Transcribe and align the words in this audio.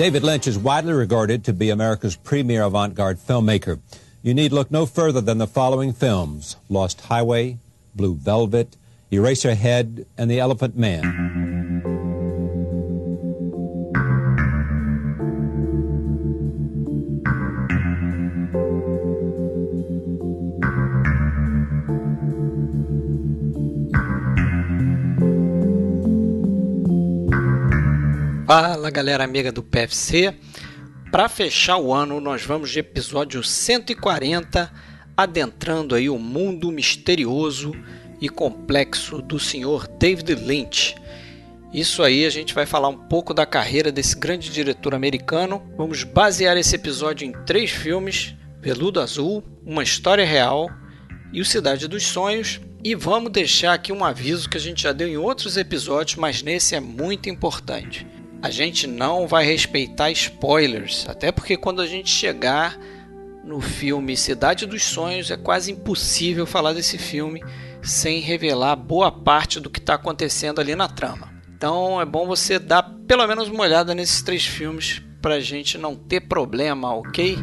David 0.00 0.24
Lynch 0.24 0.46
is 0.46 0.56
widely 0.56 0.94
regarded 0.94 1.44
to 1.44 1.52
be 1.52 1.68
America's 1.68 2.16
premier 2.16 2.62
avant 2.62 2.94
garde 2.94 3.18
filmmaker. 3.18 3.80
You 4.22 4.32
need 4.32 4.50
look 4.50 4.70
no 4.70 4.86
further 4.86 5.20
than 5.20 5.36
the 5.36 5.46
following 5.46 5.92
films 5.92 6.56
Lost 6.70 7.02
Highway, 7.02 7.58
Blue 7.94 8.14
Velvet, 8.14 8.78
Eraserhead, 9.12 10.06
and 10.16 10.30
The 10.30 10.40
Elephant 10.40 10.74
Man. 10.74 11.49
Fala 28.52 28.90
galera 28.90 29.22
amiga 29.22 29.52
do 29.52 29.62
PFC. 29.62 30.34
Para 31.12 31.28
fechar 31.28 31.76
o 31.76 31.94
ano, 31.94 32.20
nós 32.20 32.42
vamos 32.42 32.68
de 32.72 32.80
episódio 32.80 33.44
140, 33.44 34.68
adentrando 35.16 35.94
aí 35.94 36.10
o 36.10 36.18
mundo 36.18 36.72
misterioso 36.72 37.72
e 38.20 38.28
complexo 38.28 39.22
do 39.22 39.38
senhor 39.38 39.86
David 39.86 40.34
Lynch. 40.34 40.96
Isso 41.72 42.02
aí, 42.02 42.26
a 42.26 42.30
gente 42.30 42.52
vai 42.52 42.66
falar 42.66 42.88
um 42.88 42.96
pouco 42.96 43.32
da 43.32 43.46
carreira 43.46 43.92
desse 43.92 44.16
grande 44.18 44.50
diretor 44.50 44.96
americano. 44.96 45.62
Vamos 45.76 46.02
basear 46.02 46.56
esse 46.56 46.74
episódio 46.74 47.24
em 47.24 47.30
três 47.46 47.70
filmes: 47.70 48.34
Veludo 48.60 49.00
Azul, 49.00 49.44
Uma 49.64 49.84
História 49.84 50.26
Real 50.26 50.68
e 51.32 51.40
O 51.40 51.44
Cidade 51.44 51.86
dos 51.86 52.02
Sonhos. 52.02 52.60
E 52.82 52.96
vamos 52.96 53.30
deixar 53.30 53.74
aqui 53.74 53.92
um 53.92 54.04
aviso 54.04 54.50
que 54.50 54.56
a 54.56 54.60
gente 54.60 54.82
já 54.82 54.92
deu 54.92 55.06
em 55.06 55.16
outros 55.16 55.56
episódios, 55.56 56.16
mas 56.16 56.42
nesse 56.42 56.74
é 56.74 56.80
muito 56.80 57.30
importante 57.30 58.04
a 58.42 58.50
gente 58.50 58.86
não 58.86 59.26
vai 59.26 59.44
respeitar 59.44 60.10
spoilers, 60.10 61.06
até 61.08 61.30
porque 61.30 61.56
quando 61.56 61.82
a 61.82 61.86
gente 61.86 62.10
chegar 62.10 62.78
no 63.44 63.60
filme 63.60 64.16
Cidade 64.16 64.66
dos 64.66 64.84
Sonhos 64.84 65.30
é 65.30 65.36
quase 65.36 65.72
impossível 65.72 66.46
falar 66.46 66.72
desse 66.72 66.98
filme 66.98 67.42
sem 67.82 68.20
revelar 68.20 68.76
boa 68.76 69.10
parte 69.10 69.58
do 69.58 69.70
que 69.70 69.78
está 69.78 69.94
acontecendo 69.94 70.60
ali 70.60 70.74
na 70.74 70.88
trama. 70.88 71.30
Então 71.54 72.00
é 72.00 72.04
bom 72.04 72.26
você 72.26 72.58
dar 72.58 72.82
pelo 73.06 73.26
menos 73.26 73.48
uma 73.48 73.64
olhada 73.64 73.94
nesses 73.94 74.22
três 74.22 74.46
filmes 74.46 75.02
para 75.20 75.34
a 75.34 75.40
gente 75.40 75.76
não 75.76 75.94
ter 75.94 76.20
problema, 76.20 76.94
ok? 76.94 77.36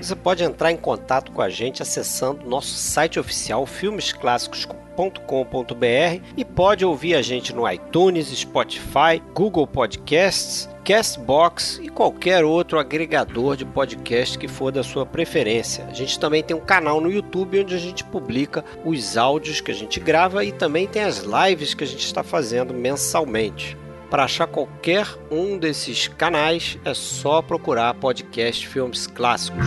Você 0.00 0.16
pode 0.16 0.42
entrar 0.42 0.72
em 0.72 0.76
contato 0.76 1.30
com 1.30 1.42
a 1.42 1.50
gente 1.50 1.82
acessando 1.82 2.48
nosso 2.48 2.74
site 2.74 3.20
oficial 3.20 3.66
filmesclássicos.com.br 3.66 6.24
e 6.36 6.44
pode 6.44 6.84
ouvir 6.84 7.14
a 7.14 7.22
gente 7.22 7.54
no 7.54 7.70
iTunes, 7.70 8.28
Spotify, 8.28 9.22
Google 9.34 9.66
Podcasts, 9.66 10.68
Castbox 10.84 11.78
e 11.82 11.88
qualquer 11.88 12.44
outro 12.44 12.78
agregador 12.78 13.56
de 13.56 13.66
podcast 13.66 14.38
que 14.38 14.48
for 14.48 14.72
da 14.72 14.82
sua 14.82 15.04
preferência. 15.04 15.84
A 15.84 15.92
gente 15.92 16.18
também 16.18 16.42
tem 16.42 16.56
um 16.56 16.60
canal 16.60 17.00
no 17.00 17.10
YouTube 17.10 17.60
onde 17.60 17.74
a 17.74 17.78
gente 17.78 18.02
publica 18.02 18.64
os 18.84 19.18
áudios 19.18 19.60
que 19.60 19.70
a 19.70 19.74
gente 19.74 20.00
grava 20.00 20.44
e 20.44 20.50
também 20.50 20.86
tem 20.86 21.02
as 21.02 21.18
lives 21.18 21.74
que 21.74 21.84
a 21.84 21.86
gente 21.86 22.04
está 22.04 22.22
fazendo 22.22 22.72
mensalmente. 22.72 23.76
Para 24.10 24.24
achar 24.24 24.48
qualquer 24.48 25.06
um 25.30 25.56
desses 25.56 26.08
canais 26.08 26.76
é 26.84 26.92
só 26.92 27.40
procurar 27.40 27.94
podcast 27.94 28.66
Filmes 28.66 29.06
Clássicos. 29.06 29.64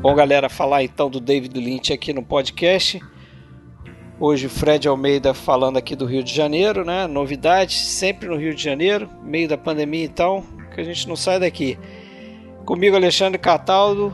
Bom, 0.00 0.16
galera, 0.16 0.48
falar 0.48 0.82
então 0.82 1.08
do 1.08 1.20
David 1.20 1.56
Lynch 1.56 1.92
aqui 1.92 2.12
no 2.12 2.24
podcast. 2.24 3.00
Hoje 4.18 4.48
Fred 4.48 4.88
Almeida 4.88 5.32
falando 5.32 5.76
aqui 5.76 5.94
do 5.94 6.04
Rio 6.04 6.24
de 6.24 6.34
Janeiro, 6.34 6.84
né? 6.84 7.06
Novidade, 7.06 7.74
sempre 7.74 8.28
no 8.28 8.36
Rio 8.36 8.52
de 8.52 8.62
Janeiro, 8.62 9.08
meio 9.22 9.48
da 9.48 9.56
pandemia 9.56 10.04
então, 10.04 10.44
que 10.72 10.80
a 10.80 10.84
gente 10.84 11.08
não 11.08 11.16
sai 11.16 11.38
daqui. 11.38 11.78
Comigo 12.64 12.96
Alexandre 12.96 13.38
Cataldo, 13.38 14.12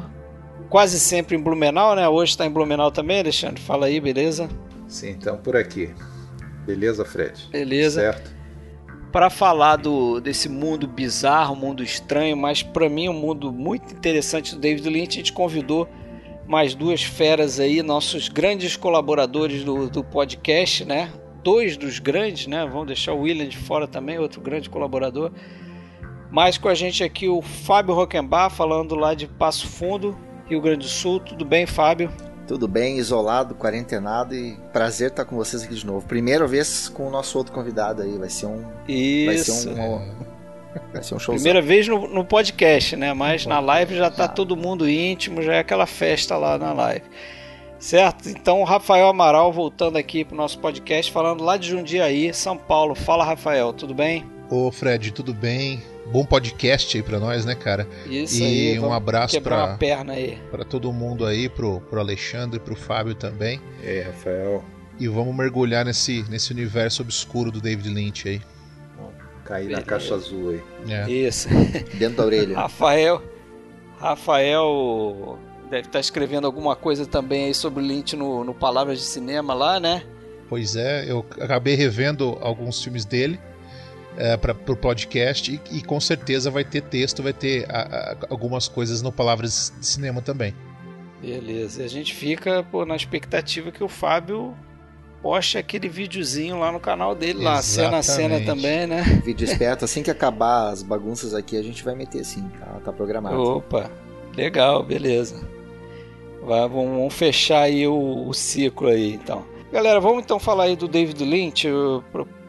quase 0.68 0.98
sempre 0.98 1.36
em 1.36 1.40
Blumenau, 1.40 1.94
né? 1.94 2.08
Hoje 2.08 2.32
está 2.32 2.46
em 2.46 2.50
Blumenau 2.50 2.90
também, 2.90 3.20
Alexandre. 3.20 3.60
Fala 3.62 3.86
aí, 3.86 4.00
beleza? 4.00 4.48
Sim, 4.86 5.10
então 5.10 5.36
por 5.36 5.56
aqui. 5.56 5.94
Beleza, 6.66 7.04
Fred? 7.04 7.48
Beleza. 7.50 8.00
Certo 8.00 8.38
para 9.12 9.30
falar 9.30 9.76
do, 9.76 10.20
desse 10.20 10.48
mundo 10.48 10.86
bizarro, 10.86 11.56
mundo 11.56 11.82
estranho, 11.82 12.36
mas 12.36 12.62
para 12.62 12.88
mim 12.88 13.08
um 13.08 13.14
mundo 13.14 13.52
muito 13.52 13.92
interessante 13.94 14.54
do 14.54 14.60
David 14.60 14.88
Lynch. 14.88 15.14
A 15.16 15.20
gente 15.20 15.32
convidou 15.32 15.88
mais 16.46 16.74
duas 16.74 17.02
feras 17.02 17.60
aí, 17.60 17.82
nossos 17.82 18.28
grandes 18.28 18.76
colaboradores 18.76 19.64
do, 19.64 19.88
do 19.88 20.04
podcast, 20.04 20.84
né? 20.84 21.10
Dois 21.42 21.76
dos 21.76 21.98
grandes, 21.98 22.46
né? 22.46 22.66
Vamos 22.66 22.88
deixar 22.88 23.12
o 23.12 23.20
William 23.20 23.48
de 23.48 23.56
fora 23.56 23.86
também, 23.86 24.18
outro 24.18 24.40
grande 24.40 24.68
colaborador. 24.68 25.30
Mais 26.30 26.58
com 26.58 26.68
a 26.68 26.74
gente 26.74 27.02
aqui 27.02 27.28
o 27.28 27.40
Fábio 27.40 27.94
Roquembar, 27.94 28.50
falando 28.50 28.94
lá 28.94 29.14
de 29.14 29.26
Passo 29.26 29.66
Fundo, 29.66 30.16
Rio 30.46 30.60
Grande 30.60 30.80
do 30.80 30.88
Sul. 30.88 31.20
Tudo 31.20 31.44
bem, 31.44 31.66
Fábio? 31.66 32.12
Tudo 32.46 32.66
bem, 32.66 32.96
isolado, 32.96 33.54
quarentenado 33.54 34.34
e 34.34 34.56
prazer 34.72 35.10
estar 35.10 35.24
com 35.24 35.36
vocês 35.36 35.62
aqui 35.62 35.74
de 35.74 35.86
novo. 35.86 36.06
Primeira 36.06 36.46
vez 36.46 36.88
com 36.88 37.06
o 37.06 37.10
nosso 37.10 37.36
outro 37.36 37.52
convidado 37.52 38.02
aí, 38.02 38.16
vai 38.16 38.30
ser 38.30 38.46
um. 38.46 38.64
Isso. 38.88 39.66
Vai 39.66 39.76
ser 39.76 39.80
um. 39.80 40.28
Vai 40.92 41.02
ser 41.02 41.14
um 41.14 41.18
show. 41.18 41.34
Primeira 41.34 41.60
vez 41.60 41.86
no, 41.88 42.08
no, 42.08 42.24
podcast, 42.24 42.96
né? 42.96 43.12
Mas 43.12 43.44
no 43.44 43.50
na 43.50 43.60
live 43.60 43.96
já 43.96 44.10
tá 44.10 44.24
já. 44.24 44.28
todo 44.28 44.56
mundo 44.56 44.88
íntimo, 44.88 45.42
já 45.42 45.54
é 45.54 45.58
aquela 45.58 45.86
festa 45.86 46.36
lá 46.36 46.56
na 46.56 46.72
live. 46.72 47.04
Certo? 47.78 48.28
Então, 48.28 48.60
o 48.60 48.64
Rafael 48.64 49.08
Amaral 49.08 49.52
voltando 49.52 49.96
aqui 49.96 50.24
pro 50.24 50.36
nosso 50.36 50.58
podcast, 50.58 51.12
falando 51.12 51.44
lá 51.44 51.56
de 51.56 51.68
Jundiaí, 51.68 52.32
São 52.34 52.56
Paulo. 52.56 52.94
Fala, 52.94 53.24
Rafael, 53.24 53.72
tudo 53.72 53.94
bem? 53.94 54.24
Ô, 54.50 54.72
Fred, 54.72 55.12
tudo 55.12 55.32
bem? 55.32 55.82
Bom 56.10 56.24
podcast 56.24 56.96
aí 56.96 57.02
para 57.02 57.18
nós, 57.18 57.44
né, 57.44 57.54
cara? 57.54 57.86
Isso 58.06 58.42
e 58.42 58.72
aí, 58.72 58.80
um 58.80 58.92
abraço 58.92 59.40
para 59.40 59.76
perna 59.76 60.14
aí. 60.14 60.38
Para 60.50 60.64
todo 60.64 60.92
mundo 60.92 61.26
aí, 61.26 61.48
pro, 61.48 61.80
pro 61.82 62.00
Alexandre, 62.00 62.58
pro 62.58 62.74
Fábio 62.74 63.14
também. 63.14 63.60
É, 63.82 64.02
Rafael. 64.02 64.64
E 64.98 65.06
vamos 65.06 65.34
mergulhar 65.34 65.84
nesse, 65.84 66.24
nesse 66.28 66.52
universo 66.52 67.02
obscuro 67.02 67.52
do 67.52 67.60
David 67.60 67.88
Lynch 67.88 68.28
aí. 68.28 68.42
Cair 69.44 69.68
Beleza. 69.68 69.80
na 69.80 69.86
caixa 69.86 70.14
azul 70.14 70.50
aí. 70.50 70.62
É. 70.92 71.10
Isso. 71.10 71.48
Dentro 71.94 72.18
da 72.18 72.24
orelha. 72.24 72.56
Rafael. 72.58 73.22
Rafael 73.98 75.38
deve 75.70 75.82
estar 75.82 75.92
tá 75.92 76.00
escrevendo 76.00 76.46
alguma 76.46 76.76
coisa 76.76 77.06
também 77.06 77.46
aí 77.46 77.54
sobre 77.54 77.82
Lynch 77.82 78.14
no, 78.16 78.44
no 78.44 78.54
Palavras 78.54 78.98
de 78.98 79.04
Cinema 79.04 79.54
lá, 79.54 79.80
né? 79.80 80.02
Pois 80.48 80.76
é, 80.76 81.10
eu 81.10 81.24
acabei 81.40 81.74
revendo 81.74 82.38
alguns 82.40 82.82
filmes 82.82 83.04
dele 83.04 83.38
é, 84.18 84.36
para 84.36 84.52
o 84.52 84.76
podcast 84.76 85.52
e, 85.52 85.78
e, 85.78 85.80
com 85.80 86.00
certeza 86.00 86.50
vai 86.50 86.64
ter 86.64 86.82
texto, 86.82 87.22
vai 87.22 87.32
ter 87.32 87.64
a, 87.70 87.80
a, 87.80 88.16
algumas 88.28 88.66
coisas 88.66 89.00
no 89.00 89.12
Palavras 89.12 89.72
de 89.78 89.86
Cinema 89.86 90.20
também. 90.20 90.52
Beleza, 91.22 91.82
e 91.82 91.84
a 91.84 91.88
gente 91.88 92.12
fica 92.12 92.64
pô, 92.64 92.84
na 92.84 92.96
expectativa 92.96 93.70
que 93.70 93.82
o 93.82 93.88
Fábio 93.88 94.56
poste 95.22 95.56
aquele 95.56 95.88
videozinho 95.88 96.58
lá 96.58 96.72
no 96.72 96.80
canal 96.80 97.14
dele, 97.14 97.42
lá, 97.42 97.62
cena 97.62 97.98
a 97.98 98.02
cena 98.02 98.40
também, 98.44 98.86
né? 98.88 99.02
Vídeo 99.24 99.44
esperto, 99.44 99.84
assim 99.84 100.02
que 100.02 100.10
acabar 100.10 100.70
as 100.70 100.82
bagunças 100.82 101.32
aqui, 101.32 101.56
a 101.56 101.62
gente 101.62 101.84
vai 101.84 101.94
meter 101.94 102.24
sim, 102.24 102.48
tá, 102.58 102.80
tá 102.84 102.92
programado. 102.92 103.40
Opa, 103.40 103.90
legal, 104.36 104.82
beleza. 104.82 105.40
Vai, 106.42 106.68
vamos, 106.68 107.14
fechar 107.14 107.62
aí 107.62 107.86
o, 107.86 108.26
o, 108.26 108.34
ciclo 108.34 108.88
aí, 108.88 109.14
então. 109.14 109.44
Galera, 109.72 110.00
vamos 110.00 110.24
então 110.24 110.38
falar 110.38 110.64
aí 110.64 110.76
do 110.76 110.88
David 110.88 111.22
Lynch. 111.24 111.66
Eu, 111.66 112.02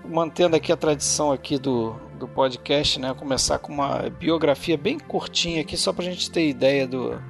mantendo 0.09 0.55
aqui 0.55 0.71
a 0.71 0.77
tradição 0.77 1.31
aqui 1.31 1.57
do, 1.57 1.95
do 2.17 2.27
podcast, 2.27 2.99
né? 2.99 3.13
Começar 3.13 3.59
com 3.59 3.71
uma 3.71 4.09
biografia 4.09 4.77
bem 4.77 4.97
curtinha 4.97 5.61
aqui, 5.61 5.77
só 5.77 5.93
para 5.93 6.05
a 6.05 6.09
gente 6.09 6.29
ter 6.31 6.49
ideia 6.49 6.87
do, 6.87 7.21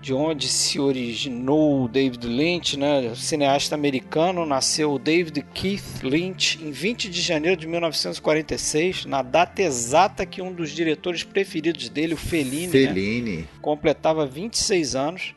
de 0.00 0.12
onde 0.12 0.48
se 0.48 0.78
originou 0.78 1.84
o 1.84 1.88
David 1.88 2.26
Lynch, 2.26 2.76
né? 2.76 3.14
cineasta 3.14 3.74
americano, 3.74 4.44
nasceu 4.44 4.98
David 4.98 5.44
Keith 5.54 6.02
Lynch 6.02 6.58
em 6.62 6.70
20 6.70 7.08
de 7.08 7.20
janeiro 7.20 7.56
de 7.56 7.66
1946, 7.66 9.04
na 9.06 9.22
data 9.22 9.62
exata 9.62 10.26
que 10.26 10.42
um 10.42 10.52
dos 10.52 10.70
diretores 10.70 11.22
preferidos 11.22 11.88
dele, 11.88 12.14
o 12.14 12.16
Fellini, 12.16 12.68
Fellini. 12.68 13.36
Né? 13.38 13.44
completava 13.62 14.26
26 14.26 14.94
anos. 14.94 15.34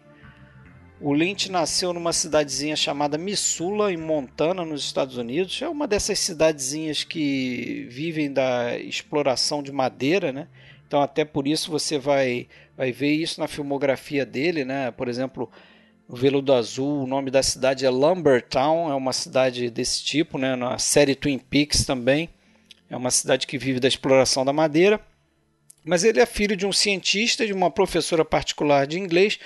O 1.01 1.13
Lynch 1.13 1.49
nasceu 1.49 1.93
numa 1.93 2.11
cidadezinha 2.11 2.75
chamada 2.75 3.17
Missoula, 3.17 3.91
em 3.91 3.97
Montana, 3.97 4.65
nos 4.65 4.83
Estados 4.83 5.15
Unidos. 5.15 5.61
É 5.61 5.69
uma 5.69 5.87
dessas 5.87 6.19
cidadezinhas 6.19 7.05
que 7.05 7.87
vivem 7.89 8.31
da 8.31 8.77
exploração 8.77 9.63
de 9.63 9.71
madeira, 9.71 10.33
né? 10.33 10.49
Então, 10.85 11.01
até 11.01 11.23
por 11.23 11.47
isso 11.47 11.71
você 11.71 11.97
vai, 11.97 12.47
vai 12.75 12.91
ver 12.91 13.13
isso 13.13 13.39
na 13.39 13.47
filmografia 13.47 14.25
dele, 14.25 14.65
né? 14.65 14.91
Por 14.91 15.07
exemplo, 15.07 15.49
O 16.09 16.15
Veludo 16.15 16.53
Azul, 16.53 17.03
o 17.03 17.07
nome 17.07 17.29
da 17.29 17.43
cidade 17.43 17.85
é 17.85 17.89
Lumbertown, 17.89 18.89
é 18.89 18.95
uma 18.95 19.13
cidade 19.13 19.69
desse 19.69 20.03
tipo, 20.03 20.39
né? 20.39 20.55
Na 20.55 20.79
série 20.79 21.13
Twin 21.13 21.37
Peaks 21.37 21.85
também. 21.85 22.29
É 22.89 22.97
uma 22.97 23.11
cidade 23.11 23.45
que 23.45 23.59
vive 23.59 23.79
da 23.79 23.87
exploração 23.87 24.43
da 24.43 24.51
madeira. 24.51 24.99
Mas 25.85 26.03
ele 26.03 26.19
é 26.19 26.25
filho 26.25 26.57
de 26.57 26.65
um 26.65 26.73
cientista, 26.73 27.45
de 27.45 27.53
uma 27.53 27.69
professora 27.69 28.25
particular 28.25 28.87
de 28.87 28.97
inglês, 28.97 29.39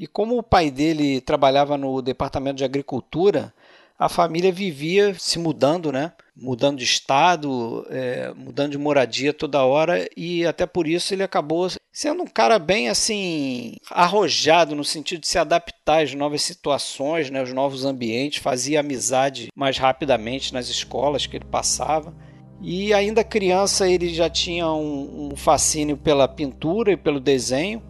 e 0.00 0.06
como 0.06 0.38
o 0.38 0.42
pai 0.42 0.70
dele 0.70 1.20
trabalhava 1.20 1.76
no 1.76 2.00
departamento 2.00 2.56
de 2.56 2.64
agricultura, 2.64 3.52
a 3.98 4.08
família 4.08 4.50
vivia 4.50 5.14
se 5.18 5.38
mudando, 5.38 5.92
né? 5.92 6.12
Mudando 6.34 6.78
de 6.78 6.84
estado, 6.84 7.86
é, 7.90 8.32
mudando 8.34 8.70
de 8.70 8.78
moradia 8.78 9.34
toda 9.34 9.62
hora, 9.62 10.08
e 10.16 10.46
até 10.46 10.64
por 10.64 10.88
isso 10.88 11.12
ele 11.12 11.22
acabou 11.22 11.68
sendo 11.92 12.22
um 12.22 12.26
cara 12.26 12.58
bem 12.58 12.88
assim 12.88 13.76
arrojado 13.90 14.74
no 14.74 14.84
sentido 14.84 15.20
de 15.20 15.28
se 15.28 15.38
adaptar 15.38 16.02
às 16.02 16.14
novas 16.14 16.40
situações, 16.40 17.28
né, 17.28 17.40
aos 17.40 17.52
novos 17.52 17.84
ambientes, 17.84 18.42
fazia 18.42 18.80
amizade 18.80 19.50
mais 19.54 19.76
rapidamente 19.76 20.54
nas 20.54 20.70
escolas 20.70 21.26
que 21.26 21.36
ele 21.36 21.44
passava. 21.44 22.16
E 22.62 22.94
ainda 22.94 23.22
criança 23.22 23.86
ele 23.86 24.14
já 24.14 24.30
tinha 24.30 24.66
um, 24.70 25.30
um 25.32 25.36
fascínio 25.36 25.98
pela 25.98 26.26
pintura 26.26 26.90
e 26.90 26.96
pelo 26.96 27.20
desenho. 27.20 27.82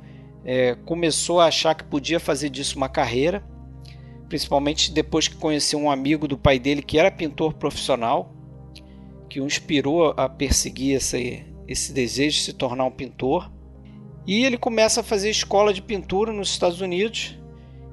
É, 0.45 0.75
começou 0.87 1.41
a 1.41 1.47
achar 1.47 1.75
que 1.75 1.85
podia 1.85 2.19
fazer 2.19 2.49
disso 2.49 2.77
uma 2.77 2.89
carreira, 2.89 3.45
principalmente 4.29 4.93
depois 4.93 5.29
que 5.29 5.37
conheceu 5.37 5.79
um 5.79 5.91
amigo 5.91 6.27
do 6.27 6.39
pai 6.39 6.59
dele 6.59 6.83
que 6.83 6.99
era 6.99 7.11
pintor 7.11 7.55
profissional, 7.55 8.35
que 9.29 9.41
o 9.41 9.47
inspirou 9.47 10.15
a 10.17 10.29
perseguir 10.29 10.97
esse, 10.97 11.45
esse 11.69 11.93
desejo 11.93 12.39
de 12.39 12.45
se 12.45 12.53
tornar 12.53 12.85
um 12.85 12.91
pintor. 12.91 13.51
E 14.27 14.45
ele 14.45 14.57
começa 14.57 15.01
a 15.01 15.05
fazer 15.05 15.31
escola 15.31 15.73
de 15.73 15.83
pintura 15.83 16.33
nos 16.33 16.51
Estados 16.51 16.81
Unidos 16.81 17.39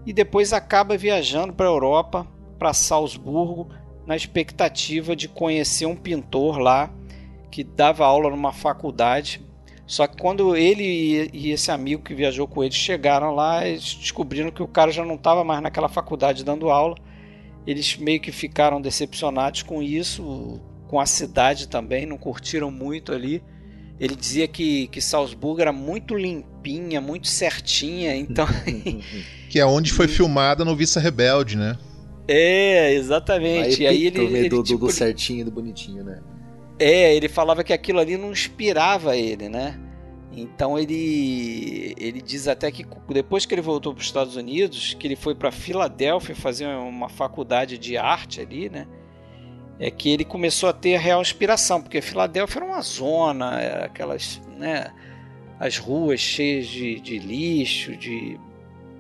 e 0.06 0.14
depois 0.14 0.54
acaba 0.54 0.98
viajando 0.98 1.54
para 1.54 1.66
a 1.66 1.70
Europa, 1.70 2.28
para 2.58 2.74
Salzburgo, 2.74 3.70
na 4.06 4.16
expectativa 4.16 5.16
de 5.16 5.28
conhecer 5.28 5.86
um 5.86 5.96
pintor 5.96 6.58
lá 6.58 6.90
que 7.52 7.64
dava 7.64 8.06
aula 8.06 8.30
numa 8.30 8.54
faculdade. 8.54 9.46
Só 9.88 10.06
que 10.06 10.18
quando 10.18 10.54
ele 10.54 11.30
e 11.32 11.52
esse 11.52 11.72
amigo 11.72 12.04
que 12.04 12.14
viajou 12.14 12.46
com 12.46 12.62
ele 12.62 12.74
chegaram 12.74 13.34
lá, 13.34 13.66
eles 13.66 13.96
descobriram 13.96 14.52
que 14.52 14.62
o 14.62 14.68
cara 14.68 14.92
já 14.92 15.06
não 15.06 15.16
estava 15.16 15.46
mais 15.46 15.64
naquela 15.64 15.88
faculdade 15.88 16.44
dando 16.44 16.70
aula. 16.70 16.96
Eles 17.66 17.96
meio 17.96 18.20
que 18.20 18.32
ficaram 18.32 18.82
decepcionados 18.82 19.64
com 19.64 19.82
isso, 19.82 20.60
com 20.88 21.00
a 21.00 21.06
cidade 21.06 21.70
também, 21.70 22.06
não 22.06 22.18
curtiram 22.18 22.70
muito 22.70 23.14
ali. 23.14 23.42
Ele 23.98 24.16
dizia 24.16 24.48
que, 24.48 24.88
que 24.88 25.02
Salzburgo 25.02 25.62
era 25.62 25.72
muito 25.72 26.16
limpinha, 26.16 27.00
muito 27.00 27.28
certinha, 27.28 28.16
então. 28.16 28.46
que 29.50 29.60
é 29.60 29.66
onde 29.66 29.92
foi 29.92 30.08
filmada 30.08 30.64
no 30.66 30.76
Vista 30.76 31.00
Rebelde, 31.00 31.58
né? 31.58 31.78
É, 32.28 32.94
exatamente. 32.94 33.78
Aí, 33.78 33.84
e 33.84 33.88
aí 33.88 34.06
ele, 34.08 34.20
ele 34.20 34.50
do, 34.50 34.62
tipo, 34.62 34.86
do 34.86 34.92
certinho, 34.92 35.46
do 35.46 35.52
bonitinho, 35.52 36.04
né? 36.04 36.20
É, 36.80 37.16
ele 37.16 37.28
falava 37.28 37.64
que 37.64 37.74
aquilo 37.74 38.00
ali 38.00 38.18
não 38.18 38.32
inspirava 38.32 39.16
ele, 39.16 39.50
né? 39.50 39.80
Então 40.32 40.78
ele 40.78 41.96
ele 41.98 42.22
diz 42.22 42.48
até 42.48 42.72
que 42.72 42.86
depois 43.10 43.46
que 43.46 43.56
ele 43.56 43.62
voltou 43.62 43.94
para 43.94 44.02
os 44.02 44.06
Estados 44.06 44.36
Unidos, 44.36 44.94
que 44.94 45.08
ele 45.08 45.16
foi 45.16 45.34
para 45.34 45.52
Filadélfia 45.52 46.36
fazer 46.36 46.68
uma 46.68 47.10
faculdade 47.10 47.78
de 47.78 47.98
arte 47.98 48.40
ali, 48.40 48.70
né? 48.70 48.88
É 49.80 49.90
que 49.90 50.10
ele 50.10 50.24
começou 50.24 50.70
a 50.70 50.74
ter 50.74 50.96
a 50.96 51.00
real 51.00 51.22
inspiração, 51.22 51.82
porque 51.82 52.02
Filadélfia 52.02 52.60
era 52.60 52.66
uma 52.66 52.82
zona, 52.82 53.60
era 53.60 53.86
aquelas, 53.86 54.40
né? 54.58 54.92
As 55.60 55.78
ruas 55.78 56.20
cheias 56.20 56.68
de, 56.68 57.00
de 57.00 57.18
lixo, 57.18 57.96
de 57.98 58.40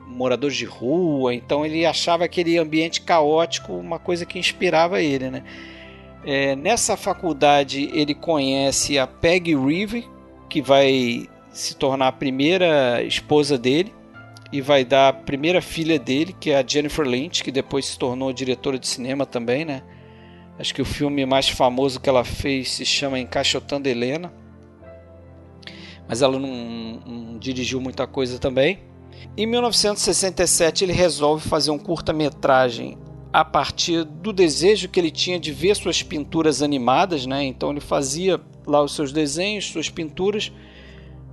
moradores 0.07 0.57
de 0.57 0.65
rua, 0.65 1.35
então 1.35 1.63
ele 1.63 1.85
achava 1.85 2.25
aquele 2.25 2.57
ambiente 2.57 3.01
caótico 3.01 3.73
uma 3.73 3.99
coisa 3.99 4.25
que 4.25 4.39
inspirava 4.39 5.01
ele, 5.01 5.29
né? 5.29 5.43
É, 6.29 6.57
nessa 6.57 6.97
faculdade 6.97 7.89
ele 7.93 8.13
conhece 8.13 8.99
a 8.99 9.07
Peggy 9.07 9.55
Reeve, 9.55 10.05
que 10.49 10.61
vai 10.61 11.25
se 11.53 11.73
tornar 11.73 12.09
a 12.09 12.11
primeira 12.11 13.01
esposa 13.01 13.57
dele 13.57 13.93
e 14.51 14.59
vai 14.59 14.83
dar 14.83 15.07
a 15.07 15.13
primeira 15.13 15.61
filha 15.61 15.97
dele, 15.97 16.35
que 16.37 16.51
é 16.51 16.59
a 16.59 16.67
Jennifer 16.67 17.07
Lynch, 17.07 17.41
que 17.41 17.49
depois 17.49 17.85
se 17.85 17.97
tornou 17.97 18.33
diretora 18.33 18.77
de 18.77 18.85
cinema 18.85 19.25
também, 19.25 19.63
né? 19.63 19.83
Acho 20.59 20.75
que 20.75 20.81
o 20.81 20.85
filme 20.85 21.25
mais 21.25 21.47
famoso 21.47 21.97
que 21.97 22.09
ela 22.09 22.25
fez 22.25 22.71
se 22.71 22.83
chama 22.83 23.17
Encaixotando 23.17 23.87
Helena. 23.87 24.33
Mas 26.09 26.21
ela 26.21 26.37
não, 26.37 26.99
não 27.05 27.39
dirigiu 27.39 27.79
muita 27.79 28.05
coisa 28.05 28.37
também. 28.37 28.79
Em 29.37 29.45
1967, 29.45 30.83
ele 30.83 30.91
resolve 30.91 31.47
fazer 31.47 31.71
um 31.71 31.79
curta-metragem 31.79 32.97
a 33.37 33.45
partir 33.45 34.03
do 34.03 34.33
desejo 34.33 34.89
que 34.89 34.99
ele 34.99 35.11
tinha 35.11 35.39
de 35.39 35.51
ver 35.51 35.75
suas 35.75 36.01
pinturas 36.01 36.63
animadas, 36.63 37.27
né? 37.27 37.43
Então 37.43 37.69
ele 37.69 37.79
fazia 37.79 38.41
lá 38.65 38.81
os 38.81 38.95
seus 38.95 39.11
desenhos, 39.11 39.69
suas 39.69 39.89
pinturas, 39.89 40.51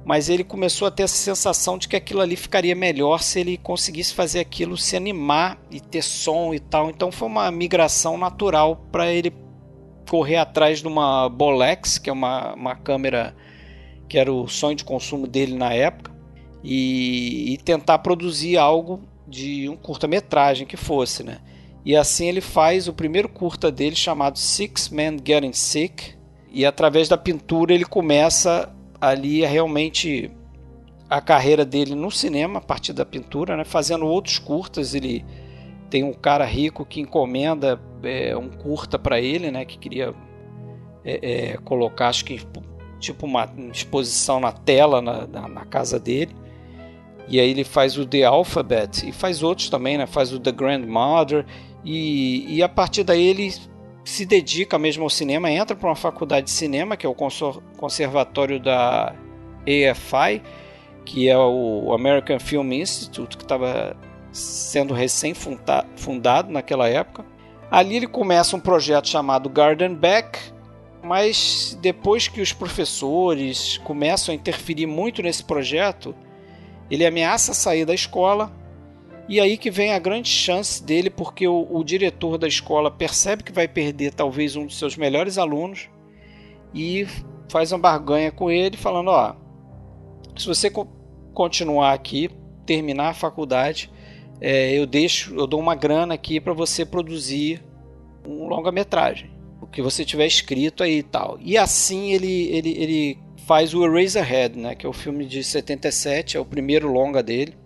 mas 0.04 0.28
ele 0.28 0.44
começou 0.44 0.86
a 0.86 0.90
ter 0.90 1.04
essa 1.04 1.16
sensação 1.16 1.78
de 1.78 1.88
que 1.88 1.96
aquilo 1.96 2.20
ali 2.20 2.36
ficaria 2.36 2.74
melhor 2.74 3.22
se 3.22 3.40
ele 3.40 3.56
conseguisse 3.56 4.12
fazer 4.12 4.40
aquilo 4.40 4.76
se 4.76 4.94
animar 4.94 5.58
e 5.70 5.80
ter 5.80 6.02
som 6.02 6.52
e 6.52 6.60
tal. 6.60 6.90
Então 6.90 7.10
foi 7.10 7.26
uma 7.26 7.50
migração 7.50 8.18
natural 8.18 8.84
para 8.92 9.10
ele 9.10 9.32
correr 10.06 10.36
atrás 10.36 10.82
de 10.82 10.86
uma 10.86 11.30
Bolex, 11.30 11.96
que 11.96 12.10
é 12.10 12.12
uma, 12.12 12.52
uma 12.52 12.76
câmera 12.76 13.34
que 14.10 14.18
era 14.18 14.30
o 14.30 14.46
sonho 14.46 14.76
de 14.76 14.84
consumo 14.84 15.26
dele 15.26 15.54
na 15.54 15.72
época 15.72 16.14
e, 16.62 17.54
e 17.54 17.56
tentar 17.56 18.00
produzir 18.00 18.58
algo 18.58 19.00
de 19.26 19.70
um 19.70 19.76
curta-metragem 19.76 20.66
que 20.66 20.76
fosse, 20.76 21.22
né? 21.22 21.38
E 21.84 21.94
assim 21.94 22.28
ele 22.28 22.40
faz 22.40 22.88
o 22.88 22.94
primeiro 22.94 23.28
curta 23.28 23.70
dele 23.70 23.94
chamado 23.94 24.38
Six 24.38 24.88
Men 24.88 25.18
Getting 25.22 25.52
Sick. 25.52 26.14
E 26.50 26.64
através 26.64 27.08
da 27.08 27.18
pintura 27.18 27.74
ele 27.74 27.84
começa 27.84 28.72
ali 29.00 29.44
realmente 29.44 30.30
a 31.10 31.20
carreira 31.20 31.64
dele 31.64 31.94
no 31.94 32.10
cinema 32.10 32.58
a 32.58 32.62
partir 32.62 32.92
da 32.92 33.04
pintura, 33.04 33.56
né? 33.56 33.64
fazendo 33.64 34.06
outros 34.06 34.38
curtas. 34.38 34.94
Ele 34.94 35.24
tem 35.90 36.02
um 36.02 36.12
cara 36.12 36.44
rico 36.44 36.86
que 36.86 37.00
encomenda 37.00 37.78
é, 38.02 38.34
um 38.36 38.48
curta 38.48 38.98
para 38.98 39.20
ele, 39.20 39.50
né? 39.50 39.64
que 39.66 39.78
queria 39.78 40.14
é, 41.04 41.52
é, 41.52 41.56
colocar, 41.58 42.08
acho 42.08 42.24
que 42.24 42.40
tipo 42.98 43.26
uma 43.26 43.46
exposição 43.70 44.40
na 44.40 44.52
tela 44.52 45.02
na, 45.02 45.26
na, 45.26 45.48
na 45.48 45.64
casa 45.66 46.00
dele. 46.00 46.34
E 47.28 47.40
aí 47.40 47.50
ele 47.50 47.64
faz 47.64 47.98
o 47.98 48.06
The 48.06 48.24
Alphabet 48.24 49.08
e 49.08 49.12
faz 49.12 49.42
outros 49.42 49.68
também, 49.70 49.96
né? 49.96 50.06
Faz 50.06 50.32
o 50.32 50.38
The 50.38 50.52
Grandmother 50.52 51.46
e, 51.84 52.56
e 52.56 52.62
a 52.62 52.68
partir 52.68 53.04
daí 53.04 53.26
ele 53.26 53.52
se 54.04 54.24
dedica 54.24 54.78
mesmo 54.78 55.04
ao 55.04 55.10
cinema, 55.10 55.50
entra 55.50 55.76
para 55.76 55.88
uma 55.88 55.96
faculdade 55.96 56.46
de 56.46 56.52
cinema, 56.52 56.96
que 56.96 57.06
é 57.06 57.08
o 57.08 57.14
conservatório 57.76 58.60
da 58.60 59.14
AFI, 59.62 60.42
que 61.04 61.28
é 61.28 61.36
o 61.36 61.92
American 61.92 62.38
Film 62.38 62.72
Institute, 62.72 63.36
que 63.36 63.42
estava 63.42 63.96
sendo 64.32 64.92
recém-fundado 64.92 66.50
naquela 66.50 66.88
época. 66.88 67.24
Ali 67.70 67.96
ele 67.96 68.06
começa 68.06 68.56
um 68.56 68.60
projeto 68.60 69.08
chamado 69.08 69.48
Garden 69.48 69.94
Back, 69.94 70.38
mas 71.02 71.78
depois 71.80 72.28
que 72.28 72.40
os 72.40 72.52
professores 72.52 73.78
começam 73.78 74.32
a 74.32 74.36
interferir 74.36 74.86
muito 74.86 75.22
nesse 75.22 75.44
projeto, 75.44 76.14
ele 76.90 77.06
ameaça 77.06 77.54
sair 77.54 77.84
da 77.84 77.94
escola 77.94 78.52
e 79.28 79.40
aí 79.40 79.56
que 79.56 79.70
vem 79.70 79.92
a 79.92 79.98
grande 79.98 80.28
chance 80.28 80.82
dele, 80.82 81.08
porque 81.08 81.48
o, 81.48 81.66
o, 81.70 81.82
diretor 81.82 82.36
da 82.36 82.46
escola 82.46 82.90
percebe 82.90 83.42
que 83.42 83.52
vai 83.52 83.66
perder 83.66 84.12
talvez 84.12 84.54
um 84.54 84.66
dos 84.66 84.78
seus 84.78 84.96
melhores 84.96 85.38
alunos 85.38 85.88
e 86.74 87.06
faz 87.48 87.72
uma 87.72 87.78
barganha 87.78 88.30
com 88.30 88.50
ele, 88.50 88.76
falando: 88.76 89.08
ó, 89.08 89.34
se 90.36 90.46
você 90.46 90.68
co 90.68 90.86
continuar 91.32 91.92
aqui, 91.92 92.30
terminar 92.64 93.08
a 93.08 93.14
faculdade, 93.14 93.90
é, 94.40 94.72
eu 94.78 94.86
deixo, 94.86 95.34
eu 95.34 95.46
dou 95.46 95.58
uma 95.58 95.74
grana 95.74 96.14
aqui 96.14 96.38
para 96.38 96.52
você 96.52 96.84
produzir 96.84 97.60
um 98.24 98.46
longa-metragem, 98.46 99.30
o 99.60 99.66
que 99.66 99.82
você 99.82 100.04
tiver 100.04 100.26
escrito 100.26 100.82
aí 100.82 100.98
e 100.98 101.02
tal. 101.02 101.38
E 101.40 101.58
assim 101.58 102.12
ele, 102.12 102.48
ele, 102.48 102.70
ele 102.78 103.18
faz 103.46 103.74
o 103.74 103.84
Eraserhead, 103.84 104.56
né, 104.56 104.74
que 104.74 104.86
é 104.86 104.88
o 104.88 104.92
filme 104.92 105.26
de 105.26 105.42
77, 105.42 106.36
é 106.36 106.40
o 106.40 106.44
primeiro 106.44 106.92
longa 106.92 107.22
dele. 107.22 107.56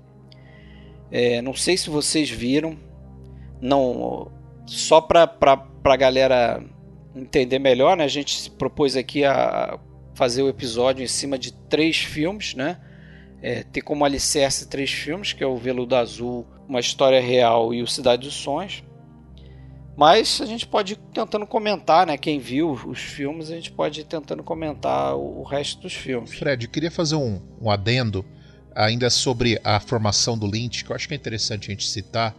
É, 1.10 1.40
não 1.42 1.54
sei 1.54 1.76
se 1.76 1.90
vocês 1.90 2.30
viram, 2.30 2.76
não 3.60 4.30
só 4.66 5.00
para 5.00 5.30
a 5.84 5.96
galera 5.96 6.62
entender 7.14 7.58
melhor, 7.58 7.96
né, 7.96 8.04
a 8.04 8.08
gente 8.08 8.38
se 8.38 8.50
propôs 8.50 8.96
aqui 8.96 9.24
a 9.24 9.78
fazer 10.14 10.42
o 10.42 10.48
episódio 10.48 11.02
em 11.02 11.08
cima 11.08 11.38
de 11.38 11.52
três 11.52 11.98
filmes, 11.98 12.54
né? 12.54 12.78
É, 13.40 13.62
ter 13.62 13.82
como 13.82 14.04
alicerce 14.04 14.68
três 14.68 14.90
filmes, 14.90 15.32
que 15.32 15.44
é 15.44 15.46
o 15.46 15.56
Veludo 15.56 15.94
Azul, 15.94 16.44
Uma 16.68 16.80
História 16.80 17.20
Real 17.20 17.72
e 17.72 17.82
o 17.82 17.86
Cidade 17.86 18.26
dos 18.26 18.34
Sonhos. 18.34 18.82
Mas 19.96 20.40
a 20.40 20.46
gente 20.46 20.66
pode 20.66 20.92
ir 20.94 20.96
tentando 21.12 21.46
comentar, 21.46 22.06
né? 22.06 22.16
Quem 22.16 22.38
viu 22.38 22.70
os 22.72 23.00
filmes, 23.00 23.50
a 23.50 23.54
gente 23.54 23.70
pode 23.72 24.00
ir 24.00 24.04
tentando 24.04 24.42
comentar 24.42 25.16
o, 25.16 25.42
resto 25.44 25.82
dos 25.82 25.94
filmes. 25.94 26.36
Fred, 26.36 26.68
queria 26.68 26.90
fazer 26.90 27.16
um, 27.16 27.40
um 27.60 27.70
adendo. 27.70 28.24
Ainda 28.78 29.10
sobre 29.10 29.60
a 29.64 29.80
formação 29.80 30.38
do 30.38 30.46
Lynch, 30.46 30.84
que 30.84 30.92
eu 30.92 30.96
acho 30.96 31.08
que 31.08 31.14
é 31.14 31.16
interessante 31.16 31.68
a 31.68 31.70
gente 31.72 31.88
citar, 31.88 32.32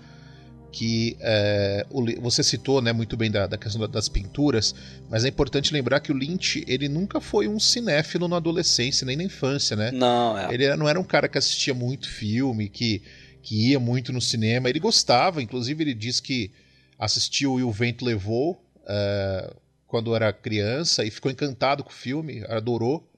que 0.71 1.17
é, 1.19 1.85
o, 1.89 2.05
você 2.21 2.41
citou 2.41 2.81
né, 2.81 2.93
muito 2.93 3.17
bem 3.17 3.29
da, 3.29 3.45
da 3.45 3.57
questão 3.57 3.85
das 3.89 4.07
pinturas, 4.07 4.73
mas 5.09 5.25
é 5.25 5.27
importante 5.27 5.73
lembrar 5.73 5.99
que 5.99 6.13
o 6.13 6.15
Lynch 6.15 6.63
ele 6.65 6.87
nunca 6.87 7.19
foi 7.19 7.47
um 7.47 7.59
cinéfilo 7.59 8.27
na 8.29 8.37
adolescência 8.37 9.05
nem 9.05 9.17
na 9.17 9.23
infância, 9.23 9.75
né? 9.75 9.91
Não, 9.91 10.37
é. 10.37 10.53
Ele 10.53 10.73
não 10.77 10.87
era 10.87 10.97
um 10.97 11.03
cara 11.03 11.27
que 11.27 11.37
assistia 11.37 11.73
muito 11.73 12.07
filme, 12.07 12.69
que, 12.69 13.01
que 13.41 13.71
ia 13.71 13.79
muito 13.79 14.13
no 14.13 14.21
cinema. 14.21 14.69
Ele 14.69 14.79
gostava, 14.79 15.41
inclusive 15.41 15.83
ele 15.83 15.93
diz 15.93 16.21
que 16.21 16.51
assistiu 16.97 17.59
E 17.59 17.63
o 17.63 17.71
Vento 17.71 18.05
Levou 18.05 18.63
é, 18.87 19.53
quando 19.87 20.15
era 20.15 20.31
criança 20.31 21.03
e 21.03 21.11
ficou 21.11 21.29
encantado 21.29 21.83
com 21.83 21.89
o 21.89 21.93
filme, 21.93 22.45
adorou. 22.47 23.08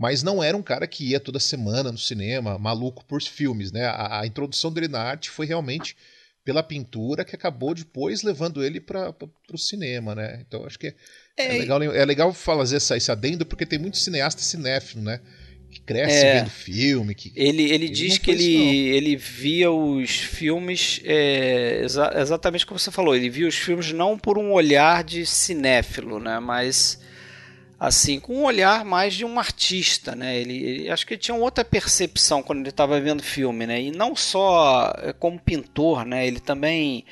Mas 0.00 0.22
não 0.22 0.42
era 0.42 0.56
um 0.56 0.62
cara 0.62 0.86
que 0.86 1.10
ia 1.10 1.20
toda 1.20 1.38
semana 1.38 1.92
no 1.92 1.98
cinema, 1.98 2.58
maluco 2.58 3.04
por 3.04 3.20
filmes, 3.20 3.70
né? 3.70 3.84
A, 3.84 4.20
a 4.20 4.26
introdução 4.26 4.72
dele 4.72 4.88
na 4.88 4.98
arte 4.98 5.28
foi 5.28 5.44
realmente 5.44 5.94
pela 6.42 6.62
pintura 6.62 7.22
que 7.22 7.36
acabou 7.36 7.74
depois 7.74 8.22
levando 8.22 8.64
ele 8.64 8.80
para 8.80 9.14
o 9.52 9.58
cinema, 9.58 10.14
né? 10.14 10.42
Então 10.48 10.64
acho 10.64 10.78
que 10.78 10.86
é, 10.86 10.94
é, 11.36 11.58
legal, 11.58 11.82
é 11.82 12.04
legal 12.06 12.32
fazer 12.32 12.76
essa, 12.76 12.96
esse 12.96 13.12
adendo 13.12 13.44
porque 13.44 13.66
tem 13.66 13.78
muito 13.78 13.98
cineasta 13.98 14.40
cinéfilo, 14.40 15.02
né? 15.02 15.20
Que 15.70 15.82
cresce 15.82 16.24
é, 16.24 16.38
vendo 16.38 16.50
filme. 16.50 17.14
Que, 17.14 17.30
ele, 17.36 17.64
ele, 17.64 17.74
ele 17.74 17.88
diz 17.90 18.16
que 18.16 18.30
ele, 18.30 18.56
ele 18.56 19.16
via 19.16 19.70
os 19.70 20.10
filmes 20.12 21.02
é, 21.04 21.82
exa 21.84 22.10
exatamente 22.16 22.64
como 22.64 22.78
você 22.78 22.90
falou, 22.90 23.14
ele 23.14 23.28
via 23.28 23.46
os 23.46 23.54
filmes 23.54 23.92
não 23.92 24.18
por 24.18 24.38
um 24.38 24.50
olhar 24.52 25.04
de 25.04 25.26
cinéfilo, 25.26 26.18
né? 26.18 26.40
Mas 26.40 26.98
assim, 27.80 28.20
com 28.20 28.34
um 28.34 28.44
olhar 28.44 28.84
mais 28.84 29.14
de 29.14 29.24
um 29.24 29.38
artista, 29.38 30.14
né? 30.14 30.38
Ele, 30.38 30.62
ele 30.62 30.90
acho 30.90 31.06
que 31.06 31.14
ele 31.14 31.20
tinha 31.20 31.34
outra 31.34 31.64
percepção 31.64 32.42
quando 32.42 32.60
ele 32.60 32.68
estava 32.68 33.00
vendo 33.00 33.22
filme, 33.22 33.66
né? 33.66 33.80
E 33.80 33.90
não 33.90 34.14
só 34.14 34.92
é, 34.98 35.14
como 35.14 35.40
pintor, 35.40 36.04
né? 36.04 36.26
Ele 36.26 36.38
também 36.38 37.06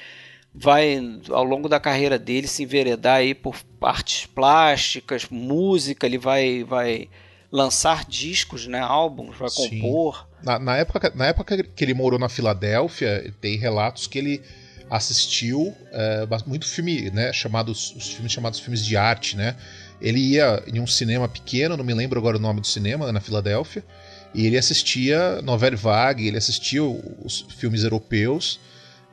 vai 0.54 1.00
ao 1.30 1.44
longo 1.44 1.70
da 1.70 1.80
carreira 1.80 2.18
dele 2.18 2.46
se 2.46 2.64
enveredar 2.64 3.16
aí 3.16 3.34
por 3.34 3.56
artes 3.80 4.26
plásticas, 4.26 5.26
música, 5.30 6.06
ele 6.06 6.18
vai 6.18 6.64
vai 6.64 7.08
lançar 7.50 8.04
discos, 8.04 8.66
né, 8.66 8.78
álbuns, 8.78 9.38
vai 9.38 9.48
Sim. 9.48 9.80
compor. 9.80 10.28
Na, 10.42 10.58
na, 10.58 10.76
época, 10.76 11.10
na 11.14 11.28
época 11.28 11.62
que 11.62 11.82
ele 11.82 11.94
morou 11.94 12.18
na 12.18 12.28
Filadélfia, 12.28 13.32
tem 13.40 13.56
relatos 13.56 14.06
que 14.06 14.18
ele 14.18 14.42
assistiu 14.90 15.75
é, 15.92 16.26
muito 16.47 16.66
filme, 16.66 17.11
né, 17.11 17.33
chamados 17.33 17.95
os 17.97 18.09
filmes 18.09 18.33
chamados 18.33 18.59
filmes 18.59 18.85
de 18.85 18.97
arte, 18.97 19.37
né? 19.37 19.57
Ele 20.00 20.18
ia 20.18 20.62
em 20.66 20.80
um 20.80 20.87
cinema 20.87 21.28
pequeno, 21.28 21.76
não 21.76 21.85
me 21.85 21.95
lembro 21.95 22.18
agora 22.18 22.37
o 22.37 22.40
nome 22.40 22.61
do 22.61 22.66
cinema, 22.66 23.11
na 23.11 23.21
Filadélfia, 23.21 23.85
e 24.35 24.47
ele 24.47 24.57
assistia 24.57 25.42
Nouvelle 25.42 25.76
Vague, 25.76 26.26
ele 26.26 26.37
assistia 26.37 26.83
os 26.85 27.47
filmes 27.57 27.83
europeus, 27.83 28.61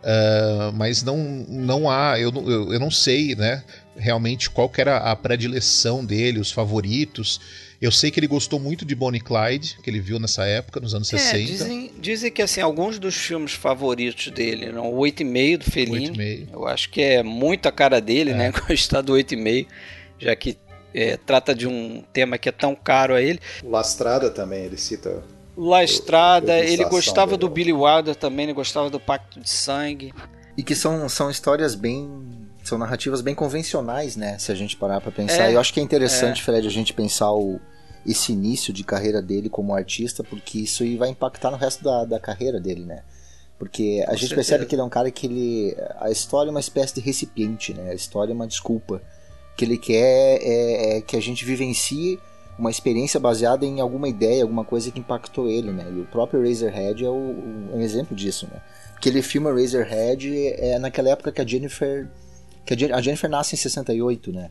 uh, 0.03 0.71
mas 0.73 1.01
não, 1.01 1.17
não 1.17 1.89
há, 1.89 2.19
eu, 2.19 2.31
eu, 2.31 2.73
eu 2.73 2.79
não 2.79 2.91
sei, 2.91 3.35
né, 3.35 3.63
realmente 3.97 4.49
qual 4.49 4.71
era 4.77 4.97
a 4.97 5.15
predileção 5.15 6.05
dele, 6.05 6.39
os 6.39 6.51
favoritos. 6.51 7.39
Eu 7.81 7.91
sei 7.91 8.11
que 8.11 8.19
ele 8.19 8.27
gostou 8.27 8.59
muito 8.59 8.85
de 8.85 8.95
Bonnie 8.95 9.21
Clyde, 9.21 9.77
que 9.81 9.89
ele 9.89 9.99
viu 9.99 10.19
nessa 10.19 10.45
época, 10.45 10.79
nos 10.79 10.93
anos 10.95 11.13
é, 11.13 11.17
60. 11.17 11.45
Dizem, 11.45 11.91
dizem 11.99 12.31
que 12.31 12.41
assim, 12.41 12.61
alguns 12.61 12.99
dos 12.99 13.15
filmes 13.15 13.53
favoritos 13.53 14.31
dele, 14.31 14.71
não, 14.71 14.93
o 14.93 14.99
8,5 14.99 15.57
do 15.57 15.65
Fellini, 15.65 16.49
eu 16.51 16.67
acho 16.67 16.89
que 16.89 17.01
é 17.01 17.23
muito 17.23 17.67
a 17.67 17.71
cara 17.71 17.99
dele, 17.99 18.31
é. 18.31 18.35
né, 18.35 18.53
gostar 18.67 19.01
do 19.01 19.13
8,5, 19.13 19.67
já 20.19 20.35
que 20.35 20.57
é, 20.93 21.17
trata 21.17 21.53
de 21.53 21.67
um 21.67 22.03
tema 22.13 22.37
que 22.37 22.47
é 22.47 22.51
tão 22.51 22.73
caro 22.73 23.13
a 23.13 23.21
ele. 23.21 23.39
Lastrada 23.63 24.29
também, 24.29 24.63
ele 24.63 24.77
cita. 24.77 25.23
Lastrada, 25.57 26.57
ele 26.59 26.83
gostava 26.85 27.31
dele. 27.31 27.39
do 27.39 27.49
Billy 27.49 27.73
Wilder 27.73 28.15
também, 28.15 28.45
ele 28.45 28.53
gostava 28.53 28.89
do 28.89 28.99
Pacto 28.99 29.39
de 29.39 29.49
Sangue. 29.49 30.13
E 30.57 30.63
que 30.63 30.73
são, 30.73 31.07
são 31.09 31.29
histórias 31.29 31.75
bem. 31.75 32.09
São 32.65 32.79
narrativas 32.79 33.21
bem 33.21 33.35
convencionais, 33.35 34.15
né? 34.15 34.39
Se 34.39 34.51
a 34.51 34.55
gente 34.55 34.75
parar 34.75 34.99
pra 34.99 35.11
pensar. 35.11 35.49
É, 35.49 35.53
Eu 35.53 35.59
acho 35.59 35.71
que 35.71 35.79
é 35.79 35.83
interessante, 35.83 36.41
é. 36.41 36.43
Fred, 36.43 36.67
a 36.67 36.71
gente 36.71 36.93
pensar 36.93 37.31
o, 37.31 37.61
esse 38.03 38.31
início 38.31 38.73
de 38.73 38.83
carreira 38.83 39.21
dele 39.21 39.49
como 39.49 39.73
artista, 39.75 40.23
porque 40.23 40.59
isso 40.59 40.81
aí 40.81 40.97
vai 40.97 41.09
impactar 41.09 41.51
no 41.51 41.57
resto 41.57 41.83
da, 41.83 42.05
da 42.05 42.19
carreira 42.19 42.59
dele, 42.59 42.83
né? 42.83 43.03
Porque 43.59 44.01
a 44.03 44.07
Com 44.07 44.11
gente 44.13 44.29
certeza. 44.29 44.35
percebe 44.35 44.65
que 44.65 44.73
ele 44.73 44.81
é 44.81 44.83
um 44.83 44.89
cara 44.89 45.09
que 45.11 45.27
ele. 45.27 45.77
A 45.99 46.09
história 46.09 46.49
é 46.49 46.51
uma 46.51 46.59
espécie 46.59 46.95
de 46.95 47.01
recipiente, 47.01 47.71
né? 47.71 47.91
A 47.91 47.93
história 47.93 48.31
é 48.31 48.35
uma 48.35 48.47
desculpa 48.47 48.99
que 49.55 49.63
ele 49.63 49.77
quer 49.77 50.39
é, 50.41 50.97
é, 50.97 51.01
que 51.01 51.15
a 51.15 51.21
gente 51.21 51.45
vivencie 51.45 52.19
uma 52.57 52.71
experiência 52.71 53.19
baseada 53.19 53.65
em 53.65 53.79
alguma 53.79 54.09
ideia, 54.09 54.43
alguma 54.43 54.65
coisa 54.65 54.89
que 54.89 54.99
impactou 54.99 55.47
ele, 55.47 55.71
né? 55.71 55.85
E 55.89 55.99
o 55.99 56.05
próprio 56.05 56.41
Razorhead 56.41 57.05
é, 57.05 57.09
o, 57.09 57.13
o, 57.13 57.69
um 57.75 57.81
exemplo 57.81 58.15
disso, 58.15 58.47
né? 58.51 58.59
Porque 58.93 59.07
ele 59.07 59.21
filma 59.21 59.51
Razorhead 59.53 60.47
é 60.57 60.79
naquela 60.79 61.09
época 61.09 61.31
que 61.31 61.41
a 61.41 61.45
Jennifer 61.45 62.07
que 62.65 62.73
a 62.73 63.01
Jennifer 63.01 63.29
nasce 63.29 63.55
em 63.55 63.57
68, 63.57 64.31
né? 64.31 64.49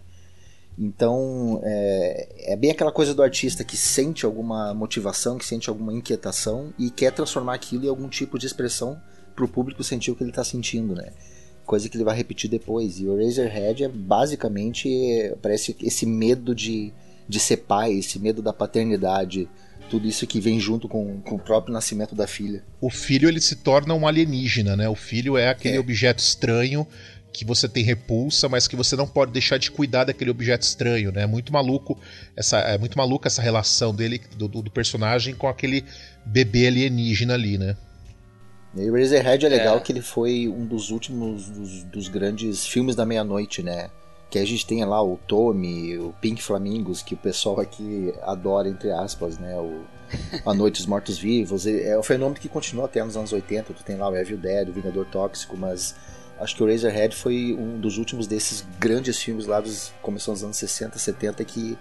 Então 0.79 1.61
é, 1.63 2.53
é 2.53 2.57
bem 2.57 2.71
aquela 2.71 2.91
coisa 2.91 3.15
do 3.15 3.23
artista 3.23 3.63
que 3.63 3.77
sente 3.77 4.25
alguma 4.25 4.75
motivação, 4.75 5.39
que 5.39 5.45
sente 5.45 5.69
alguma 5.69 5.93
inquietação 5.93 6.73
e 6.79 6.91
quer 6.91 7.13
transformar 7.13 7.55
aquilo 7.55 7.85
em 7.85 7.89
algum 7.89 8.09
tipo 8.09 8.39
de 8.39 8.47
expressão 8.47 9.01
para 9.35 9.45
o 9.45 9.49
público 9.49 9.85
sentir 9.85 10.11
o 10.11 10.17
que 10.17 10.23
ele 10.23 10.31
está 10.31 10.45
sentindo, 10.45 10.95
né? 10.95 11.13
coisa 11.65 11.89
que 11.89 11.97
ele 11.97 12.05
vai 12.05 12.17
repetir 12.17 12.49
depois. 12.49 13.01
E 13.01 13.07
o 13.07 13.17
Razorhead 13.17 13.85
é 13.85 13.89
basicamente 13.89 14.89
parece 15.43 15.77
esse 15.83 16.07
medo 16.07 16.55
de, 16.55 16.93
de 17.29 17.41
ser 17.41 17.59
pai, 17.59 17.95
esse 17.95 18.19
medo 18.19 18.41
da 18.41 18.53
paternidade, 18.53 19.49
tudo 19.91 20.07
isso 20.07 20.27
que 20.27 20.41
vem 20.41 20.61
junto 20.61 20.89
com, 20.89 21.21
com 21.23 21.37
o 21.37 21.39
próprio 21.39 21.73
nascimento 21.73 22.15
da 22.15 22.27
filha. 22.27 22.63
O 22.81 22.91
filho 22.91 23.29
ele 23.29 23.41
se 23.41 23.57
torna 23.57 23.95
um 23.95 24.07
alienígena, 24.07 24.77
né? 24.77 24.89
O 24.89 24.95
filho 24.95 25.37
é 25.37 25.49
aquele 25.49 25.77
é. 25.77 25.81
objeto 25.81 26.23
estranho 26.23 26.87
que 27.35 27.45
você 27.45 27.69
tem 27.69 27.83
repulsa, 27.83 28.49
mas 28.49 28.69
que 28.69 28.77
você 28.77 28.95
não 28.95 29.09
pode 29.09 29.33
deixar 29.33 29.59
de 29.59 29.69
cuidar 29.69 30.05
daquele 30.05 30.31
objeto 30.31 30.63
estranho, 30.63 31.11
né? 31.11 31.23
É 31.23 31.27
muito 31.27 31.53
maluco 31.53 31.99
essa 32.37 32.59
é 32.61 32.79
muito 32.79 32.97
maluca 32.97 33.27
essa 33.27 33.43
relação 33.43 33.93
dele 33.93 34.23
do, 34.37 34.47
do 34.47 34.71
personagem 34.71 35.35
com 35.35 35.49
aquele 35.49 35.85
bebê 36.25 36.69
alienígena 36.69 37.35
ali, 37.35 37.59
né? 37.59 37.77
E 38.77 38.89
o 38.89 38.95
Razorhead 38.95 39.45
é 39.45 39.49
legal 39.49 39.77
é. 39.77 39.81
que 39.81 39.91
ele 39.91 40.01
foi 40.01 40.49
um 40.49 40.65
dos 40.65 40.91
últimos 40.91 41.51
dos, 41.51 41.83
dos 41.85 42.09
grandes 42.09 42.67
filmes 42.67 42.95
da 42.95 43.05
meia-noite, 43.05 43.65
né? 43.65 43.91
Que 44.31 44.39
a 44.39 44.45
gente 44.45 44.65
tem 44.65 44.85
lá 44.85 45.03
o 45.03 45.17
Tommy, 45.17 45.99
o 45.99 46.15
Pink 46.21 46.41
Flamingos, 46.41 47.03
que 47.03 47.15
o 47.15 47.17
pessoal 47.17 47.61
aqui 47.61 48.13
adora, 48.23 48.69
entre 48.69 48.93
aspas, 48.93 49.39
né? 49.39 49.57
O 49.57 49.85
A 50.47 50.55
Noite 50.55 50.77
dos 50.77 50.87
Mortos 50.87 51.19
Vivos. 51.19 51.67
É 51.67 51.99
um 51.99 52.03
fenômeno 52.03 52.41
que 52.41 52.49
continua 52.49 52.85
até 52.85 53.03
nos 53.03 53.17
anos 53.17 53.33
80. 53.33 53.73
Tu 53.73 53.85
tem 53.85 53.97
lá 53.97 54.09
o 54.09 54.17
Evil 54.17 54.39
Dead, 54.39 54.69
o 54.69 54.73
Vingador 54.73 55.07
Tóxico, 55.07 55.57
mas 55.57 55.95
acho 56.39 56.57
que 56.57 56.63
o 56.63 56.67
Razorhead 56.67 57.15
foi 57.15 57.57
um 57.59 57.79
dos 57.79 57.99
últimos 57.99 58.27
desses 58.27 58.65
grandes 58.79 59.21
filmes 59.21 59.47
lá 59.47 59.61
dos 59.61 59.93
começou 60.03 60.33
nos 60.33 60.43
anos 60.43 60.57
60, 60.57 60.99
70 60.99 61.45
que 61.45 61.79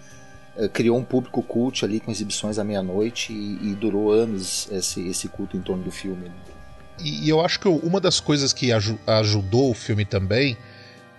uh, 0.55 0.69
criou 0.69 0.97
um 0.97 1.03
público 1.03 1.41
cult 1.41 1.83
ali 1.83 1.99
com 1.99 2.11
exibições 2.11 2.59
à 2.59 2.63
meia-noite 2.63 3.33
e, 3.33 3.71
e, 3.71 3.75
durou 3.75 4.11
anos 4.11 4.67
esse, 4.71 5.07
esse 5.07 5.27
culto 5.27 5.57
em 5.57 5.61
torno 5.61 5.83
do 5.83 5.91
filme. 5.91 6.31
E, 6.99 7.25
e 7.25 7.29
eu 7.29 7.41
acho 7.41 7.59
que 7.59 7.67
uma 7.67 7.99
das 7.99 8.19
coisas 8.19 8.53
que 8.53 8.71
aj 8.71 8.95
ajudou 9.07 9.71
o 9.71 9.73
filme 9.73 10.05
também, 10.05 10.57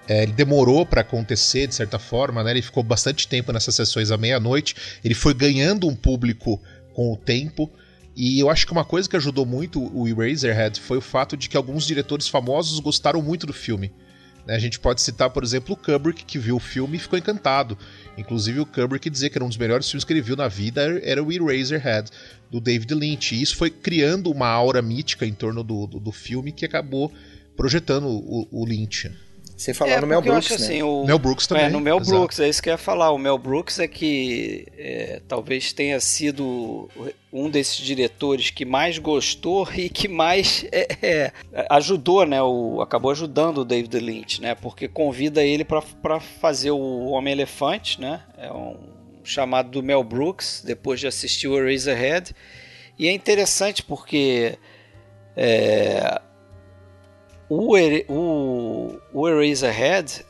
é, 0.09 0.23
ele 0.23 0.33
demorou 0.33 0.85
para 0.85 1.01
acontecer 1.01 1.67
de 1.67 1.75
certa 1.75 1.99
forma, 1.99 2.43
né? 2.45 2.51
Ele 2.51 2.63
ficou 2.63 2.83
bastante 2.83 3.27
tempo 3.27 3.53
nessas 3.53 3.75
sessões 3.75 4.11
à 4.11 4.17
meia-noite. 4.17 4.77
Ele 5.03 5.15
foi 5.15 5.35
ganhando 5.35 5.89
um 5.89 5.97
público 5.97 6.61
com 6.93 7.13
o 7.13 7.17
tempo. 7.17 7.71
E 8.17 8.39
eu 8.39 8.49
acho 8.49 8.67
que 8.67 8.73
uma 8.73 8.85
coisa 8.85 9.09
que 9.09 9.17
ajudou 9.17 9.45
muito 9.45 9.81
o 9.81 10.07
Eraserhead 10.07 10.81
foi 10.81 10.99
o 10.99 11.01
fato 11.01 11.37
de 11.37 11.49
que 11.49 11.57
alguns 11.57 11.87
diretores 11.87 12.29
famosos 12.29 12.79
gostaram 12.79 13.21
muito 13.21 13.47
do 13.47 13.53
filme. 13.53 13.93
Né? 14.47 14.55
A 14.55 14.59
gente 14.59 14.79
pode 14.79 15.01
citar, 15.01 15.31
por 15.31 15.43
exemplo, 15.43 15.75
o 15.75 15.77
Kubrick, 15.77 16.25
que 16.25 16.39
viu 16.39 16.57
o 16.57 16.61
filme 16.61 16.97
e 16.97 17.01
ficou 17.01 17.19
encantado. 17.19 17.77
Inclusive 18.17 18.61
o 18.61 18.67
Kubrick 18.67 19.11
dizia 19.11 19.29
que 19.29 19.37
era 19.37 19.45
um 19.45 19.49
dos 19.49 19.57
melhores 19.57 19.89
filmes 19.91 20.05
que 20.05 20.13
ele 20.13 20.21
viu 20.21 20.37
na 20.37 20.49
vida 20.49 21.01
era 21.03 21.23
o 21.23 21.33
Eraserhead, 21.33 22.11
do 22.51 22.61
David 22.61 22.95
Lynch. 22.95 23.35
E 23.35 23.43
isso 23.43 23.57
foi 23.57 23.71
criando 23.71 24.31
uma 24.31 24.49
aura 24.49 24.81
mítica 24.81 25.27
em 25.27 25.35
torno 25.35 25.65
do, 25.65 25.87
do, 25.87 25.99
do 25.99 26.13
filme 26.13 26.53
que 26.53 26.65
acabou 26.65 27.13
projetando 27.57 28.07
o, 28.07 28.47
o 28.51 28.65
Lynch. 28.65 29.11
Sem 29.57 29.73
falar 29.73 29.93
é, 29.93 30.01
no 30.01 30.07
Mel 30.07 30.21
Brooks, 30.21 30.51
né? 30.51 30.57
Assim, 30.57 30.83
o... 30.83 31.05
Mel 31.05 31.19
Brooks 31.19 31.47
também. 31.47 31.65
É, 31.67 31.69
no 31.69 31.81
Mel 31.81 31.99
exato. 31.99 32.11
Brooks, 32.11 32.41
é 32.41 32.49
isso 32.49 32.63
que 32.63 32.69
eu 32.69 32.73
ia 32.73 32.79
falar. 32.79 33.13
O 33.13 33.19
Mel 33.19 33.39
Brooks 33.39 33.79
é 33.79 33.87
que 33.87 34.67
é, 34.77 35.21
talvez 35.29 35.73
tenha 35.73 36.01
sido 36.01 36.89
um 37.33 37.49
desses 37.49 37.77
diretores 37.77 38.51
que 38.51 38.65
mais 38.65 38.99
gostou 38.99 39.69
e 39.75 39.89
que 39.89 40.09
mais 40.09 40.67
é, 40.73 40.89
é, 41.01 41.33
ajudou, 41.71 42.27
né? 42.27 42.43
O, 42.43 42.81
acabou 42.81 43.13
ajudando 43.13 43.59
o 43.59 43.65
David 43.65 43.97
Lynch, 44.01 44.41
né? 44.41 44.57
Porque 44.57 44.89
convida 44.89 45.45
ele 45.45 45.65
para 45.65 46.19
fazer 46.19 46.73
o 46.73 47.07
Homem-Elefante, 47.11 48.01
né? 48.01 48.23
É 48.37 48.53
um 48.53 48.77
chamado 49.23 49.71
do 49.71 49.83
Mel 49.83 50.03
Brooks, 50.03 50.63
depois 50.67 50.99
de 50.99 51.07
assistir 51.07 51.47
o 51.47 51.57
Eraserhead. 51.57 52.35
E 52.99 53.07
é 53.07 53.13
interessante 53.13 53.83
porque 53.83 54.59
é, 55.37 56.21
o, 57.49 57.77
o, 58.09 59.01
o 59.13 59.29
Eraserhead, 59.29 60.25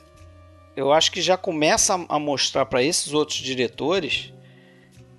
eu 0.77 0.93
acho 0.93 1.13
que 1.13 1.23
já 1.23 1.37
começa 1.37 1.95
a 2.09 2.19
mostrar 2.19 2.67
para 2.67 2.83
esses 2.83 3.13
outros 3.13 3.39
diretores, 3.39 4.33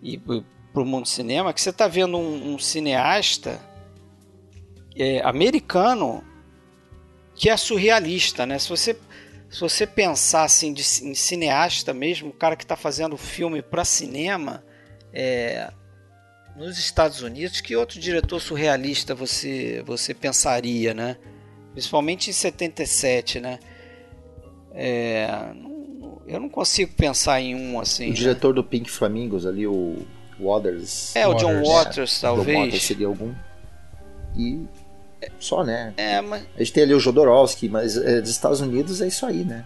e 0.01 0.17
para 0.17 0.81
o 0.81 0.85
mundo 0.85 1.03
do 1.03 1.09
cinema 1.09 1.53
que 1.53 1.61
você 1.61 1.71
está 1.71 1.87
vendo 1.87 2.17
um, 2.17 2.53
um 2.53 2.59
cineasta 2.59 3.59
é, 4.95 5.21
americano 5.21 6.23
que 7.33 7.49
é 7.49 7.57
surrealista, 7.57 8.45
né? 8.45 8.59
Se 8.59 8.69
você, 8.69 8.97
se 9.49 9.59
você 9.59 9.87
pensar 9.87 10.43
assim 10.43 10.73
de, 10.73 10.81
em 11.03 11.15
cineasta 11.15 11.93
mesmo, 11.93 12.29
o 12.29 12.33
cara 12.33 12.55
que 12.55 12.63
está 12.63 12.75
fazendo 12.75 13.17
filme 13.17 13.61
para 13.61 13.83
cinema, 13.83 14.63
é, 15.11 15.71
nos 16.55 16.77
Estados 16.77 17.21
Unidos, 17.21 17.59
que 17.59 17.75
outro 17.75 17.99
diretor 17.99 18.39
surrealista 18.39 19.13
você, 19.13 19.83
você 19.85 20.13
pensaria, 20.13 20.93
né? 20.93 21.17
Principalmente 21.75 22.29
em 22.29 22.34
77, 22.34 23.41
né? 23.41 23.60
É, 24.74 25.27
eu 26.25 26.39
não 26.39 26.48
consigo 26.48 26.94
pensar 26.94 27.41
em 27.41 27.53
um 27.53 27.77
assim. 27.82 28.05
O 28.05 28.10
né? 28.10 28.15
diretor 28.15 28.53
do 28.53 28.63
Pink 28.63 28.89
Flamingos 28.89 29.46
ali, 29.46 29.67
o 29.67 29.98
Waters. 30.39 31.13
É, 31.17 31.27
o 31.27 31.34
John 31.34 31.62
Waters, 31.62 32.17
é, 32.17 32.22
talvez. 32.22 32.58
John 32.58 32.63
Waters 32.63 32.84
seria 32.84 33.08
algum. 33.08 33.34
E 34.38 34.65
só, 35.38 35.65
né? 35.65 35.94
É, 35.98 36.22
mas... 36.22 36.48
A 36.55 36.60
gente 36.60 36.72
tem 36.72 36.84
ali 36.84 36.94
o 36.94 37.00
Jodorowsky, 37.00 37.67
mas 37.67 37.98
é, 37.98 38.22
dos 38.22 38.29
Estados 38.29 38.62
Unidos 38.62 39.01
é 39.01 39.08
isso 39.08 39.25
aí, 39.25 39.44
né? 39.44 39.65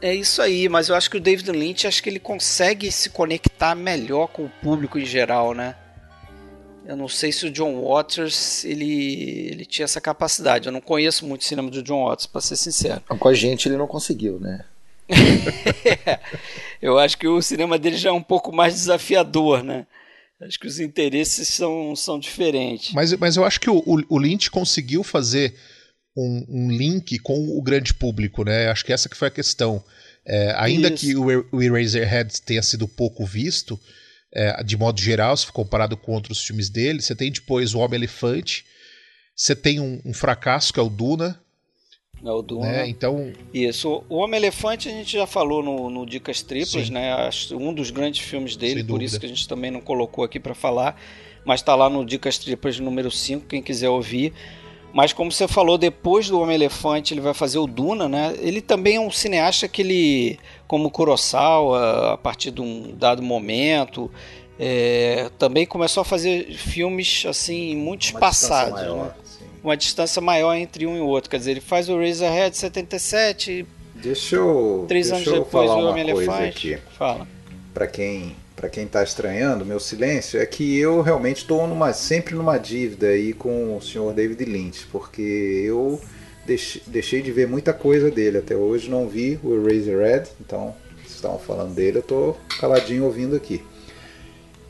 É 0.00 0.14
isso 0.14 0.40
aí, 0.40 0.68
mas 0.68 0.88
eu 0.88 0.94
acho 0.94 1.10
que 1.10 1.16
o 1.16 1.20
David 1.20 1.50
Lynch 1.50 1.84
acho 1.84 2.00
que 2.00 2.08
ele 2.08 2.20
consegue 2.20 2.92
se 2.92 3.10
conectar 3.10 3.74
melhor 3.74 4.28
com 4.28 4.44
o 4.44 4.50
público 4.62 5.00
em 5.00 5.04
geral, 5.04 5.52
né? 5.52 5.74
Eu 6.86 6.96
não 6.96 7.08
sei 7.08 7.32
se 7.32 7.46
o 7.46 7.50
John 7.50 7.82
Waters 7.82 8.64
ele, 8.64 9.48
ele 9.50 9.64
tinha 9.64 9.84
essa 9.84 10.00
capacidade. 10.00 10.66
Eu 10.66 10.72
não 10.72 10.80
conheço 10.80 11.26
muito 11.26 11.40
o 11.40 11.44
cinema 11.44 11.70
do 11.70 11.82
John 11.82 12.08
Waters, 12.08 12.26
para 12.26 12.40
ser 12.40 12.56
sincero. 12.56 13.00
Com 13.00 13.28
a 13.28 13.34
gente 13.34 13.68
ele 13.68 13.76
não 13.76 13.86
conseguiu, 13.86 14.38
né? 14.38 14.64
eu 16.80 16.98
acho 16.98 17.18
que 17.18 17.28
o 17.28 17.40
cinema 17.42 17.78
dele 17.78 17.96
já 17.96 18.10
é 18.10 18.12
um 18.12 18.22
pouco 18.22 18.52
mais 18.52 18.74
desafiador, 18.74 19.62
né? 19.62 19.86
Acho 20.40 20.58
que 20.58 20.66
os 20.66 20.80
interesses 20.80 21.48
são, 21.48 21.94
são 21.96 22.18
diferentes. 22.18 22.92
Mas, 22.92 23.12
mas 23.14 23.36
eu 23.36 23.44
acho 23.44 23.60
que 23.60 23.70
o, 23.70 23.82
o 23.86 24.18
Lynch 24.18 24.50
conseguiu 24.50 25.02
fazer 25.02 25.54
um, 26.16 26.44
um, 26.48 26.70
link 26.70 27.18
com 27.18 27.56
o 27.56 27.62
grande 27.62 27.94
público, 27.94 28.44
né? 28.44 28.68
Acho 28.68 28.84
que 28.84 28.92
essa 28.92 29.08
que 29.08 29.16
foi 29.16 29.28
a 29.28 29.30
questão. 29.30 29.82
É, 30.26 30.54
ainda 30.56 30.88
Isso. 30.88 30.96
que 30.96 31.16
o, 31.16 31.46
o 31.52 31.62
Eraserhead 31.62 32.42
tenha 32.42 32.62
sido 32.62 32.88
pouco 32.88 33.24
visto, 33.24 33.78
é, 34.34 34.62
de 34.62 34.76
modo 34.76 35.00
geral, 35.00 35.36
se 35.36 35.50
comparado 35.50 35.96
com 35.96 36.12
outros 36.12 36.44
filmes 36.44 36.68
dele, 36.68 37.00
você 37.00 37.14
tem 37.14 37.30
depois 37.30 37.74
o 37.74 37.78
Homem-Elefante, 37.78 38.64
você 39.34 39.54
tem 39.54 39.80
um, 39.80 40.00
um 40.04 40.12
fracasso 40.12 40.72
que 40.72 40.80
é 40.80 40.82
o 40.82 40.88
Duna, 40.88 41.40
é 42.24 42.30
o 42.32 42.40
Duna. 42.42 42.66
Né? 42.66 42.88
Então... 42.88 43.32
Isso. 43.52 44.02
O 44.08 44.16
Homem-Elefante 44.16 44.88
a 44.88 44.92
gente 44.92 45.12
já 45.12 45.26
falou 45.26 45.62
no, 45.62 45.90
no 45.90 46.06
Dicas 46.06 46.40
Triplas, 46.42 46.86
Sim. 46.86 46.92
né? 46.92 47.28
Um 47.52 47.72
dos 47.72 47.90
grandes 47.90 48.24
filmes 48.24 48.56
dele, 48.56 48.82
por 48.82 49.02
isso 49.02 49.20
que 49.20 49.26
a 49.26 49.28
gente 49.28 49.46
também 49.46 49.70
não 49.70 49.80
colocou 49.80 50.24
aqui 50.24 50.40
para 50.40 50.54
falar. 50.54 50.98
Mas 51.44 51.60
está 51.60 51.74
lá 51.74 51.90
no 51.90 52.04
Dicas 52.04 52.38
Triplas 52.38 52.80
número 52.80 53.10
5, 53.10 53.46
quem 53.46 53.62
quiser 53.62 53.90
ouvir. 53.90 54.32
Mas 54.94 55.12
como 55.12 55.32
você 55.32 55.48
falou, 55.48 55.76
depois 55.76 56.28
do 56.28 56.40
Homem-Elefante 56.40 57.12
ele 57.12 57.20
vai 57.20 57.34
fazer 57.34 57.58
o 57.58 57.66
Duna, 57.66 58.08
né? 58.08 58.32
Ele 58.38 58.60
também 58.60 58.94
é 58.94 59.00
um 59.00 59.10
cineasta 59.10 59.66
que 59.66 59.82
ele, 59.82 60.38
como 60.68 60.88
Kurosawa, 60.88 62.12
a 62.12 62.16
partir 62.16 62.52
de 62.52 62.62
um 62.62 62.94
dado 62.96 63.20
momento, 63.20 64.08
é, 64.56 65.28
também 65.36 65.66
começou 65.66 66.02
a 66.02 66.04
fazer 66.04 66.54
filmes 66.54 67.24
assim 67.28 67.74
muito 67.74 68.02
espaçados. 68.02 68.80
Né? 68.80 69.10
uma 69.64 69.76
distância 69.76 70.20
maior 70.20 70.54
entre 70.54 70.86
um 70.86 70.94
e 70.94 71.00
outro. 71.00 71.30
Quer 71.30 71.38
dizer, 71.38 71.52
ele 71.52 71.60
faz 71.60 71.88
o 71.88 71.98
Razorhead 71.98 72.54
77. 72.54 73.66
Deixa 73.94 74.36
eu. 74.36 74.84
Três 74.86 75.08
deixa 75.08 75.16
anos 75.16 75.26
eu 75.26 75.44
depois 75.44 75.68
falar 75.70 75.82
o 75.82 75.88
Homem 75.88 76.08
Elefante. 76.08 76.78
Fala. 76.98 77.26
Para 77.72 77.86
quem 77.86 78.36
para 78.56 78.68
quem 78.68 78.84
está 78.84 79.02
estranhando 79.02 79.64
meu 79.64 79.80
silêncio 79.80 80.40
é 80.40 80.46
que 80.46 80.78
eu 80.78 81.00
realmente 81.00 81.38
estou 81.38 81.66
numa 81.66 81.92
sempre 81.92 82.34
numa 82.34 82.56
dívida 82.56 83.08
aí 83.08 83.32
com 83.32 83.76
o 83.76 83.82
senhor 83.82 84.12
David 84.12 84.44
Lynch, 84.44 84.86
porque 84.92 85.20
eu 85.22 86.00
deixei, 86.46 86.82
deixei 86.86 87.22
de 87.22 87.32
ver 87.32 87.48
muita 87.48 87.72
coisa 87.72 88.10
dele 88.10 88.38
até 88.38 88.54
hoje, 88.54 88.88
não 88.88 89.08
vi 89.08 89.38
o 89.42 89.62
Razorhead, 89.64 90.28
então 90.40 90.74
vocês 91.02 91.16
estavam 91.16 91.38
falando 91.38 91.74
dele, 91.74 91.98
eu 91.98 92.00
estou 92.00 92.38
caladinho 92.58 93.04
ouvindo 93.04 93.34
aqui. 93.34 93.62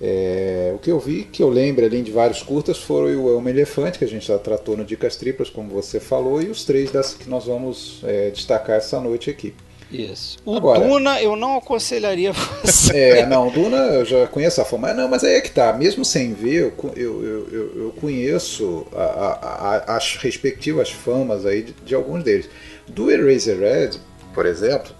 É, 0.00 0.72
o 0.74 0.78
que 0.78 0.90
eu 0.90 0.98
vi, 0.98 1.24
que 1.24 1.42
eu 1.42 1.48
lembro 1.48 1.84
além 1.84 2.02
de 2.02 2.10
vários 2.10 2.42
curtas, 2.42 2.78
foi 2.78 3.16
o 3.16 3.36
Homem 3.36 3.54
Elefante, 3.54 3.98
que 3.98 4.04
a 4.04 4.08
gente 4.08 4.26
já 4.26 4.38
tratou 4.38 4.76
no 4.76 4.84
Dicas 4.84 5.16
Triplas, 5.16 5.48
como 5.48 5.70
você 5.70 6.00
falou, 6.00 6.42
e 6.42 6.46
os 6.46 6.64
três 6.64 6.90
das 6.90 7.14
que 7.14 7.28
nós 7.28 7.46
vamos 7.46 8.00
é, 8.04 8.30
destacar 8.30 8.76
essa 8.76 9.00
noite 9.00 9.30
aqui. 9.30 9.54
Isso. 9.94 10.38
O 10.44 10.56
Agora, 10.56 10.80
Duna 10.80 11.22
eu 11.22 11.36
não 11.36 11.56
aconselharia 11.56 12.32
você. 12.64 12.96
É, 12.96 13.26
não, 13.26 13.50
Duna 13.50 13.76
eu 13.76 14.04
já 14.04 14.26
conheço 14.26 14.60
a 14.60 14.64
fama. 14.64 14.92
Não, 14.92 15.08
mas 15.08 15.22
aí 15.24 15.34
é 15.34 15.40
que 15.40 15.50
tá. 15.50 15.72
Mesmo 15.72 16.04
sem 16.04 16.34
ver, 16.34 16.72
eu, 16.74 16.92
eu, 16.96 17.48
eu, 17.52 17.84
eu 17.84 17.94
conheço 18.00 18.86
a, 18.94 19.02
a, 19.02 19.92
a, 19.92 19.96
as 19.96 20.16
respectivas 20.16 20.90
famas 20.90 21.46
aí 21.46 21.62
de, 21.62 21.72
de 21.72 21.94
alguns 21.94 22.24
deles. 22.24 22.48
Do 22.86 23.10
Eraserhead, 23.10 23.98
por 24.34 24.46
exemplo, 24.46 24.92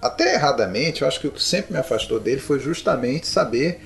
até 0.00 0.34
erradamente, 0.34 1.02
eu 1.02 1.08
acho 1.08 1.20
que 1.20 1.26
o 1.26 1.32
que 1.32 1.42
sempre 1.42 1.72
me 1.72 1.78
afastou 1.78 2.20
dele 2.20 2.40
foi 2.40 2.58
justamente 2.58 3.26
saber 3.26 3.80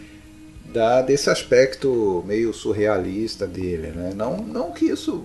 da, 0.73 1.03
desse 1.03 1.29
aspecto 1.31 2.23
meio 2.27 2.53
surrealista 2.53 3.47
dele. 3.47 3.89
Né? 3.89 4.13
Não, 4.15 4.39
não 4.39 4.71
que 4.73 4.87
isso. 4.87 5.25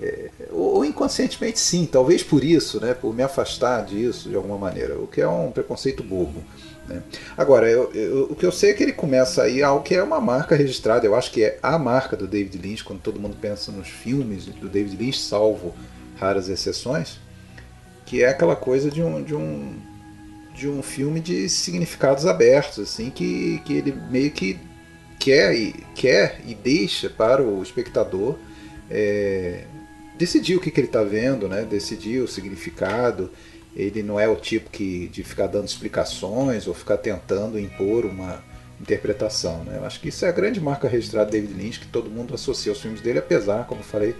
É, 0.00 0.30
é, 0.40 0.48
ou 0.52 0.84
inconscientemente 0.84 1.58
sim, 1.58 1.84
talvez 1.84 2.22
por 2.22 2.44
isso, 2.44 2.80
né? 2.80 2.94
por 2.94 3.12
me 3.12 3.22
afastar 3.22 3.84
disso 3.84 4.28
de 4.28 4.36
alguma 4.36 4.56
maneira, 4.56 4.96
o 4.96 5.08
que 5.08 5.20
é 5.20 5.28
um 5.28 5.50
preconceito 5.50 6.04
bobo. 6.04 6.44
Né? 6.86 7.02
Agora, 7.36 7.68
eu, 7.68 7.92
eu, 7.92 8.24
o 8.30 8.36
que 8.36 8.46
eu 8.46 8.52
sei 8.52 8.70
é 8.70 8.74
que 8.74 8.82
ele 8.82 8.92
começa 8.92 9.42
aí 9.42 9.60
algo 9.60 9.82
que 9.82 9.94
é 9.94 10.02
uma 10.02 10.20
marca 10.20 10.54
registrada, 10.54 11.04
eu 11.04 11.16
acho 11.16 11.32
que 11.32 11.42
é 11.42 11.58
a 11.60 11.76
marca 11.78 12.16
do 12.16 12.28
David 12.28 12.58
Lynch, 12.58 12.84
quando 12.84 13.00
todo 13.00 13.18
mundo 13.18 13.36
pensa 13.40 13.72
nos 13.72 13.88
filmes 13.88 14.46
do 14.46 14.68
David 14.68 14.96
Lynch, 14.96 15.18
salvo 15.18 15.74
raras 16.16 16.48
exceções, 16.48 17.18
que 18.06 18.22
é 18.22 18.28
aquela 18.28 18.54
coisa 18.54 18.90
de 18.90 19.02
um, 19.02 19.22
de 19.22 19.34
um 19.34 19.76
de 20.54 20.68
um 20.68 20.82
filme 20.82 21.20
de 21.20 21.48
significados 21.48 22.26
abertos, 22.26 22.80
assim, 22.80 23.10
que, 23.10 23.62
que 23.64 23.74
ele 23.74 23.92
meio 24.10 24.32
que 24.32 24.58
quer 25.16 25.54
e, 25.54 25.72
quer 25.94 26.40
e 26.44 26.52
deixa 26.52 27.08
para 27.08 27.40
o 27.40 27.62
espectador 27.62 28.36
é, 28.90 29.64
decidir 30.18 30.56
o 30.56 30.60
que, 30.60 30.70
que 30.70 30.80
ele 30.80 30.88
está 30.88 31.02
vendo, 31.02 31.48
né? 31.48 31.62
decidir 31.62 32.20
o 32.20 32.28
significado. 32.28 33.30
Ele 33.76 34.02
não 34.02 34.18
é 34.18 34.26
o 34.28 34.34
tipo 34.34 34.70
que 34.70 35.08
de 35.08 35.22
ficar 35.22 35.46
dando 35.46 35.66
explicações 35.66 36.66
ou 36.66 36.74
ficar 36.74 36.96
tentando 36.96 37.58
impor 37.58 38.04
uma 38.04 38.42
interpretação. 38.80 39.62
Né? 39.64 39.76
Eu 39.78 39.84
acho 39.84 40.00
que 40.00 40.08
isso 40.08 40.24
é 40.24 40.28
a 40.28 40.32
grande 40.32 40.60
marca 40.60 40.88
registrada 40.88 41.30
de 41.30 41.40
David 41.40 41.62
Lynch, 41.62 41.80
que 41.80 41.86
todo 41.86 42.10
mundo 42.10 42.34
associa 42.34 42.72
aos 42.72 42.80
filmes 42.80 43.00
dele, 43.00 43.18
apesar, 43.18 43.66
como 43.66 43.82
falei, 43.82 44.16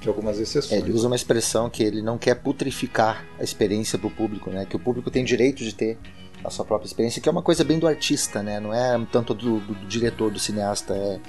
de 0.00 0.08
algumas 0.08 0.38
exceções. 0.38 0.80
É, 0.80 0.84
ele 0.84 0.92
usa 0.92 1.06
uma 1.06 1.16
expressão 1.16 1.68
que 1.68 1.82
ele 1.82 2.02
não 2.02 2.18
quer 2.18 2.34
putrificar 2.36 3.24
a 3.38 3.44
experiência 3.44 3.98
para 3.98 4.08
o 4.08 4.10
público, 4.10 4.50
né? 4.50 4.66
Que 4.68 4.76
o 4.76 4.78
público 4.78 5.10
tem 5.10 5.24
direito 5.24 5.62
de 5.62 5.74
ter 5.74 5.98
a 6.44 6.50
sua 6.50 6.64
própria 6.64 6.86
experiência, 6.86 7.22
que 7.22 7.28
é 7.28 7.32
uma 7.32 7.42
coisa 7.42 7.62
bem 7.62 7.78
do 7.78 7.86
artista, 7.86 8.42
né? 8.42 8.58
Não 8.58 8.74
é 8.74 9.00
tanto 9.10 9.32
do, 9.32 9.60
do, 9.60 9.74
do 9.74 9.86
diretor, 9.86 10.30
do 10.30 10.40
cineasta, 10.40 10.94
é 10.94 11.20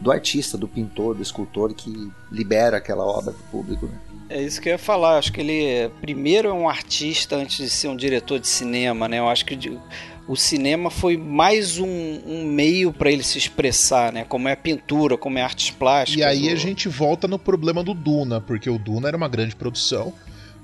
do 0.00 0.10
artista, 0.10 0.56
do 0.56 0.66
pintor, 0.66 1.14
do 1.14 1.22
escultor 1.22 1.74
que 1.74 2.10
libera 2.32 2.78
aquela 2.78 3.04
obra 3.04 3.32
para 3.32 3.42
o 3.42 3.50
público. 3.50 3.86
Né? 3.86 3.92
É 4.30 4.42
isso 4.42 4.60
que 4.60 4.68
eu 4.68 4.72
ia 4.72 4.78
falar. 4.78 5.18
Acho 5.18 5.32
que 5.32 5.40
ele 5.40 5.90
primeiro 6.00 6.48
é 6.48 6.52
um 6.52 6.68
artista 6.68 7.36
antes 7.36 7.56
de 7.56 7.68
ser 7.68 7.88
um 7.88 7.96
diretor 7.96 8.38
de 8.38 8.48
cinema, 8.48 9.08
né? 9.08 9.18
Eu 9.18 9.28
acho 9.28 9.44
que 9.44 9.78
o 10.26 10.36
cinema 10.36 10.90
foi 10.90 11.16
mais 11.16 11.78
um, 11.78 12.20
um 12.24 12.44
meio 12.44 12.92
para 12.92 13.10
ele 13.10 13.24
se 13.24 13.36
expressar, 13.36 14.12
né? 14.12 14.24
Como 14.24 14.48
é 14.48 14.52
a 14.52 14.56
pintura, 14.56 15.18
como 15.18 15.38
é 15.38 15.42
artes 15.42 15.70
plásticas. 15.70 16.20
E 16.20 16.24
aí 16.24 16.48
a 16.48 16.54
gente 16.54 16.88
volta 16.88 17.26
no 17.26 17.38
problema 17.38 17.82
do 17.82 17.92
Duna, 17.92 18.40
porque 18.40 18.70
o 18.70 18.78
Duna 18.78 19.08
era 19.08 19.16
uma 19.16 19.28
grande 19.28 19.56
produção. 19.56 20.12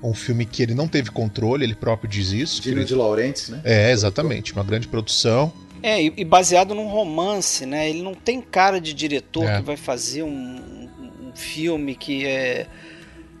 Um 0.01 0.13
filme 0.13 0.45
que 0.45 0.61
ele 0.63 0.73
não 0.75 0.87
teve 0.87 1.09
controle, 1.09 1.65
ele 1.65 1.75
próprio 1.75 2.09
diz 2.09 2.31
isso. 2.31 2.61
Dino 2.61 2.85
de 2.85 2.95
Laurentiis, 2.95 3.49
né? 3.49 3.61
É, 3.65 3.91
exatamente. 3.91 4.53
Uma 4.53 4.63
grande 4.63 4.87
produção. 4.87 5.51
É, 5.81 6.01
e, 6.03 6.23
baseado 6.23 6.73
num 6.73 6.87
romance, 6.87 7.65
né? 7.65 7.89
Ele 7.89 8.01
não 8.01 8.13
tem 8.13 8.41
cara 8.41 8.79
de 8.79 8.93
diretor 8.93 9.45
é. 9.45 9.57
que 9.57 9.63
vai 9.63 9.77
fazer 9.77 10.23
um, 10.23 10.89
um 11.21 11.31
filme 11.35 11.95
que 11.95 12.25
é 12.25 12.67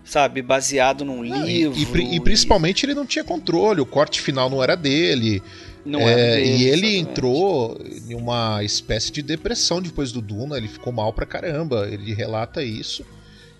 sabe, 0.07 0.41
baseado 0.41 1.03
num 1.03 1.23
não, 1.23 1.45
livro. 1.45 1.77
E, 1.77 2.13
e, 2.13 2.15
e, 2.15 2.19
principalmente 2.19 2.85
ele 2.85 2.93
não 2.93 3.05
tinha 3.05 3.23
controle, 3.23 3.81
o 3.81 3.85
corte 3.85 4.21
final 4.21 4.49
não 4.49 4.63
era 4.63 4.75
dele. 4.75 5.43
Não 5.85 6.01
é, 6.01 6.35
dele, 6.35 6.49
e 6.49 6.63
ele 6.63 6.87
exatamente. 6.87 6.97
entrou 6.97 7.81
em 8.09 8.15
uma 8.15 8.63
espécie 8.63 9.11
de 9.11 9.21
depressão 9.21 9.81
depois 9.81 10.11
do 10.11 10.21
Duna, 10.21 10.57
ele 10.57 10.67
ficou 10.67 10.91
mal 10.91 11.13
pra 11.13 11.25
caramba, 11.25 11.87
ele 11.89 12.13
relata 12.13 12.63
isso. 12.63 13.05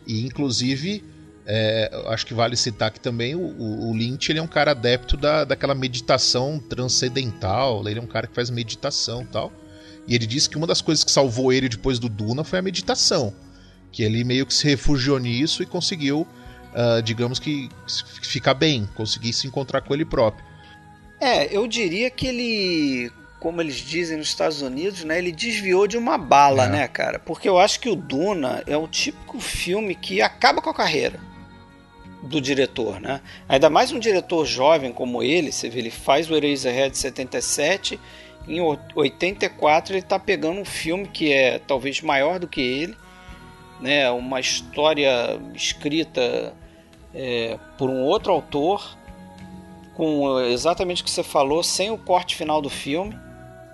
E 0.06 0.26
inclusive, 0.26 1.04
é, 1.49 1.89
acho 2.07 2.25
que 2.25 2.33
vale 2.33 2.57
citar 2.57 2.91
que 2.91 2.99
também 2.99 3.33
o, 3.33 3.39
o, 3.39 3.93
Lynch 3.93 4.29
ele 4.29 4.39
é 4.39 4.41
um 4.41 4.47
cara 4.47 4.71
adepto 4.71 5.15
da, 5.15 5.45
daquela 5.45 5.73
meditação 5.73 6.60
transcendental, 6.60 7.88
ele 7.88 7.99
é 7.99 8.01
um 8.01 8.07
cara 8.07 8.27
que 8.27 8.36
faz 8.36 8.49
meditação 8.49 9.21
e 9.21 9.27
tal. 9.27 9.53
E 10.05 10.13
ele 10.13 10.27
disse 10.27 10.49
que 10.49 10.57
uma 10.57 10.67
das 10.67 10.81
coisas 10.81 11.05
que 11.05 11.12
salvou 11.12 11.53
ele 11.53 11.69
depois 11.69 11.99
do 11.99 12.10
Duna 12.10 12.43
foi 12.43 12.60
a 12.60 12.62
meditação. 12.62 13.33
Que 13.93 14.03
ele 14.03 14.25
meio 14.25 14.45
que 14.45 14.53
se 14.53 14.67
refugiou 14.67 15.19
nisso 15.19 15.63
e 15.63 15.65
conseguiu, 15.65 16.27
uh, 16.73 17.01
digamos 17.01 17.39
que, 17.39 17.69
ficar 18.21 18.53
bem, 18.53 18.88
conseguir 18.95 19.31
se 19.31 19.47
encontrar 19.47 19.81
com 19.81 19.93
ele 19.93 20.03
próprio. 20.03 20.45
É, 21.19 21.55
eu 21.55 21.65
diria 21.65 22.10
que 22.10 22.27
ele 22.27 23.12
como 23.39 23.62
eles 23.62 23.75
dizem 23.75 24.17
nos 24.17 24.27
Estados 24.27 24.62
Unidos, 24.62 25.03
né? 25.03 25.19
Ele 25.19 25.31
desviou 25.31 25.88
de 25.88 25.95
uma 25.95 26.17
bala, 26.17 26.65
é. 26.65 26.69
né, 26.69 26.88
cara? 26.88 27.19
Porque 27.19 27.47
eu 27.47 27.57
acho 27.57 27.79
que 27.79 27.88
o 27.88 27.95
Duna 27.95 28.63
é 28.65 28.75
o 28.75 28.88
típico 28.88 29.39
filme 29.39 29.93
que 29.93 30.21
acaba 30.21 30.62
com 30.62 30.71
a 30.71 30.73
carreira 30.73 31.19
do 32.21 32.41
diretor, 32.41 32.99
né? 32.99 33.21
Ainda 33.47 33.69
mais 33.69 33.91
um 33.91 33.99
diretor 33.99 34.45
jovem 34.45 34.91
como 34.91 35.21
ele, 35.21 35.51
você 35.51 35.69
vê, 35.69 35.80
ele 35.80 35.91
faz 35.91 36.30
o 36.30 36.36
Eraserhead 36.36 36.97
77, 36.97 37.99
em 38.47 38.62
84 38.95 39.93
ele 39.93 39.99
está 39.99 40.17
pegando 40.17 40.60
um 40.60 40.65
filme 40.65 41.08
que 41.08 41.32
é 41.32 41.60
talvez 41.60 42.01
maior 42.01 42.39
do 42.39 42.47
que 42.47 42.62
ele, 42.62 42.97
né? 43.80 44.10
Uma 44.10 44.39
história 44.39 45.39
escrita 45.53 46.53
é, 47.13 47.58
por 47.77 47.89
um 47.89 48.01
outro 48.01 48.32
autor, 48.32 48.97
com 49.95 50.39
exatamente 50.41 51.01
o 51.01 51.06
que 51.06 51.12
você 51.12 51.23
falou, 51.23 51.63
sem 51.63 51.89
o 51.89 51.97
corte 51.97 52.36
final 52.36 52.62
do 52.62 52.69
filme, 52.69 53.17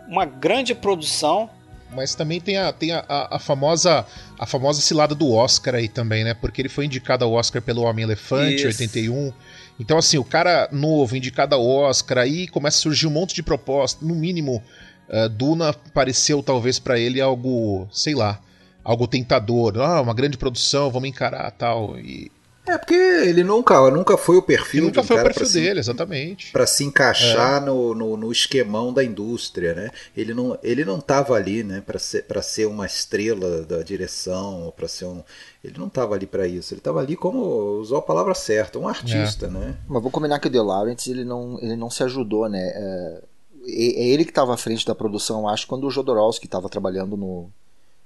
uma 0.07 0.25
grande 0.25 0.73
produção 0.73 1.49
mas 1.95 2.15
também 2.15 2.39
tem 2.39 2.57
a, 2.57 2.71
tem 2.71 2.91
a, 2.91 3.03
a, 3.07 3.35
a, 3.35 3.39
famosa 3.39 4.05
a 4.37 4.45
famosa 4.45 4.81
cilada 4.81 5.15
do 5.15 5.31
Oscar 5.31 5.75
aí 5.75 5.87
também, 5.87 6.23
né? 6.23 6.33
Porque 6.33 6.61
ele 6.61 6.69
foi 6.69 6.85
indicado 6.85 7.23
ao 7.23 7.33
Oscar 7.33 7.61
pelo 7.61 7.83
Homem-Elefante, 7.83 8.65
81. 8.65 9.31
Então, 9.79 9.97
assim, 9.97 10.17
o 10.17 10.23
cara 10.23 10.69
novo, 10.71 11.15
indicado 11.15 11.55
ao 11.55 11.65
Oscar, 11.65 12.19
aí 12.19 12.47
começa 12.47 12.77
a 12.77 12.81
surgir 12.81 13.07
um 13.07 13.11
monte 13.11 13.33
de 13.33 13.43
propostas. 13.43 14.07
No 14.07 14.15
mínimo, 14.15 14.61
uh, 15.09 15.29
Duna 15.29 15.73
pareceu 15.73 16.43
talvez 16.43 16.79
para 16.79 16.99
ele 16.99 17.19
algo, 17.19 17.87
sei 17.91 18.13
lá, 18.13 18.39
algo 18.83 19.07
tentador. 19.07 19.79
Ah, 19.79 20.01
uma 20.01 20.13
grande 20.13 20.37
produção, 20.37 20.91
vamos 20.91 21.09
encarar 21.09 21.49
tal. 21.51 21.97
E 21.99 22.31
é 22.65 22.77
porque 22.77 22.93
ele 22.93 23.43
nunca, 23.43 23.91
nunca 23.91 24.17
foi 24.17 24.37
o 24.37 24.41
perfil. 24.41 24.85
nunca 24.85 25.03
foi 25.03 25.19
o 25.19 25.23
perfil 25.23 25.49
dele, 25.49 25.73
se, 25.73 25.79
exatamente. 25.79 26.51
Para 26.51 26.65
se 26.65 26.83
encaixar 26.85 27.61
é. 27.61 27.65
no, 27.65 27.93
no, 27.93 28.15
no, 28.15 28.31
esquemão 28.31 28.93
da 28.93 29.03
indústria, 29.03 29.73
né? 29.73 29.89
Ele 30.15 30.33
não, 30.33 30.57
ele 30.63 30.85
não 30.85 30.99
tava 30.99 31.35
ali, 31.35 31.63
né? 31.63 31.83
Para 31.85 31.99
ser, 31.99 32.23
para 32.23 32.41
ser 32.41 32.65
uma 32.65 32.85
estrela 32.85 33.63
da 33.63 33.83
direção, 33.83 34.73
para 34.77 34.87
ser 34.87 35.05
um, 35.05 35.21
ele 35.63 35.77
não 35.77 35.89
tava 35.89 36.15
ali 36.15 36.25
para 36.25 36.47
isso. 36.47 36.73
Ele 36.73 36.81
tava 36.81 36.99
ali 36.99 37.17
como 37.17 37.41
usou 37.79 37.97
a 37.97 38.01
palavra 38.01 38.33
certa, 38.33 38.79
um 38.79 38.87
artista, 38.87 39.47
é. 39.47 39.49
né? 39.49 39.77
Mas 39.87 40.01
vou 40.01 40.11
combinar 40.11 40.39
que 40.39 40.47
o 40.47 40.51
De 40.51 40.59
Laurentiis 40.59 41.15
ele 41.15 41.25
não, 41.25 41.59
ele 41.61 41.75
não 41.75 41.89
se 41.89 42.01
ajudou, 42.03 42.47
né? 42.47 42.61
É, 42.61 43.21
é 43.65 44.07
ele 44.07 44.23
que 44.23 44.31
estava 44.31 44.53
à 44.53 44.57
frente 44.57 44.85
da 44.85 44.95
produção, 44.95 45.47
acho, 45.49 45.67
quando 45.67 45.85
o 45.85 45.91
Jodorowsky 45.91 46.45
estava 46.45 46.69
trabalhando 46.69 47.17
no, 47.17 47.49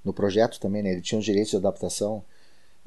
no 0.04 0.12
projeto 0.12 0.58
também, 0.58 0.82
né? 0.82 0.92
Ele 0.92 1.00
tinha 1.00 1.18
os 1.18 1.24
direitos 1.24 1.50
de 1.50 1.56
adaptação. 1.56 2.24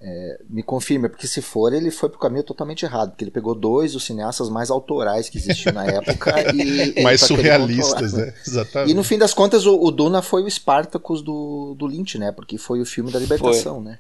É, 0.03 0.39
me 0.49 0.63
confirma, 0.63 1.07
porque 1.07 1.27
se 1.27 1.43
for, 1.43 1.71
ele 1.71 1.91
foi 1.91 2.09
pro 2.09 2.17
caminho 2.17 2.43
totalmente 2.43 2.83
errado, 2.83 3.11
porque 3.11 3.23
ele 3.23 3.29
pegou 3.29 3.53
dois 3.53 3.93
dos 3.93 4.03
cineastas 4.03 4.49
mais 4.49 4.71
autorais 4.71 5.29
que 5.29 5.37
existiam 5.37 5.73
na 5.73 5.85
época 5.85 6.33
e. 6.55 7.03
mais 7.03 7.21
surrealistas, 7.21 8.13
né? 8.13 8.33
Exatamente. 8.45 8.91
E 8.91 8.95
no 8.95 9.03
fim 9.03 9.19
das 9.19 9.31
contas, 9.31 9.67
o, 9.67 9.79
o 9.79 9.91
Duna 9.91 10.23
foi 10.23 10.41
o 10.41 10.49
Spartacus 10.49 11.21
do, 11.21 11.75
do 11.77 11.85
Lynch, 11.85 12.17
né? 12.17 12.31
Porque 12.31 12.57
foi 12.57 12.81
o 12.81 12.85
filme 12.85 13.11
da 13.11 13.19
libertação, 13.19 13.75
foi. 13.75 13.83
né? 13.83 13.99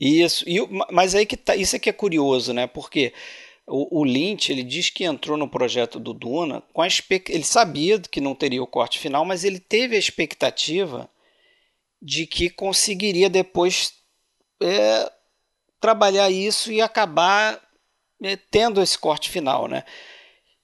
Isso, 0.00 0.42
e, 0.48 0.58
mas 0.90 1.14
aí 1.14 1.26
que 1.26 1.36
tá, 1.36 1.54
isso 1.54 1.76
é 1.76 1.78
que 1.78 1.90
é 1.90 1.92
curioso, 1.92 2.54
né? 2.54 2.66
Porque 2.66 3.12
o, 3.66 4.00
o 4.00 4.04
Lynch 4.04 4.50
ele 4.50 4.62
diz 4.62 4.88
que 4.88 5.04
entrou 5.04 5.36
no 5.36 5.50
projeto 5.50 6.00
do 6.00 6.14
Duna 6.14 6.62
com 6.72 6.80
a 6.80 6.88
ele 7.28 7.44
sabia 7.44 8.00
que 8.00 8.22
não 8.22 8.34
teria 8.34 8.62
o 8.62 8.66
corte 8.66 8.98
final, 8.98 9.26
mas 9.26 9.44
ele 9.44 9.60
teve 9.60 9.96
a 9.96 9.98
expectativa 9.98 11.10
de 12.00 12.26
que 12.26 12.48
conseguiria 12.48 13.28
depois 13.28 13.99
é, 14.60 15.10
trabalhar 15.80 16.30
isso 16.30 16.70
e 16.72 16.80
acabar 16.80 17.60
é, 18.22 18.36
tendo 18.36 18.82
esse 18.82 18.98
corte 18.98 19.30
final, 19.30 19.66
né? 19.66 19.84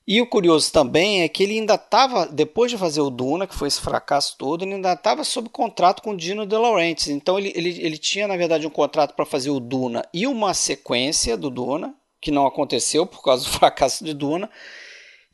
E 0.09 0.23
o 0.23 0.27
curioso 0.27 0.71
também 0.71 1.23
é 1.23 1.29
que 1.29 1.43
ele 1.43 1.59
ainda 1.59 1.75
estava, 1.75 2.27
depois 2.27 2.71
de 2.71 2.79
fazer 2.79 3.01
o 3.01 3.11
Duna, 3.11 3.45
que 3.45 3.57
foi 3.57 3.67
esse 3.67 3.81
fracasso 3.81 4.37
todo, 4.39 4.65
ele 4.65 4.75
ainda 4.75 4.93
estava 4.93 5.25
sob 5.25 5.49
contrato 5.49 6.01
com 6.01 6.11
o 6.11 6.17
Dino 6.17 6.47
De 6.47 6.57
Laurentiis. 6.57 7.09
Então 7.09 7.37
ele, 7.37 7.53
ele, 7.57 7.71
ele 7.81 7.99
tinha, 7.99 8.29
na 8.29 8.37
verdade, 8.37 8.69
um 8.69 8.71
contrato 8.71 9.15
para 9.15 9.27
fazer 9.27 9.51
o 9.51 9.59
Duna 9.59 10.05
e 10.15 10.25
uma 10.29 10.55
sequência 10.55 11.37
do 11.37 11.51
Duna, 11.51 11.93
que 12.21 12.31
não 12.31 12.47
aconteceu 12.47 13.05
por 13.05 13.21
causa 13.21 13.45
do 13.45 13.51
fracasso 13.59 14.05
de 14.05 14.15
Duna, 14.15 14.49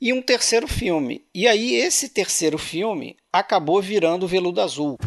e 0.01 0.11
um 0.11 0.23
terceiro 0.23 0.67
filme. 0.67 1.23
E 1.35 1.47
aí 1.47 1.75
esse 1.75 2.09
terceiro 2.09 2.57
filme 2.57 3.17
acabou 3.31 3.81
virando 3.83 4.25
o 4.25 4.29
Veludo 4.29 4.63
Azul. 4.63 4.99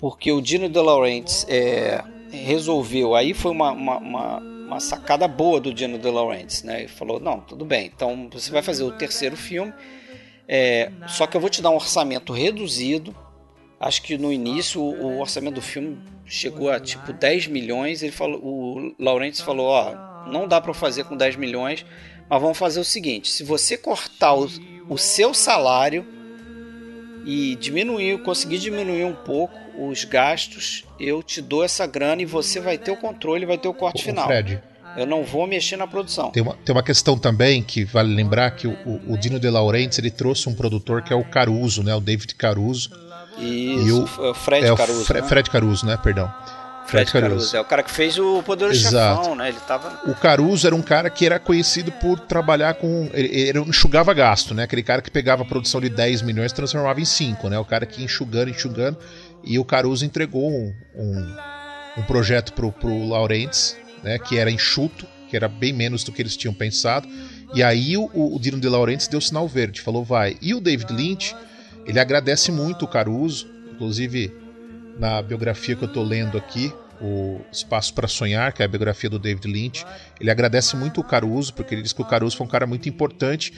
Porque 0.00 0.32
o 0.32 0.40
Dino 0.40 0.68
De 0.68 0.80
Laurentiis 0.80 1.46
é, 1.46 2.02
resolveu, 2.32 3.14
aí 3.14 3.34
foi 3.34 3.52
uma, 3.52 3.70
uma, 3.70 3.98
uma, 3.98 4.38
uma, 4.38 4.80
sacada 4.80 5.28
boa 5.28 5.60
do 5.60 5.74
Dino 5.74 5.98
De 5.98 6.10
Laurentiis, 6.10 6.62
né? 6.62 6.80
Ele 6.80 6.88
falou, 6.88 7.20
não, 7.20 7.38
tudo 7.40 7.66
bem, 7.66 7.90
então 7.94 8.28
você 8.32 8.50
vai 8.50 8.62
fazer 8.62 8.82
o 8.82 8.92
terceiro 8.92 9.36
filme, 9.36 9.72
é, 10.48 10.90
só 11.06 11.26
que 11.26 11.36
eu 11.36 11.40
vou 11.40 11.50
te 11.50 11.60
dar 11.60 11.68
um 11.68 11.74
orçamento 11.74 12.32
reduzido, 12.32 13.14
acho 13.78 14.02
que 14.02 14.16
no 14.16 14.32
início 14.32 14.80
o 14.80 15.20
orçamento 15.20 15.56
do 15.56 15.62
filme 15.62 15.98
chegou 16.24 16.70
a 16.70 16.80
tipo 16.80 17.12
10 17.12 17.48
milhões, 17.48 18.02
ele 18.02 18.12
falou, 18.12 18.40
o 18.42 18.94
Laurentiis 18.98 19.42
falou, 19.42 19.66
ó, 19.66 20.26
não 20.28 20.48
dá 20.48 20.62
para 20.62 20.72
fazer 20.72 21.04
com 21.04 21.14
10 21.14 21.36
milhões, 21.36 21.84
mas 22.26 22.40
vamos 22.40 22.56
fazer 22.56 22.80
o 22.80 22.84
seguinte, 22.84 23.28
se 23.28 23.44
você 23.44 23.76
cortar 23.76 24.34
o, 24.34 24.48
o 24.88 24.96
seu 24.96 25.34
salário 25.34 26.19
e 27.24 27.56
diminuir, 27.56 28.22
conseguir 28.22 28.58
diminuir 28.58 29.04
um 29.04 29.14
pouco 29.14 29.58
os 29.78 30.04
gastos, 30.04 30.84
eu 30.98 31.22
te 31.22 31.40
dou 31.40 31.64
essa 31.64 31.86
grana 31.86 32.22
e 32.22 32.24
você 32.24 32.60
vai 32.60 32.78
ter 32.78 32.90
o 32.90 32.96
controle, 32.96 33.46
vai 33.46 33.58
ter 33.58 33.68
o 33.68 33.74
corte 33.74 34.02
o 34.02 34.04
final. 34.04 34.26
Fred. 34.26 34.62
Eu 34.96 35.06
não 35.06 35.22
vou 35.22 35.46
mexer 35.46 35.76
na 35.76 35.86
produção. 35.86 36.30
Tem 36.30 36.42
uma, 36.42 36.54
tem 36.64 36.74
uma 36.74 36.82
questão 36.82 37.16
também 37.16 37.62
que 37.62 37.84
vale 37.84 38.12
lembrar 38.12 38.50
que 38.52 38.66
o, 38.66 38.72
o, 38.84 39.14
o 39.14 39.18
Dino 39.18 39.38
De 39.38 39.48
Laurentiis 39.48 39.98
ele 39.98 40.10
trouxe 40.10 40.48
um 40.48 40.54
produtor 40.54 41.02
que 41.02 41.12
é 41.12 41.16
o 41.16 41.24
Caruso, 41.24 41.82
né? 41.82 41.94
O 41.94 42.00
David 42.00 42.34
Caruso. 42.34 42.90
Isso, 43.38 43.86
e 43.86 43.92
o, 43.92 44.34
Fred 44.34 44.66
é 44.66 44.74
Caruso. 44.74 45.04
Fre, 45.04 45.20
né? 45.20 45.28
Fred 45.28 45.50
Caruso, 45.50 45.86
né? 45.86 45.96
Perdão. 46.02 46.32
Fred, 46.90 47.12
Caruso. 47.12 47.30
Caruso. 47.30 47.56
É 47.56 47.60
o 47.60 47.64
cara 47.64 47.82
que 47.84 47.90
fez 47.90 48.18
o 48.18 48.42
Poder. 48.42 48.74
Chefão, 48.74 49.36
né? 49.36 49.50
Ele 49.50 49.58
tava... 49.60 50.10
O 50.10 50.14
Caruso 50.14 50.66
era 50.66 50.74
um 50.74 50.82
cara 50.82 51.08
que 51.08 51.24
era 51.24 51.38
conhecido 51.38 51.92
por 51.92 52.18
trabalhar 52.18 52.74
com. 52.74 53.08
Ele, 53.14 53.28
ele 53.28 53.58
enxugava 53.60 54.12
gasto, 54.12 54.54
né? 54.54 54.64
Aquele 54.64 54.82
cara 54.82 55.00
que 55.00 55.10
pegava 55.10 55.42
a 55.42 55.46
produção 55.46 55.80
de 55.80 55.88
10 55.88 56.22
milhões 56.22 56.50
e 56.50 56.54
transformava 56.54 57.00
em 57.00 57.04
5, 57.04 57.48
né? 57.48 57.58
O 57.58 57.64
cara 57.64 57.86
que 57.86 58.00
ia 58.00 58.04
enxugando, 58.04 58.50
enxugando. 58.50 58.98
E 59.44 59.58
o 59.58 59.64
Caruso 59.64 60.04
entregou 60.04 60.50
um, 60.50 60.74
um, 60.94 61.36
um 61.98 62.02
projeto 62.02 62.52
pro, 62.52 62.72
pro 62.72 63.06
Laurentiis, 63.06 63.76
né? 64.02 64.18
Que 64.18 64.36
era 64.36 64.50
enxuto, 64.50 65.06
que 65.28 65.36
era 65.36 65.48
bem 65.48 65.72
menos 65.72 66.02
do 66.02 66.10
que 66.10 66.20
eles 66.20 66.36
tinham 66.36 66.52
pensado. 66.52 67.08
E 67.54 67.62
aí 67.62 67.96
o, 67.96 68.10
o 68.12 68.38
Dino 68.40 68.58
de 68.58 68.68
Laurentiis 68.68 69.06
deu 69.06 69.20
sinal 69.20 69.46
verde, 69.46 69.80
falou 69.80 70.04
vai. 70.04 70.36
E 70.42 70.54
o 70.54 70.60
David 70.60 70.92
Lynch, 70.92 71.36
ele 71.86 72.00
agradece 72.00 72.50
muito 72.50 72.84
o 72.84 72.88
Caruso, 72.88 73.48
inclusive 73.72 74.49
na 75.00 75.22
biografia 75.22 75.74
que 75.74 75.82
eu 75.82 75.88
estou 75.88 76.04
lendo 76.04 76.36
aqui, 76.36 76.70
o 77.00 77.40
Espaço 77.50 77.94
para 77.94 78.06
Sonhar, 78.06 78.52
que 78.52 78.60
é 78.60 78.66
a 78.66 78.68
biografia 78.68 79.08
do 79.08 79.18
David 79.18 79.48
Lynch. 79.48 79.86
Ele 80.20 80.30
agradece 80.30 80.76
muito 80.76 81.00
o 81.00 81.04
Caruso, 81.04 81.54
porque 81.54 81.74
ele 81.74 81.80
diz 81.80 81.94
que 81.94 82.02
o 82.02 82.04
Caruso 82.04 82.36
foi 82.36 82.46
um 82.46 82.50
cara 82.50 82.66
muito 82.66 82.86
importante. 82.86 83.54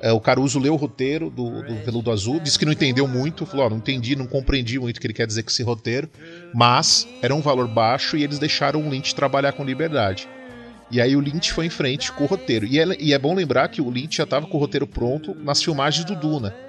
É, 0.00 0.10
o 0.10 0.18
Caruso 0.18 0.58
leu 0.58 0.72
o 0.72 0.76
roteiro 0.76 1.28
do, 1.28 1.62
do 1.62 1.74
Veludo 1.84 2.10
Azul, 2.10 2.40
disse 2.40 2.58
que 2.58 2.64
não 2.64 2.72
entendeu 2.72 3.06
muito, 3.06 3.44
falou: 3.44 3.66
oh, 3.66 3.70
não 3.70 3.76
entendi, 3.76 4.16
não 4.16 4.26
compreendi 4.26 4.78
muito 4.78 4.96
o 4.96 5.00
que 5.00 5.06
ele 5.06 5.14
quer 5.14 5.26
dizer 5.26 5.42
com 5.42 5.50
esse 5.50 5.62
roteiro, 5.62 6.08
mas 6.54 7.06
era 7.20 7.34
um 7.34 7.42
valor 7.42 7.68
baixo 7.68 8.16
e 8.16 8.24
eles 8.24 8.38
deixaram 8.38 8.80
o 8.80 8.88
Lynch 8.88 9.14
trabalhar 9.14 9.52
com 9.52 9.64
liberdade. 9.64 10.26
E 10.90 11.00
aí 11.00 11.14
o 11.14 11.20
Lynch 11.20 11.52
foi 11.52 11.66
em 11.66 11.70
frente 11.70 12.10
com 12.12 12.24
o 12.24 12.26
roteiro. 12.26 12.64
E 12.64 12.78
é, 12.78 12.86
e 12.98 13.12
é 13.12 13.18
bom 13.18 13.34
lembrar 13.34 13.68
que 13.68 13.82
o 13.82 13.90
Lynch 13.90 14.16
já 14.16 14.24
estava 14.24 14.46
com 14.46 14.56
o 14.56 14.60
roteiro 14.60 14.86
pronto 14.86 15.34
nas 15.34 15.62
filmagens 15.62 16.06
do 16.06 16.14
Duna. 16.14 16.65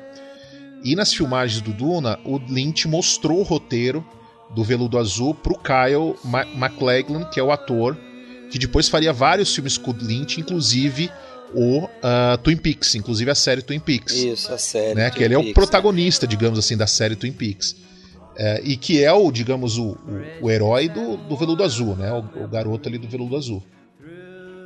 E 0.83 0.95
nas 0.95 1.13
filmagens 1.13 1.61
do 1.61 1.73
Duna, 1.73 2.19
o 2.23 2.37
Lynch 2.37 2.87
mostrou 2.87 3.39
o 3.39 3.43
roteiro 3.43 4.05
do 4.53 4.63
Veludo 4.63 4.97
Azul 4.97 5.33
pro 5.33 5.57
Kyle 5.57 6.15
MacLachlan, 6.55 7.25
que 7.25 7.39
é 7.39 7.43
o 7.43 7.51
ator 7.51 7.97
que 8.49 8.57
depois 8.57 8.87
faria 8.87 9.11
vários 9.11 9.53
filmes 9.53 9.77
com 9.77 9.91
o 9.91 9.95
Lynch, 9.95 10.39
inclusive 10.39 11.11
o 11.53 11.83
uh, 11.85 12.37
Twin 12.43 12.57
Peaks, 12.57 12.95
inclusive 12.95 13.29
a 13.29 13.35
série 13.35 13.61
Twin 13.61 13.79
Peaks. 13.79 14.13
Isso, 14.13 14.53
a 14.53 14.57
série. 14.57 14.95
Né? 14.95 15.09
que 15.09 15.23
ele 15.23 15.33
é 15.33 15.37
o 15.37 15.53
protagonista, 15.53 16.25
né? 16.25 16.29
digamos 16.29 16.59
assim, 16.59 16.75
da 16.75 16.87
série 16.87 17.15
Twin 17.15 17.31
Peaks. 17.31 17.71
Uh, 17.71 18.61
e 18.63 18.77
que 18.77 19.03
é 19.03 19.11
o, 19.11 19.31
digamos, 19.31 19.77
o, 19.77 19.97
o, 20.41 20.45
o 20.45 20.51
herói 20.51 20.87
do, 20.87 21.17
do 21.17 21.35
Veludo 21.35 21.63
Azul, 21.63 21.95
né? 21.95 22.11
O, 22.11 22.43
o, 22.43 22.47
garoto 22.47 22.87
ali 22.87 22.97
do 22.97 23.07
Veludo 23.07 23.35
Azul. 23.35 23.63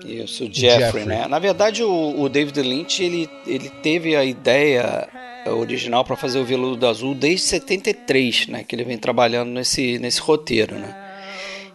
Isso, 0.05 0.45
o 0.45 0.53
Jeffrey, 0.53 0.79
Jeffrey. 0.79 1.05
né? 1.05 1.27
Na 1.27 1.39
verdade, 1.39 1.83
o, 1.83 2.21
o 2.21 2.29
David 2.29 2.61
Lynch 2.61 3.03
ele, 3.03 3.29
ele 3.45 3.69
teve 3.69 4.15
a 4.15 4.25
ideia 4.25 5.07
original 5.49 6.03
para 6.03 6.15
fazer 6.15 6.39
o 6.39 6.45
Veludo 6.45 6.87
Azul 6.87 7.15
desde 7.15 7.47
73, 7.47 8.47
né, 8.47 8.63
que 8.63 8.75
ele 8.75 8.83
vem 8.83 8.97
trabalhando 8.97 9.49
nesse, 9.49 9.97
nesse 9.97 10.19
roteiro, 10.19 10.75
né? 10.75 10.95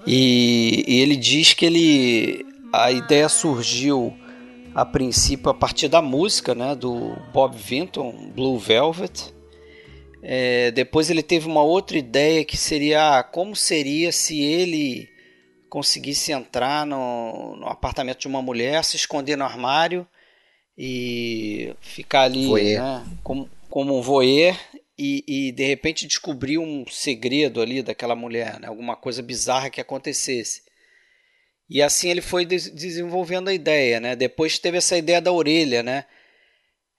E, 0.07 0.85
e, 0.87 1.01
ele 1.01 1.17
diz 1.17 1.53
que 1.53 1.67
ele 1.67 2.47
a 2.73 2.93
ideia 2.93 3.29
surgiu 3.29 4.15
a 4.73 4.85
princípio 4.85 5.51
a 5.51 5.55
partir 5.55 5.89
da 5.89 6.01
música, 6.01 6.55
né, 6.55 6.77
do 6.77 7.17
Bob 7.33 7.57
Vinton, 7.57 8.31
Blue 8.35 8.59
Velvet. 8.59 9.35
É, 10.23 10.71
depois 10.71 11.11
ele 11.11 11.23
teve 11.23 11.49
uma 11.49 11.63
outra 11.63 11.99
ideia 11.99 12.45
que 12.45 12.57
seria 12.57 13.19
ah, 13.19 13.23
como 13.25 13.57
seria 13.57 14.13
se 14.13 14.41
ele 14.41 15.09
conseguisse 15.77 16.33
entrar 16.33 16.87
no, 16.87 17.55
no 17.57 17.67
apartamento 17.67 18.21
de 18.21 18.27
uma 18.27 18.41
mulher, 18.41 18.83
se 18.83 18.97
esconder 18.97 19.37
no 19.37 19.45
armário 19.45 20.09
e 20.75 21.75
ficar 21.83 22.23
ali 22.23 22.49
né, 22.79 23.07
como, 23.23 23.51
como 23.69 23.99
um 23.99 24.01
voyeur 24.01 24.59
e, 24.99 25.23
e, 25.29 25.53
de 25.53 25.67
repente 25.67 26.07
descobrir 26.07 26.57
um 26.57 26.87
segredo 26.89 27.61
ali 27.61 27.83
daquela 27.83 28.17
mulher, 28.17 28.59
né, 28.59 28.69
alguma 28.69 28.97
coisa 28.97 29.23
bizarra 29.23 29.69
que 29.69 29.79
acontecesse. 29.79 30.63
E 31.69 31.83
assim 31.83 32.09
ele 32.09 32.23
foi 32.23 32.47
des 32.47 32.71
desenvolvendo 32.71 33.49
a 33.49 33.53
ideia, 33.53 34.01
né? 34.01 34.17
Depois 34.17 34.59
teve 34.59 34.79
essa 34.79 34.97
ideia 34.97 35.21
da 35.21 35.31
orelha, 35.31 35.83
né? 35.83 36.07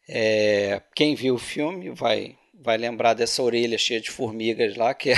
É, 0.07 0.83
quem 0.93 1.15
viu 1.15 1.33
o 1.33 1.39
filme 1.39 1.89
vai 1.89 2.35
vai 2.53 2.77
lembrar 2.77 3.15
dessa 3.15 3.41
orelha 3.41 3.77
cheia 3.77 3.99
de 3.99 4.11
formigas 4.11 4.75
lá 4.75 4.93
que 4.93 5.09
é, 5.11 5.15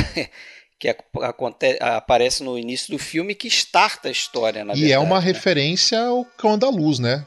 que 0.80 0.88
acontece, 1.22 1.78
aparece 1.82 2.42
no 2.42 2.58
início 2.58 2.92
do 2.92 2.98
filme 2.98 3.36
que 3.36 3.50
starta 3.50 4.08
a 4.08 4.12
história, 4.12 4.64
na 4.64 4.74
E 4.74 4.82
verdade, 4.82 4.94
é 4.94 5.00
uma 5.00 5.20
né? 5.20 5.26
referência 5.26 6.00
ao 6.00 6.24
Cão 6.24 6.58
da 6.58 6.70
Luz, 6.70 7.00
né? 7.00 7.26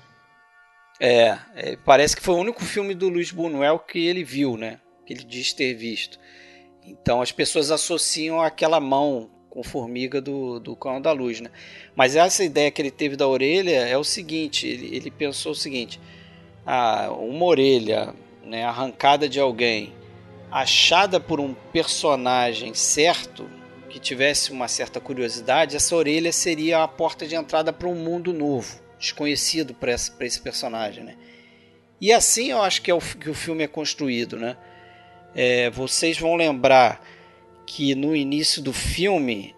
É, 0.98 1.36
é, 1.54 1.76
parece 1.84 2.16
que 2.16 2.22
foi 2.22 2.34
o 2.34 2.38
único 2.38 2.64
filme 2.64 2.94
do 2.94 3.08
Luiz 3.08 3.30
Buñuel 3.30 3.78
que 3.78 3.98
ele 3.98 4.24
viu, 4.24 4.56
né? 4.56 4.80
Que 5.04 5.12
ele 5.12 5.24
diz 5.24 5.52
ter 5.52 5.74
visto. 5.74 6.18
Então 6.82 7.20
as 7.20 7.30
pessoas 7.30 7.70
associam 7.70 8.40
aquela 8.40 8.80
mão 8.80 9.30
com 9.50 9.62
formiga 9.62 10.18
do, 10.18 10.58
do 10.58 10.74
Cão 10.74 10.98
da 10.98 11.12
Luz, 11.12 11.40
né? 11.40 11.50
Mas 11.94 12.16
essa 12.16 12.42
ideia 12.42 12.70
que 12.70 12.80
ele 12.80 12.90
teve 12.90 13.16
da 13.16 13.28
orelha 13.28 13.86
é 13.86 13.98
o 13.98 14.04
seguinte, 14.04 14.66
ele, 14.66 14.96
ele 14.96 15.10
pensou 15.10 15.52
o 15.52 15.56
seguinte, 15.56 16.00
ah, 16.64 17.10
uma 17.10 17.44
orelha 17.44 18.14
né, 18.42 18.64
arrancada 18.64 19.28
de 19.28 19.38
alguém 19.38 19.92
achada 20.52 21.18
por 21.18 21.40
um 21.40 21.54
personagem 21.72 22.74
certo, 22.74 23.48
que 23.88 23.98
tivesse 23.98 24.52
uma 24.52 24.68
certa 24.68 25.00
curiosidade, 25.00 25.76
essa 25.76 25.96
orelha 25.96 26.32
seria 26.32 26.82
a 26.82 26.88
porta 26.88 27.26
de 27.26 27.34
entrada 27.34 27.72
para 27.72 27.88
um 27.88 27.94
mundo 27.94 28.32
novo, 28.32 28.80
desconhecido 28.98 29.74
para 29.74 29.92
esse, 29.92 30.12
esse, 30.20 30.40
personagem. 30.40 31.04
Né? 31.04 31.14
E 32.00 32.12
assim 32.12 32.50
eu 32.50 32.62
acho 32.62 32.82
que 32.82 32.90
é 32.90 32.94
o 32.94 33.00
que 33.00 33.30
o 33.30 33.34
filme 33.34 33.64
é 33.64 33.66
construído. 33.66 34.36
Né? 34.36 34.56
É, 35.34 35.70
vocês 35.70 36.18
vão 36.18 36.36
lembrar 36.36 37.02
que 37.66 37.94
no 37.94 38.14
início 38.14 38.60
do 38.62 38.72
filme 38.72 39.54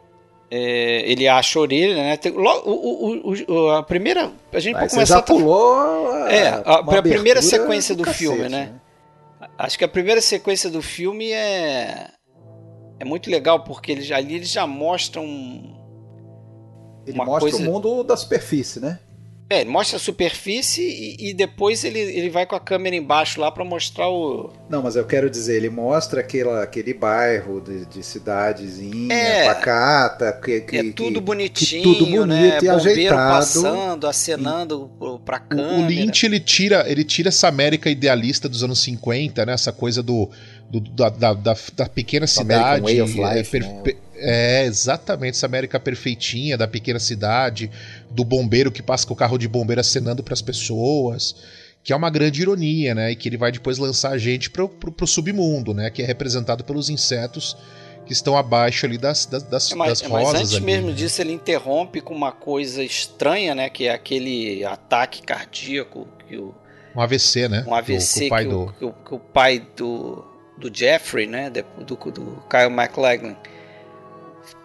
é, 0.50 1.10
ele 1.10 1.26
acha 1.26 1.58
a 1.58 1.62
orelha, 1.62 1.96
né? 1.96 2.16
Tem, 2.16 2.30
logo, 2.30 2.70
o, 2.70 3.32
o, 3.32 3.52
o, 3.52 3.70
a 3.70 3.82
primeira. 3.82 4.30
A 4.52 4.60
gente 4.60 4.78
pode 4.78 4.90
começar. 4.90 5.16
Já 5.16 5.22
pulou 5.22 6.12
a, 6.12 6.32
é, 6.32 6.48
a, 6.48 6.74
a 6.74 7.02
primeira 7.02 7.42
sequência 7.42 7.94
do, 7.94 7.98
do 7.98 8.04
cacete, 8.04 8.24
filme, 8.24 8.42
né? 8.42 8.48
né? 8.48 8.80
Acho 9.56 9.78
que 9.78 9.84
a 9.84 9.88
primeira 9.88 10.20
sequência 10.20 10.68
do 10.68 10.82
filme 10.82 11.30
é 11.30 12.10
é 12.98 13.04
muito 13.04 13.30
legal 13.30 13.64
porque 13.64 13.92
eles, 13.92 14.10
ali 14.10 14.34
eles 14.34 14.50
já 14.50 14.66
mostram 14.66 15.24
ele 17.06 17.16
mostra 17.16 17.40
coisa... 17.40 17.58
o 17.58 17.60
mundo 17.60 18.02
da 18.02 18.16
superfície, 18.16 18.80
né? 18.80 18.98
É, 19.48 19.60
ele 19.60 19.68
mostra 19.68 19.96
a 19.96 20.00
superfície 20.00 20.82
e, 20.82 21.30
e, 21.30 21.34
depois 21.34 21.84
ele, 21.84 21.98
ele 21.98 22.30
vai 22.30 22.46
com 22.46 22.56
a 22.56 22.60
câmera 22.60 22.96
embaixo 22.96 23.38
lá 23.38 23.52
para 23.52 23.62
mostrar 23.62 24.08
o. 24.08 24.50
Não, 24.70 24.82
mas 24.82 24.96
eu 24.96 25.04
quero 25.04 25.28
dizer, 25.28 25.56
ele 25.56 25.68
mostra 25.68 26.20
aquela, 26.20 26.62
aquele 26.62 26.94
bairro 26.94 27.60
de, 27.60 27.84
de 27.84 28.02
cidadezinha, 28.02 29.14
é, 29.14 29.44
pacata, 29.44 30.32
que, 30.32 30.62
que, 30.62 30.76
é 30.78 30.92
tudo 30.92 31.16
que, 31.16 31.20
bonitinho, 31.20 31.82
que 31.82 31.98
tudo 31.98 32.06
bonito 32.10 32.26
né? 32.26 32.58
e 32.62 32.68
ajeitado. 32.68 33.16
passando, 33.16 34.06
acenando 34.06 34.90
e... 35.00 35.24
pra 35.26 35.38
câmera. 35.38 35.74
O, 35.74 35.82
o 35.82 35.86
Lynch 35.86 36.24
ele 36.24 36.40
tira, 36.40 36.90
ele 36.90 37.04
tira 37.04 37.28
essa 37.28 37.46
América 37.46 37.90
idealista 37.90 38.48
dos 38.48 38.64
anos 38.64 38.82
50, 38.82 39.44
né? 39.44 39.52
Essa 39.52 39.72
coisa 39.72 40.02
do, 40.02 40.30
do 40.70 40.80
da, 40.80 41.10
da, 41.10 41.34
da, 41.34 41.56
da, 41.76 41.86
pequena 41.86 42.26
cidade. 42.26 42.82
Way 42.82 43.02
of 43.02 43.12
life, 43.12 43.56
é, 43.58 43.60
né? 43.60 43.82
É, 44.16 44.64
exatamente, 44.64 45.34
essa 45.36 45.46
América 45.46 45.78
perfeitinha 45.80 46.56
da 46.56 46.68
pequena 46.68 46.98
cidade, 46.98 47.70
do 48.10 48.24
bombeiro 48.24 48.70
que 48.70 48.82
passa 48.82 49.06
com 49.06 49.14
o 49.14 49.16
carro 49.16 49.38
de 49.38 49.48
bombeiro 49.48 49.80
acenando 49.80 50.22
para 50.22 50.34
as 50.34 50.42
pessoas, 50.42 51.34
que 51.82 51.92
é 51.92 51.96
uma 51.96 52.10
grande 52.10 52.40
ironia, 52.40 52.94
né? 52.94 53.10
E 53.12 53.16
que 53.16 53.28
ele 53.28 53.36
vai 53.36 53.52
depois 53.52 53.76
lançar 53.76 54.12
a 54.12 54.18
gente 54.18 54.50
pro, 54.50 54.68
pro, 54.68 54.92
pro 54.92 55.06
submundo, 55.06 55.74
né? 55.74 55.90
Que 55.90 56.02
é 56.02 56.06
representado 56.06 56.64
pelos 56.64 56.88
insetos 56.88 57.56
que 58.06 58.12
estão 58.12 58.36
abaixo 58.36 58.86
ali 58.86 58.98
das, 58.98 59.26
das, 59.26 59.42
das, 59.42 59.72
é, 59.72 59.74
mas, 59.74 60.00
das 60.00 60.08
rosas. 60.08 60.32
Mas 60.32 60.40
antes 60.40 60.54
ali, 60.54 60.64
mesmo 60.64 60.88
né? 60.88 60.94
disso, 60.94 61.20
ele 61.20 61.32
interrompe 61.32 62.00
com 62.00 62.14
uma 62.14 62.32
coisa 62.32 62.82
estranha, 62.82 63.54
né? 63.54 63.68
Que 63.68 63.88
é 63.88 63.92
aquele 63.92 64.64
ataque 64.64 65.22
cardíaco 65.22 66.06
que 66.28 66.36
o. 66.36 66.54
Um 66.96 67.00
AVC, 67.00 67.48
né? 67.48 67.64
Um 67.66 67.74
AVC 67.74 68.20
que, 68.20 68.26
o 68.26 68.28
pai, 68.28 68.44
que, 68.44 68.50
do... 68.50 68.62
o, 68.62 68.72
que, 68.72 68.84
o, 68.84 68.92
que 68.92 69.14
o 69.14 69.18
pai 69.18 69.66
do, 69.76 70.24
do 70.56 70.74
Jeffrey, 70.74 71.26
né? 71.26 71.50
Do, 71.50 71.64
do, 71.84 71.96
do 72.10 72.42
Kyle 72.48 72.70
MacLachlan 72.70 73.36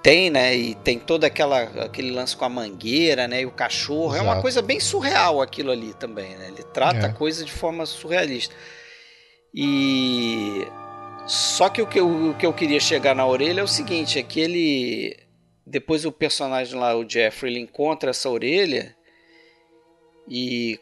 tem, 0.01 0.29
né? 0.29 0.55
E 0.55 0.75
tem 0.75 0.97
todo 0.97 1.23
aquela, 1.23 1.63
aquele 1.83 2.11
lance 2.11 2.35
com 2.35 2.45
a 2.45 2.49
mangueira, 2.49 3.27
né? 3.27 3.41
E 3.41 3.45
o 3.45 3.51
cachorro. 3.51 4.15
Exato. 4.15 4.29
É 4.29 4.31
uma 4.31 4.41
coisa 4.41 4.61
bem 4.61 4.79
surreal 4.79 5.41
aquilo 5.41 5.71
ali 5.71 5.93
também, 5.93 6.35
né? 6.35 6.47
Ele 6.47 6.63
trata 6.63 6.99
é. 6.99 7.05
a 7.05 7.13
coisa 7.13 7.43
de 7.43 7.51
forma 7.51 7.85
surrealista. 7.85 8.55
E. 9.53 10.67
Só 11.27 11.69
que 11.69 11.81
o 11.81 11.85
que, 11.85 11.99
eu, 11.99 12.31
o 12.31 12.33
que 12.35 12.45
eu 12.45 12.53
queria 12.53 12.79
chegar 12.79 13.13
na 13.13 13.25
orelha 13.25 13.61
é 13.61 13.63
o 13.63 13.67
seguinte: 13.67 14.17
é 14.17 14.23
que 14.23 14.39
ele. 14.39 15.17
Depois 15.65 16.05
o 16.05 16.11
personagem 16.11 16.79
lá, 16.79 16.95
o 16.95 17.07
Jeffrey, 17.07 17.53
ele 17.53 17.59
encontra 17.61 18.09
essa 18.09 18.27
orelha 18.29 18.95
e 20.27 20.79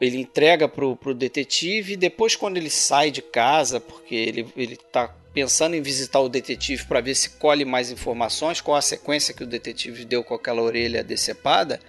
ele 0.00 0.18
entrega 0.18 0.68
pro, 0.68 0.94
pro 0.94 1.14
detetive. 1.14 1.94
E 1.94 1.96
depois, 1.96 2.36
quando 2.36 2.56
ele 2.56 2.70
sai 2.70 3.10
de 3.10 3.22
casa, 3.22 3.80
porque 3.80 4.14
ele, 4.14 4.46
ele 4.56 4.76
tá 4.76 5.12
pensando 5.34 5.74
em 5.74 5.82
visitar 5.82 6.20
o 6.20 6.28
detetive 6.28 6.84
para 6.84 7.00
ver 7.00 7.16
se 7.16 7.30
colhe 7.30 7.64
mais 7.64 7.90
informações, 7.90 8.60
qual 8.60 8.76
a 8.76 8.80
sequência 8.80 9.34
que 9.34 9.42
o 9.42 9.46
detetive 9.46 10.04
deu 10.04 10.22
com 10.22 10.34
aquela 10.34 10.62
orelha 10.62 11.02
decepada, 11.02 11.80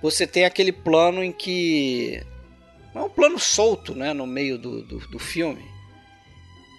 você 0.00 0.26
tem 0.26 0.44
aquele 0.44 0.70
plano 0.70 1.22
em 1.22 1.32
que. 1.32 2.22
É 2.94 3.00
um 3.00 3.10
plano 3.10 3.40
solto 3.40 3.92
né, 3.92 4.12
no 4.12 4.24
meio 4.24 4.56
do, 4.56 4.80
do, 4.82 4.98
do 5.08 5.18
filme, 5.18 5.64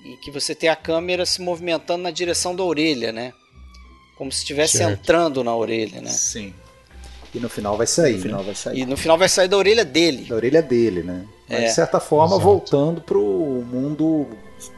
em 0.06 0.16
que 0.22 0.32
você 0.32 0.56
tem 0.56 0.70
a 0.70 0.76
câmera 0.76 1.26
se 1.26 1.42
movimentando 1.42 2.04
na 2.04 2.12
direção 2.12 2.56
da 2.56 2.64
orelha, 2.64 3.12
né? 3.12 3.34
Como 4.18 4.32
se 4.32 4.40
estivesse 4.40 4.82
entrando 4.82 5.44
na 5.44 5.54
orelha, 5.54 6.00
né? 6.00 6.10
Sim. 6.10 6.54
E 7.34 7.40
no 7.40 7.50
final 7.50 7.76
vai 7.76 7.86
sair. 7.86 8.16
No 8.16 8.22
final 8.22 8.40
né? 8.40 8.46
vai 8.46 8.56
sair. 8.56 8.80
E 8.80 8.86
no 8.86 8.96
final 8.96 9.18
vai 9.18 9.28
sair 9.28 9.50
da 9.50 9.58
orelha 9.58 9.84
dele. 9.84 10.24
Da 10.24 10.36
orelha 10.36 10.62
dele, 10.62 11.04
né? 11.04 11.28
Mas, 11.48 11.60
é. 11.60 11.66
de 11.66 11.74
certa 11.74 12.00
forma, 12.00 12.36
Exato. 12.36 12.44
voltando 12.44 13.02
pro 13.02 13.22
mundo 13.72 14.28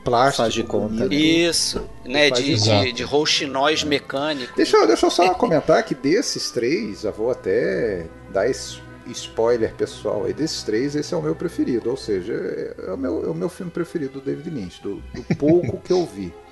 plástico. 0.04 0.44
Faz 0.44 0.54
de 0.54 0.64
conta. 0.64 1.08
Né? 1.08 1.16
Isso, 1.16 1.88
né? 2.06 2.30
De, 2.30 2.56
de, 2.56 2.94
de 2.94 3.04
rouxinóis 3.04 3.84
mecânicos. 3.84 4.56
Deixa, 4.56 4.86
deixa 4.86 5.06
eu 5.06 5.12
só 5.12 5.34
comentar 5.34 5.82
que 5.84 5.96
desses 5.96 6.52
três, 6.52 7.02
já 7.02 7.12
vou 7.12 7.32
até 7.32 8.06
dar 8.32 8.50
esse 8.50 8.80
spoiler 9.08 9.74
pessoal 9.76 10.26
aí, 10.26 10.34
desses 10.34 10.64
três, 10.64 10.96
esse 10.96 11.14
é 11.14 11.18
o 11.18 11.22
meu 11.22 11.36
preferido. 11.36 11.90
Ou 11.90 11.98
seja, 11.98 12.34
é 12.34 12.92
o 12.92 12.98
meu, 12.98 13.26
é 13.26 13.30
o 13.30 13.34
meu 13.34 13.50
filme 13.50 13.72
preferido 13.72 14.20
do 14.20 14.22
David 14.22 14.50
Lynch, 14.50 14.82
do, 14.82 14.96
do 15.14 15.36
pouco 15.36 15.78
que 15.80 15.92
eu 15.92 16.06
vi. 16.06 16.34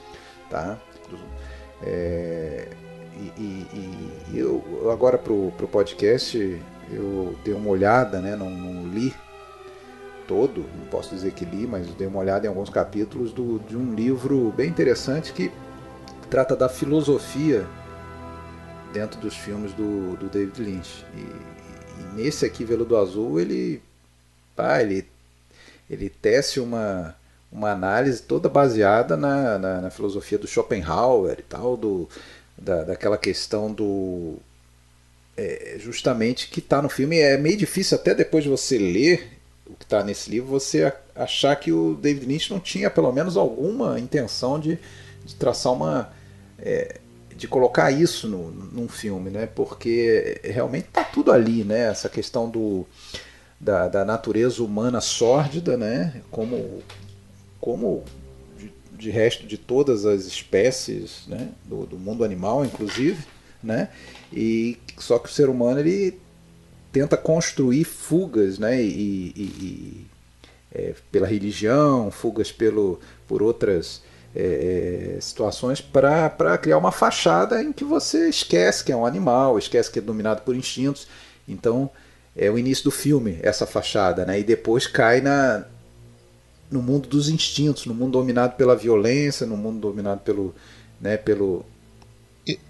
Tá? 0.48 0.80
É, 1.82 2.68
e, 3.18 3.42
e, 3.42 4.12
e, 4.32 4.40
eu 4.40 4.92
agora 4.92 5.18
pro, 5.18 5.52
pro 5.58 5.68
podcast 5.68 6.62
eu 6.92 7.36
dei 7.44 7.56
uma 7.56 7.70
olhada, 7.70 8.22
né? 8.22 8.36
Não, 8.36 8.48
não 8.48 8.88
li 8.88 9.12
todo, 10.28 10.66
não 10.78 10.86
posso 10.88 11.14
dizer 11.14 11.32
que 11.32 11.46
li, 11.46 11.68
mas 11.68 11.88
dei 11.96 12.08
uma 12.08 12.20
olhada 12.20 12.46
em 12.46 12.50
alguns 12.50 12.70
capítulos 12.70 13.32
do, 13.32 13.60
de 13.60 13.78
um 13.78 13.94
livro 13.94 14.54
bem 14.56 14.70
interessante 14.70 15.32
que 15.34 15.52
trata 16.30 16.56
da 16.56 16.68
filosofia 16.68 17.66
dentro 18.94 19.20
dos 19.20 19.36
filmes 19.36 19.74
do, 19.74 20.16
do 20.18 20.28
David 20.28 20.62
Lynch. 20.62 21.06
E, 21.14 21.20
e, 21.20 22.16
nesse 22.16 22.46
aqui, 22.46 22.64
Veludo 22.64 22.98
Azul, 22.98 23.40
ele, 23.40 23.82
pá, 24.56 24.82
ele, 24.82 25.06
ele 25.90 26.10
tece 26.10 26.60
uma, 26.60 27.16
uma 27.52 27.72
análise 27.72 28.22
toda 28.22 28.48
baseada 28.48 29.18
na, 29.18 29.60
na, 29.60 29.82
na 29.82 29.90
filosofia 29.90 30.38
do 30.38 30.48
Schopenhauer 30.48 31.38
e 31.40 31.44
tal, 31.44 31.76
do, 31.76 32.08
da, 32.58 32.84
daquela 32.84 33.18
questão 33.18 33.72
do. 33.72 34.38
É, 35.38 35.76
justamente 35.80 36.50
que 36.50 36.60
está 36.60 36.82
no 36.82 36.88
filme. 36.88 37.20
É 37.20 37.38
meio 37.38 37.58
difícil 37.58 37.98
até 37.98 38.16
depois 38.16 38.46
de 38.46 38.50
você 38.50 38.78
ler 38.78 39.35
o 39.68 39.74
que 39.74 39.86
está 39.86 40.04
nesse 40.04 40.30
livro, 40.30 40.50
você 40.50 40.94
achar 41.16 41.56
que 41.56 41.72
o 41.72 41.96
David 41.96 42.26
Lynch 42.26 42.52
não 42.52 42.60
tinha 42.60 42.90
pelo 42.90 43.12
menos 43.12 43.36
alguma 43.36 44.00
intenção 44.00 44.60
de, 44.60 44.78
de 45.26 45.36
traçar 45.36 45.74
uma. 45.74 46.12
É, 46.60 47.00
de 47.36 47.50
colocar 47.50 47.92
isso 47.92 48.30
no, 48.30 48.50
num 48.50 48.88
filme, 48.88 49.30
né? 49.30 49.46
Porque 49.46 50.40
realmente 50.44 50.88
está 50.88 51.04
tudo 51.04 51.32
ali, 51.34 51.66
né? 51.66 51.90
Essa 51.90 52.08
questão 52.08 52.50
do, 52.50 52.88
da, 53.60 53.90
da 53.90 54.06
natureza 54.06 54.64
humana 54.64 55.02
sórdida, 55.02 55.76
né? 55.76 56.22
Como, 56.32 56.82
como 57.60 58.04
de, 58.58 58.72
de 58.98 59.10
resto 59.10 59.46
de 59.46 59.58
todas 59.58 60.06
as 60.06 60.26
espécies 60.26 61.24
né? 61.28 61.50
do, 61.66 61.86
do 61.86 61.98
mundo 61.98 62.24
animal, 62.24 62.64
inclusive, 62.64 63.22
né? 63.62 63.90
E 64.32 64.78
só 64.98 65.20
que 65.20 65.28
o 65.28 65.32
ser 65.32 65.50
humano 65.50 65.80
ele 65.82 66.18
tenta 66.96 67.18
construir 67.18 67.84
fugas, 67.84 68.58
né? 68.58 68.82
E, 68.82 69.34
e, 69.36 69.42
e 69.42 70.08
é, 70.74 70.96
pela 71.12 71.28
religião, 71.28 72.10
fugas 72.10 72.54
pelo, 72.54 73.02
por 73.28 73.44
outras 73.44 74.02
é, 74.34 75.18
é 75.18 75.20
situações 75.20 75.82
para 75.82 76.58
criar 76.58 76.78
uma 76.78 76.94
fachada 76.94 77.62
em 77.62 77.74
que 77.74 77.84
você 77.84 78.30
esquece 78.30 78.82
que 78.82 78.94
é 78.94 78.96
um 78.96 79.06
animal, 79.06 79.60
esquece 79.60 79.92
que 79.92 80.00
é 80.00 80.02
dominado 80.02 80.44
por 80.44 80.56
instintos. 80.56 81.06
Então 81.46 81.90
é 82.34 82.50
o 82.50 82.58
início 82.58 82.86
do 82.86 82.92
filme 82.92 83.40
essa 83.44 83.66
fachada, 83.66 84.26
né? 84.26 84.40
E 84.40 84.44
depois 84.44 84.88
cai 84.88 85.20
na 85.20 85.66
no 86.72 86.82
mundo 86.82 87.10
dos 87.10 87.28
instintos, 87.28 87.86
no 87.86 87.94
mundo 87.94 88.14
dominado 88.14 88.56
pela 88.56 88.76
violência, 88.76 89.46
no 89.46 89.58
mundo 89.58 89.82
dominado 89.82 90.22
pelo, 90.22 90.56
né, 91.00 91.16
pelo 91.18 91.66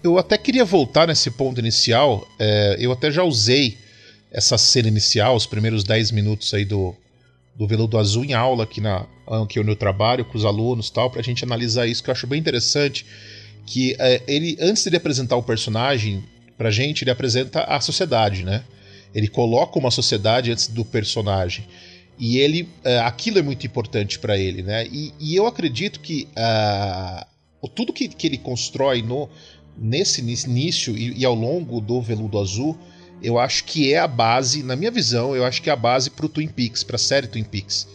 eu 0.02 0.18
até 0.18 0.36
queria 0.36 0.64
voltar 0.64 1.06
nesse 1.06 1.30
ponto 1.30 1.60
inicial. 1.60 2.26
É, 2.38 2.76
eu 2.78 2.90
até 2.90 3.10
já 3.10 3.22
usei 3.22 3.78
essa 4.36 4.58
cena 4.58 4.88
inicial, 4.88 5.34
os 5.34 5.46
primeiros 5.46 5.82
10 5.82 6.10
minutos 6.10 6.52
aí 6.52 6.66
do, 6.66 6.94
do 7.54 7.66
Veludo 7.66 7.96
Azul 7.96 8.22
em 8.22 8.34
aula 8.34 8.64
aqui, 8.64 8.82
na, 8.82 9.06
onde 9.26 9.58
eu 9.58 9.74
trabalho 9.74 10.26
com 10.26 10.36
os 10.36 10.44
alunos 10.44 10.90
tal, 10.90 11.10
pra 11.10 11.22
gente 11.22 11.42
analisar 11.42 11.86
isso, 11.86 12.04
que 12.04 12.10
eu 12.10 12.12
acho 12.12 12.26
bem 12.26 12.38
interessante. 12.38 13.06
Que 13.64 13.96
é, 13.98 14.22
ele, 14.28 14.54
antes 14.60 14.84
de 14.84 14.94
apresentar 14.94 15.36
o 15.36 15.42
personagem 15.42 16.22
pra 16.54 16.70
gente, 16.70 17.02
ele 17.02 17.10
apresenta 17.10 17.62
a 17.62 17.80
sociedade, 17.80 18.44
né? 18.44 18.62
Ele 19.14 19.26
coloca 19.26 19.78
uma 19.78 19.90
sociedade 19.90 20.52
antes 20.52 20.68
do 20.68 20.84
personagem. 20.84 21.64
E 22.18 22.36
ele, 22.38 22.68
é, 22.84 22.98
aquilo 22.98 23.38
é 23.38 23.42
muito 23.42 23.66
importante 23.66 24.18
para 24.18 24.36
ele, 24.36 24.62
né? 24.62 24.86
E, 24.86 25.14
e, 25.18 25.34
eu 25.34 25.46
acredito 25.46 25.98
que 26.00 26.28
uh, 26.36 27.68
tudo 27.70 27.90
que, 27.90 28.06
que 28.06 28.26
ele 28.26 28.38
constrói 28.38 29.00
no, 29.00 29.30
nesse 29.76 30.20
início 30.20 30.94
e, 30.94 31.20
e, 31.20 31.24
ao 31.24 31.34
longo 31.34 31.80
do 31.80 32.02
Veludo 32.02 32.38
Azul, 32.38 32.78
eu 33.26 33.40
acho 33.40 33.64
que 33.64 33.92
é 33.92 33.98
a 33.98 34.06
base, 34.06 34.62
na 34.62 34.76
minha 34.76 34.90
visão, 34.90 35.34
eu 35.34 35.44
acho 35.44 35.60
que 35.60 35.68
é 35.68 35.72
a 35.72 35.76
base 35.76 36.10
pro 36.10 36.28
Twin 36.28 36.46
Peaks, 36.46 36.84
pra 36.84 36.96
série 36.96 37.26
Twin 37.26 37.42
Peaks. 37.42 37.88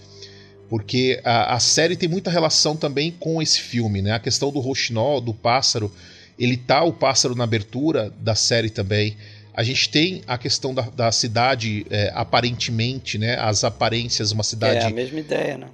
Porque 0.70 1.22
a, 1.24 1.56
a 1.56 1.60
série 1.60 1.96
tem 1.96 2.10
muita 2.10 2.30
relação 2.30 2.76
também 2.76 3.12
com 3.18 3.42
esse 3.42 3.62
filme, 3.62 4.02
né? 4.02 4.12
A 4.12 4.20
questão 4.20 4.52
do 4.52 4.60
roxinol, 4.60 5.22
do 5.22 5.34
pássaro, 5.34 5.90
ele 6.38 6.58
tá 6.58 6.84
o 6.84 6.92
pássaro 6.92 7.34
na 7.34 7.46
abertura 7.46 8.14
da 8.20 8.36
série 8.36 8.70
também. 8.70 9.16
A 9.54 9.64
gente 9.64 9.88
tem 9.90 10.22
a 10.28 10.38
questão 10.38 10.74
da, 10.74 10.82
da 10.82 11.10
cidade, 11.14 11.86
é, 11.90 12.12
aparentemente, 12.14 13.18
né? 13.18 13.38
As 13.40 13.64
aparências, 13.64 14.34
uma 14.34 14.44
cidade. 14.44 14.80
É 14.80 14.88
a 14.88 14.90
mesma 14.90 15.20
ideia, 15.22 15.58
né? 15.58 15.68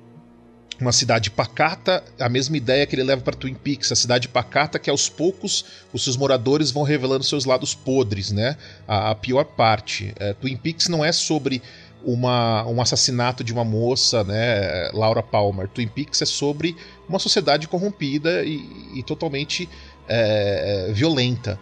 Uma 0.80 0.92
cidade 0.92 1.32
pacata, 1.32 2.04
a 2.20 2.30
mesma 2.30 2.56
ideia 2.56 2.86
que 2.86 2.96
ele 2.96 3.04
leva 3.04 3.22
para 3.22 3.36
Twin 3.36 3.56
Peaks, 3.56 3.92
a 3.92 3.96
cidade 3.96 4.28
pacata 4.28 4.78
que 4.78 4.90
aos 4.90 5.10
poucos 5.10 5.66
os 5.92 6.04
seus 6.04 6.16
moradores 6.16 6.70
vão 6.70 6.84
revelando 6.84 7.24
seus 7.24 7.46
lados 7.46 7.74
podres, 7.74 8.32
né? 8.32 8.56
A, 8.88 9.12
a 9.12 9.16
pior 9.16 9.44
parte. 9.44 10.14
É, 10.20 10.34
Twin 10.34 10.56
Peaks 10.56 10.88
não 10.88 11.04
é 11.04 11.12
sobre 11.12 11.62
uma, 12.04 12.66
um 12.68 12.80
assassinato 12.82 13.44
de 13.44 13.52
uma 13.52 13.66
moça, 13.66 14.24
né, 14.24 14.90
Laura 14.94 15.24
Palmer. 15.24 15.68
Twin 15.68 15.88
Peaks 15.88 16.22
é 16.22 16.26
sobre 16.26 16.76
uma 17.10 17.20
sociedade 17.20 17.68
corrompida 17.68 18.44
e, 18.44 18.62
e 18.96 19.04
totalmente 19.04 19.68
é, 20.08 20.92
violenta. 20.94 21.60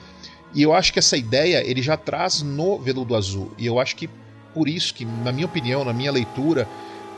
E 0.54 0.62
eu 0.62 0.73
acho 0.73 0.93
que 0.93 0.99
essa 0.99 1.17
ideia 1.17 1.63
ele 1.65 1.82
já 1.82 1.97
traz 1.97 2.41
no 2.41 2.80
Veludo 2.80 3.15
Azul. 3.15 3.51
E 3.58 3.65
eu 3.65 3.80
acho 3.80 3.95
que 3.95 4.10
por 4.54 4.69
isso 4.69 4.93
que, 4.93 5.04
na 5.04 5.32
minha 5.32 5.45
opinião, 5.45 5.84
na 5.84 5.91
minha 5.91 6.12
leitura, 6.12 6.67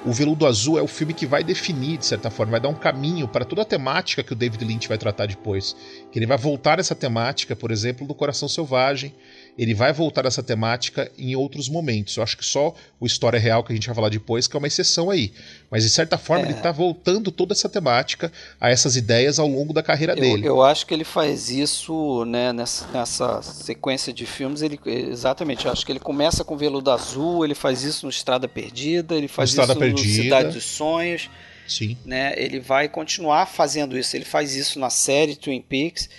o 0.05 0.11
Veludo 0.11 0.45
Azul 0.45 0.77
é 0.77 0.81
o 0.81 0.87
filme 0.87 1.13
que 1.13 1.25
vai 1.25 1.43
definir, 1.43 1.97
de 1.97 2.05
certa 2.05 2.29
forma, 2.29 2.51
vai 2.51 2.59
dar 2.59 2.69
um 2.69 2.73
caminho 2.73 3.27
para 3.27 3.43
toda 3.43 3.63
a 3.63 3.65
temática 3.65 4.23
que 4.23 4.33
o 4.33 4.35
David 4.35 4.63
Lynch 4.63 4.87
vai 4.87 4.97
tratar 4.97 5.25
depois. 5.25 5.75
Que 6.11 6.19
ele 6.19 6.25
vai 6.25 6.37
voltar 6.37 6.79
essa 6.79 6.95
temática, 6.95 7.55
por 7.55 7.71
exemplo, 7.71 8.07
do 8.07 8.13
Coração 8.13 8.47
Selvagem, 8.47 9.13
ele 9.57 9.73
vai 9.73 9.91
voltar 9.91 10.25
essa 10.25 10.43
temática 10.43 11.11
em 11.17 11.35
outros 11.35 11.67
momentos. 11.67 12.15
Eu 12.15 12.23
acho 12.23 12.37
que 12.37 12.45
só 12.45 12.75
o 12.99 13.07
História 13.07 13.39
Real, 13.39 13.63
que 13.63 13.73
a 13.73 13.75
gente 13.75 13.87
vai 13.87 13.95
falar 13.95 14.09
depois, 14.09 14.47
que 14.47 14.55
é 14.55 14.59
uma 14.59 14.67
exceção 14.67 15.09
aí. 15.09 15.33
Mas, 15.71 15.83
de 15.83 15.89
certa 15.89 16.17
forma, 16.17 16.45
é. 16.45 16.49
ele 16.49 16.57
está 16.57 16.71
voltando 16.71 17.31
toda 17.31 17.53
essa 17.53 17.67
temática 17.67 18.31
a 18.61 18.69
essas 18.69 18.95
ideias 18.95 19.39
ao 19.39 19.47
longo 19.47 19.73
da 19.73 19.81
carreira 19.81 20.13
eu, 20.13 20.21
dele. 20.21 20.47
Eu 20.47 20.61
acho 20.61 20.85
que 20.85 20.93
ele 20.93 21.03
faz 21.03 21.49
isso 21.49 22.23
né, 22.25 22.53
nessa, 22.53 22.87
nessa 22.89 23.41
sequência 23.41 24.13
de 24.13 24.27
filmes. 24.27 24.61
Ele, 24.61 24.79
exatamente, 24.85 25.65
eu 25.65 25.71
acho 25.71 25.83
que 25.83 25.91
ele 25.91 25.99
começa 25.99 26.43
com 26.43 26.55
Veludo 26.55 26.91
Azul, 26.91 27.43
ele 27.43 27.55
faz 27.55 27.83
isso 27.83 28.05
no 28.05 28.11
Estrada 28.11 28.47
Perdida, 28.47 29.15
ele 29.15 29.27
faz 29.27 29.49
Estrada 29.49 29.71
isso 29.71 29.79
Perdida. 29.79 30.07
no 30.07 30.23
Cidade 30.23 30.53
dos 30.53 30.65
Sonhos. 30.65 31.29
Sim. 31.67 31.97
Né, 32.05 32.33
ele 32.37 32.59
vai 32.59 32.87
continuar 32.87 33.47
fazendo 33.47 33.97
isso. 33.97 34.15
Ele 34.15 34.23
faz 34.23 34.55
isso 34.55 34.79
na 34.79 34.89
série 34.89 35.35
Twin 35.35 35.61
Peaks. 35.61 36.09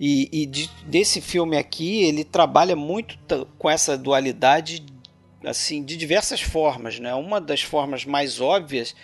E, 0.00 0.30
e 0.32 0.46
de, 0.46 0.70
desse 0.86 1.20
filme 1.20 1.58
aqui, 1.58 2.04
ele 2.04 2.24
trabalha 2.24 2.74
muito 2.74 3.18
com 3.58 3.68
essa 3.68 3.98
dualidade 3.98 4.82
assim 5.44 5.84
de 5.84 5.94
diversas 5.94 6.40
formas. 6.40 6.98
Né? 6.98 7.14
Uma 7.14 7.38
das 7.38 7.60
formas 7.60 8.06
mais 8.06 8.40
óbvias 8.40 8.96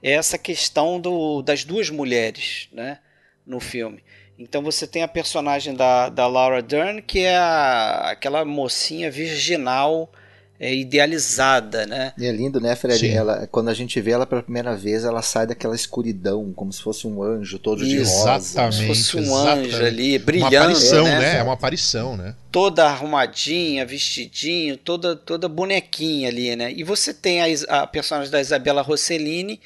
é 0.00 0.12
essa 0.12 0.38
questão 0.38 1.00
do, 1.00 1.42
das 1.42 1.64
duas 1.64 1.90
mulheres 1.90 2.68
né? 2.72 3.00
no 3.44 3.58
filme. 3.58 4.04
Então 4.38 4.62
você 4.62 4.86
tem 4.86 5.02
a 5.02 5.08
personagem 5.08 5.74
da, 5.74 6.08
da 6.08 6.26
Laura 6.28 6.62
Dern, 6.62 7.02
que 7.02 7.20
é 7.20 7.36
a, 7.36 8.10
aquela 8.10 8.44
mocinha 8.44 9.10
virginal 9.10 10.10
é, 10.58 10.72
idealizada, 10.72 11.84
né? 11.84 12.12
E 12.16 12.26
é 12.26 12.32
lindo, 12.32 12.60
né, 12.60 12.76
Fred? 12.76 13.08
Ela, 13.08 13.46
quando 13.48 13.68
a 13.68 13.74
gente 13.74 14.00
vê 14.00 14.12
ela 14.12 14.24
pela 14.24 14.42
primeira 14.42 14.76
vez, 14.76 15.04
ela 15.04 15.20
sai 15.20 15.46
daquela 15.46 15.74
escuridão, 15.74 16.52
como 16.54 16.72
se 16.72 16.80
fosse 16.80 17.06
um 17.06 17.22
anjo 17.22 17.58
todo 17.58 17.84
de 17.84 17.98
rosa. 17.98 18.36
Exatamente. 18.36 18.82
Como 18.82 18.94
se 18.94 19.10
fosse 19.10 19.16
um 19.16 19.20
exatamente. 19.20 19.74
anjo 19.74 19.84
ali, 19.84 20.18
brilhando. 20.18 20.54
Uma 20.54 20.62
aparição, 20.62 21.04
né? 21.04 21.18
né? 21.18 21.38
É 21.38 21.42
uma 21.42 21.52
aparição, 21.54 22.16
né? 22.16 22.34
Toda 22.52 22.86
arrumadinha, 22.86 23.84
vestidinho, 23.84 24.76
toda, 24.76 25.16
toda 25.16 25.48
bonequinha 25.48 26.28
ali, 26.28 26.54
né? 26.54 26.72
E 26.72 26.84
você 26.84 27.12
tem 27.12 27.42
a, 27.42 27.82
a 27.82 27.86
personagem 27.86 28.30
da 28.30 28.40
Isabela 28.40 28.80
Rossellini, 28.80 29.60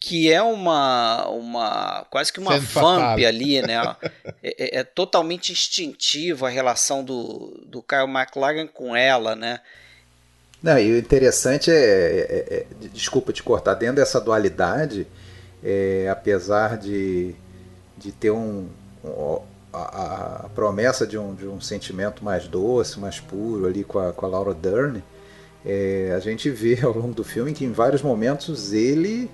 que 0.00 0.32
é 0.32 0.42
uma, 0.42 1.28
uma 1.28 2.06
quase 2.10 2.32
que 2.32 2.40
uma 2.40 2.58
vamp 2.58 3.20
ali, 3.24 3.60
né? 3.62 3.96
É, 4.42 4.78
é, 4.78 4.78
é, 4.80 4.82
totalmente 4.82 5.52
instintivo 5.52 6.46
a 6.46 6.48
relação 6.48 7.04
do, 7.04 7.62
do 7.66 7.82
Kyle 7.82 8.08
MacLachlan 8.08 8.66
com 8.66 8.96
ela, 8.96 9.36
né? 9.36 9.60
Não, 10.62 10.78
e 10.78 10.92
o 10.92 10.98
interessante 10.98 11.70
é, 11.70 11.74
é, 11.74 12.54
é, 12.54 12.66
desculpa 12.92 13.32
te 13.32 13.42
cortar, 13.42 13.74
dentro 13.74 13.96
dessa 13.96 14.20
dualidade, 14.20 15.06
é, 15.62 16.08
apesar 16.10 16.78
de, 16.78 17.34
de 17.98 18.12
ter 18.12 18.30
um, 18.30 18.68
um 19.04 19.40
a, 19.72 20.44
a, 20.44 20.48
promessa 20.50 21.06
de 21.06 21.18
um, 21.18 21.34
de 21.34 21.46
um 21.46 21.60
sentimento 21.60 22.24
mais 22.24 22.46
doce, 22.46 23.00
mais 23.00 23.18
puro 23.18 23.66
ali 23.66 23.82
com 23.82 23.98
a, 23.98 24.12
com 24.12 24.26
a 24.26 24.28
Laura 24.28 24.54
Dern, 24.54 25.02
é, 25.64 26.12
a 26.14 26.20
gente 26.20 26.50
vê 26.50 26.78
ao 26.84 26.92
longo 26.92 27.14
do 27.14 27.24
filme 27.24 27.52
que 27.52 27.64
em 27.64 27.72
vários 27.72 28.02
momentos 28.02 28.72
ele 28.72 29.30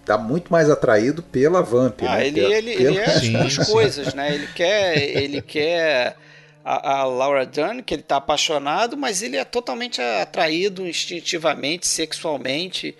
está 0.00 0.18
muito 0.18 0.52
mais 0.52 0.68
atraído 0.68 1.22
pela 1.22 1.62
Vamp. 1.62 2.02
Ah, 2.02 2.16
né? 2.16 2.26
ele, 2.26 2.40
pela, 2.40 2.54
ele, 2.54 2.76
pela... 2.76 2.90
ele 2.90 3.36
é 3.36 3.42
as 3.42 3.56
coisas, 3.68 4.14
né? 4.14 4.34
Ele 4.34 4.46
quer, 4.48 5.16
ele 5.16 5.40
quer 5.40 6.16
a, 6.64 7.00
a 7.00 7.04
Laura 7.04 7.44
Dern, 7.44 7.82
que 7.82 7.94
ele 7.94 8.02
está 8.02 8.16
apaixonado, 8.16 8.96
mas 8.96 9.22
ele 9.22 9.36
é 9.36 9.44
totalmente 9.44 10.00
atraído 10.00 10.86
instintivamente, 10.86 11.86
sexualmente. 11.86 12.96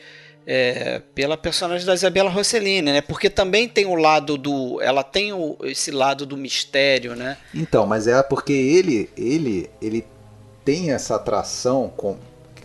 É, 0.46 1.00
pela 1.14 1.38
personagem 1.38 1.86
da 1.86 1.94
Isabela 1.94 2.28
Rossellini, 2.28 2.92
né? 2.92 3.00
Porque 3.00 3.30
também 3.30 3.66
tem 3.66 3.86
o 3.86 3.94
lado 3.94 4.36
do, 4.36 4.78
ela 4.82 5.02
tem 5.02 5.32
o, 5.32 5.56
esse 5.62 5.90
lado 5.90 6.26
do 6.26 6.36
mistério, 6.36 7.16
né? 7.16 7.38
Então, 7.54 7.86
mas 7.86 8.06
é 8.06 8.22
porque 8.22 8.52
ele, 8.52 9.08
ele, 9.16 9.70
ele 9.80 10.06
tem 10.62 10.92
essa 10.92 11.14
atração 11.14 11.90
com 11.96 12.18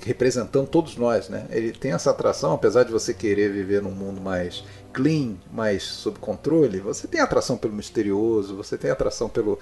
representando 0.05 0.67
todos 0.67 0.97
nós, 0.97 1.29
né? 1.29 1.45
Ele 1.49 1.71
tem 1.71 1.91
essa 1.91 2.11
atração, 2.11 2.53
apesar 2.53 2.83
de 2.83 2.91
você 2.91 3.13
querer 3.13 3.49
viver 3.49 3.81
num 3.81 3.91
mundo 3.91 4.19
mais 4.19 4.63
clean, 4.93 5.35
mais 5.51 5.83
sob 5.83 6.19
controle, 6.19 6.79
você 6.79 7.07
tem 7.07 7.21
atração 7.21 7.57
pelo 7.57 7.73
misterioso, 7.73 8.55
você 8.55 8.77
tem 8.77 8.91
atração 8.91 9.29
pelo 9.29 9.59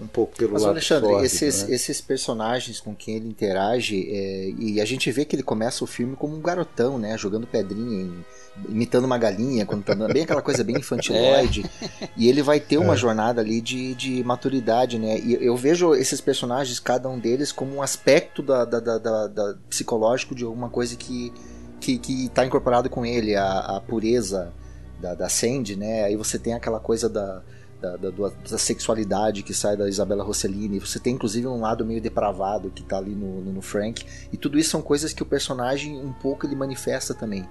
um 0.00 0.06
pouco 0.06 0.36
pelo 0.36 0.52
Mas, 0.52 0.62
lado 0.62 0.72
Alexandre, 0.72 1.08
sórdido, 1.08 1.24
esses, 1.24 1.62
né? 1.62 1.74
esses 1.74 2.00
personagens 2.00 2.80
com 2.80 2.94
quem 2.94 3.16
ele 3.16 3.28
interage, 3.28 4.08
é, 4.10 4.50
e 4.58 4.80
a 4.80 4.84
gente 4.84 5.10
vê 5.10 5.24
que 5.24 5.34
ele 5.34 5.42
começa 5.42 5.82
o 5.82 5.86
filme 5.86 6.16
como 6.16 6.36
um 6.36 6.40
garotão, 6.40 6.98
né? 6.98 7.16
Jogando 7.16 7.46
pedrinha, 7.46 8.02
em, 8.02 8.24
imitando 8.68 9.04
uma 9.04 9.16
galinha, 9.16 9.64
quando 9.64 9.84
tá 9.84 9.94
bem 9.94 10.24
aquela 10.24 10.42
coisa 10.42 10.62
bem 10.62 10.76
infantiloide. 10.76 11.64
É. 12.00 12.08
E 12.16 12.28
ele 12.28 12.42
vai 12.42 12.58
ter 12.58 12.78
uma 12.78 12.94
é. 12.94 12.96
jornada 12.96 13.40
ali 13.40 13.60
de, 13.60 13.94
de 13.94 14.24
maturidade, 14.24 14.98
né? 14.98 15.18
E 15.18 15.34
eu 15.40 15.56
vejo 15.56 15.94
esses 15.94 16.20
personagens, 16.20 16.78
cada 16.78 17.08
um 17.08 17.18
deles, 17.18 17.52
como 17.52 17.76
um 17.76 17.82
aspecto 17.82 18.42
da, 18.42 18.64
da, 18.64 18.80
da, 18.80 18.98
da, 18.98 19.26
da 19.28 19.54
psicológico 19.68 20.34
de 20.34 20.44
alguma 20.44 20.68
coisa 20.68 20.96
que 20.96 21.32
que, 21.80 21.98
que 21.98 22.28
tá 22.30 22.44
incorporado 22.44 22.88
com 22.88 23.04
ele, 23.04 23.36
a, 23.36 23.58
a 23.58 23.80
pureza 23.80 24.52
da, 25.00 25.14
da 25.14 25.28
Sandy, 25.28 25.76
né? 25.76 26.04
Aí 26.04 26.16
você 26.16 26.38
tem 26.38 26.54
aquela 26.54 26.80
coisa 26.80 27.08
da 27.08 27.42
da, 27.80 27.96
da, 27.96 28.10
da, 28.10 28.58
sexualidade 28.58 29.42
que 29.42 29.52
sai 29.52 29.76
da 29.76 29.88
Isabela 29.88 30.24
Rossellini. 30.24 30.78
Você 30.78 30.98
tem 30.98 31.14
inclusive 31.14 31.46
um 31.46 31.60
lado 31.60 31.84
meio 31.84 32.00
depravado 32.00 32.70
que 32.70 32.82
tá 32.82 32.98
ali 32.98 33.14
no, 33.14 33.40
no, 33.40 33.62
Frank. 33.62 34.04
E 34.32 34.36
tudo 34.36 34.58
isso 34.58 34.70
são 34.70 34.82
coisas 34.82 35.12
que 35.12 35.22
o 35.22 35.26
personagem 35.26 36.00
um 36.00 36.12
pouco 36.12 36.46
ele 36.46 36.56
manifesta 36.56 37.14
também 37.14 37.46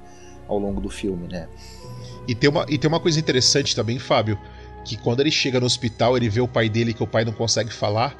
ao 0.48 0.60
longo 0.60 0.82
do 0.82 0.90
filme, 0.90 1.28
né? 1.28 1.48
E 2.28 2.34
tem 2.34 2.50
uma, 2.50 2.66
e 2.70 2.78
tem 2.78 2.88
uma 2.88 3.00
coisa 3.00 3.20
interessante 3.20 3.76
também, 3.76 4.00
Fábio, 4.00 4.40
que 4.84 4.98
quando 4.98 5.20
ele 5.20 5.32
chega 5.32 5.60
no 5.60 5.66
hospital, 5.66 6.18
ele 6.18 6.30
vê 6.30 6.42
o 6.42 6.48
pai 6.48 6.70
dele 6.70 6.94
que 6.94 7.04
o 7.04 7.08
pai 7.08 7.26
não 7.26 7.34
consegue 7.34 7.72
falar. 7.72 8.16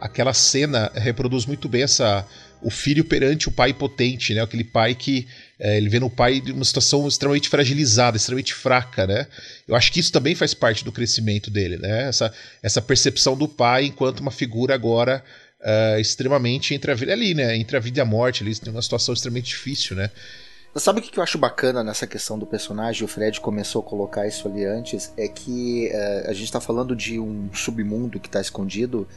aquela 0.00 0.32
cena 0.32 0.90
reproduz 0.94 1.44
muito 1.44 1.68
bem 1.68 1.82
essa 1.82 2.24
o 2.62 2.70
filho 2.70 3.04
perante 3.04 3.48
o 3.48 3.52
pai 3.52 3.72
potente, 3.72 4.34
né? 4.34 4.42
Aquele 4.42 4.64
pai 4.64 4.94
que 4.94 5.26
é, 5.60 5.76
ele 5.76 5.88
vê 5.88 5.98
no 5.98 6.08
pai 6.08 6.40
uma 6.46 6.64
situação 6.64 7.06
extremamente 7.08 7.48
fragilizada, 7.48 8.16
extremamente 8.16 8.54
fraca, 8.54 9.06
né? 9.06 9.26
Eu 9.66 9.74
acho 9.74 9.90
que 9.90 9.98
isso 9.98 10.12
também 10.12 10.34
faz 10.34 10.54
parte 10.54 10.84
do 10.84 10.92
crescimento 10.92 11.50
dele, 11.50 11.76
né? 11.76 12.08
Essa, 12.08 12.32
essa 12.62 12.80
percepção 12.80 13.36
do 13.36 13.48
pai 13.48 13.86
enquanto 13.86 14.20
uma 14.20 14.30
figura 14.30 14.74
agora 14.74 15.22
uh, 15.60 15.98
extremamente 15.98 16.74
entre 16.74 16.92
a 16.92 16.94
vida 16.94 17.12
ali, 17.12 17.34
né? 17.34 17.56
Entre 17.56 17.76
a 17.76 17.80
vida 17.80 17.98
e 17.98 18.02
a 18.02 18.04
morte, 18.04 18.44
ele 18.44 18.54
tem 18.54 18.72
uma 18.72 18.82
situação 18.82 19.12
extremamente 19.12 19.48
difícil, 19.48 19.96
né? 19.96 20.10
Sabe 20.76 21.00
o 21.00 21.02
que 21.02 21.18
eu 21.18 21.22
acho 21.22 21.38
bacana 21.38 21.82
nessa 21.82 22.06
questão 22.06 22.38
do 22.38 22.46
personagem? 22.46 23.04
O 23.04 23.08
Fred 23.08 23.40
começou 23.40 23.82
a 23.82 23.84
colocar 23.84 24.28
isso 24.28 24.46
ali 24.46 24.64
antes. 24.64 25.12
É 25.16 25.26
que 25.26 25.90
uh, 25.92 26.30
a 26.30 26.32
gente 26.32 26.44
está 26.44 26.60
falando 26.60 26.94
de 26.94 27.18
um 27.18 27.48
submundo 27.52 28.20
que 28.20 28.28
está 28.28 28.40
escondido 28.40 29.08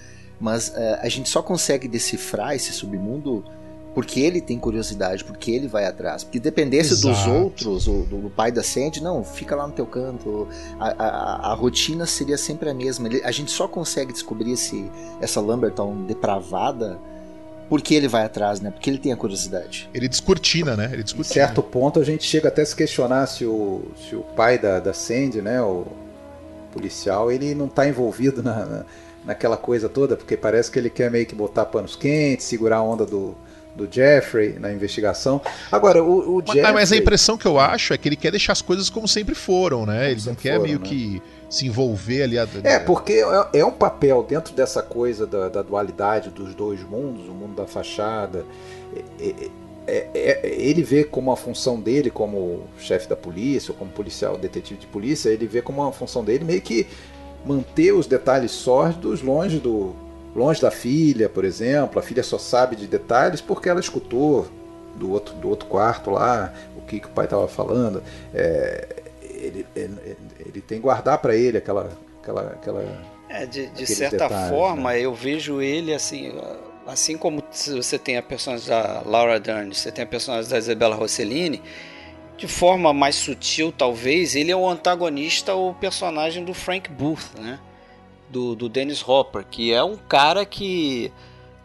mas 0.41 0.69
uh, 0.69 0.97
a 1.01 1.07
gente 1.07 1.29
só 1.29 1.43
consegue 1.43 1.87
decifrar 1.87 2.55
esse 2.55 2.73
submundo 2.73 3.45
porque 3.93 4.21
ele 4.21 4.39
tem 4.39 4.57
curiosidade, 4.57 5.23
porque 5.23 5.51
ele 5.51 5.67
vai 5.67 5.85
atrás. 5.85 6.23
Porque 6.23 6.39
dependesse 6.39 6.93
Exato. 6.93 7.07
dos 7.07 7.27
outros, 7.27 7.87
o, 7.87 8.03
do, 8.03 8.17
do, 8.17 8.29
pai 8.29 8.51
da 8.51 8.63
Sandy, 8.63 9.03
não, 9.03 9.23
fica 9.23 9.55
lá 9.55 9.67
no 9.67 9.73
teu 9.73 9.85
canto. 9.85 10.47
A, 10.79 10.89
a, 10.89 11.51
a 11.51 11.53
rotina 11.53 12.05
seria 12.05 12.37
sempre 12.37 12.69
a 12.69 12.73
mesma. 12.73 13.07
Ele, 13.07 13.21
a 13.23 13.31
gente 13.31 13.51
só 13.51 13.67
consegue 13.67 14.13
descobrir 14.13 14.53
esse, 14.53 14.89
essa 15.19 15.41
Lamberton 15.41 16.05
depravada 16.05 16.97
porque 17.67 17.93
ele 17.93 18.07
vai 18.07 18.25
atrás, 18.25 18.59
né? 18.59 18.69
Porque 18.69 18.89
ele 18.89 18.97
tem 18.97 19.13
a 19.13 19.17
curiosidade. 19.17 19.89
Ele 19.93 20.07
descortina, 20.07 20.75
né? 20.75 20.89
Ele 20.91 21.03
descortina. 21.03 21.43
Em 21.43 21.47
certo 21.47 21.63
ponto 21.63 21.99
a 21.99 22.03
gente 22.03 22.23
chega 22.23 22.49
até 22.49 22.61
a 22.61 22.65
se 22.65 22.75
questionar 22.75 23.25
se 23.27 23.45
o, 23.45 23.83
se 23.95 24.15
o 24.15 24.21
pai 24.21 24.57
da, 24.57 24.79
da 24.79 24.93
Sandy, 24.93 25.41
né? 25.41 25.61
O 25.61 25.85
policial, 26.73 27.31
ele 27.31 27.53
não 27.53 27.65
está 27.65 27.87
envolvido 27.87 28.41
na, 28.41 28.65
na 28.65 28.85
naquela 29.23 29.57
coisa 29.57 29.87
toda, 29.87 30.17
porque 30.17 30.35
parece 30.35 30.71
que 30.71 30.79
ele 30.79 30.89
quer 30.89 31.11
meio 31.11 31.25
que 31.25 31.35
botar 31.35 31.65
panos 31.65 31.95
quentes, 31.95 32.45
segurar 32.45 32.77
a 32.77 32.81
onda 32.81 33.05
do, 33.05 33.35
do 33.75 33.87
Jeffrey 33.89 34.59
na 34.59 34.71
investigação. 34.71 35.41
Agora, 35.71 36.03
o, 36.03 36.37
o 36.37 36.41
Jeffrey... 36.45 36.73
Mas 36.73 36.91
a 36.91 36.97
impressão 36.97 37.37
que 37.37 37.45
eu 37.45 37.59
acho 37.59 37.93
é 37.93 37.97
que 37.97 38.07
ele 38.07 38.15
quer 38.15 38.31
deixar 38.31 38.53
as 38.53 38.61
coisas 38.61 38.89
como 38.89 39.07
sempre 39.07 39.35
foram, 39.35 39.85
né? 39.85 40.11
Ele 40.11 40.21
não 40.25 40.35
quer 40.35 40.53
foram, 40.53 40.63
meio 40.63 40.79
né? 40.79 40.85
que 40.85 41.21
se 41.49 41.67
envolver 41.67 42.23
ali. 42.23 42.37
A... 42.37 42.47
É, 42.63 42.79
porque 42.79 43.13
é, 43.13 43.59
é, 43.59 43.65
um 43.65 43.71
papel 43.71 44.23
dentro 44.23 44.53
dessa 44.53 44.81
coisa 44.81 45.27
da, 45.27 45.49
da, 45.49 45.61
dualidade 45.61 46.29
dos 46.29 46.53
dois 46.55 46.81
mundos, 46.83 47.27
o 47.27 47.33
mundo 47.33 47.55
da 47.55 47.67
fachada. 47.67 48.45
É, 49.19 49.49
é, 49.87 50.09
é, 50.13 50.55
ele 50.57 50.83
vê 50.83 51.03
como 51.03 51.31
a 51.31 51.37
função 51.37 51.79
dele, 51.79 52.09
como 52.09 52.61
chefe 52.77 53.09
da 53.09 53.15
polícia, 53.15 53.71
ou 53.71 53.77
como 53.77 53.91
policial, 53.91 54.37
detetive 54.37 54.79
de 54.79 54.87
polícia, 54.87 55.29
ele 55.29 55.47
vê 55.47 55.61
como 55.61 55.81
uma 55.81 55.91
função 55.91 56.23
dele 56.23 56.45
meio 56.45 56.61
que 56.61 56.87
manter 57.45 57.91
os 57.91 58.05
detalhes 58.05 58.51
sórdidos 58.51 59.21
longe 59.21 59.57
do 59.59 59.95
longe 60.35 60.61
da 60.61 60.71
filha, 60.71 61.29
por 61.29 61.45
exemplo. 61.45 61.99
A 61.99 62.03
filha 62.03 62.23
só 62.23 62.37
sabe 62.37 62.75
de 62.75 62.87
detalhes 62.87 63.41
porque 63.41 63.69
ela 63.69 63.79
escutou 63.79 64.47
do 64.95 65.11
outro, 65.11 65.33
do 65.35 65.49
outro 65.49 65.67
quarto 65.67 66.11
lá 66.11 66.53
o 66.75 66.81
que, 66.81 66.99
que 66.99 67.07
o 67.07 67.11
pai 67.11 67.25
estava 67.25 67.47
falando. 67.47 68.03
É, 68.33 68.87
ele, 69.23 69.65
ele, 69.75 70.17
ele, 70.39 70.61
tem 70.61 70.77
que 70.77 70.83
guardar 70.83 71.17
para 71.17 71.35
ele 71.35 71.57
aquela. 71.57 71.89
aquela, 72.21 72.41
aquela 72.47 73.01
é, 73.29 73.45
de, 73.45 73.67
de 73.67 73.87
certa 73.87 74.27
detalhes, 74.27 74.49
forma, 74.49 74.91
né? 74.91 74.99
eu 74.99 75.13
vejo 75.13 75.61
ele 75.61 75.93
assim. 75.93 76.33
Assim 76.85 77.15
como 77.15 77.43
você 77.51 77.97
tem 77.97 78.17
a 78.17 78.23
personagem 78.23 78.67
da 78.67 79.03
Laura 79.05 79.39
Dern, 79.39 79.73
você 79.73 79.91
tem 79.91 80.03
a 80.03 80.07
personagem 80.07 80.49
da 80.49 80.57
Isabella 80.57 80.95
Rossellini, 80.95 81.61
de 82.35 82.47
forma 82.47 82.91
mais 82.91 83.15
sutil, 83.15 83.71
talvez, 83.71 84.35
ele 84.35 84.51
é 84.51 84.55
o 84.55 84.67
antagonista, 84.67 85.53
o 85.53 85.75
personagem 85.75 86.43
do 86.43 86.55
Frank 86.55 86.89
Booth, 86.89 87.39
né? 87.39 87.59
Do, 88.31 88.55
do 88.55 88.69
Dennis 88.69 89.07
Hopper, 89.07 89.45
que 89.45 89.73
é 89.73 89.83
um 89.83 89.97
cara 89.97 90.45
que, 90.45 91.11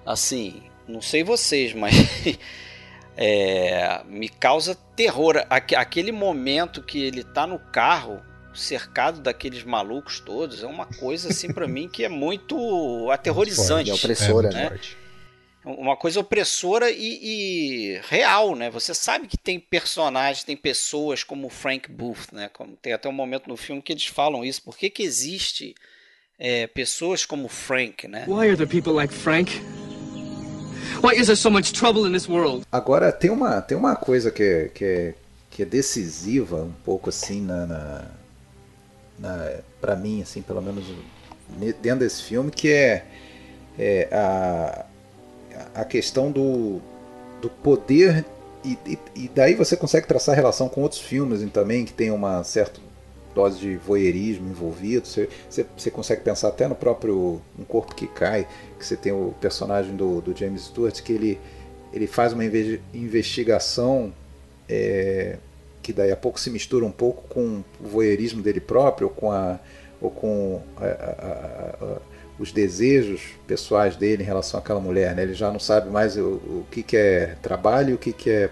assim, 0.05 0.63
não 0.89 1.01
sei 1.01 1.23
vocês, 1.23 1.73
mas 1.73 1.95
é, 3.17 4.03
me 4.05 4.29
causa 4.29 4.75
terror. 4.97 5.45
Aquele 5.49 6.13
momento 6.13 6.83
que 6.83 7.01
ele 7.03 7.23
tá 7.23 7.47
no 7.47 7.59
carro, 7.59 8.21
cercado 8.55 9.21
daqueles 9.21 9.63
malucos 9.63 10.19
todos, 10.19 10.63
é 10.63 10.67
uma 10.67 10.87
coisa, 10.87 11.29
assim, 11.29 11.53
para 11.53 11.67
mim 11.69 11.89
que 11.89 12.05
é 12.05 12.09
muito 12.09 13.09
aterrorizante. 13.11 13.91
É 13.91 13.95
opressora, 13.95 14.51
né? 14.51 14.71
né? 14.71 14.81
uma 15.67 15.97
coisa 15.97 16.21
opressora 16.21 16.89
e, 16.91 17.19
e, 17.23 18.01
real, 18.09 18.55
né? 18.55 18.71
Você 18.71 18.95
sabe 18.95 19.27
que 19.27 19.37
tem 19.37 19.59
personagens, 19.59 20.45
tem 20.45 20.57
pessoas 20.57 21.25
como 21.25 21.49
Frank 21.49 21.91
Booth, 21.91 22.33
né? 22.33 22.49
Como 22.53 22.77
tem 22.77 22.93
até 22.93 23.09
um 23.09 23.13
momento 23.13 23.49
no 23.49 23.57
filme 23.57 23.83
que 23.83 23.93
eles 23.93 24.07
falam 24.07 24.45
isso. 24.45 24.63
Por 24.63 24.77
que 24.77 24.89
que 24.89 25.03
existe 25.03 25.75
é, 26.39 26.67
pessoas 26.67 27.25
como 27.25 27.49
Frank, 27.49 28.07
né? 28.07 28.25
Why 28.27 28.49
are 28.49 28.57
there 28.57 28.67
people 28.67 28.93
like 28.93 29.13
Frank? 29.13 29.61
Why 31.03 31.19
is 31.19 31.27
there 31.27 31.37
so 31.37 31.51
much 31.51 31.73
trouble 31.73 32.07
in 32.07 32.13
this 32.13 32.29
world? 32.29 32.67
Agora 32.71 33.13
tem 33.13 33.31
uma 33.31 33.61
tem 33.61 33.77
uma 33.77 33.97
coisa 33.97 34.31
que 34.31 34.43
é, 34.43 34.69
que 34.69 34.85
é, 34.85 35.15
que 35.51 35.63
é 35.63 35.67
decisiva 35.67 36.63
um 36.63 36.73
pouco 36.85 37.09
assim 37.11 37.41
na, 37.41 37.67
na, 37.67 38.05
na 39.19 39.53
para 39.81 39.97
mim 39.97 40.23
assim 40.23 40.43
pelo 40.43 40.63
menos 40.63 40.85
dentro 41.81 42.01
desse 42.01 42.23
filme 42.23 42.51
que 42.51 42.71
é, 42.71 43.05
é 43.79 44.09
a 44.13 44.87
a 45.75 45.85
questão 45.85 46.31
do, 46.31 46.81
do 47.41 47.49
poder 47.49 48.25
e, 48.65 48.79
e, 48.87 48.99
e, 49.15 49.29
daí 49.29 49.55
você 49.55 49.77
consegue 49.77 50.07
traçar 50.07 50.35
relação 50.35 50.69
com 50.69 50.83
outros 50.83 51.01
filmes 51.01 51.49
também 51.51 51.85
que 51.85 51.93
tem 51.93 52.11
uma 52.11 52.43
certa 52.43 52.81
dose 53.37 53.61
de 53.61 53.77
voyeurismo 53.77 54.49
envolvido. 54.49 55.07
Você, 55.07 55.29
você, 55.49 55.67
você, 55.77 55.91
consegue 55.91 56.23
pensar 56.23 56.49
até 56.49 56.67
no 56.67 56.75
próprio 56.75 57.41
Um 57.59 57.65
Corpo 57.65 57.95
que 57.95 58.07
Cai, 58.07 58.49
que 58.79 58.85
você 58.85 58.97
tem 58.97 59.13
o 59.13 59.35
personagem 59.39 59.95
do, 59.95 60.23
do 60.23 60.35
James 60.35 60.63
Stewart, 60.63 61.03
que 61.03 61.13
ele, 61.13 61.39
ele 61.93 62.07
faz 62.07 62.33
uma 62.33 62.45
investigação 62.95 64.11
é, 64.67 65.37
que 65.83 65.93
daí 65.93 66.11
a 66.11 66.17
pouco 66.17 66.41
se 66.41 66.49
mistura 66.49 66.87
um 66.87 66.91
pouco 66.91 67.29
com 67.29 67.63
o 67.79 67.87
voyeurismo 67.87 68.43
dele 68.43 68.59
próprio, 68.59 69.09
ou 69.09 69.15
com 69.15 69.31
a, 69.31 69.61
ou 70.01 70.11
com 70.11 70.63
a, 70.79 70.87
a, 70.87 71.99
os 72.39 72.53
desejos 72.53 73.35
pessoais 73.47 73.97
dele 73.97 74.23
em 74.23 74.27
relação 74.27 74.59
àquela 74.59 74.81
mulher. 74.81 75.15
Né? 75.15 75.23
Ele 75.23 75.35
já 75.35 75.53
não 75.53 75.61
sabe 75.61 75.91
mais 75.91 76.17
o, 76.17 76.25
o 76.25 76.67
que, 76.71 76.83
que 76.83 76.97
é 76.97 77.37
trabalho 77.43 77.91
e 77.91 77.95
o 77.95 77.99
que, 77.99 78.15
que 78.15 78.31
é. 78.31 78.51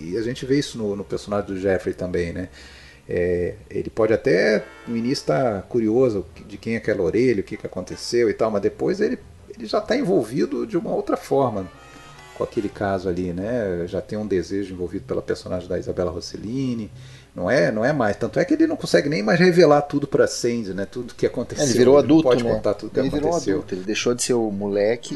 E 0.00 0.16
a 0.16 0.22
gente 0.22 0.46
vê 0.46 0.58
isso 0.58 0.78
no, 0.78 0.94
no 0.94 1.02
personagem 1.02 1.46
do 1.46 1.58
Jeffrey 1.58 1.94
também. 1.94 2.32
Né? 2.32 2.48
É, 3.08 3.54
ele 3.68 3.90
pode 3.90 4.12
até 4.12 4.64
no 4.86 4.96
início 4.96 5.22
estar 5.22 5.54
tá 5.54 5.62
curioso 5.62 6.24
de 6.46 6.56
quem 6.56 6.74
é 6.74 6.76
aquela 6.76 7.02
orelha, 7.02 7.40
o 7.40 7.44
que, 7.44 7.56
que 7.56 7.66
aconteceu 7.66 8.30
e 8.30 8.34
tal, 8.34 8.50
mas 8.50 8.62
depois 8.62 9.00
ele, 9.00 9.18
ele 9.56 9.66
já 9.66 9.78
está 9.78 9.96
envolvido 9.96 10.66
de 10.66 10.76
uma 10.76 10.94
outra 10.94 11.16
forma 11.16 11.68
com 12.36 12.44
aquele 12.44 12.68
caso 12.68 13.08
ali, 13.08 13.32
né? 13.32 13.86
Já 13.86 14.00
tem 14.00 14.18
um 14.18 14.26
desejo 14.26 14.72
envolvido 14.72 15.04
pela 15.04 15.22
personagem 15.22 15.68
da 15.68 15.78
Isabela 15.78 16.10
Rossellini. 16.10 16.90
Não 17.34 17.50
é, 17.50 17.70
não 17.70 17.84
é 17.84 17.92
mais. 17.92 18.16
Tanto 18.16 18.38
é 18.38 18.44
que 18.44 18.52
ele 18.52 18.66
não 18.66 18.76
consegue 18.76 19.08
nem 19.08 19.22
mais 19.22 19.38
revelar 19.38 19.82
tudo 19.82 20.06
para 20.06 20.26
Sandy, 20.26 20.74
né? 20.74 20.86
Tudo 20.86 21.14
que 21.14 21.24
aconteceu. 21.24 21.64
Ele 21.64 21.72
virou 21.74 21.94
ele 21.94 22.04
adulto, 22.04 22.22
pode 22.24 22.44
né? 22.44 22.52
contar 22.52 22.74
tudo 22.74 22.90
que 22.90 23.00
ele 23.00 23.08
aconteceu. 23.08 23.40
virou 23.40 23.54
adulto. 23.56 23.74
Ele 23.74 23.84
deixou 23.84 24.14
de 24.14 24.22
ser 24.22 24.34
o 24.34 24.50
moleque 24.50 25.14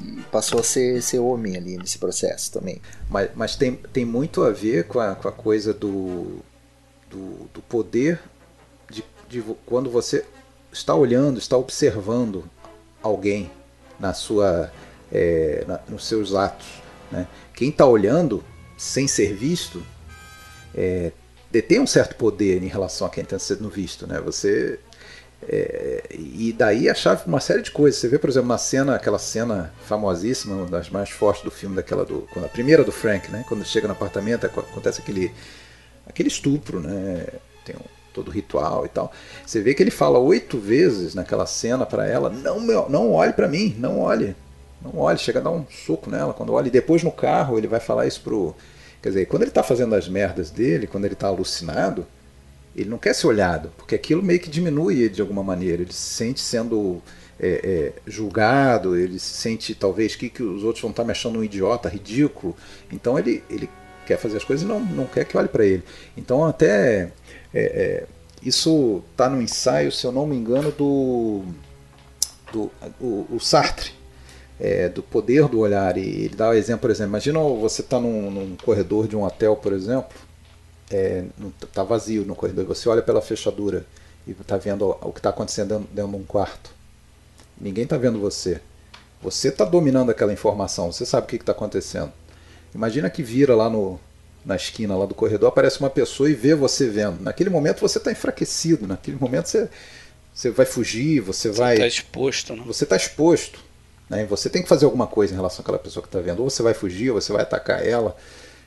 e 0.00 0.22
passou 0.32 0.60
a 0.60 0.62
ser, 0.62 1.00
ser 1.02 1.18
homem 1.18 1.56
ali 1.56 1.76
nesse 1.76 1.98
processo 1.98 2.50
também. 2.50 2.80
Mas, 3.08 3.30
mas 3.34 3.54
tem, 3.54 3.76
tem 3.92 4.04
muito 4.04 4.42
a 4.42 4.50
ver 4.50 4.84
com 4.84 4.98
a, 4.98 5.14
com 5.14 5.28
a 5.28 5.32
coisa 5.32 5.72
do, 5.72 6.42
do, 7.12 7.48
do 7.52 7.62
poder 7.62 8.18
de, 8.90 9.04
de 9.28 9.42
quando 9.66 9.90
você 9.90 10.24
está 10.72 10.94
olhando, 10.94 11.38
está 11.38 11.56
observando 11.56 12.44
alguém 13.02 13.50
na 14.00 14.14
sua, 14.14 14.72
é, 15.12 15.64
na, 15.68 15.80
nos 15.88 16.06
seus 16.06 16.34
atos. 16.34 16.82
Né? 17.10 17.28
Quem 17.54 17.68
está 17.68 17.86
olhando 17.86 18.42
sem 18.76 19.06
ser 19.06 19.34
visto 19.34 19.84
é, 20.74 21.12
detém 21.50 21.78
um 21.78 21.86
certo 21.86 22.16
poder 22.16 22.62
em 22.62 22.68
relação 22.68 23.06
a 23.06 23.10
quem 23.10 23.22
está 23.22 23.38
sendo 23.38 23.68
visto, 23.68 24.06
né? 24.06 24.18
Você 24.20 24.80
é, 25.48 26.04
e 26.12 26.54
daí 26.56 26.88
a 26.88 26.94
chave 26.94 27.24
uma 27.26 27.40
série 27.40 27.62
de 27.62 27.70
coisas. 27.70 28.00
Você 28.00 28.08
vê, 28.08 28.18
por 28.18 28.30
exemplo, 28.30 28.48
na 28.48 28.58
cena, 28.58 28.94
aquela 28.94 29.18
cena 29.18 29.72
famosíssima, 29.86 30.54
uma 30.54 30.66
das 30.66 30.88
mais 30.88 31.10
fortes 31.10 31.42
do 31.42 31.50
filme, 31.50 31.74
daquela 31.76 32.04
do, 32.04 32.28
a 32.36 32.48
primeira 32.48 32.84
do 32.84 32.92
Frank, 32.92 33.30
né? 33.30 33.44
Quando 33.48 33.64
chega 33.64 33.88
no 33.88 33.92
apartamento, 33.92 34.46
acontece 34.46 35.00
aquele, 35.00 35.32
aquele 36.06 36.28
estupro, 36.28 36.80
né? 36.80 37.26
Tem 37.64 37.76
um, 37.76 37.84
todo 38.12 38.28
o 38.28 38.30
ritual 38.30 38.84
e 38.84 38.88
tal. 38.88 39.12
Você 39.46 39.60
vê 39.60 39.74
que 39.74 39.82
ele 39.82 39.90
fala 39.90 40.18
oito 40.18 40.58
vezes 40.58 41.14
naquela 41.14 41.46
cena 41.46 41.86
para 41.86 42.06
ela: 42.06 42.30
não, 42.30 42.60
meu, 42.60 42.88
não 42.88 43.12
olhe 43.12 43.32
para 43.32 43.48
mim, 43.48 43.74
não 43.78 44.00
olhe, 44.00 44.36
não 44.80 44.98
olhe. 44.98 45.18
Chega 45.18 45.38
a 45.38 45.42
dar 45.42 45.50
um 45.50 45.64
soco 45.70 46.10
nela 46.10 46.32
quando 46.32 46.52
olha. 46.52 46.68
E 46.68 46.70
depois 46.70 47.02
no 47.02 47.12
carro 47.12 47.58
ele 47.58 47.66
vai 47.66 47.80
falar 47.80 48.06
isso 48.06 48.20
pro 48.20 48.54
Quer 49.02 49.08
dizer, 49.08 49.26
quando 49.26 49.42
ele 49.42 49.50
está 49.50 49.64
fazendo 49.64 49.96
as 49.96 50.08
merdas 50.08 50.48
dele, 50.48 50.86
quando 50.86 51.04
ele 51.04 51.14
está 51.14 51.26
alucinado, 51.26 52.06
ele 52.74 52.88
não 52.88 52.98
quer 52.98 53.14
ser 53.14 53.26
olhado, 53.26 53.72
porque 53.76 53.96
aquilo 53.96 54.22
meio 54.22 54.38
que 54.38 54.48
diminui 54.48 55.00
ele 55.00 55.08
de 55.08 55.20
alguma 55.20 55.42
maneira. 55.42 55.82
Ele 55.82 55.92
se 55.92 56.14
sente 56.14 56.40
sendo 56.40 57.02
é, 57.38 57.48
é, 57.48 57.92
julgado, 58.06 58.96
ele 58.96 59.18
se 59.18 59.34
sente 59.34 59.74
talvez 59.74 60.14
que, 60.14 60.28
que 60.28 60.42
os 60.42 60.62
outros 60.62 60.80
vão 60.80 60.92
estar 60.92 61.02
tá 61.02 61.06
me 61.06 61.10
achando 61.10 61.40
um 61.40 61.44
idiota, 61.44 61.88
ridículo. 61.88 62.56
Então 62.92 63.18
ele, 63.18 63.42
ele 63.50 63.68
quer 64.06 64.18
fazer 64.18 64.36
as 64.36 64.44
coisas 64.44 64.64
e 64.64 64.68
não, 64.68 64.80
não 64.80 65.06
quer 65.06 65.24
que 65.24 65.36
olhe 65.36 65.48
para 65.48 65.64
ele. 65.64 65.82
Então 66.16 66.44
até 66.44 67.12
é, 67.54 67.62
é 67.62 68.06
isso 68.42 69.02
está 69.12 69.28
no 69.28 69.40
ensaio, 69.40 69.92
se 69.92 70.04
eu 70.04 70.10
não 70.10 70.26
me 70.26 70.36
engano, 70.36 70.72
do, 70.72 71.42
do 72.52 72.70
o, 73.00 73.26
o 73.30 73.38
Sartre 73.38 73.92
é, 74.62 74.88
do 74.88 75.02
poder 75.02 75.48
do 75.48 75.58
olhar. 75.58 75.96
E 75.96 76.24
ele 76.24 76.36
dá 76.36 76.48
o 76.48 76.50
um 76.50 76.54
exemplo, 76.54 76.82
por 76.82 76.90
exemplo, 76.90 77.10
imagina 77.10 77.40
você 77.40 77.82
está 77.82 77.98
num, 77.98 78.30
num, 78.30 78.56
corredor 78.56 79.08
de 79.08 79.16
um 79.16 79.24
hotel, 79.24 79.56
por 79.56 79.72
exemplo, 79.72 80.16
é, 80.90 81.24
tá 81.72 81.82
vazio 81.82 82.24
no 82.24 82.36
corredor, 82.36 82.64
você 82.64 82.88
olha 82.88 83.02
pela 83.02 83.20
fechadura 83.20 83.84
e 84.26 84.30
está 84.30 84.56
vendo 84.56 84.88
o 85.00 85.12
que 85.12 85.18
está 85.18 85.30
acontecendo 85.30 85.80
dentro 85.92 86.12
de 86.12 86.16
um 86.16 86.24
quarto. 86.24 86.70
Ninguém 87.60 87.84
está 87.84 87.96
vendo 87.96 88.20
você. 88.20 88.60
Você 89.20 89.48
está 89.48 89.64
dominando 89.64 90.10
aquela 90.10 90.32
informação, 90.32 90.92
você 90.92 91.06
sabe 91.06 91.26
o 91.26 91.28
que 91.28 91.36
está 91.36 91.52
acontecendo. 91.52 92.12
Imagina 92.74 93.10
que 93.10 93.22
vira 93.22 93.54
lá 93.54 93.68
no, 93.68 94.00
na 94.44 94.56
esquina 94.56 94.96
lá 94.96 95.06
do 95.06 95.14
corredor, 95.14 95.48
aparece 95.48 95.80
uma 95.80 95.90
pessoa 95.90 96.28
e 96.28 96.34
vê 96.34 96.54
você 96.54 96.88
vendo. 96.88 97.20
Naquele 97.22 97.50
momento 97.50 97.80
você 97.80 97.98
está 97.98 98.10
enfraquecido, 98.10 98.86
naquele 98.86 99.16
momento 99.20 99.46
você, 99.46 99.68
você 100.34 100.50
vai 100.50 100.66
fugir, 100.66 101.20
você, 101.20 101.48
você 101.48 101.58
vai. 101.58 101.76
Você 101.76 101.82
está 101.82 101.86
exposto, 101.86 102.56
né? 102.56 102.62
Você 102.66 102.84
está 102.84 102.96
exposto. 102.96 103.60
Né? 104.08 104.26
Você 104.26 104.50
tem 104.50 104.62
que 104.62 104.68
fazer 104.68 104.84
alguma 104.84 105.06
coisa 105.06 105.32
em 105.32 105.36
relação 105.36 105.62
àquela 105.62 105.78
pessoa 105.78 106.02
que 106.02 106.08
está 106.08 106.20
vendo. 106.20 106.42
Ou 106.42 106.50
você 106.50 106.62
vai 106.62 106.74
fugir, 106.74 107.10
ou 107.10 107.20
você 107.20 107.32
vai 107.32 107.42
atacar 107.42 107.86
ela, 107.86 108.16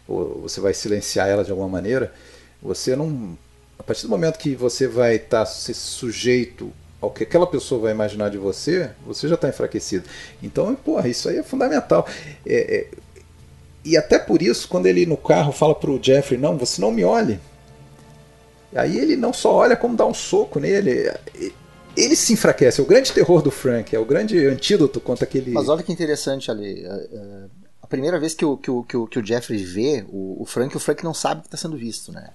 ou 0.07 0.41
você 0.41 0.59
vai 0.59 0.73
silenciar 0.73 1.27
ela 1.27 1.43
de 1.43 1.51
alguma 1.51 1.69
maneira. 1.69 2.13
Você 2.61 2.95
não. 2.95 3.37
A 3.77 3.83
partir 3.83 4.03
do 4.03 4.09
momento 4.09 4.37
que 4.37 4.55
você 4.55 4.87
vai 4.87 5.15
estar 5.15 5.45
tá 5.45 5.45
sujeito 5.45 6.71
ao 7.01 7.11
que 7.11 7.23
aquela 7.23 7.45
pessoa 7.45 7.81
vai 7.81 7.91
imaginar 7.91 8.29
de 8.29 8.37
você, 8.37 8.89
você 9.05 9.27
já 9.27 9.35
está 9.35 9.49
enfraquecido. 9.49 10.05
Então, 10.41 10.73
porra, 10.75 11.07
isso 11.07 11.27
aí 11.29 11.37
é 11.37 11.43
fundamental. 11.43 12.07
É, 12.45 12.77
é, 12.77 12.87
e 13.85 13.95
até 13.95 14.19
por 14.19 14.41
isso, 14.41 14.67
quando 14.67 14.87
ele 14.87 15.05
no 15.05 15.15
carro 15.15 15.51
fala 15.51 15.75
para 15.75 15.91
o 15.91 15.99
Jeffrey: 16.01 16.39
Não, 16.39 16.57
você 16.57 16.81
não 16.81 16.91
me 16.91 17.03
olhe. 17.03 17.39
Aí 18.75 18.97
ele 18.97 19.15
não 19.15 19.31
só 19.31 19.53
olha, 19.53 19.77
como 19.77 19.95
dá 19.95 20.05
um 20.05 20.13
soco 20.13 20.59
nele 20.59 21.09
ele 21.95 22.15
se 22.15 22.33
enfraquece. 22.33 22.81
É 22.81 22.83
o 22.83 22.87
grande 22.87 23.11
terror 23.11 23.41
do 23.41 23.49
Frank, 23.49 23.95
é 23.95 23.99
o 23.99 24.05
grande 24.05 24.45
antídoto 24.45 24.99
contra 24.99 25.23
aquele. 25.25 25.51
Mas 25.51 25.69
olha 25.69 25.81
que 25.81 25.91
interessante 25.91 26.51
ali. 26.51 26.85
É, 26.85 26.89
é, 26.89 27.43
a 27.81 27.87
primeira 27.87 28.19
vez 28.19 28.33
que 28.33 28.43
o, 28.43 28.57
que 28.57 28.69
o, 28.69 28.83
que 28.83 28.97
o, 28.97 29.07
que 29.07 29.19
o 29.19 29.25
Jeffrey 29.25 29.63
vê 29.63 30.05
o, 30.09 30.41
o 30.41 30.45
Frank, 30.45 30.75
o 30.75 30.79
Frank 30.79 31.03
não 31.03 31.13
sabe 31.13 31.41
que 31.41 31.47
está 31.47 31.57
sendo 31.57 31.77
visto, 31.77 32.11
né? 32.11 32.29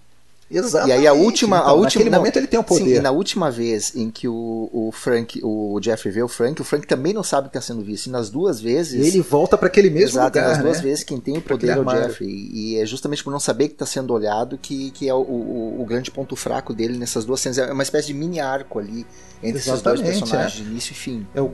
Exatamente. 0.51 0.97
E 0.97 0.99
aí 0.99 1.07
a 1.07 1.13
última, 1.13 1.59
então, 1.59 1.69
a 1.69 1.73
última 1.73 2.05
naquele 2.05 2.11
momento 2.11 2.37
ele 2.37 2.47
tem 2.49 2.59
o 2.59 2.65
poder. 2.65 2.85
Sim, 2.85 2.95
e 2.97 3.01
na 3.01 3.13
última 3.13 3.51
vez 3.51 3.95
em 3.95 4.11
que 4.11 4.27
o, 4.27 4.69
o 4.73 4.91
Frank, 4.93 5.41
o 5.45 5.79
Jeffrey 5.81 6.13
vê 6.13 6.23
o 6.23 6.29
Frank, 6.29 6.61
o 6.61 6.65
Frank 6.65 6.87
também 6.89 7.13
não 7.13 7.23
sabe 7.23 7.49
que 7.49 7.57
está 7.57 7.61
sendo 7.61 7.85
visto. 7.85 8.07
E 8.07 8.11
nas 8.11 8.29
duas 8.31 8.61
vezes. 8.61 9.05
E 9.05 9.09
ele 9.09 9.21
volta 9.21 9.57
para 9.57 9.69
aquele 9.69 9.89
mesmo 9.89 10.19
exato, 10.19 10.39
lugar. 10.39 10.51
nas 10.51 10.63
duas 10.63 10.77
né? 10.79 10.83
vezes 10.83 11.05
quem 11.05 11.21
tem 11.21 11.39
o 11.39 11.43
poder 11.43 11.69
é 11.69 11.79
o 11.79 11.89
Jeffrey. 11.89 12.51
E 12.53 12.77
é 12.79 12.85
justamente 12.85 13.23
por 13.23 13.31
não 13.31 13.39
saber 13.39 13.69
que 13.69 13.75
está 13.75 13.87
sendo 13.87 14.13
olhado 14.13 14.59
que, 14.59 14.91
que 14.91 15.09
é 15.09 15.15
o, 15.15 15.21
o, 15.21 15.83
o, 15.83 15.85
grande 15.85 16.11
ponto 16.11 16.35
fraco 16.35 16.75
dele 16.75 16.99
nessas 16.99 17.25
duas 17.25 17.41
cenas. 17.41 17.59
É 17.59 17.73
uma 17.73 17.85
espécie 17.85 18.09
de 18.09 18.15
mini 18.15 18.41
arco 18.41 18.81
ali 18.81 19.07
entre 19.43 19.61
esses 19.61 19.81
dois 19.81 20.01
personagens, 20.01 20.61
é. 20.61 20.65
de 20.65 20.69
início 20.69 20.93
e 20.93 20.97
fim. 20.97 21.27
É 21.33 21.41
o... 21.41 21.53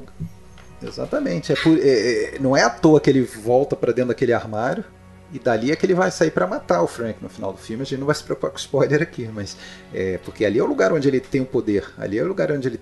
Exatamente. 0.83 1.53
É 1.53 1.57
por... 1.57 1.79
É, 1.79 2.39
não 2.41 2.57
é 2.57 2.63
à 2.63 2.71
toa 2.71 2.99
que 2.99 3.11
ele 3.11 3.23
volta 3.23 3.77
para 3.77 3.93
dentro 3.93 4.09
daquele 4.09 4.33
armário 4.33 4.85
e 5.33 5.39
dali 5.39 5.73
é 5.73 5.77
que 5.77 5.85
ele 5.85 5.95
vai 5.95 6.11
sair 6.11 6.31
para 6.31 6.47
matar 6.47 6.83
o 6.83 6.87
Frank 6.87 7.23
no 7.23 7.29
final 7.29 7.53
do 7.53 7.59
filme. 7.59 7.83
A 7.83 7.85
gente 7.87 7.99
não 7.99 8.07
vai 8.07 8.15
se 8.15 8.23
preocupar 8.23 8.51
com 8.51 8.59
spoiler 8.59 9.03
aqui, 9.03 9.29
mas 9.33 9.57
é, 9.93 10.19
porque 10.19 10.45
ali 10.45 10.59
é 10.59 10.63
o 10.63 10.67
lugar 10.67 10.93
onde 10.93 11.09
ele 11.09 11.21
tem 11.21 11.41
o 11.41 11.47
poder, 11.47 11.93
ali 11.99 12.19
é 12.19 12.23
o 12.23 12.27
lugar 12.27 12.51
onde 12.53 12.69
ele 12.69 12.81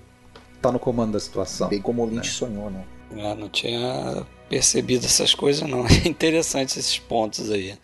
tá 0.61 0.71
no 0.71 0.79
comando 0.79 1.13
da 1.13 1.21
situação. 1.21 1.69
Bem 1.69 1.81
como 1.81 2.03
o 2.03 2.07
Lynch 2.07 2.29
né? 2.29 2.33
sonhou, 2.33 2.71
né? 2.71 2.85
Eu 3.11 3.35
não 3.37 3.49
tinha 3.49 4.27
percebido 4.49 5.05
essas 5.05 5.35
coisas, 5.35 5.69
não. 5.69 5.87
É 6.05 6.09
interessante 6.09 6.79
esses 6.79 6.99
pontos 6.99 7.51
aí. 7.51 7.79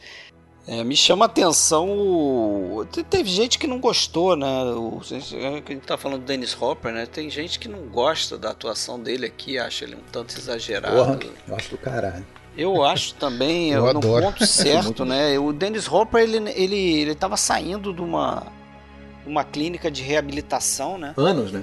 É, 0.67 0.85
me 0.85 0.97
chama 0.97 1.25
a 1.25 1.27
atenção. 1.27 1.89
O... 1.91 2.87
Teve 3.09 3.29
gente 3.29 3.59
que 3.59 3.67
não 3.67 3.81
gostou, 3.81 4.37
né? 4.37 4.47
O... 4.65 5.01
A 5.01 5.05
gente 5.05 5.81
tá 5.87 5.97
falando 5.97 6.21
do 6.21 6.27
Dennis 6.27 6.57
Hopper, 6.61 6.93
né? 6.93 7.07
Tem 7.07 7.29
gente 7.29 7.59
que 7.59 7.69
não 7.69 7.81
gosta 7.89 8.39
da 8.39 8.51
atuação 8.51 9.01
dele 9.01 9.27
aqui, 9.27 9.59
acha 9.59 9.85
ele 9.85 9.97
um 9.97 10.03
tanto 10.13 10.37
exagerado. 10.37 10.97
Porra, 10.97 11.19
eu 11.49 11.57
acho 11.57 11.71
do 11.71 11.79
caralho. 11.79 12.25
Eu 12.57 12.85
acho 12.85 13.15
também, 13.15 13.71
eu 13.73 13.93
no 13.93 14.01
ponto 14.01 14.45
certo, 14.47 15.05
né? 15.05 15.39
O 15.39 15.53
Dennis 15.53 15.89
Hopper, 15.89 16.23
ele, 16.23 16.51
ele, 16.51 17.01
ele 17.01 17.15
tava 17.15 17.37
saindo 17.37 17.93
de 17.93 18.01
uma, 18.01 18.47
uma 19.27 19.45
clínica 19.45 19.91
de 19.91 20.03
reabilitação, 20.03 20.99
né? 20.99 21.15
Anos, 21.17 21.53
né? 21.53 21.63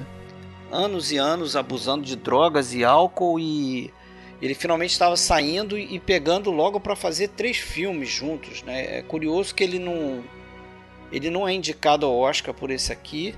Anos 0.71 1.11
e 1.11 1.17
anos 1.17 1.55
abusando 1.55 2.03
de 2.03 2.15
drogas 2.15 2.73
e 2.73 2.83
álcool 2.83 3.39
e 3.39 3.93
ele 4.41 4.53
finalmente 4.53 4.91
estava 4.91 5.17
saindo 5.17 5.77
e 5.77 5.99
pegando 5.99 6.51
logo 6.51 6.79
para 6.79 6.95
fazer 6.95 7.29
três 7.29 7.57
filmes 7.57 8.09
juntos, 8.09 8.61
né? 8.63 8.99
É 8.99 9.01
curioso 9.01 9.55
que 9.55 9.63
ele 9.63 9.79
não 9.79 10.23
ele 11.11 11.29
não 11.29 11.47
é 11.47 11.53
indicado 11.53 12.05
ao 12.05 12.17
Oscar 12.17 12.53
por 12.53 12.69
esse 12.69 12.91
aqui, 12.91 13.33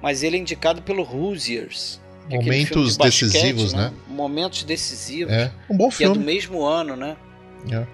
mas 0.00 0.22
ele 0.22 0.36
é 0.36 0.40
indicado 0.40 0.82
pelo 0.82 1.02
Hoosiers, 1.02 2.00
Momentos 2.28 2.92
de 2.92 2.98
basquete, 2.98 3.32
decisivos, 3.32 3.72
né? 3.72 3.84
né? 3.84 3.92
Momentos 4.08 4.64
decisivos. 4.64 5.32
É, 5.32 5.50
um 5.68 5.76
bom 5.76 5.90
filme. 5.90 6.14
Que 6.14 6.18
é 6.18 6.22
do 6.22 6.26
mesmo 6.26 6.64
ano, 6.64 6.96
né? 6.96 7.16
É. 7.70 7.86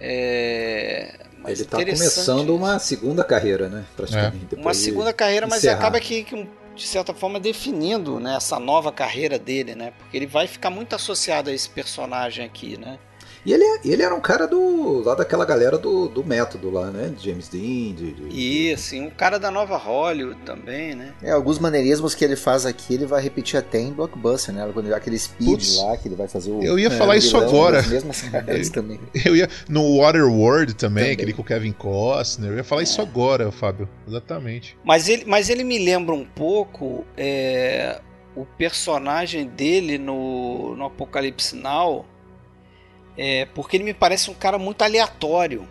é... 0.00 1.26
Ele 1.44 1.52
está 1.52 1.78
começando 1.78 2.56
uma 2.56 2.78
segunda 2.78 3.22
carreira, 3.22 3.68
né? 3.68 3.84
Praticamente. 3.96 4.54
É. 4.56 4.58
Uma 4.58 4.74
segunda 4.74 5.12
carreira, 5.12 5.46
mas 5.46 5.64
acaba 5.64 6.00
que, 6.00 6.24
que, 6.24 6.48
de 6.74 6.86
certa 6.86 7.14
forma, 7.14 7.38
definindo 7.38 8.18
né, 8.18 8.36
essa 8.36 8.58
nova 8.58 8.90
carreira 8.90 9.38
dele, 9.38 9.74
né? 9.74 9.92
Porque 9.96 10.16
ele 10.16 10.26
vai 10.26 10.48
ficar 10.48 10.70
muito 10.70 10.94
associado 10.94 11.48
a 11.48 11.52
esse 11.52 11.68
personagem 11.68 12.44
aqui, 12.44 12.76
né? 12.76 12.98
E 13.46 13.52
ele, 13.52 13.64
ele 13.84 14.02
era 14.02 14.12
um 14.12 14.20
cara 14.20 14.44
do. 14.44 15.04
lá 15.04 15.14
daquela 15.14 15.44
galera 15.44 15.78
do, 15.78 16.08
do 16.08 16.24
método 16.24 16.68
lá, 16.68 16.90
né? 16.90 17.14
De 17.16 17.30
James 17.30 17.48
Dean. 17.48 17.94
De, 17.94 18.12
de... 18.12 18.72
Isso, 18.72 18.96
um 18.96 19.08
cara 19.08 19.38
da 19.38 19.52
nova 19.52 19.76
Hollywood 19.76 20.40
também, 20.44 20.96
né? 20.96 21.14
É, 21.22 21.30
alguns 21.30 21.60
maneirismos 21.60 22.12
que 22.12 22.24
ele 22.24 22.34
faz 22.34 22.66
aqui, 22.66 22.94
ele 22.94 23.06
vai 23.06 23.22
repetir 23.22 23.56
até 23.56 23.78
em 23.78 23.92
Blockbuster, 23.92 24.52
né? 24.52 24.68
Quando 24.74 24.92
aquele 24.92 25.16
speed 25.16 25.48
Puts, 25.48 25.78
lá, 25.80 25.96
que 25.96 26.08
ele 26.08 26.16
vai 26.16 26.26
fazer 26.26 26.50
o. 26.50 26.60
Eu 26.60 26.76
ia 26.76 26.88
é, 26.88 26.90
falar 26.90 27.16
isso 27.16 27.36
agora. 27.36 27.82
Mesmas 27.82 28.24
eu, 28.48 28.72
também. 28.72 28.98
Eu 29.24 29.36
ia. 29.36 29.48
No 29.68 29.98
Waterworld 29.98 30.74
também, 30.74 31.04
também, 31.04 31.12
aquele 31.12 31.32
com 31.32 31.42
o 31.42 31.44
Kevin 31.44 31.72
Costner. 31.72 32.50
Eu 32.50 32.56
ia 32.56 32.64
falar 32.64 32.80
é. 32.80 32.84
isso 32.84 33.00
agora, 33.00 33.52
Fábio. 33.52 33.88
Exatamente. 34.08 34.76
Mas 34.82 35.08
ele, 35.08 35.24
mas 35.24 35.48
ele 35.48 35.62
me 35.62 35.78
lembra 35.78 36.16
um 36.16 36.24
pouco. 36.24 37.04
É, 37.16 38.00
o 38.34 38.44
personagem 38.44 39.46
dele 39.46 39.96
no, 39.96 40.76
no 40.76 40.84
Apocalipse 40.84 41.56
Now 41.56 42.04
é, 43.16 43.46
porque 43.46 43.76
ele 43.76 43.84
me 43.84 43.94
parece 43.94 44.30
um 44.30 44.34
cara 44.34 44.58
muito 44.58 44.82
aleatório. 44.82 45.68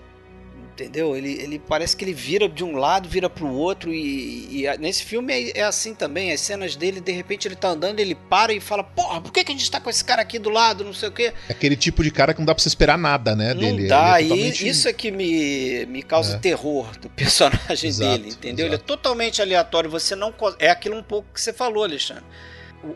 Entendeu? 0.76 1.16
Ele, 1.16 1.42
ele 1.42 1.58
parece 1.58 1.96
que 1.96 2.04
ele 2.04 2.14
vira 2.14 2.50
de 2.50 2.62
um 2.62 2.76
lado, 2.76 3.08
vira 3.08 3.30
pro 3.30 3.48
outro. 3.50 3.94
E, 3.94 4.66
e 4.66 4.78
nesse 4.78 5.06
filme 5.06 5.32
é, 5.32 5.60
é, 5.60 5.64
assim 5.64 5.96
também. 5.96 6.34
As 6.34 6.42
cenas 6.42 6.76
dele, 6.76 7.00
de 7.00 7.14
repente, 7.14 7.48
ele 7.48 7.56
tá 7.56 7.70
andando, 7.70 8.02
ele 8.02 8.14
para 8.14 8.52
e 8.52 8.60
fala: 8.60 8.84
Porra, 8.84 9.22
por 9.22 9.32
que, 9.32 9.46
que 9.46 9.54
a 9.54 9.56
gente 9.56 9.72
tá 9.72 9.80
com 9.80 9.90
esse 9.90 10.04
cara 10.04 10.22
aqui 10.22 10.38
do 10.38 10.50
lado? 10.50 10.84
Não 10.84 10.94
sei 10.94 11.08
o 11.08 11.14
quê. 11.14 11.32
É 11.48 11.54
aquele 11.54 11.78
tipo 11.78 12.04
de 12.04 12.12
cara 12.12 12.34
que 12.34 12.42
não 12.42 12.46
dá 12.46 12.54
pra 12.54 12.62
você 12.62 12.68
esperar 12.68 12.98
nada, 12.98 13.38
né? 13.38 13.54
Não 13.54 13.62
dele. 13.62 13.88
dá, 13.88 14.20
é 14.20 14.24
totalmente... 14.24 14.66
e 14.66 14.68
isso 14.68 14.90
é 14.90 14.92
que 14.92 15.12
me, 15.12 15.86
me 15.86 16.04
causa 16.04 16.36
é. 16.36 16.40
terror 16.40 16.92
do 17.00 17.10
personagem 17.10 17.88
exato, 17.88 18.18
dele, 18.18 18.30
entendeu? 18.34 18.66
Exato. 18.66 18.76
Ele 18.76 18.84
é 18.84 18.86
totalmente 18.86 19.42
aleatório. 19.42 19.90
Você 19.90 20.14
não. 20.14 20.34
É 20.60 20.70
aquilo 20.70 20.98
um 20.98 21.04
pouco 21.04 21.30
que 21.34 21.40
você 21.40 21.54
falou, 21.54 21.86
Alexandre 21.86 22.26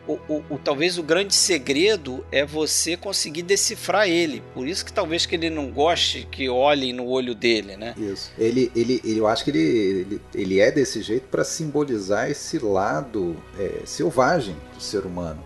o, 0.06 0.12
o, 0.28 0.44
o, 0.50 0.58
talvez 0.58 0.98
o 0.98 1.02
grande 1.02 1.34
segredo 1.34 2.24
é 2.30 2.44
você 2.44 2.96
conseguir 2.96 3.42
decifrar 3.42 4.08
ele. 4.08 4.42
Por 4.54 4.66
isso 4.66 4.84
que 4.84 4.92
talvez 4.92 5.26
que 5.26 5.34
ele 5.34 5.50
não 5.50 5.70
goste 5.70 6.26
que 6.30 6.48
olhem 6.48 6.92
no 6.92 7.06
olho 7.06 7.34
dele, 7.34 7.76
né? 7.76 7.94
Isso. 7.96 8.32
Ele, 8.38 8.70
ele, 8.74 9.00
ele 9.04 9.18
eu 9.18 9.26
acho 9.26 9.44
que 9.44 9.50
ele, 9.50 9.58
ele, 9.60 10.20
ele 10.34 10.60
é 10.60 10.70
desse 10.70 11.02
jeito 11.02 11.28
para 11.28 11.44
simbolizar 11.44 12.30
esse 12.30 12.58
lado 12.58 13.36
é, 13.58 13.82
selvagem 13.84 14.56
do 14.74 14.82
ser 14.82 15.04
humano. 15.04 15.42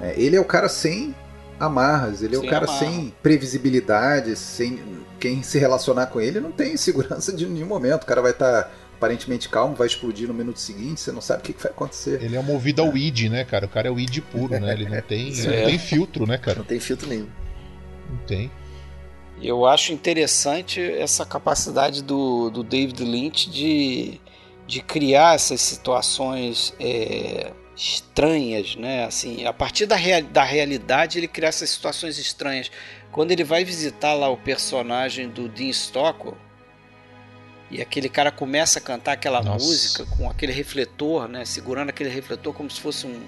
É, 0.00 0.14
ele 0.16 0.36
é 0.36 0.40
o 0.40 0.44
cara 0.44 0.68
sem 0.68 1.14
amarras, 1.58 2.22
ele 2.22 2.36
é 2.36 2.38
sem 2.38 2.48
o 2.48 2.50
cara 2.50 2.64
amarra. 2.64 2.78
sem 2.78 3.14
previsibilidade, 3.22 4.34
sem 4.36 4.80
quem 5.18 5.42
se 5.42 5.58
relacionar 5.58 6.06
com 6.06 6.20
ele 6.20 6.40
não 6.40 6.50
tem 6.50 6.76
segurança 6.76 7.32
de 7.32 7.46
nenhum 7.46 7.66
momento. 7.66 8.04
O 8.04 8.06
cara 8.06 8.22
vai 8.22 8.32
estar 8.32 8.64
tá 8.64 8.70
aparentemente 9.00 9.48
calmo, 9.48 9.74
vai 9.74 9.86
explodir 9.86 10.28
no 10.28 10.34
minuto 10.34 10.60
seguinte, 10.60 11.00
você 11.00 11.10
não 11.10 11.22
sabe 11.22 11.40
o 11.40 11.42
que, 11.42 11.54
que 11.54 11.62
vai 11.62 11.72
acontecer. 11.72 12.22
Ele 12.22 12.36
é 12.36 12.42
movido 12.42 12.82
ao 12.82 12.94
id, 12.94 13.30
né, 13.30 13.46
cara? 13.46 13.64
O 13.64 13.68
cara 13.68 13.88
é 13.88 13.90
o 13.90 13.98
id 13.98 14.18
puro, 14.30 14.60
né? 14.60 14.74
Ele 14.74 14.86
não 14.86 15.00
tem, 15.00 15.28
ele 15.28 15.56
não 15.56 15.64
tem 15.64 15.78
filtro, 15.78 16.26
né, 16.26 16.36
cara? 16.36 16.58
Não 16.58 16.66
tem 16.66 16.78
filtro 16.78 17.08
nenhum. 17.08 17.28
Não 18.10 18.18
tem. 18.26 18.50
Eu 19.42 19.64
acho 19.64 19.94
interessante 19.94 20.82
essa 20.82 21.24
capacidade 21.24 22.02
do, 22.02 22.50
do 22.50 22.62
David 22.62 23.02
Lynch 23.02 23.48
de, 23.48 24.20
de 24.66 24.82
criar 24.82 25.34
essas 25.34 25.62
situações 25.62 26.74
é, 26.78 27.52
estranhas, 27.74 28.76
né? 28.76 29.06
Assim, 29.06 29.46
a 29.46 29.52
partir 29.54 29.86
da, 29.86 29.96
real, 29.96 30.22
da 30.24 30.44
realidade 30.44 31.18
ele 31.18 31.26
cria 31.26 31.48
essas 31.48 31.70
situações 31.70 32.18
estranhas. 32.18 32.70
Quando 33.10 33.30
ele 33.32 33.44
vai 33.44 33.64
visitar 33.64 34.12
lá 34.12 34.28
o 34.28 34.36
personagem 34.36 35.30
do 35.30 35.48
Dean 35.48 35.70
Stockwell, 35.70 36.36
e 37.70 37.80
aquele 37.80 38.08
cara 38.08 38.32
começa 38.32 38.78
a 38.78 38.82
cantar 38.82 39.12
aquela 39.12 39.42
Nossa. 39.42 39.64
música 39.64 40.06
com 40.16 40.28
aquele 40.28 40.52
refletor, 40.52 41.28
né, 41.28 41.44
segurando 41.44 41.90
aquele 41.90 42.10
refletor 42.10 42.52
como 42.52 42.68
se 42.68 42.80
fosse 42.80 43.06
um, 43.06 43.22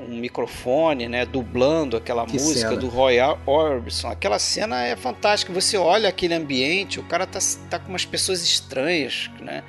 um 0.00 0.16
microfone, 0.18 1.08
né, 1.08 1.24
dublando 1.24 1.96
aquela 1.96 2.26
que 2.26 2.32
música 2.32 2.70
cena. 2.70 2.80
do 2.80 2.88
Roy 2.88 3.18
Orbison. 3.46 4.08
Aquela 4.08 4.38
cena 4.38 4.84
é 4.84 4.96
fantástica. 4.96 5.52
Você 5.52 5.76
olha 5.76 6.08
aquele 6.08 6.34
ambiente, 6.34 6.98
o 6.98 7.04
cara 7.04 7.26
tá, 7.26 7.38
tá 7.70 7.78
com 7.78 7.90
umas 7.90 8.04
pessoas 8.04 8.42
estranhas, 8.42 9.30
né? 9.40 9.62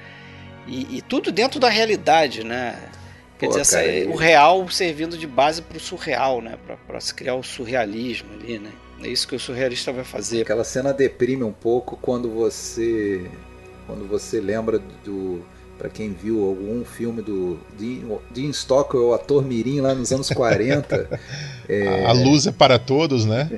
E, 0.66 0.98
e 0.98 1.02
tudo 1.02 1.32
dentro 1.32 1.60
da 1.60 1.70
realidade, 1.70 2.44
né? 2.44 2.90
Quer 3.38 3.48
Pô, 3.48 3.58
dizer, 3.60 4.06
cara, 4.06 4.16
o 4.16 4.18
real 4.18 4.70
servindo 4.70 5.18
de 5.18 5.28
base 5.28 5.62
para 5.62 5.78
o 5.78 5.80
surreal, 5.80 6.42
né? 6.42 6.58
Para 6.88 7.00
se 7.00 7.14
criar 7.14 7.36
o 7.36 7.44
surrealismo 7.44 8.34
ali, 8.34 8.58
né? 8.58 8.72
É 9.04 9.10
isso 9.10 9.28
que 9.28 9.36
o 9.36 9.40
surrealista 9.40 9.92
vai 9.92 10.04
fazer. 10.04 10.42
Aquela 10.42 10.64
cena 10.64 10.94
deprime 10.94 11.44
um 11.44 11.52
pouco 11.52 11.98
quando 12.02 12.30
você 12.30 13.30
quando 13.86 14.08
você 14.08 14.40
lembra 14.40 14.80
do 15.04 15.42
para 15.78 15.90
quem 15.90 16.14
viu 16.14 16.46
algum 16.46 16.86
filme 16.86 17.22
do 17.22 17.60
Dean 17.78 18.52
Stockwell, 18.52 19.08
o 19.08 19.14
ator 19.14 19.44
mirim 19.44 19.82
lá 19.82 19.94
nos 19.94 20.12
anos 20.12 20.30
40. 20.30 21.20
é... 21.68 22.06
A 22.06 22.14
luz 22.14 22.48
é 22.48 22.52
para 22.52 22.80
todos, 22.80 23.26
né? 23.26 23.50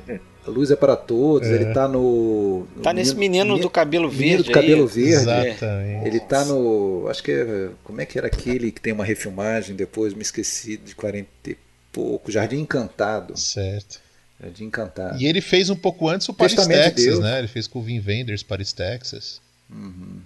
A 0.47 0.49
luz 0.49 0.71
é 0.71 0.75
para 0.75 0.95
todos, 0.95 1.47
é. 1.47 1.53
ele 1.53 1.65
tá 1.73 1.87
no, 1.87 2.65
no. 2.75 2.81
Tá 2.81 2.93
nesse 2.93 3.15
menino, 3.15 3.45
menino, 3.45 3.61
do 3.61 3.69
cabelo 3.69 4.09
verde. 4.09 4.23
Menino 4.23 4.43
do 4.43 4.51
cabelo 4.51 4.83
aí. 4.83 4.87
verde. 4.87 5.11
Exatamente. 5.11 6.07
Ele 6.07 6.19
tá 6.19 6.45
no. 6.45 7.07
Acho 7.09 7.23
que 7.23 7.31
é. 7.31 7.69
Como 7.83 7.99
é 7.99 8.05
que 8.05 8.17
era 8.17 8.27
aquele 8.27 8.71
que 8.71 8.79
tem 8.79 8.93
uma 8.93 9.03
refilmagem 9.03 9.75
depois? 9.75 10.13
Me 10.13 10.21
esqueci 10.21 10.77
de 10.77 10.95
40 10.95 11.27
e 11.47 11.57
pouco. 11.91 12.31
Jardim 12.31 12.59
Encantado. 12.59 13.37
Certo. 13.37 14.04
Jardim 14.41 14.65
Encantado. 14.65 15.21
E 15.21 15.25
ele 15.25 15.41
fez 15.41 15.69
um 15.69 15.75
pouco 15.75 16.09
antes 16.09 16.27
o 16.27 16.33
Paris, 16.33 16.55
Texas, 16.55 17.15
de 17.15 17.21
né? 17.21 17.39
Ele 17.39 17.47
fez 17.47 17.67
com 17.67 17.79
o 17.79 17.81
Vin 17.81 17.99
Vendors, 17.99 18.43
Paris, 18.43 18.73
Texas. 18.73 19.41
Uhum. 19.69 20.21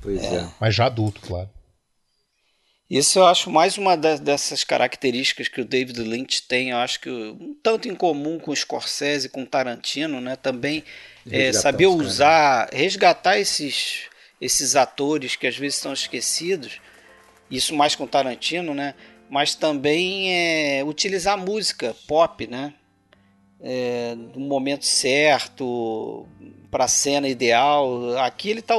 Pois 0.00 0.22
é. 0.22 0.36
é. 0.36 0.48
Mas 0.60 0.74
já 0.74 0.86
adulto, 0.86 1.20
claro. 1.20 1.48
Isso 2.92 3.18
eu 3.18 3.24
acho 3.24 3.50
mais 3.50 3.78
uma 3.78 3.96
dessas 3.96 4.64
características 4.64 5.48
que 5.48 5.62
o 5.62 5.64
David 5.64 5.98
Lynch 5.98 6.42
tem, 6.42 6.70
eu 6.70 6.76
acho 6.76 7.00
que 7.00 7.08
um 7.08 7.56
tanto 7.62 7.88
em 7.88 7.94
comum 7.94 8.38
com 8.38 8.50
o 8.50 8.56
Scorsese, 8.56 9.30
com 9.30 9.44
o 9.44 9.46
Tarantino, 9.46 10.20
né? 10.20 10.36
Também 10.36 10.84
é, 11.30 11.52
saber 11.54 11.86
usar, 11.86 12.68
resgatar 12.70 13.38
esses, 13.38 14.02
esses 14.38 14.76
atores 14.76 15.36
que 15.36 15.46
às 15.46 15.56
vezes 15.56 15.76
estão 15.76 15.94
esquecidos, 15.94 16.82
isso 17.50 17.74
mais 17.74 17.94
com 17.94 18.04
o 18.04 18.08
Tarantino, 18.08 18.74
né? 18.74 18.94
Mas 19.30 19.54
também 19.54 20.30
é, 20.30 20.84
utilizar 20.84 21.38
música 21.38 21.96
pop, 22.06 22.46
né? 22.46 22.74
É, 23.62 24.16
no 24.34 24.40
momento 24.40 24.84
certo, 24.84 26.26
para 26.72 26.86
a 26.86 26.88
cena 26.88 27.28
ideal. 27.28 28.16
Aqui 28.18 28.48
ele 28.48 28.62
tá 28.62 28.74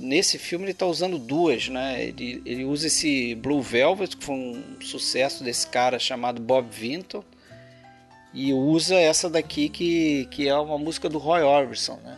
nesse 0.00 0.38
filme 0.38 0.64
ele 0.64 0.70
está 0.70 0.86
usando 0.86 1.18
duas, 1.18 1.68
né? 1.68 2.04
Ele, 2.04 2.40
ele 2.46 2.64
usa 2.64 2.86
esse 2.86 3.34
Blue 3.34 3.60
Velvet 3.60 4.16
que 4.16 4.24
foi 4.24 4.34
um 4.36 4.62
sucesso 4.80 5.42
desse 5.42 5.66
cara 5.66 5.98
chamado 5.98 6.40
Bob 6.40 6.68
Vinton 6.70 7.24
e 8.32 8.52
usa 8.52 8.94
essa 8.94 9.28
daqui 9.28 9.68
que, 9.68 10.26
que 10.30 10.46
é 10.46 10.54
uma 10.54 10.78
música 10.78 11.08
do 11.08 11.18
Roy 11.18 11.42
Orbison, 11.42 11.98
né? 12.04 12.16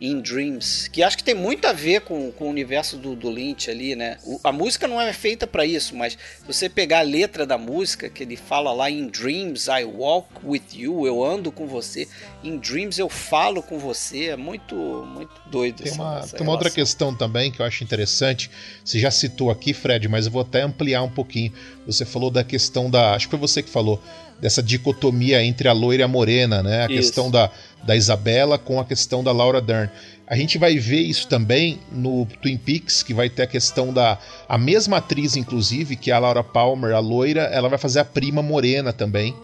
In 0.00 0.20
Dreams, 0.20 0.90
que 0.90 1.02
acho 1.02 1.16
que 1.16 1.22
tem 1.22 1.34
muito 1.34 1.66
a 1.66 1.72
ver 1.72 2.00
com, 2.00 2.30
com 2.32 2.46
o 2.46 2.50
universo 2.50 2.96
do, 2.96 3.14
do 3.14 3.30
Lynch 3.30 3.70
ali, 3.70 3.94
né? 3.94 4.18
O, 4.24 4.40
a 4.42 4.50
música 4.50 4.88
não 4.88 5.00
é 5.00 5.12
feita 5.12 5.46
para 5.46 5.64
isso, 5.64 5.94
mas 5.94 6.14
se 6.14 6.46
você 6.46 6.68
pegar 6.68 6.98
a 6.98 7.02
letra 7.02 7.46
da 7.46 7.56
música, 7.56 8.08
que 8.08 8.22
ele 8.22 8.36
fala 8.36 8.72
lá 8.72 8.90
In 8.90 9.06
Dreams 9.06 9.66
I 9.68 9.84
walk 9.84 10.28
with 10.42 10.64
you, 10.74 11.06
eu 11.06 11.24
ando 11.24 11.52
com 11.52 11.66
você. 11.66 12.08
In 12.42 12.58
Dreams 12.58 12.98
eu 12.98 13.08
falo 13.08 13.62
com 13.62 13.78
você, 13.78 14.30
é 14.30 14.36
muito 14.36 14.74
muito 14.74 15.32
doido. 15.50 15.82
Tem 15.82 15.92
uma, 15.92 16.18
essa 16.18 16.36
tem 16.36 16.46
uma 16.46 16.52
outra 16.52 16.70
questão 16.70 17.14
também 17.14 17.52
que 17.52 17.60
eu 17.60 17.66
acho 17.66 17.84
interessante. 17.84 18.50
Você 18.84 18.98
já 18.98 19.10
citou 19.10 19.50
aqui, 19.50 19.72
Fred, 19.72 20.08
mas 20.08 20.26
eu 20.26 20.32
vou 20.32 20.42
até 20.42 20.62
ampliar 20.62 21.02
um 21.02 21.10
pouquinho. 21.10 21.52
Você 21.86 22.04
falou 22.04 22.30
da 22.30 22.42
questão 22.42 22.90
da, 22.90 23.14
acho 23.14 23.26
que 23.26 23.30
foi 23.30 23.38
você 23.38 23.62
que 23.62 23.70
falou 23.70 24.02
dessa 24.40 24.62
dicotomia 24.62 25.42
entre 25.42 25.68
a 25.68 25.72
loira 25.72 26.02
e 26.02 26.04
a 26.04 26.08
morena, 26.08 26.62
né? 26.62 26.82
A 26.82 26.84
isso. 26.86 26.94
questão 26.94 27.30
da 27.30 27.50
da 27.86 27.96
Isabela 27.96 28.58
com 28.58 28.80
a 28.80 28.84
questão 28.84 29.22
da 29.22 29.32
Laura 29.32 29.60
Dern. 29.60 29.90
A 30.26 30.36
gente 30.36 30.56
vai 30.56 30.78
ver 30.78 31.00
isso 31.00 31.28
também 31.28 31.78
no 31.92 32.26
Twin 32.40 32.56
Peaks, 32.56 33.02
que 33.02 33.12
vai 33.12 33.28
ter 33.28 33.42
a 33.42 33.46
questão 33.46 33.92
da. 33.92 34.18
A 34.48 34.56
mesma 34.56 34.96
atriz, 34.96 35.36
inclusive, 35.36 35.96
que 35.96 36.10
é 36.10 36.14
a 36.14 36.18
Laura 36.18 36.42
Palmer, 36.42 36.94
a 36.94 36.98
loira, 36.98 37.42
ela 37.42 37.68
vai 37.68 37.78
fazer 37.78 38.00
a 38.00 38.04
prima 38.04 38.42
morena 38.42 38.92
também. 38.92 39.34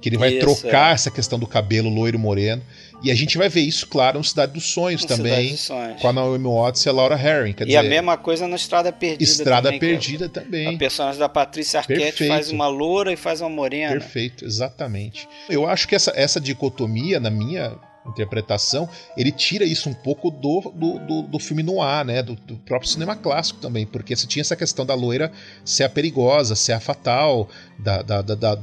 Que 0.00 0.08
ele 0.08 0.16
vai 0.16 0.30
isso, 0.30 0.40
trocar 0.40 0.90
é. 0.90 0.94
essa 0.94 1.10
questão 1.10 1.38
do 1.38 1.46
cabelo 1.46 1.88
loiro 1.88 2.18
moreno. 2.18 2.62
E 3.02 3.10
a 3.10 3.14
gente 3.14 3.36
vai 3.36 3.48
ver 3.48 3.62
isso, 3.62 3.86
claro, 3.86 4.18
no 4.18 4.24
Cidade 4.24 4.52
dos 4.52 4.72
Sonhos 4.72 5.02
no 5.02 5.08
também. 5.08 5.50
Dos 5.50 5.60
Sonhos. 5.60 6.00
Com 6.00 6.08
a 6.08 6.12
Naomi 6.12 6.44
Watts 6.44 6.84
e 6.86 6.88
a 6.88 6.92
Laura 6.92 7.16
Herring. 7.16 7.54
e 7.58 7.64
dizer, 7.64 7.76
a 7.76 7.82
mesma 7.82 8.16
coisa 8.16 8.46
na 8.46 8.56
Estrada 8.56 8.92
Perdida. 8.92 9.24
Estrada 9.24 9.68
também, 9.68 9.80
Perdida 9.80 10.28
também. 10.28 10.74
A 10.74 10.78
personagem 10.78 11.18
da 11.18 11.28
Patrícia 11.28 11.80
Arquette 11.80 12.00
Perfeito. 12.00 12.32
faz 12.32 12.50
uma 12.50 12.68
loura 12.68 13.12
e 13.12 13.16
faz 13.16 13.40
uma 13.40 13.50
morena. 13.50 13.92
Perfeito, 13.92 14.44
exatamente. 14.44 15.28
Eu 15.48 15.66
acho 15.66 15.88
que 15.88 15.94
essa, 15.94 16.12
essa 16.14 16.40
dicotomia, 16.40 17.18
na 17.18 17.30
minha 17.30 17.76
interpretação, 18.06 18.88
ele 19.16 19.30
tira 19.30 19.64
isso 19.64 19.88
um 19.88 19.94
pouco 19.94 20.30
do, 20.30 20.72
do, 20.74 20.98
do, 20.98 21.22
do 21.22 21.38
filme 21.38 21.62
noir, 21.62 22.04
né? 22.04 22.22
Do, 22.22 22.34
do, 22.34 22.56
próprio 22.58 22.88
cinema 22.88 23.14
clássico 23.16 23.60
também, 23.60 23.86
porque 23.86 24.14
você 24.14 24.26
tinha 24.26 24.40
essa 24.40 24.56
questão 24.56 24.84
da 24.84 24.94
loira 24.94 25.30
ser 25.64 25.84
a 25.84 25.88
perigosa, 25.88 26.54
ser 26.54 26.72
a 26.72 26.80
fatal, 26.80 27.48
da, 27.78 28.02
da, 28.02 28.22
da, 28.22 28.34
da 28.34 28.58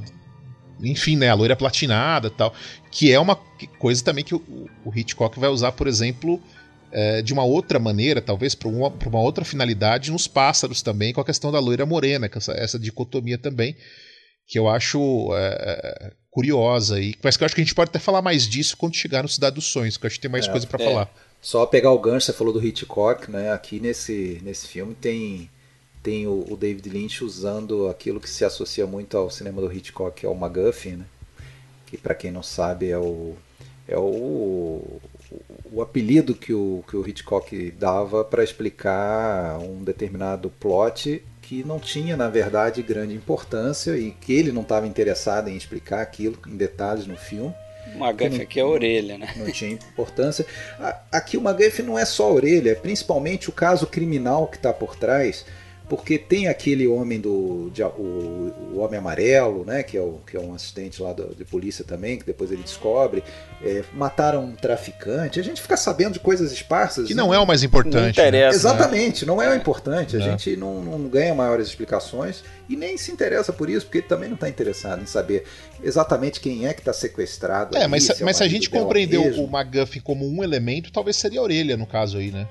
enfim, 0.81 1.15
né, 1.17 1.29
a 1.29 1.33
loira 1.33 1.55
platinada 1.55 2.29
tal, 2.29 2.53
que 2.91 3.11
é 3.11 3.19
uma 3.19 3.35
coisa 3.77 4.03
também 4.03 4.23
que 4.23 4.35
o, 4.35 4.41
o 4.83 4.91
Hitchcock 4.95 5.39
vai 5.39 5.49
usar, 5.49 5.71
por 5.71 5.87
exemplo, 5.87 6.41
é, 6.91 7.21
de 7.21 7.33
uma 7.33 7.43
outra 7.43 7.79
maneira, 7.79 8.21
talvez 8.21 8.55
para 8.55 8.67
uma, 8.67 8.87
uma, 8.87 9.19
outra 9.19 9.45
finalidade, 9.45 10.11
nos 10.11 10.27
pássaros 10.27 10.81
também, 10.81 11.13
com 11.13 11.21
a 11.21 11.25
questão 11.25 11.51
da 11.51 11.59
loira 11.59 11.85
morena, 11.85 12.29
essa, 12.33 12.53
essa 12.53 12.79
dicotomia 12.79 13.37
também, 13.37 13.75
que 14.47 14.57
eu 14.57 14.67
acho 14.67 15.29
é, 15.33 16.13
curiosa. 16.31 16.99
E, 16.99 17.15
mas 17.23 17.37
que 17.37 17.43
eu 17.43 17.45
acho 17.45 17.55
que 17.55 17.61
a 17.61 17.63
gente 17.63 17.75
pode 17.75 17.89
até 17.89 17.99
falar 17.99 18.21
mais 18.21 18.47
disso 18.47 18.75
quando 18.77 18.95
chegar 18.95 19.23
no 19.23 19.29
Cidade 19.29 19.55
dos 19.55 19.65
Sonhos, 19.65 19.97
que 19.97 20.05
eu 20.05 20.07
acho 20.07 20.15
que 20.15 20.21
tem 20.21 20.31
mais 20.31 20.47
é, 20.47 20.51
coisa 20.51 20.65
para 20.65 20.83
é. 20.83 20.87
falar. 20.87 21.13
Só 21.41 21.65
pegar 21.65 21.91
o 21.91 21.99
gancho, 21.99 22.25
você 22.25 22.33
falou 22.33 22.51
do 22.51 22.65
Hitchcock, 22.65 23.31
né? 23.31 23.51
Aqui 23.51 23.79
nesse, 23.79 24.41
nesse 24.43 24.67
filme 24.67 24.93
tem, 24.93 25.49
tem 26.03 26.27
o, 26.27 26.45
o 26.49 26.57
David 26.57 26.89
Lynch 26.89 27.23
usando 27.23 27.87
aquilo 27.87 28.19
que 28.19 28.29
se 28.29 28.43
associa 28.43 28.85
muito 28.85 29.15
ao 29.15 29.29
cinema 29.29 29.61
do 29.61 29.71
Hitchcock, 29.71 30.19
que 30.19 30.25
é 30.25 30.29
o 30.29 30.35
MacGuffin, 30.35 30.97
né? 30.97 31.05
Que 31.89 31.97
para 31.97 32.13
quem 32.13 32.31
não 32.31 32.43
sabe 32.43 32.89
é 32.89 32.97
o 32.97 33.35
é 33.87 33.97
o, 33.97 35.01
o 35.71 35.81
apelido 35.81 36.35
que 36.35 36.53
o, 36.53 36.83
que 36.87 36.95
o 36.95 37.07
Hitchcock 37.07 37.71
dava 37.71 38.23
para 38.23 38.43
explicar 38.43 39.57
um 39.57 39.83
determinado 39.83 40.51
plot 40.59 41.23
que 41.41 41.63
não 41.63 41.79
tinha, 41.79 42.15
na 42.15 42.29
verdade, 42.29 42.83
grande 42.83 43.15
importância 43.15 43.97
e 43.97 44.11
que 44.11 44.31
ele 44.31 44.51
não 44.51 44.61
estava 44.61 44.85
interessado 44.85 45.49
em 45.49 45.57
explicar 45.57 46.01
aquilo 46.01 46.37
em 46.47 46.55
detalhes 46.55 47.07
no 47.07 47.17
filme. 47.17 47.51
O 47.95 48.05
McGuffin 48.05 48.41
aqui 48.43 48.59
é 48.59 48.61
a 48.61 48.67
orelha, 48.67 49.17
né? 49.17 49.33
Não 49.35 49.51
tinha 49.51 49.71
importância. 49.71 50.45
Aqui 51.11 51.37
o 51.37 51.41
McGuffin 51.41 51.81
não 51.81 51.97
é 51.97 52.05
só 52.05 52.29
a 52.29 52.33
orelha, 52.33 52.69
é 52.69 52.75
principalmente 52.75 53.49
o 53.49 53.51
caso 53.51 53.87
criminal 53.87 54.45
que 54.45 54.57
está 54.57 54.71
por 54.71 54.95
trás 54.95 55.43
porque 55.89 56.19
tem 56.19 56.47
aquele 56.47 56.87
homem 56.87 57.19
do 57.19 57.71
de, 57.73 57.81
o, 57.81 58.53
o, 58.73 58.77
homem 58.77 58.99
amarelo, 58.99 59.65
né, 59.65 59.81
que 59.81 59.97
é, 59.97 60.01
o, 60.01 60.19
que 60.25 60.37
é 60.37 60.39
um 60.39 60.53
assistente 60.53 61.01
lá 61.01 61.11
do, 61.11 61.33
de 61.33 61.43
polícia 61.43 61.83
também, 61.83 62.17
que 62.19 62.25
depois 62.25 62.51
ele 62.51 62.61
descobre, 62.61 63.23
é, 63.63 63.83
mataram 63.93 64.45
um 64.45 64.55
traficante. 64.55 65.39
A 65.39 65.43
gente 65.43 65.59
fica 65.59 65.75
sabendo 65.75 66.13
de 66.13 66.19
coisas 66.19 66.51
esparsas. 66.51 67.07
Que 67.07 67.15
não 67.15 67.31
né? 67.31 67.37
é 67.37 67.39
o 67.39 67.47
mais 67.47 67.63
importante. 67.63 67.95
Não 67.95 68.09
interessa. 68.09 68.49
Né? 68.49 68.55
Exatamente, 68.55 69.25
não 69.25 69.41
é 69.41 69.49
o 69.49 69.55
importante. 69.55 70.15
A 70.15 70.19
é. 70.19 70.21
gente 70.21 70.55
não, 70.55 70.81
não 70.83 71.09
ganha 71.09 71.33
maiores 71.33 71.67
explicações 71.67 72.43
e 72.69 72.75
nem 72.75 72.95
se 72.95 73.11
interessa 73.11 73.51
por 73.51 73.67
isso, 73.67 73.87
porque 73.87 73.97
ele 73.97 74.07
também 74.07 74.29
não 74.29 74.35
está 74.35 74.47
interessado 74.47 75.01
em 75.01 75.07
saber 75.07 75.43
exatamente 75.83 76.39
quem 76.39 76.67
é 76.67 76.73
que 76.73 76.81
está 76.81 76.93
sequestrado. 76.93 77.75
É, 77.75 77.81
ali, 77.81 77.89
mas, 77.89 78.03
se, 78.03 78.11
é 78.21 78.23
mas 78.23 78.37
se 78.37 78.43
a 78.43 78.47
gente 78.47 78.69
compreendeu 78.69 79.23
o 79.23 79.49
McGuffin 79.51 80.01
como 80.01 80.27
um 80.27 80.43
elemento, 80.43 80.91
talvez 80.91 81.17
seria 81.17 81.39
a 81.39 81.43
orelha 81.43 81.75
no 81.75 81.87
caso 81.87 82.19
aí, 82.19 82.29
né? 82.29 82.47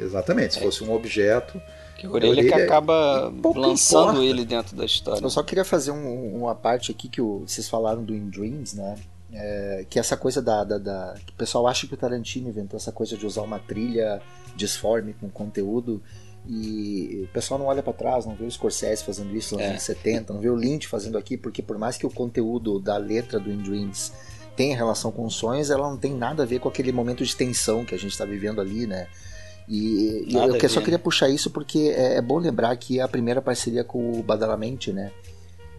Exatamente, 0.00 0.54
se 0.54 0.60
fosse 0.60 0.82
um 0.82 0.92
objeto. 0.92 1.62
Que 1.96 2.06
orelha, 2.06 2.32
orelha 2.32 2.48
que 2.48 2.62
acaba 2.62 3.32
lançando 3.54 4.10
importa. 4.10 4.24
ele 4.24 4.44
dentro 4.44 4.76
da 4.76 4.84
história. 4.84 5.22
Eu 5.22 5.30
só 5.30 5.42
queria 5.42 5.64
fazer 5.64 5.90
um, 5.90 6.36
uma 6.36 6.54
parte 6.54 6.90
aqui 6.90 7.08
que 7.08 7.20
o, 7.20 7.40
vocês 7.46 7.68
falaram 7.68 8.02
do 8.02 8.14
In 8.14 8.28
Dreams, 8.28 8.76
né? 8.76 8.96
É, 9.32 9.84
que 9.88 9.98
essa 9.98 10.16
coisa 10.16 10.40
da, 10.40 10.62
da, 10.62 10.78
da, 10.78 11.14
que 11.26 11.32
o 11.32 11.36
pessoal 11.36 11.66
acha 11.66 11.86
que 11.88 11.94
o 11.94 11.96
Tarantino 11.96 12.48
inventou 12.48 12.76
essa 12.76 12.92
coisa 12.92 13.16
de 13.16 13.26
usar 13.26 13.42
uma 13.42 13.58
trilha 13.58 14.22
disforme 14.54 15.12
com 15.14 15.28
conteúdo 15.28 16.00
e 16.46 17.22
o 17.24 17.32
pessoal 17.32 17.58
não 17.58 17.66
olha 17.66 17.82
para 17.82 17.92
trás, 17.92 18.26
não 18.26 18.34
vê 18.34 18.44
o 18.44 18.50
Scorsese 18.50 19.02
fazendo 19.02 19.34
isso 19.34 19.54
nos 19.54 19.64
é. 19.64 19.70
anos 19.70 19.82
70, 19.82 20.32
não 20.32 20.40
vê 20.40 20.50
o 20.50 20.54
Lynch 20.54 20.86
fazendo 20.86 21.16
aqui, 21.16 21.36
porque 21.36 21.62
por 21.62 21.78
mais 21.78 21.96
que 21.96 22.06
o 22.06 22.10
conteúdo 22.10 22.78
da 22.78 22.96
letra 22.96 23.40
do 23.40 23.50
In 23.50 23.62
Dreams 23.62 24.12
tenha 24.54 24.76
relação 24.76 25.10
com 25.10 25.28
sonhos, 25.30 25.70
ela 25.70 25.88
não 25.88 25.96
tem 25.96 26.14
nada 26.14 26.42
a 26.42 26.46
ver 26.46 26.60
com 26.60 26.68
aquele 26.68 26.92
momento 26.92 27.24
de 27.24 27.34
tensão 27.34 27.84
que 27.84 27.94
a 27.94 27.98
gente 27.98 28.12
está 28.12 28.24
vivendo 28.24 28.60
ali, 28.60 28.86
né? 28.86 29.08
E, 29.68 30.26
e 30.28 30.34
eu 30.34 30.68
só 30.68 30.80
queria 30.80 30.98
puxar 30.98 31.28
isso 31.28 31.50
porque 31.50 31.94
é, 31.96 32.16
é, 32.16 32.22
bom 32.22 32.38
lembrar 32.38 32.76
que 32.76 32.98
é 32.98 33.02
a 33.02 33.08
primeira 33.08 33.40
parceria 33.40 33.82
com 33.82 34.12
o 34.18 34.22
Badalamente, 34.22 34.92
né? 34.92 35.10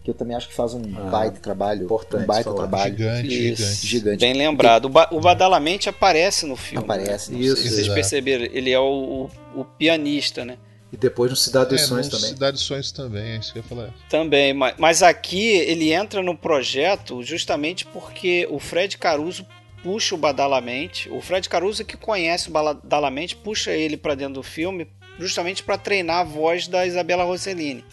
Que 0.04 0.12
eu 0.12 0.16
também 0.16 0.36
acho 0.36 0.48
que 0.48 0.54
faz 0.54 0.74
um 0.74 0.84
ah, 0.98 1.10
baita 1.10 1.40
trabalho. 1.40 1.86
Importante, 1.86 2.24
um 2.24 2.28
baita 2.28 2.54
trabalho. 2.54 2.96
Gigante, 2.96 3.30
gigante. 3.30 3.88
gigante. 3.88 4.20
Bem 4.20 4.34
lembrado. 4.34 4.86
O, 4.86 5.20
Badalamente 5.20 5.90
aparece 5.90 6.46
no 6.46 6.56
filme. 6.56 6.84
Aparece. 6.84 7.32
Né? 7.32 7.40
Isso. 7.40 7.68
Vocês 7.68 7.88
perceberam, 7.88 8.46
ele 8.46 8.72
é 8.72 8.80
o, 8.80 9.30
o, 9.56 9.62
o 9.62 9.66
pianista, 9.66 10.46
né? 10.46 10.58
E 10.96 10.98
depois 10.98 11.30
no 11.30 11.36
Cidade 11.36 11.72
dos 11.72 11.82
é, 11.82 11.86
Sonhos 11.86 12.08
também. 12.08 12.30
Cidade 12.30 12.54
dos 12.54 12.66
Sonhos 12.66 12.92
também, 12.92 13.32
é 13.32 13.38
isso 13.38 13.52
que 13.52 13.60
eu 13.60 13.64
ia 13.64 13.68
falar. 13.68 13.94
Também, 14.10 14.54
mas, 14.54 14.76
mas 14.78 15.04
aqui 15.04 15.46
ele 15.46 15.92
entra 15.92 16.22
no 16.22 16.38
projeto 16.38 17.22
justamente 17.22 17.86
porque 17.86 18.48
o 18.50 18.60
Fred 18.60 18.98
Caruso 18.98 19.46
puxa 19.86 20.16
o 20.16 20.18
Badalamente. 20.18 21.08
O 21.12 21.22
Fred 21.22 21.48
Caruso, 21.48 21.86
que 21.86 21.96
conhece 21.96 22.50
o 22.50 22.52
Badalamente, 22.52 23.36
puxa 23.36 23.70
ele 23.70 23.96
para 23.96 24.16
dentro 24.16 24.34
do 24.34 24.44
filme 24.44 24.88
justamente 25.20 25.62
para 25.62 25.78
treinar 25.78 26.22
a 26.22 26.24
voz 26.24 26.68
da 26.68 26.88
Isabela 26.88 27.24
Rossellini. 27.24 27.86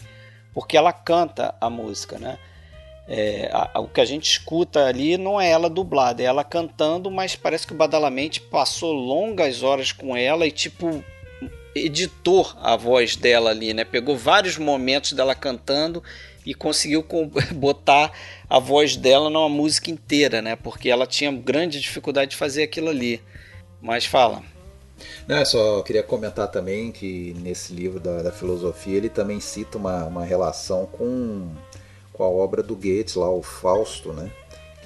porque 0.55 0.75
ela 0.75 0.91
canta 0.91 1.53
a 1.61 1.69
música, 1.69 2.17
né? 2.17 2.39
É, 3.07 3.49
a, 3.53 3.71
a, 3.75 3.79
o 3.79 3.87
que 3.87 4.01
a 4.01 4.05
gente 4.05 4.29
escuta 4.29 4.85
ali 4.85 5.17
não 5.17 5.39
é 5.39 5.49
ela 5.49 5.69
dublada, 5.69 6.23
é 6.23 6.25
ela 6.25 6.43
cantando, 6.43 7.11
mas 7.11 7.35
parece 7.35 7.67
que 7.67 7.73
o 7.73 7.77
Badalamente 7.77 8.41
passou 8.41 8.91
longas 8.91 9.61
horas 9.61 9.91
com 9.91 10.17
ela 10.17 10.47
e 10.47 10.51
tipo 10.51 11.03
editou 11.75 12.51
a 12.61 12.75
voz 12.75 13.15
dela 13.15 13.51
ali, 13.51 13.73
né? 13.73 13.83
Pegou 13.83 14.17
vários 14.17 14.57
momentos 14.57 15.13
dela 15.13 15.35
cantando 15.35 16.03
e 16.45 16.53
conseguiu 16.53 17.05
botar 17.53 18.11
a 18.49 18.59
voz 18.59 18.95
dela 18.95 19.29
numa 19.29 19.49
música 19.49 19.89
inteira, 19.89 20.41
né? 20.41 20.55
Porque 20.55 20.89
ela 20.89 21.07
tinha 21.07 21.31
grande 21.31 21.79
dificuldade 21.79 22.31
de 22.31 22.37
fazer 22.37 22.63
aquilo 22.63 22.89
ali. 22.89 23.21
Mas 23.81 24.05
fala. 24.05 24.41
Não, 25.27 25.37
eu 25.37 25.45
só 25.45 25.81
queria 25.81 26.03
comentar 26.03 26.47
também 26.49 26.91
que 26.91 27.35
nesse 27.39 27.73
livro 27.73 27.99
da, 27.99 28.21
da 28.21 28.31
filosofia 28.31 28.97
ele 28.97 29.09
também 29.09 29.39
cita 29.39 29.77
uma, 29.77 30.05
uma 30.05 30.23
relação 30.23 30.85
com, 30.85 31.49
com 32.11 32.23
a 32.23 32.27
obra 32.27 32.61
do 32.61 32.75
Goethe, 32.75 33.17
lá 33.17 33.29
o 33.29 33.41
Fausto, 33.41 34.13
né? 34.13 34.31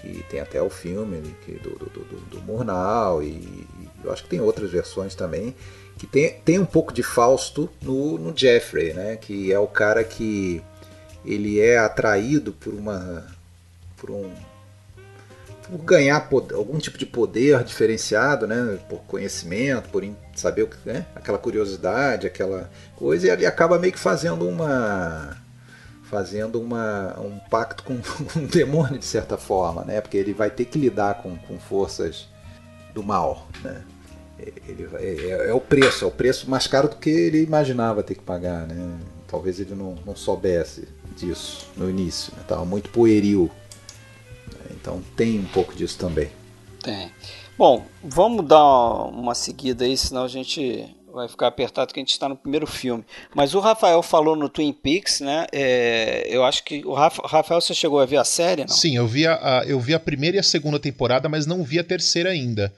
Que 0.01 0.23
tem 0.29 0.39
até 0.39 0.61
o 0.61 0.69
filme 0.69 1.35
que, 1.45 1.53
do, 1.53 1.71
do, 1.71 1.89
do, 1.89 2.19
do 2.29 2.41
Murnau 2.41 3.21
e, 3.21 3.29
e 3.29 3.67
eu 4.03 4.11
acho 4.11 4.23
que 4.23 4.29
tem 4.29 4.39
outras 4.39 4.71
versões 4.71 5.15
também 5.15 5.55
que 5.97 6.05
tem, 6.05 6.39
tem 6.45 6.59
um 6.59 6.65
pouco 6.65 6.93
de 6.93 7.01
Fausto 7.01 7.69
no, 7.81 8.17
no 8.17 8.37
Jeffrey, 8.37 8.93
né? 8.93 9.17
Que 9.17 9.51
é 9.51 9.59
o 9.59 9.67
cara 9.67 10.03
que 10.03 10.61
ele 11.27 11.59
é 11.59 11.77
atraído 11.77 12.53
por 12.53 12.73
uma 12.73 13.27
por 13.97 14.11
um 14.11 14.31
por 15.69 15.79
ganhar 15.79 16.29
poder, 16.29 16.55
algum 16.55 16.77
tipo 16.77 16.97
de 16.97 17.05
poder 17.05 17.61
diferenciado, 17.63 18.47
né, 18.47 18.79
por 18.87 18.99
conhecimento, 19.01 19.89
por 19.89 20.03
saber 20.33 20.63
o 20.63 20.67
que, 20.67 20.77
né, 20.85 21.05
aquela 21.13 21.37
curiosidade, 21.37 22.25
aquela 22.25 22.69
coisa, 22.95 23.27
e 23.27 23.29
ele 23.29 23.45
acaba 23.45 23.77
meio 23.77 23.91
que 23.91 23.99
fazendo 23.99 24.47
uma 24.47 25.37
fazendo 26.03 26.61
uma, 26.61 27.19
um 27.19 27.37
pacto 27.49 27.83
com, 27.83 27.97
com 27.97 28.39
um 28.39 28.45
demônio 28.45 28.97
de 28.97 29.05
certa 29.05 29.35
forma, 29.37 29.83
né, 29.83 29.99
porque 29.99 30.15
ele 30.15 30.33
vai 30.33 30.49
ter 30.49 30.65
que 30.65 30.79
lidar 30.79 31.15
com, 31.21 31.35
com 31.35 31.59
forças 31.59 32.29
do 32.93 33.03
mal, 33.03 33.47
né. 33.61 33.83
Ele, 34.39 34.87
é, 34.99 35.49
é, 35.49 35.53
o 35.53 35.59
preço, 35.59 36.05
é 36.05 36.07
o 36.07 36.11
preço 36.11 36.49
mais 36.49 36.67
caro 36.67 36.87
do 36.87 36.95
que 36.95 37.09
ele 37.09 37.41
imaginava 37.41 38.03
ter 38.03 38.13
que 38.13 38.21
pagar, 38.21 38.67
né? 38.67 38.99
Talvez 39.27 39.59
ele 39.59 39.73
não, 39.73 39.95
não 40.05 40.15
soubesse 40.15 40.87
disso 41.17 41.67
no 41.75 41.89
início, 41.89 42.33
estava 42.41 42.61
né? 42.61 42.67
muito 42.67 42.89
pueril. 42.89 43.51
Então 44.71 45.01
tem 45.15 45.39
um 45.39 45.45
pouco 45.45 45.75
disso 45.75 45.97
também. 45.97 46.29
Tem. 46.81 47.11
Bom, 47.57 47.85
vamos 48.03 48.45
dar 48.45 48.63
uma 49.09 49.33
seguida 49.33 49.83
aí, 49.83 49.97
senão 49.97 50.23
a 50.23 50.27
gente 50.27 50.85
vai 51.11 51.27
ficar 51.27 51.47
apertado 51.47 51.91
que 51.91 51.99
a 51.99 52.01
gente 52.01 52.11
está 52.11 52.29
no 52.29 52.35
primeiro 52.35 52.67
filme. 52.67 53.03
Mas 53.33 53.55
o 53.55 53.59
Rafael 53.59 54.03
falou 54.03 54.35
no 54.35 54.47
Twin 54.47 54.71
Peaks, 54.71 55.19
né? 55.19 55.47
É, 55.51 56.27
eu 56.29 56.45
acho 56.45 56.63
que 56.63 56.85
o 56.85 56.93
Rafael 56.93 57.59
você 57.59 57.73
chegou 57.73 57.99
a 57.99 58.05
ver 58.05 58.17
a 58.17 58.23
série, 58.23 58.61
não? 58.61 58.67
Sim, 58.67 58.95
eu 58.95 59.07
vi 59.07 59.25
a, 59.25 59.63
eu 59.65 59.79
vi 59.79 59.95
a 59.95 59.99
primeira 59.99 60.37
e 60.37 60.39
a 60.39 60.43
segunda 60.43 60.79
temporada, 60.79 61.27
mas 61.27 61.47
não 61.47 61.63
vi 61.63 61.79
a 61.79 61.83
terceira 61.83 62.29
ainda. 62.29 62.71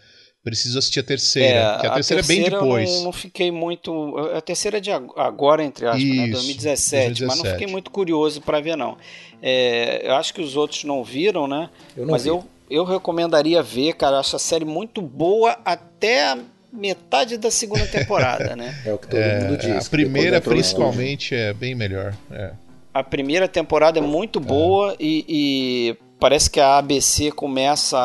Preciso 0.50 0.80
assistir 0.80 1.00
a 1.00 1.04
terceira, 1.04 1.60
é, 1.60 1.72
porque 1.74 1.88
a, 1.88 1.92
a 1.92 1.94
terceira, 1.96 2.24
terceira, 2.24 2.48
é 2.48 2.50
bem 2.50 2.60
depois. 2.60 2.90
Eu 2.90 2.96
não, 2.98 3.04
não, 3.06 3.12
fiquei 3.12 3.52
muito. 3.52 4.18
A 4.36 4.42
terceira 4.42 4.78
é 4.78 4.80
de 4.80 4.92
agora, 4.92 5.64
entre 5.64 5.86
aspas, 5.86 6.04
né, 6.04 6.10
Isso, 6.10 6.22
né? 6.22 6.32
2017, 6.32 7.08
2017, 7.08 7.26
mas 7.26 7.38
não 7.38 7.52
fiquei 7.52 7.68
muito 7.68 7.92
curioso 7.92 8.42
para 8.42 8.60
ver, 8.60 8.76
não. 8.76 8.98
É, 9.42 10.02
eu 10.04 10.16
acho 10.16 10.34
que 10.34 10.42
os 10.42 10.56
outros 10.56 10.84
não 10.84 11.04
viram, 11.04 11.48
né? 11.48 11.70
Eu 11.96 12.06
não 12.06 12.12
mas 12.12 12.24
vi. 12.24 12.30
eu, 12.30 12.44
eu 12.70 12.84
recomendaria 12.84 13.62
ver, 13.64 13.94
cara. 13.94 14.20
Acho 14.20 14.36
a 14.36 14.40
série 14.40 14.66
muito 14.66 15.02
boa 15.02 15.58
até 15.64 16.32
a 16.32 16.38
metade 16.72 17.38
da 17.38 17.52
segunda 17.52 17.86
temporada, 17.88 18.56
né? 18.56 18.82
É 18.86 18.94
o 18.94 18.98
que 18.98 19.08
todo 19.08 19.20
é, 19.20 19.40
mundo 19.42 19.58
diz. 19.58 19.88
A 19.88 19.90
primeira, 19.90 20.42
principalmente, 20.42 21.36
é 21.36 21.54
bem 21.54 21.76
melhor. 21.76 22.14
É. 22.32 22.52
A 22.94 23.04
primeira 23.04 23.48
temporada 23.48 24.00
é 24.00 24.02
muito 24.02 24.40
boa 24.40 24.96
e, 25.00 25.26
e 25.28 26.09
parece 26.20 26.50
que 26.50 26.60
a 26.60 26.78
ABC 26.78 27.32
começa, 27.32 27.98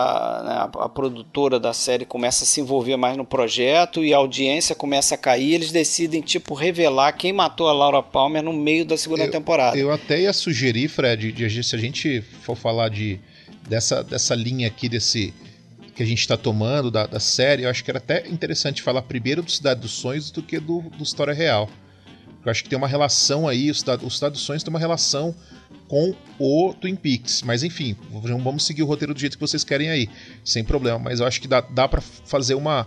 né, 0.45 0.53
a, 0.53 0.85
a, 0.85 0.89
produtora 0.89 1.59
da 1.59 1.73
série 1.73 2.05
começa 2.05 2.45
a 2.45 2.47
se 2.47 2.61
envolver 2.61 2.97
mais 2.97 3.17
no 3.17 3.25
projeto 3.25 4.05
e 4.05 4.15
a 4.15 4.17
audiência 4.19 4.75
começa 4.75 5.17
a 5.17 5.19
cair. 5.19 5.55
Eles 5.55 5.73
decidem, 5.73 6.21
tipo, 6.21 6.55
revelar 6.55 7.13
quem 7.13 7.33
matou 7.33 7.69
a 7.69 7.73
Laura 7.73 8.03
Palmer 8.03 8.43
no 8.43 8.53
meio 8.53 8.85
da 8.85 8.97
segunda 8.97 9.25
eu, 9.25 9.31
temporada. 9.31 9.77
Eu 9.77 9.91
até 9.91 10.21
ia 10.21 10.33
sugerir, 10.33 10.89
Fred, 10.89 11.33
de, 11.33 11.63
se 11.63 11.75
a 11.75 11.79
gente 11.79 12.23
for 12.43 12.57
falar 12.57 12.89
de, 12.89 13.19
dessa, 13.69 14.03
dessa 14.05 14.35
linha 14.35 14.69
aqui, 14.69 14.89
desse 14.89 15.35
que 15.95 16.03
a 16.03 16.07
gente 16.07 16.21
está 16.21 16.37
tomando 16.37 16.91
da, 16.91 17.07
da, 17.07 17.21
série, 17.21 17.63
eu 17.63 17.71
acho 17.71 17.85
que 17.85 17.91
era 17.91 17.99
até 17.99 18.27
interessante 18.29 18.83
falar 18.83 19.03
primeiro 19.03 19.43
do 19.43 19.51
Cidade 19.51 19.81
dos 19.81 19.93
Sonhos 19.93 20.29
do 20.31 20.43
que 20.43 20.59
do, 20.59 20.81
do 20.81 21.05
História 21.05 21.33
Real. 21.33 21.71
Eu 22.45 22.51
acho 22.51 22.63
que 22.63 22.69
tem 22.69 22.77
uma 22.77 22.89
relação 22.89 23.49
aí, 23.49 23.71
o 23.71 23.75
Cidade, 23.75 24.05
o 24.05 24.11
Cidade 24.11 24.35
dos 24.35 24.43
Sonhos 24.43 24.63
tem 24.63 24.71
uma 24.71 24.79
relação 24.79 25.35
com 25.89 26.15
o 26.39 26.75
Twin 26.75 26.97
Peaks. 26.97 27.43
Mas 27.43 27.63
enfim, 27.63 27.97
vamos 28.11 28.65
seguir 28.65 28.83
o 28.83 28.87
roteiro 28.87 29.15
do 29.15 29.21
jeito 29.21 29.37
que 29.37 29.41
vocês 29.41 29.65
querem 29.65 29.89
aí, 29.89 30.09
sem 30.45 30.65
problema. 30.65 30.99
Mas 30.99 31.21
eu 31.21 31.27
acho 31.27 31.41
que 31.41 31.49
dá, 31.49 31.61
dá 31.61 31.89
para 31.89 32.01
fazer 32.01 32.55
uma. 32.55 32.87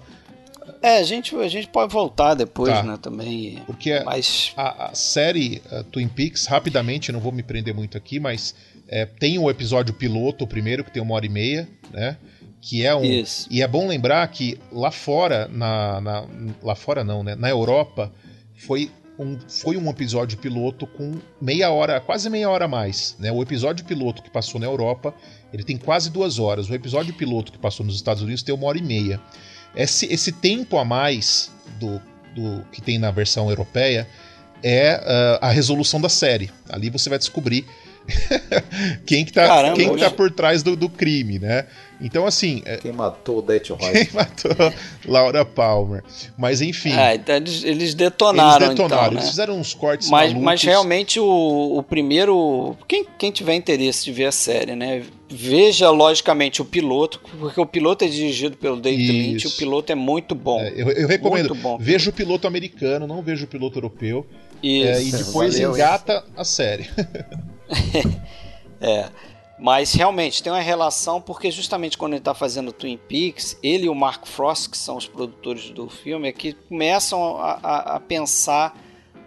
É, 0.82 0.98
a 0.98 1.04
gente, 1.04 1.36
a 1.36 1.48
gente 1.48 1.68
pode 1.70 1.92
voltar 1.92 2.34
depois, 2.34 2.74
tá. 2.74 2.84
né, 2.84 2.98
também. 3.02 3.62
Porque 3.66 4.00
mas... 4.04 4.54
a, 4.56 4.90
a 4.90 4.96
série 4.96 5.62
a 5.72 5.84
Twin 5.84 6.08
Peaks, 6.08 6.46
rapidamente, 6.46 7.12
não 7.12 7.20
vou 7.20 7.32
me 7.32 7.42
prender 7.42 7.74
muito 7.74 7.98
aqui, 7.98 8.20
mas 8.20 8.54
é, 8.88 9.06
tem 9.06 9.40
o 9.40 9.50
episódio 9.50 9.94
piloto, 9.94 10.44
o 10.44 10.48
primeiro, 10.48 10.84
que 10.84 10.92
tem 10.92 11.02
uma 11.02 11.16
hora 11.16 11.26
e 11.26 11.30
meia, 11.30 11.68
né? 11.92 12.18
Que 12.62 12.86
é 12.86 12.94
um. 12.96 13.04
Isso. 13.04 13.48
E 13.50 13.62
é 13.62 13.68
bom 13.68 13.88
lembrar 13.88 14.28
que 14.28 14.60
lá 14.72 14.92
fora, 14.92 15.48
na, 15.48 16.02
na, 16.02 16.26
lá 16.62 16.76
fora 16.76 17.04
não, 17.04 17.24
né? 17.24 17.36
Na 17.36 17.50
Europa, 17.50 18.12
foi 18.56 18.92
um, 19.20 19.38
foi 19.48 19.78
um 19.78 19.90
episódio 19.90 20.38
piloto 20.38 20.86
com 20.86 21.16
meia 21.42 21.72
hora, 21.72 22.00
quase 22.00 22.30
meia 22.30 22.50
hora 22.50 22.66
a 22.66 22.68
mais. 22.68 23.16
Né? 23.20 23.32
O 23.32 23.42
episódio 23.42 23.86
piloto 23.86 24.22
que 24.22 24.30
passou 24.30 24.60
na 24.60 24.68
Europa, 24.68 25.14
ele 25.52 25.64
tem 25.64 25.78
quase 25.78 26.10
duas 26.12 26.38
horas. 26.38 26.70
O 26.70 26.74
episódio 26.74 27.14
piloto 27.14 27.52
que 27.52 27.58
passou 27.58 27.86
nos 27.86 27.96
Estados 27.96 28.22
Unidos 28.22 28.44
tem 28.44 28.54
uma 28.54 28.68
hora 28.68 28.78
e 28.78 28.84
meia. 28.84 29.20
Esse, 29.76 30.06
esse 30.12 30.32
tempo 30.32 30.78
a 30.78 30.86
mais 30.86 31.52
do, 31.80 32.02
do 32.36 32.64
que 32.72 32.82
tem 32.82 32.98
na 32.98 33.12
versão 33.12 33.50
europeia 33.50 34.08
é 34.64 34.96
uh, 34.96 35.46
a 35.46 35.50
resolução 35.50 36.00
da 36.00 36.10
série. 36.10 36.52
Ali 36.70 36.90
você 36.90 37.10
vai 37.10 37.18
descobrir 37.18 37.66
quem 39.06 39.26
que 39.26 39.34
tá, 39.34 39.48
Caramba, 39.48 39.76
quem 39.76 39.94
que 39.94 40.00
tá 40.00 40.10
por 40.10 40.32
trás 40.32 40.64
do, 40.64 40.76
do 40.76 40.90
crime, 40.90 41.40
né? 41.40 41.66
Então, 42.00 42.26
assim. 42.26 42.62
É, 42.66 42.78
quem 42.78 42.92
matou 42.92 43.40
o 43.40 43.42
Death 43.42 43.68
Quem 43.78 44.10
matou 44.14 44.52
Laura 45.06 45.44
Palmer. 45.44 46.04
Mas, 46.38 46.62
enfim. 46.62 46.92
É, 46.92 47.16
então 47.16 47.36
eles, 47.36 47.64
eles 47.64 47.94
detonaram. 47.94 48.68
Eles 48.68 48.70
detonaram, 48.70 49.04
então, 49.04 49.14
eles 49.14 49.24
né? 49.24 49.30
fizeram 49.30 49.60
uns 49.60 49.74
cortes 49.74 50.10
mas, 50.10 50.30
malucos. 50.30 50.44
Mas 50.44 50.64
realmente 50.64 51.20
o, 51.20 51.78
o 51.78 51.84
primeiro. 51.84 52.76
Quem, 52.88 53.06
quem 53.18 53.32
tiver 53.32 53.56
interesse 53.56 54.06
de 54.06 54.12
ver 54.12 54.26
a 54.26 54.32
série, 54.32 54.76
né? 54.76 55.04
Veja, 55.30 55.90
logicamente, 55.90 56.62
o 56.62 56.66
piloto, 56.66 57.20
porque 57.38 57.60
o 57.60 57.66
piloto 57.66 58.06
é 58.06 58.08
dirigido 58.08 58.56
pelo 58.56 58.80
David 58.80 59.12
Lynch, 59.12 59.48
o 59.48 59.52
piloto 59.52 59.92
é 59.92 59.96
muito 59.96 60.34
bom. 60.34 60.62
É, 60.62 60.72
eu, 60.76 60.90
eu, 60.90 61.08
recomendo. 61.08 61.54
Bom, 61.54 61.78
veja 61.78 62.10
o 62.10 62.14
piloto 62.14 62.48
americano, 62.48 63.06
não 63.06 63.22
veja 63.22 63.44
o 63.44 63.48
piloto 63.48 63.78
europeu. 63.78 64.26
Isso, 64.64 64.88
é, 64.88 65.04
e 65.04 65.12
depois 65.12 65.54
valeu, 65.56 65.74
engata 65.74 66.24
a 66.36 66.46
série. 66.46 66.90
é. 68.80 69.10
Mas 69.60 69.94
realmente 69.94 70.44
tem 70.44 70.52
uma 70.52 70.62
relação, 70.62 71.20
porque 71.20 71.50
justamente 71.50 71.98
quando 71.98 72.14
ele 72.14 72.20
está 72.20 72.34
fazendo 72.34 72.72
Twin 72.72 72.98
Peaks, 72.98 73.58
ele 73.64 73.86
e 73.86 73.90
o 73.90 73.96
Mark 73.96 74.28
Frost, 74.28 74.70
que 74.70 74.78
são 74.78 74.98
os 74.98 75.08
produtores 75.08 75.72
do 75.72 75.90
filme, 75.90 76.28
é 76.28 76.32
que 76.32 76.54
começam 76.54 77.38
a, 77.38 77.60
a, 77.64 77.96
a 77.96 78.00
pensar 78.00 78.78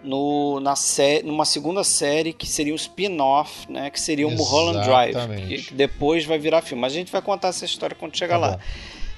no, 0.03 0.59
na 0.59 0.75
sé 0.75 1.21
numa 1.21 1.45
segunda 1.45 1.83
série 1.83 2.33
que 2.33 2.47
seria 2.47 2.73
um 2.73 2.77
spin-off, 2.77 3.69
né? 3.69 3.89
Que 3.89 3.99
seria 3.99 4.27
o 4.27 4.31
Mulholland 4.31 4.85
Drive, 4.85 5.15
que, 5.47 5.61
que, 5.63 5.73
depois 5.73 6.25
vai 6.25 6.39
virar 6.39 6.61
filme. 6.61 6.81
Mas 6.81 6.93
a 6.93 6.95
gente 6.95 7.11
vai 7.11 7.21
contar 7.21 7.49
essa 7.49 7.65
história 7.65 7.95
quando 7.95 8.17
chegar 8.17 8.39
tá 8.39 8.47
lá. 8.47 8.59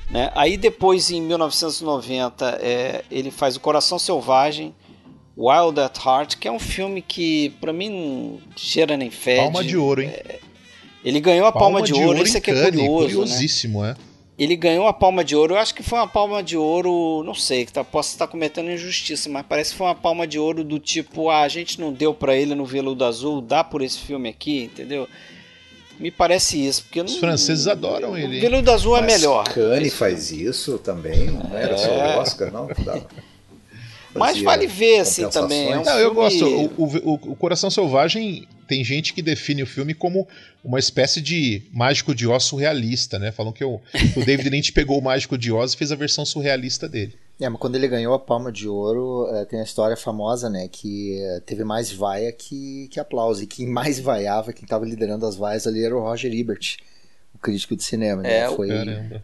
Né? 0.09 0.31
Aí 0.35 0.57
depois, 0.57 1.11
em 1.11 1.21
1990, 1.21 2.59
é, 2.61 3.03
ele 3.09 3.31
faz 3.31 3.55
O 3.55 3.59
Coração 3.59 3.97
Selvagem, 3.97 4.73
Wild 5.37 5.79
at 5.79 5.97
Heart, 6.03 6.37
que 6.37 6.47
é 6.47 6.51
um 6.51 6.59
filme 6.59 7.01
que 7.01 7.49
para 7.61 7.71
mim 7.71 7.89
não 7.89 8.39
cheira 8.55 8.97
nem 8.97 9.09
fede. 9.09 9.41
Palma 9.41 9.63
de 9.63 9.77
ouro, 9.77 10.01
hein? 10.01 10.09
É, 10.09 10.39
ele 11.03 11.19
ganhou 11.19 11.45
a 11.45 11.51
palma, 11.51 11.79
palma 11.79 11.81
de, 11.81 11.93
de, 11.93 11.99
ouro, 11.99 12.17
ouro 12.17 12.23
isso 12.23 12.37
aqui 12.37 12.51
é 12.51 12.63
curioso. 12.63 13.07
Né? 13.07 13.13
Curiosíssimo, 13.13 13.83
né? 13.83 13.95
é. 14.09 14.13
Ele 14.35 14.55
ganhou 14.55 14.87
a 14.87 14.93
palma 14.93 15.23
de 15.23 15.35
ouro, 15.35 15.53
eu 15.53 15.59
acho 15.59 15.75
que 15.75 15.83
foi 15.83 15.99
uma 15.99 16.07
palma 16.07 16.41
de 16.41 16.57
ouro, 16.57 17.21
não 17.23 17.35
sei, 17.35 17.65
que 17.65 17.71
tá, 17.71 17.83
posso 17.83 18.09
estar 18.09 18.25
cometendo 18.25 18.71
injustiça, 18.71 19.29
mas 19.29 19.45
parece 19.47 19.71
que 19.71 19.77
foi 19.77 19.85
uma 19.85 19.95
palma 19.95 20.25
de 20.25 20.39
ouro 20.39 20.63
do 20.63 20.79
tipo, 20.79 21.29
ah, 21.29 21.41
a 21.41 21.47
gente 21.47 21.79
não 21.79 21.93
deu 21.93 22.15
para 22.15 22.35
ele 22.35 22.55
no 22.55 22.65
Veludo 22.65 23.05
Azul, 23.05 23.41
dá 23.41 23.63
por 23.63 23.83
esse 23.83 23.99
filme 23.99 24.29
aqui, 24.29 24.63
entendeu? 24.63 25.07
Me 25.99 26.09
parece 26.09 26.65
isso, 26.65 26.83
porque 26.83 26.99
os 26.99 27.13
não, 27.13 27.19
franceses 27.19 27.67
adoram 27.67 28.17
ele. 28.17 28.39
O 28.39 28.41
Veludo 28.41 28.71
Azul 28.71 28.97
é 28.97 29.01
mas 29.01 29.13
é 29.13 29.17
melhor. 29.17 29.43
Kanye 29.43 29.89
faz 29.91 30.31
isso 30.31 30.79
também, 30.79 31.29
não 31.29 31.55
era 31.55 31.75
é. 31.75 31.77
só 31.77 31.91
o 31.91 32.19
Oscar, 32.19 32.51
não? 32.51 32.67
Mas 34.15 34.41
vale 34.41 34.67
ver, 34.67 34.99
assim, 34.99 35.27
também. 35.29 35.71
É 35.71 35.79
um 35.79 35.83
não, 35.83 35.99
eu 35.99 36.13
gosto. 36.13 36.45
O, 36.45 36.83
o, 36.83 37.13
o, 37.31 37.35
Coração 37.35 37.69
Selvagem 37.69 38.47
tem 38.67 38.83
gente 38.83 39.13
que 39.13 39.21
define 39.21 39.63
o 39.63 39.67
filme 39.67 39.93
como 39.93 40.27
uma 40.63 40.79
espécie 40.79 41.21
de 41.21 41.63
mágico 41.71 42.13
de 42.13 42.27
Oz 42.27 42.43
surrealista, 42.43 43.19
né? 43.19 43.31
Falam 43.31 43.51
que 43.51 43.63
o, 43.63 43.79
o 44.15 44.25
David 44.25 44.49
Lynch 44.49 44.71
pegou 44.71 44.99
o 44.99 45.01
mágico 45.01 45.37
de 45.37 45.51
Oz 45.51 45.73
e 45.73 45.77
fez 45.77 45.91
a 45.91 45.95
versão 45.95 46.25
surrealista 46.25 46.87
dele. 46.87 47.15
É, 47.39 47.49
mas 47.49 47.59
quando 47.59 47.75
ele 47.75 47.87
ganhou 47.87 48.13
a 48.13 48.19
Palma 48.19 48.51
de 48.51 48.67
Ouro, 48.67 49.27
é, 49.35 49.45
tem 49.45 49.59
a 49.59 49.63
história 49.63 49.97
famosa, 49.97 50.49
né? 50.49 50.67
Que 50.71 51.19
é, 51.19 51.39
teve 51.39 51.63
mais 51.63 51.91
vaia 51.91 52.31
que, 52.31 52.87
que 52.91 52.99
aplauso. 52.99 53.43
E 53.43 53.47
quem 53.47 53.67
mais 53.67 53.99
vaiava, 53.99 54.53
quem 54.53 54.63
estava 54.63 54.85
liderando 54.85 55.25
as 55.25 55.35
vaias 55.35 55.65
ali 55.65 55.83
era 55.83 55.95
o 55.95 56.01
Roger 56.01 56.31
Ebert, 56.31 56.77
o 57.33 57.39
crítico 57.39 57.75
de 57.75 57.83
cinema. 57.83 58.21
Né? 58.21 58.39
É, 58.39 58.49
Foi... 58.49 58.69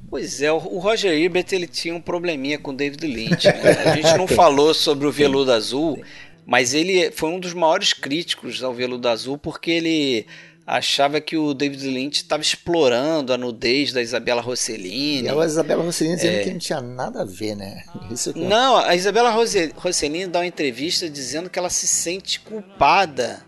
Pois 0.10 0.42
é, 0.42 0.52
o 0.52 0.80
Roger 0.80 1.14
Ebert 1.14 1.48
ele 1.52 1.68
tinha 1.68 1.96
um 1.96 2.02
probleminha 2.02 2.58
com 2.58 2.72
o 2.72 2.76
David 2.76 3.06
Lynch. 3.06 3.48
Né? 3.48 3.72
A 3.86 3.96
gente 3.96 4.18
não 4.18 4.28
falou 4.28 4.74
sobre 4.74 5.08
o 5.08 5.12
Veludo 5.12 5.52
Azul, 5.52 6.02
mas 6.46 6.74
ele 6.74 7.12
foi 7.12 7.30
um 7.30 7.40
dos 7.40 7.54
maiores 7.54 7.94
críticos 7.94 8.64
ao 8.64 8.74
Veludo 8.74 9.08
Azul 9.08 9.38
porque 9.38 9.72
ele 9.72 10.26
achava 10.70 11.20
que 11.20 11.36
o 11.36 11.54
David 11.54 11.88
Lynch 11.88 12.18
estava 12.18 12.44
explorando 12.44 13.34
a 13.34 13.38
nudez 13.38 13.92
da 13.92 14.04
Isabela 14.04 14.40
Rossellini. 14.40 15.28
E 15.28 15.30
a 15.30 15.46
Isabela 15.46 15.84
Rossellini 15.84 16.16
dizendo 16.16 16.36
é... 16.36 16.44
que 16.44 16.52
não 16.52 16.60
tinha 16.60 16.80
nada 16.80 17.22
a 17.24 17.26
ver, 17.26 17.56
né? 17.56 17.84
Isso 18.12 18.32
que... 18.32 18.40
Não, 18.40 18.78
a 18.78 18.96
Isabela 18.96 19.32
Rossellini 19.76 20.28
dá 20.28 20.40
uma 20.40 20.46
entrevista 20.46 21.10
dizendo 21.10 21.50
que 21.50 21.58
ela 21.58 21.72
se 21.72 21.88
sente 21.88 22.40
culpada. 22.40 23.42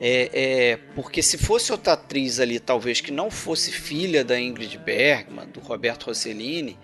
É, 0.00 0.30
é, 0.32 0.76
porque 0.94 1.22
se 1.22 1.38
fosse 1.38 1.70
outra 1.70 1.92
atriz 1.92 2.40
ali, 2.40 2.58
talvez 2.58 3.00
que 3.00 3.12
não 3.12 3.30
fosse 3.30 3.70
filha 3.70 4.24
da 4.24 4.38
Ingrid 4.38 4.76
Bergman, 4.78 5.46
do 5.46 5.60
Roberto 5.60 6.04
Rossellini, 6.04 6.78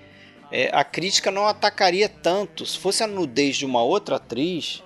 é, 0.51 0.71
a 0.73 0.85
crítica 0.85 1.31
não 1.31 1.47
atacaria 1.47 2.09
tanto. 2.09 2.65
Se 2.65 2.79
fosse 2.79 3.03
a 3.03 3.07
nudez 3.07 3.57
de 3.57 3.67
uma 3.67 3.83
outra 3.83 4.17
atriz, 4.17 4.83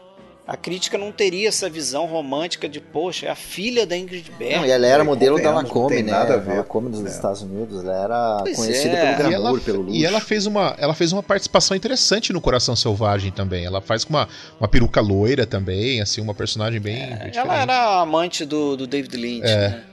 a 0.46 0.58
crítica 0.58 0.98
não 0.98 1.10
teria 1.10 1.48
essa 1.48 1.70
visão 1.70 2.04
romântica 2.04 2.68
de, 2.68 2.78
poxa, 2.78 3.26
é 3.26 3.30
a 3.30 3.34
filha 3.34 3.86
da 3.86 3.96
Ingrid 3.96 4.30
Bergman. 4.32 4.58
Não, 4.58 4.66
e 4.66 4.70
ela 4.70 4.86
era 4.86 5.02
modelo 5.02 5.42
da 5.42 5.50
Lacombe, 5.50 6.02
né? 6.02 6.12
Nada 6.12 6.34
a 6.34 6.36
ver. 6.36 6.58
Lacombe 6.58 6.90
dos 6.90 7.02
é. 7.02 7.08
Estados 7.08 7.40
Unidos, 7.40 7.82
ela 7.82 7.96
era 7.96 8.36
pois 8.40 8.56
conhecida 8.56 8.94
é. 8.94 9.16
pelo 9.16 9.30
glamour, 9.30 9.60
pelo 9.60 9.82
luxo. 9.82 9.96
E 9.96 10.04
ela 10.04 10.20
fez 10.20 10.44
uma, 10.44 10.74
ela 10.76 10.92
fez 10.92 11.12
uma 11.12 11.22
participação 11.22 11.74
interessante 11.74 12.30
no 12.30 12.42
Coração 12.42 12.76
Selvagem 12.76 13.32
também. 13.32 13.64
Ela 13.64 13.80
faz 13.80 14.04
com 14.04 14.10
uma, 14.10 14.28
uma 14.60 14.68
peruca 14.68 15.00
loira 15.00 15.46
também, 15.46 16.02
assim, 16.02 16.20
uma 16.20 16.34
personagem 16.34 16.78
bem, 16.78 16.96
é, 16.96 17.30
Ela 17.34 17.62
era 17.62 18.00
amante 18.00 18.44
do, 18.44 18.76
do 18.76 18.86
David 18.86 19.16
Lynch, 19.16 19.48
é. 19.48 19.56
né? 19.56 19.84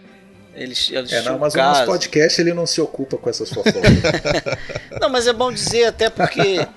Eles, 0.54 0.92
eles 0.92 1.14
é, 1.14 1.22
não, 1.22 1.40
mas 1.40 1.54
caso. 1.54 1.70
o 1.70 1.72
nosso 1.72 1.86
podcast 1.86 2.42
ele 2.42 2.54
não 2.54 2.68
se 2.68 2.82
ocupa 2.82 3.16
com 3.16 3.30
essas 3.30 3.50
fofocas. 3.50 3.82
não, 5.00 5.10
mas 5.10 5.26
é 5.26 5.32
bom 5.32 5.50
dizer 5.50 5.86
até 5.86 6.10
porque 6.10 6.68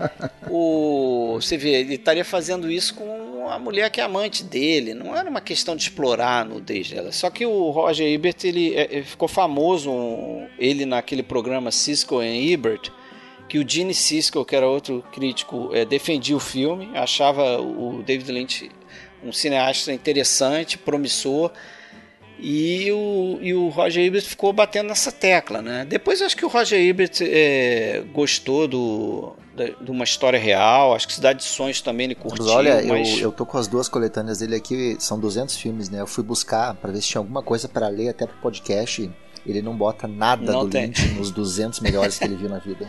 o 0.48 1.36
você 1.40 1.56
vê, 1.56 1.80
ele 1.80 1.96
estaria 1.96 2.24
fazendo 2.24 2.70
isso 2.70 2.94
com 2.94 3.33
a 3.48 3.58
mulher 3.58 3.90
que 3.90 4.00
é 4.00 4.04
amante 4.04 4.42
dele. 4.42 4.94
Não 4.94 5.16
era 5.16 5.28
uma 5.28 5.40
questão 5.40 5.76
de 5.76 5.82
explorar 5.82 6.40
a 6.40 6.44
nudez 6.44 6.90
dela. 6.90 7.12
Só 7.12 7.30
que 7.30 7.44
o 7.46 7.70
Roger 7.70 8.06
Ebert 8.06 8.44
ele, 8.44 8.68
ele 8.68 8.76
é, 8.76 8.98
é, 8.98 9.02
ficou 9.02 9.28
famoso, 9.28 9.90
ele 10.58 10.86
naquele 10.86 11.22
programa 11.22 11.70
Cisco 11.70 12.22
e 12.22 12.52
Ebert, 12.52 12.90
que 13.48 13.58
o 13.58 13.68
Gene 13.68 13.94
Cisco, 13.94 14.44
que 14.44 14.56
era 14.56 14.66
outro 14.66 15.04
crítico, 15.12 15.70
é, 15.72 15.84
defendia 15.84 16.36
o 16.36 16.40
filme, 16.40 16.90
achava 16.94 17.60
o 17.60 18.02
David 18.02 18.32
Lynch 18.32 18.70
um 19.22 19.32
cineasta 19.32 19.92
interessante, 19.92 20.76
promissor. 20.76 21.50
E 22.38 22.90
o, 22.90 23.38
e 23.40 23.54
o 23.54 23.68
Roger 23.68 24.04
Ebert 24.04 24.24
ficou 24.24 24.52
batendo 24.52 24.88
nessa 24.88 25.12
tecla, 25.12 25.62
né? 25.62 25.84
Depois 25.84 26.20
acho 26.20 26.36
que 26.36 26.44
o 26.44 26.48
Roger 26.48 26.80
Ebert 26.80 27.20
é, 27.22 28.02
gostou 28.12 28.66
do, 28.66 29.36
de 29.80 29.90
uma 29.90 30.04
história 30.04 30.38
real, 30.38 30.94
acho 30.94 31.06
que 31.06 31.14
Cidade 31.14 31.38
de 31.40 31.44
Sonhos 31.44 31.80
também 31.80 32.06
ele 32.06 32.14
curtiu. 32.14 32.44
Mas 32.44 32.54
olha, 32.54 32.82
mas... 32.86 33.08
Eu, 33.12 33.18
eu 33.18 33.32
tô 33.32 33.46
com 33.46 33.56
as 33.56 33.68
duas 33.68 33.88
coletâneas 33.88 34.38
dele 34.38 34.56
aqui, 34.56 34.96
são 34.98 35.18
200 35.18 35.56
filmes, 35.56 35.88
né? 35.88 36.00
Eu 36.00 36.06
fui 36.06 36.24
buscar 36.24 36.74
para 36.74 36.92
ver 36.92 37.00
se 37.00 37.08
tinha 37.08 37.20
alguma 37.20 37.42
coisa 37.42 37.68
para 37.68 37.88
ler 37.88 38.08
até 38.08 38.26
pro 38.26 38.36
podcast. 38.38 39.10
Ele 39.46 39.62
não 39.62 39.76
bota 39.76 40.08
nada 40.08 40.52
não 40.52 40.64
do 40.64 40.70
tem. 40.70 40.86
Lynch 40.86 41.08
nos 41.14 41.30
200 41.30 41.80
melhores 41.80 42.18
que 42.18 42.24
ele 42.24 42.34
viu 42.34 42.48
na 42.48 42.58
vida. 42.58 42.88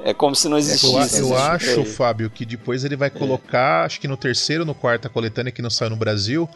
É 0.00 0.12
como 0.12 0.34
se 0.34 0.48
não 0.48 0.58
existisse. 0.58 1.20
Eu, 1.20 1.28
eu 1.28 1.36
acho, 1.36 1.84
Fábio, 1.84 2.30
que 2.30 2.44
depois 2.44 2.84
ele 2.84 2.96
vai 2.96 3.10
colocar, 3.10 3.82
é. 3.82 3.86
acho 3.86 4.00
que 4.00 4.08
no 4.08 4.16
terceiro 4.16 4.62
ou 4.62 4.66
no 4.66 4.74
quarto, 4.74 5.06
a 5.06 5.10
coletânea 5.10 5.52
que 5.52 5.62
não 5.62 5.70
saiu 5.70 5.90
no 5.90 5.96
Brasil, 5.96 6.48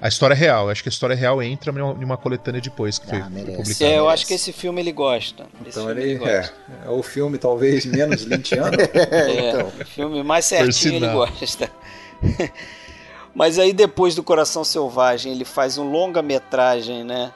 a 0.00 0.08
história 0.08 0.34
é 0.34 0.36
real. 0.36 0.68
Acho 0.68 0.82
que 0.82 0.88
a 0.88 0.90
história 0.90 1.16
real 1.16 1.42
entra 1.42 1.72
em 1.72 2.04
uma 2.04 2.16
coletânea 2.16 2.60
depois 2.60 2.98
que 2.98 3.08
foi, 3.08 3.18
ah, 3.18 3.30
foi 3.32 3.54
publicada. 3.56 3.90
É, 3.90 3.98
eu 3.98 4.08
acho 4.08 4.26
que 4.26 4.34
esse 4.34 4.52
filme 4.52 4.80
ele 4.80 4.92
gosta. 4.92 5.46
então 5.64 5.90
ele, 5.90 6.02
ele 6.02 6.18
gosta. 6.18 6.54
É, 6.84 6.86
é 6.86 6.90
o 6.90 7.02
filme 7.02 7.38
talvez 7.38 7.86
menos 7.86 8.22
lintiano. 8.22 8.76
é, 8.92 9.50
então. 9.50 9.68
o 9.68 9.84
filme 9.84 10.22
mais 10.22 10.44
certinho 10.44 10.96
ele 10.96 11.08
gosta. 11.08 11.70
Mas 13.34 13.58
aí 13.58 13.72
depois 13.72 14.14
do 14.14 14.22
Coração 14.22 14.64
Selvagem 14.64 15.32
ele 15.32 15.44
faz 15.44 15.76
um 15.76 15.90
longa-metragem, 15.90 17.04
né? 17.04 17.32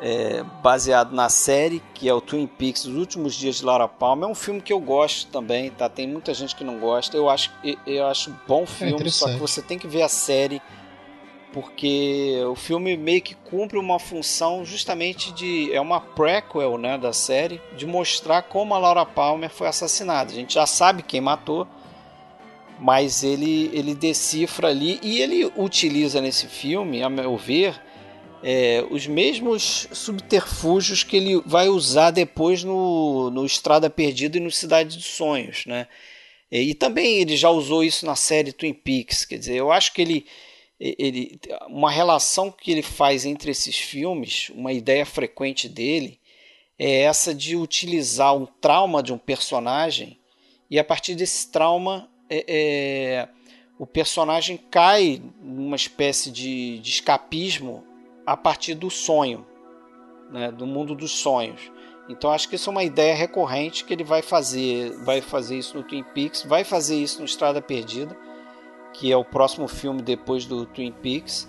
É, 0.00 0.44
baseado 0.60 1.12
na 1.12 1.28
série, 1.28 1.80
que 1.94 2.08
é 2.08 2.12
o 2.12 2.20
Twin 2.20 2.46
Peaks, 2.46 2.84
Os 2.84 2.96
Últimos 2.96 3.34
Dias 3.34 3.56
de 3.56 3.64
Laura 3.64 3.86
Palmer. 3.86 4.28
É 4.28 4.32
um 4.32 4.34
filme 4.34 4.60
que 4.60 4.72
eu 4.72 4.80
gosto 4.80 5.30
também, 5.30 5.70
tá? 5.70 5.88
Tem 5.88 6.06
muita 6.08 6.34
gente 6.34 6.54
que 6.56 6.64
não 6.64 6.78
gosta. 6.78 7.16
Eu 7.16 7.30
acho, 7.30 7.52
eu 7.86 8.06
acho 8.06 8.34
bom 8.46 8.64
é 8.64 8.66
filme, 8.66 9.06
é 9.06 9.10
só 9.10 9.28
que 9.28 9.36
você 9.36 9.62
tem 9.62 9.78
que 9.78 9.86
ver 9.86 10.02
a 10.02 10.08
série 10.08 10.60
porque 11.54 12.34
o 12.50 12.56
filme 12.56 12.96
meio 12.96 13.22
que 13.22 13.36
cumpre 13.36 13.78
uma 13.78 14.00
função 14.00 14.64
justamente 14.64 15.32
de 15.32 15.72
é 15.72 15.80
uma 15.80 16.00
prequel, 16.00 16.76
né, 16.76 16.98
da 16.98 17.12
série, 17.12 17.60
de 17.76 17.86
mostrar 17.86 18.42
como 18.42 18.74
a 18.74 18.78
Laura 18.78 19.06
Palmer 19.06 19.48
foi 19.48 19.68
assassinada. 19.68 20.32
A 20.32 20.34
gente 20.34 20.54
já 20.54 20.66
sabe 20.66 21.04
quem 21.04 21.20
matou, 21.20 21.64
mas 22.80 23.22
ele 23.22 23.70
ele 23.72 23.94
decifra 23.94 24.66
ali 24.66 24.98
e 25.00 25.22
ele 25.22 25.44
utiliza 25.56 26.20
nesse 26.20 26.48
filme, 26.48 27.04
a 27.04 27.08
meu 27.08 27.36
ver, 27.36 27.80
é, 28.42 28.84
os 28.90 29.06
mesmos 29.06 29.86
subterfúgios 29.92 31.04
que 31.04 31.16
ele 31.16 31.40
vai 31.46 31.68
usar 31.68 32.10
depois 32.10 32.64
no, 32.64 33.30
no 33.30 33.46
Estrada 33.46 33.88
Perdida 33.88 34.38
e 34.38 34.40
no 34.40 34.50
Cidade 34.50 34.96
dos 34.96 35.06
Sonhos, 35.06 35.66
né? 35.66 35.86
E 36.50 36.74
também 36.74 37.20
ele 37.20 37.36
já 37.36 37.48
usou 37.50 37.84
isso 37.84 38.04
na 38.04 38.16
série 38.16 38.52
Twin 38.52 38.74
Peaks, 38.74 39.24
quer 39.24 39.38
dizer, 39.38 39.54
eu 39.54 39.70
acho 39.70 39.92
que 39.92 40.02
ele 40.02 40.26
ele, 40.98 41.40
uma 41.68 41.90
relação 41.90 42.50
que 42.50 42.70
ele 42.70 42.82
faz 42.82 43.24
entre 43.24 43.50
esses 43.50 43.78
filmes, 43.78 44.50
uma 44.54 44.72
ideia 44.72 45.06
frequente 45.06 45.66
dele, 45.66 46.20
é 46.78 47.02
essa 47.02 47.34
de 47.34 47.56
utilizar 47.56 48.36
um 48.36 48.44
trauma 48.44 49.02
de 49.02 49.12
um 49.12 49.18
personagem 49.18 50.18
e 50.70 50.78
a 50.78 50.84
partir 50.84 51.14
desse 51.14 51.50
trauma 51.50 52.10
é, 52.28 52.44
é, 52.48 53.28
o 53.78 53.86
personagem 53.86 54.56
cai 54.56 55.22
numa 55.40 55.76
espécie 55.76 56.30
de, 56.30 56.78
de 56.80 56.90
escapismo 56.90 57.84
a 58.26 58.36
partir 58.36 58.74
do 58.74 58.90
sonho, 58.90 59.46
né, 60.30 60.50
do 60.50 60.66
mundo 60.66 60.94
dos 60.94 61.12
sonhos. 61.12 61.72
Então 62.08 62.30
acho 62.30 62.48
que 62.48 62.56
isso 62.56 62.68
é 62.68 62.72
uma 62.72 62.84
ideia 62.84 63.14
recorrente 63.14 63.84
que 63.84 63.92
ele 63.92 64.04
vai 64.04 64.20
fazer, 64.20 64.90
vai 65.04 65.22
fazer 65.22 65.56
isso 65.56 65.76
no 65.78 65.82
Twin 65.82 66.04
Peaks, 66.14 66.42
vai 66.42 66.64
fazer 66.64 66.96
isso 66.96 67.20
no 67.20 67.24
Estrada 67.24 67.62
Perdida 67.62 68.14
que 68.94 69.12
é 69.12 69.16
o 69.16 69.24
próximo 69.24 69.68
filme 69.68 70.00
depois 70.00 70.46
do 70.46 70.64
Twin 70.64 70.92
Peaks. 70.92 71.48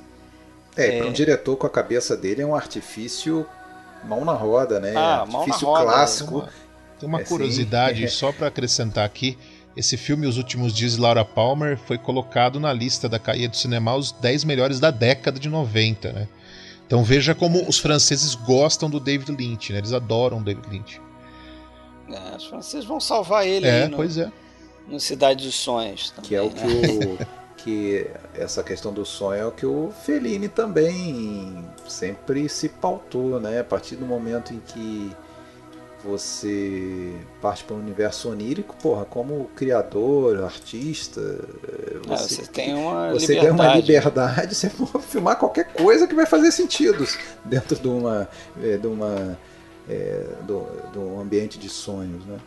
É, 0.75 0.87
é... 0.87 0.97
para 0.97 1.07
um 1.07 1.13
diretor 1.13 1.55
com 1.55 1.67
a 1.67 1.69
cabeça 1.69 2.17
dele 2.17 2.41
é 2.41 2.45
um 2.45 2.55
artifício 2.55 3.45
mão 4.03 4.25
na 4.25 4.33
roda, 4.33 4.79
né? 4.79 4.93
Ah, 4.95 5.21
artifício 5.21 5.67
roda, 5.67 5.83
clássico. 5.83 6.39
Né? 6.39 6.49
Tem 6.99 7.09
uma, 7.09 7.21
é, 7.21 7.23
curiosidade 7.23 8.07
só 8.09 8.31
para 8.31 8.47
acrescentar 8.47 9.05
aqui. 9.05 9.37
Esse 9.75 9.97
filme, 9.97 10.25
Os 10.25 10.37
Últimos 10.37 10.73
Dias 10.73 10.93
de 10.95 11.01
Laura 11.01 11.25
Palmer, 11.25 11.77
foi 11.77 11.97
colocado 11.97 12.59
na 12.59 12.71
lista 12.71 13.09
da 13.09 13.19
Caia 13.19 13.49
do 13.49 13.57
Cinema 13.57 13.93
os 13.95 14.11
10 14.11 14.45
melhores 14.45 14.79
da 14.79 14.89
década 14.89 15.37
de 15.37 15.49
90, 15.49 16.13
né? 16.13 16.27
Então 16.87 17.03
veja 17.03 17.35
como 17.35 17.67
os 17.67 17.79
franceses 17.79 18.35
gostam 18.35 18.89
do 18.89 18.99
David 18.99 19.31
Lynch, 19.31 19.73
né? 19.73 19.79
Eles 19.79 19.91
adoram 19.91 20.37
o 20.37 20.43
David 20.43 20.69
Lynch. 20.69 21.01
É, 22.09 22.37
os 22.37 22.45
franceses 22.45 22.85
vão 22.85 22.99
salvar 22.99 23.45
ele 23.45 23.67
é, 23.67 23.83
aí 23.83 23.89
no, 23.89 23.97
pois 23.97 24.17
é. 24.17 24.31
No 24.87 24.99
Cidade 24.99 25.45
dos 25.45 25.55
Sonhos. 25.55 26.11
Também, 26.11 26.29
que 26.29 26.35
é 26.35 26.41
o 26.41 26.49
que 26.49 26.63
né? 26.65 27.17
o 27.21 27.35
que 27.57 28.07
essa 28.35 28.63
questão 28.63 28.93
do 28.93 29.03
sonho 29.03 29.41
é 29.41 29.45
o 29.45 29.51
que 29.51 29.65
o 29.65 29.91
Fellini 30.03 30.47
também 30.47 31.65
sempre 31.87 32.47
se 32.47 32.69
pautou, 32.69 33.39
né? 33.39 33.61
A 33.61 33.63
partir 33.63 33.95
do 33.95 34.05
momento 34.05 34.53
em 34.53 34.59
que 34.59 35.11
você 36.03 37.11
parte 37.41 37.63
para 37.63 37.75
o 37.75 37.79
universo 37.79 38.29
onírico, 38.29 38.75
porra, 38.75 39.05
como 39.05 39.45
criador, 39.55 40.43
artista, 40.43 41.19
você, 42.05 42.13
ah, 42.13 42.17
você 42.17 42.51
tem 42.51 42.75
uma 42.75 43.11
você 43.11 43.33
liberdade. 43.33 43.41
tem 43.41 43.51
uma 43.51 43.75
liberdade, 43.75 44.55
você 44.55 44.69
pode 44.91 45.05
filmar 45.05 45.37
qualquer 45.37 45.73
coisa 45.73 46.07
que 46.07 46.13
vai 46.13 46.27
fazer 46.27 46.51
sentido 46.51 47.07
dentro 47.43 47.75
de 47.75 47.87
uma, 47.87 48.29
é, 48.61 48.77
de 48.77 48.85
uma 48.85 49.39
é, 49.89 50.27
do, 50.45 50.67
um 50.99 51.19
ambiente 51.19 51.57
de 51.57 51.69
sonhos, 51.69 52.23
né? 52.25 52.37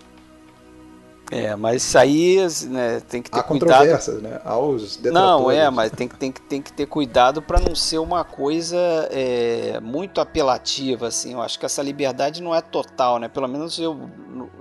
É, 1.30 1.54
mas 1.54 1.82
isso 1.82 1.98
aí 1.98 2.38
né, 2.68 3.00
tem 3.08 3.22
que 3.22 3.30
ter 3.30 3.38
Há 3.38 3.42
cuidado. 3.42 3.68
controvérsias, 3.68 4.22
né? 4.22 4.40
Aos 4.44 4.98
Não, 5.02 5.50
é, 5.50 5.68
mas 5.70 5.90
tem 5.92 6.08
que, 6.08 6.16
tem 6.16 6.32
que, 6.32 6.40
tem 6.40 6.62
que 6.62 6.72
ter 6.72 6.86
cuidado 6.86 7.42
para 7.42 7.60
não 7.60 7.74
ser 7.74 7.98
uma 7.98 8.24
coisa 8.24 8.78
é, 9.10 9.78
muito 9.80 10.20
apelativa, 10.20 11.08
assim. 11.08 11.34
Eu 11.34 11.42
acho 11.42 11.58
que 11.58 11.66
essa 11.66 11.82
liberdade 11.82 12.42
não 12.42 12.54
é 12.54 12.62
total, 12.62 13.18
né? 13.18 13.28
Pelo 13.28 13.46
menos 13.46 13.78
eu, 13.78 14.08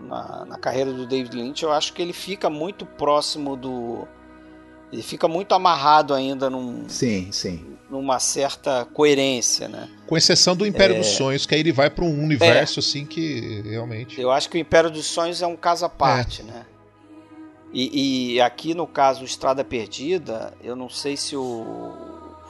na, 0.01 0.45
na 0.45 0.57
carreira 0.57 0.91
do 0.91 1.07
David 1.07 1.36
Lynch, 1.38 1.63
eu 1.63 1.72
acho 1.72 1.93
que 1.93 2.01
ele 2.01 2.13
fica 2.13 2.49
muito 2.49 2.86
próximo 2.86 3.55
do... 3.55 4.07
Ele 4.92 5.02
fica 5.02 5.28
muito 5.28 5.54
amarrado 5.54 6.14
ainda 6.14 6.50
num... 6.50 6.88
Sim, 6.88 7.32
sim 7.32 7.78
numa 7.90 8.20
certa 8.20 8.86
coerência, 8.86 9.68
né? 9.68 9.90
Com 10.06 10.18
exceção 10.18 10.56
do 10.56 10.66
Império 10.66 10.96
é... 10.96 11.00
dos 11.00 11.08
Sonhos, 11.08 11.46
que 11.46 11.56
aí 11.56 11.62
ele 11.62 11.72
vai 11.72 11.90
para 11.90 12.04
um 12.04 12.24
universo 12.24 12.80
é... 12.80 12.82
assim 12.82 13.06
que 13.06 13.62
realmente. 13.62 14.20
Eu 14.20 14.32
acho 14.32 14.50
que 14.50 14.58
o 14.58 14.60
Império 14.60 14.90
dos 14.90 15.06
Sonhos 15.06 15.42
é 15.42 15.48
um 15.48 15.56
caso 15.56 15.86
à 15.86 15.90
parte, 15.90 16.42
é. 16.42 16.46
né? 16.46 16.66
E, 17.74 18.36
e, 18.36 18.42
aqui 18.42 18.74
no 18.74 18.88
caso 18.88 19.26
Estrada 19.26 19.64
Perdida, 19.64 20.54
eu 20.64 20.76
não 20.76 20.90
sei 20.90 21.18
se 21.18 21.36
o 21.36 22.06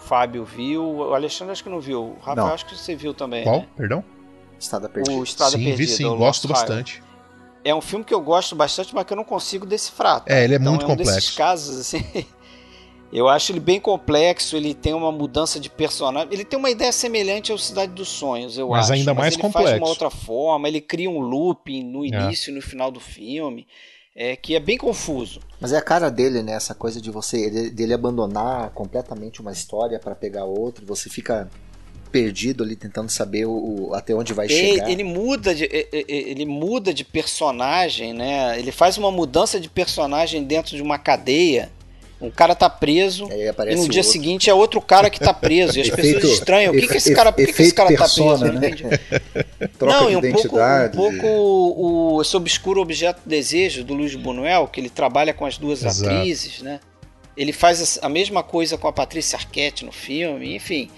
Fábio 0.05 0.45
viu, 0.45 0.83
o 0.83 1.13
Alexandre 1.13 1.51
acho 1.51 1.63
que 1.63 1.69
não 1.69 1.81
viu, 1.81 2.01
o 2.01 2.17
Rafael 2.19 2.47
não. 2.47 2.53
acho 2.53 2.65
que 2.67 2.77
você 2.77 2.95
viu 2.95 3.13
também. 3.13 3.43
Qual? 3.43 3.61
Né? 3.61 3.67
Perdão? 3.75 4.03
Estrada 4.59 4.87
Perdida. 4.87 5.17
O 5.17 5.23
Estrada 5.23 5.57
sim, 5.57 5.63
Perdida. 5.63 5.77
Vi, 5.77 5.87
sim, 5.87 6.15
gosto 6.15 6.47
bastante. 6.47 7.03
É 7.67 7.75
um 7.75 7.81
filme 7.81 8.05
que 8.05 8.13
eu 8.13 8.21
gosto 8.21 8.55
bastante, 8.55 8.95
mas 8.95 9.05
que 9.05 9.13
eu 9.13 9.17
não 9.17 9.23
consigo 9.23 9.65
decifrar. 9.65 10.21
Tá? 10.21 10.33
É, 10.33 10.43
ele 10.43 10.53
é 10.53 10.57
então, 10.57 10.71
muito 10.71 10.83
é 10.83 10.85
um 10.85 10.89
complexo. 10.89 11.15
Desses 11.15 11.35
casos 11.35 11.79
assim. 11.79 12.03
Eu 13.11 13.29
acho 13.29 13.53
ele 13.53 13.61
bem 13.61 13.79
complexo, 13.79 14.57
ele 14.57 14.73
tem 14.73 14.93
uma 14.93 15.11
mudança 15.13 15.59
de 15.59 15.69
personagem. 15.69 16.27
Ele 16.29 16.43
tem 16.43 16.59
uma 16.59 16.69
ideia 16.69 16.91
semelhante 16.91 17.53
ao 17.53 17.57
Cidade 17.57 17.93
dos 17.93 18.09
Sonhos, 18.09 18.57
eu 18.57 18.67
mas 18.67 18.85
acho. 18.85 18.93
Ainda 18.93 19.13
mas 19.13 19.21
mais 19.21 19.33
ele 19.33 19.41
complexo. 19.41 19.69
faz 19.69 19.77
de 19.77 19.81
uma 19.81 19.89
outra 19.89 20.09
forma, 20.09 20.67
ele 20.67 20.81
cria 20.81 21.09
um 21.09 21.19
looping 21.19 21.83
no 21.85 22.03
é. 22.03 22.09
início 22.09 22.49
é. 22.49 22.51
e 22.51 22.55
no 22.55 22.61
final 22.61 22.91
do 22.91 22.99
filme, 22.99 23.65
é, 24.13 24.35
que 24.35 24.55
é 24.55 24.59
bem 24.59 24.77
confuso. 24.77 25.39
Mas 25.59 25.71
é 25.71 25.77
a 25.77 25.81
cara 25.81 26.09
dele, 26.09 26.43
né? 26.43 26.51
Essa 26.51 26.75
coisa 26.75 26.99
de 26.99 27.09
você 27.09 27.69
dele 27.69 27.93
abandonar 27.93 28.71
completamente 28.71 29.39
uma 29.39 29.53
história 29.53 29.97
para 29.99 30.13
pegar 30.13 30.43
outra, 30.43 30.85
você 30.85 31.09
fica 31.09 31.49
perdido 32.07 32.63
ali 32.63 32.75
tentando 32.75 33.09
saber 33.09 33.45
o, 33.45 33.89
o 33.89 33.93
até 33.93 34.13
onde 34.13 34.33
vai 34.33 34.45
ele, 34.45 34.73
chegar. 34.73 34.89
Ele 34.89 35.03
muda 35.03 35.53
de 35.53 35.69
ele 36.07 36.45
muda 36.45 36.93
de 36.93 37.03
personagem, 37.03 38.13
né? 38.13 38.57
Ele 38.57 38.71
faz 38.71 38.97
uma 38.97 39.11
mudança 39.11 39.59
de 39.59 39.69
personagem 39.69 40.43
dentro 40.43 40.75
de 40.75 40.81
uma 40.81 40.97
cadeia 40.97 41.71
um 42.19 42.31
cara 42.31 42.55
tá 42.55 42.67
preso 42.67 43.29
e 43.31 43.75
no 43.75 43.87
dia 43.87 43.99
outro. 43.99 44.03
seguinte 44.03 44.49
é 44.49 44.53
outro 44.53 44.81
cara 44.81 45.07
que 45.09 45.19
tá 45.19 45.33
preso. 45.33 45.77
E 45.77 45.81
as 45.83 45.89
pessoas 45.91 46.23
estranham. 46.23 46.73
O 46.73 46.75
que, 46.75 46.87
que 46.87 46.97
esse 46.97 47.13
cara, 47.13 47.31
por 47.31 47.45
que, 47.45 47.53
que 47.53 47.61
esse 47.61 47.73
cara 47.73 47.89
persona, 47.89 48.51
tá 48.51 48.59
preso? 48.59 48.83
Né? 48.87 48.99
Não, 49.79 49.87
não 49.87 50.11
e 50.11 50.15
um 50.15 50.31
pouco, 50.33 50.57
um 50.57 50.89
pouco 50.91 51.27
o, 51.27 52.15
o, 52.15 52.21
esse 52.21 52.35
obscuro 52.35 52.81
objeto 52.81 53.21
de 53.23 53.29
desejo 53.29 53.83
do 53.83 53.93
Luiz 53.93 54.15
Buñuel, 54.15 54.67
que 54.67 54.79
ele 54.79 54.89
trabalha 54.89 55.33
com 55.33 55.45
as 55.45 55.57
duas 55.57 55.83
Exato. 55.83 56.09
atrizes, 56.09 56.61
né? 56.61 56.79
Ele 57.35 57.53
faz 57.53 57.99
a 58.01 58.09
mesma 58.09 58.41
coisa 58.41 58.77
com 58.77 58.87
a 58.87 58.93
Patrícia 58.93 59.37
Arquette 59.37 59.85
no 59.85 59.91
filme, 59.91 60.55
enfim. 60.55 60.89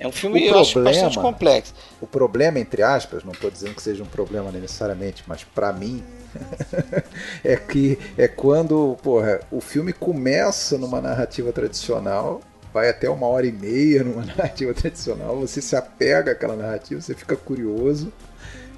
É 0.00 0.06
um 0.06 0.12
filme 0.12 0.46
eu 0.46 0.58
acho 0.58 0.82
bastante 0.82 1.18
complexo. 1.18 1.74
O 2.00 2.06
problema, 2.06 2.58
entre 2.58 2.82
aspas, 2.82 3.22
não 3.24 3.32
estou 3.32 3.50
dizendo 3.50 3.74
que 3.74 3.82
seja 3.82 4.02
um 4.02 4.06
problema 4.06 4.50
necessariamente, 4.50 5.22
mas 5.26 5.44
para 5.44 5.72
mim 5.72 6.02
é 7.44 7.56
que 7.56 7.98
é 8.16 8.26
quando 8.26 8.96
porra, 9.02 9.40
o 9.50 9.60
filme 9.60 9.92
começa 9.92 10.76
numa 10.78 11.00
narrativa 11.00 11.52
tradicional, 11.52 12.40
vai 12.72 12.88
até 12.88 13.08
uma 13.08 13.26
hora 13.26 13.46
e 13.46 13.52
meia 13.52 14.02
numa 14.02 14.24
narrativa 14.26 14.72
tradicional, 14.74 15.38
você 15.38 15.60
se 15.60 15.76
apega 15.76 16.32
àquela 16.32 16.56
narrativa, 16.56 17.00
você 17.00 17.14
fica 17.14 17.36
curioso. 17.36 18.12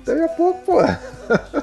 Daí 0.04 0.20
a 0.22 0.28
pouco, 0.28 0.60
pô, 0.66 0.80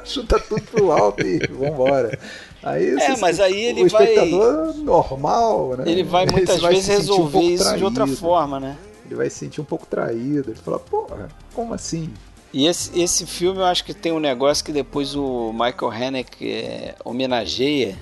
chuta 0.04 0.39
tudo 0.49 0.64
pro 0.64 0.91
alto 0.91 1.22
e 1.24 1.38
vambora. 1.45 2.18
Aí, 2.64 2.95
é, 2.99 3.16
mas 3.18 3.39
aí 3.39 3.66
ele 3.66 3.84
o 3.84 3.86
espectador 3.86 4.74
vai... 4.74 4.84
normal, 4.84 5.78
né? 5.78 5.84
Ele 5.86 6.04
vai 6.04 6.26
muitas 6.26 6.58
ele 6.58 6.68
vezes 6.70 6.88
vai 6.88 6.97
resolver 6.97 7.38
um 7.38 7.41
isso 7.52 7.78
de 7.78 7.84
outra 7.84 8.08
forma, 8.08 8.60
né? 8.60 8.78
Ele 9.12 9.18
vai 9.18 9.30
se 9.30 9.39
sentir 9.39 9.59
um 9.59 9.66
pouco 9.66 9.86
traído. 9.86 10.51
Ele 10.51 10.59
fala, 10.59 10.80
porra, 10.80 11.28
como 11.53 11.74
assim? 11.74 12.14
E 12.53 12.66
esse, 12.66 12.97
esse 12.97 13.26
filme 13.26 13.59
eu 13.59 13.66
acho 13.66 13.84
que 13.84 13.93
tem 13.93 14.14
um 14.14 14.20
negócio 14.20 14.64
que 14.64 14.72
depois 14.72 15.16
o 15.16 15.51
Michael 15.51 15.91
Haneke 15.91 16.49
é, 16.49 16.95
homenageia. 17.03 17.97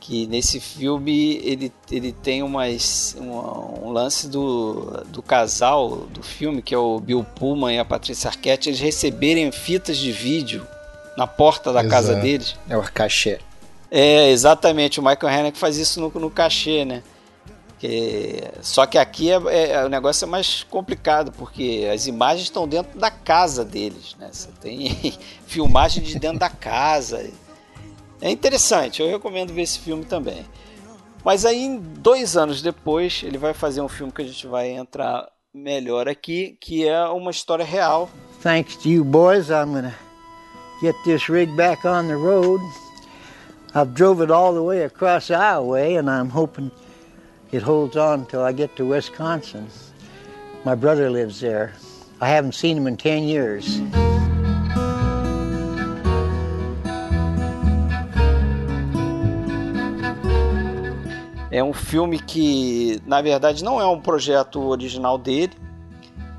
Que 0.00 0.26
nesse 0.26 0.58
filme 0.58 1.36
ele, 1.44 1.72
ele 1.92 2.12
tem 2.12 2.42
umas, 2.42 3.14
um, 3.20 3.86
um 3.86 3.92
lance 3.92 4.26
do, 4.26 5.04
do 5.06 5.22
casal 5.22 6.08
do 6.10 6.22
filme, 6.24 6.60
que 6.60 6.74
é 6.74 6.78
o 6.78 6.98
Bill 6.98 7.24
Pullman 7.36 7.76
e 7.76 7.78
a 7.78 7.84
Patrícia 7.84 8.28
Arquette, 8.28 8.70
eles 8.70 8.80
receberem 8.80 9.52
fitas 9.52 9.96
de 9.96 10.10
vídeo 10.10 10.66
na 11.16 11.26
porta 11.26 11.72
da 11.72 11.80
Exato. 11.80 11.90
casa 11.90 12.14
deles. 12.16 12.56
É 12.68 12.76
o 12.76 12.82
cachê. 12.82 13.38
É, 13.90 14.30
exatamente. 14.30 14.98
O 14.98 15.04
Michael 15.04 15.40
Haneke 15.40 15.58
faz 15.58 15.76
isso 15.76 16.00
no, 16.00 16.08
no 16.20 16.30
cachê, 16.30 16.84
né? 16.84 17.02
Que, 17.78 18.42
só 18.60 18.86
que 18.86 18.98
aqui 18.98 19.30
é, 19.30 19.70
é, 19.70 19.84
o 19.84 19.88
negócio 19.88 20.24
é 20.24 20.28
mais 20.28 20.64
complicado, 20.64 21.30
porque 21.32 21.88
as 21.92 22.06
imagens 22.06 22.44
estão 22.44 22.66
dentro 22.66 22.98
da 22.98 23.10
casa 23.10 23.64
deles. 23.64 24.16
Né? 24.18 24.28
Você 24.32 24.48
tem 24.60 25.16
filmagem 25.46 26.02
de 26.02 26.18
dentro 26.18 26.40
da 26.40 26.50
casa. 26.50 27.30
É 28.20 28.30
interessante, 28.30 29.00
eu 29.00 29.08
recomendo 29.08 29.52
ver 29.52 29.62
esse 29.62 29.78
filme 29.78 30.04
também. 30.04 30.44
Mas 31.24 31.44
aí, 31.44 31.78
dois 31.78 32.36
anos 32.36 32.62
depois, 32.62 33.22
ele 33.24 33.38
vai 33.38 33.54
fazer 33.54 33.80
um 33.80 33.88
filme 33.88 34.12
que 34.12 34.22
a 34.22 34.24
gente 34.24 34.46
vai 34.46 34.70
entrar 34.70 35.28
melhor 35.54 36.08
aqui, 36.08 36.56
que 36.60 36.86
é 36.86 37.04
uma 37.06 37.30
história 37.30 37.64
real. 37.64 38.10
Thanks 38.42 38.76
to 38.76 38.88
you 38.88 39.04
boys, 39.04 39.50
I'm 39.50 39.72
gonna 39.72 39.94
get 40.80 40.94
this 41.04 41.28
rig 41.28 41.54
back 41.56 41.86
on 41.86 42.08
the 42.08 42.14
road. 42.14 42.60
I've 43.74 43.94
drove 43.94 44.22
it 44.22 44.32
all 44.32 44.52
the 44.52 44.62
way 44.62 44.84
across 44.84 45.30
Iowa, 45.30 45.78
and 45.80 46.08
I'm 46.08 46.30
hoping 46.30 46.70
it 47.52 47.62
holds 47.62 47.96
on 47.96 48.20
until 48.20 48.42
I 48.42 48.52
get 48.52 48.76
to 48.76 48.84
Wisconsin. 48.84 49.68
My 50.64 50.74
brother 50.74 51.10
lives 51.10 51.40
there. 51.40 51.72
I 52.20 52.28
haven't 52.28 52.54
seen 52.54 52.76
him 52.76 52.86
in 52.86 52.96
10 52.96 53.24
years. 53.24 53.80
É 61.50 61.64
um 61.64 61.72
filme 61.72 62.18
que, 62.18 63.00
na 63.06 63.22
verdade, 63.22 63.64
não 63.64 63.80
é 63.80 63.86
um 63.86 64.00
projeto 64.00 64.60
original 64.68 65.16
dele. 65.16 65.54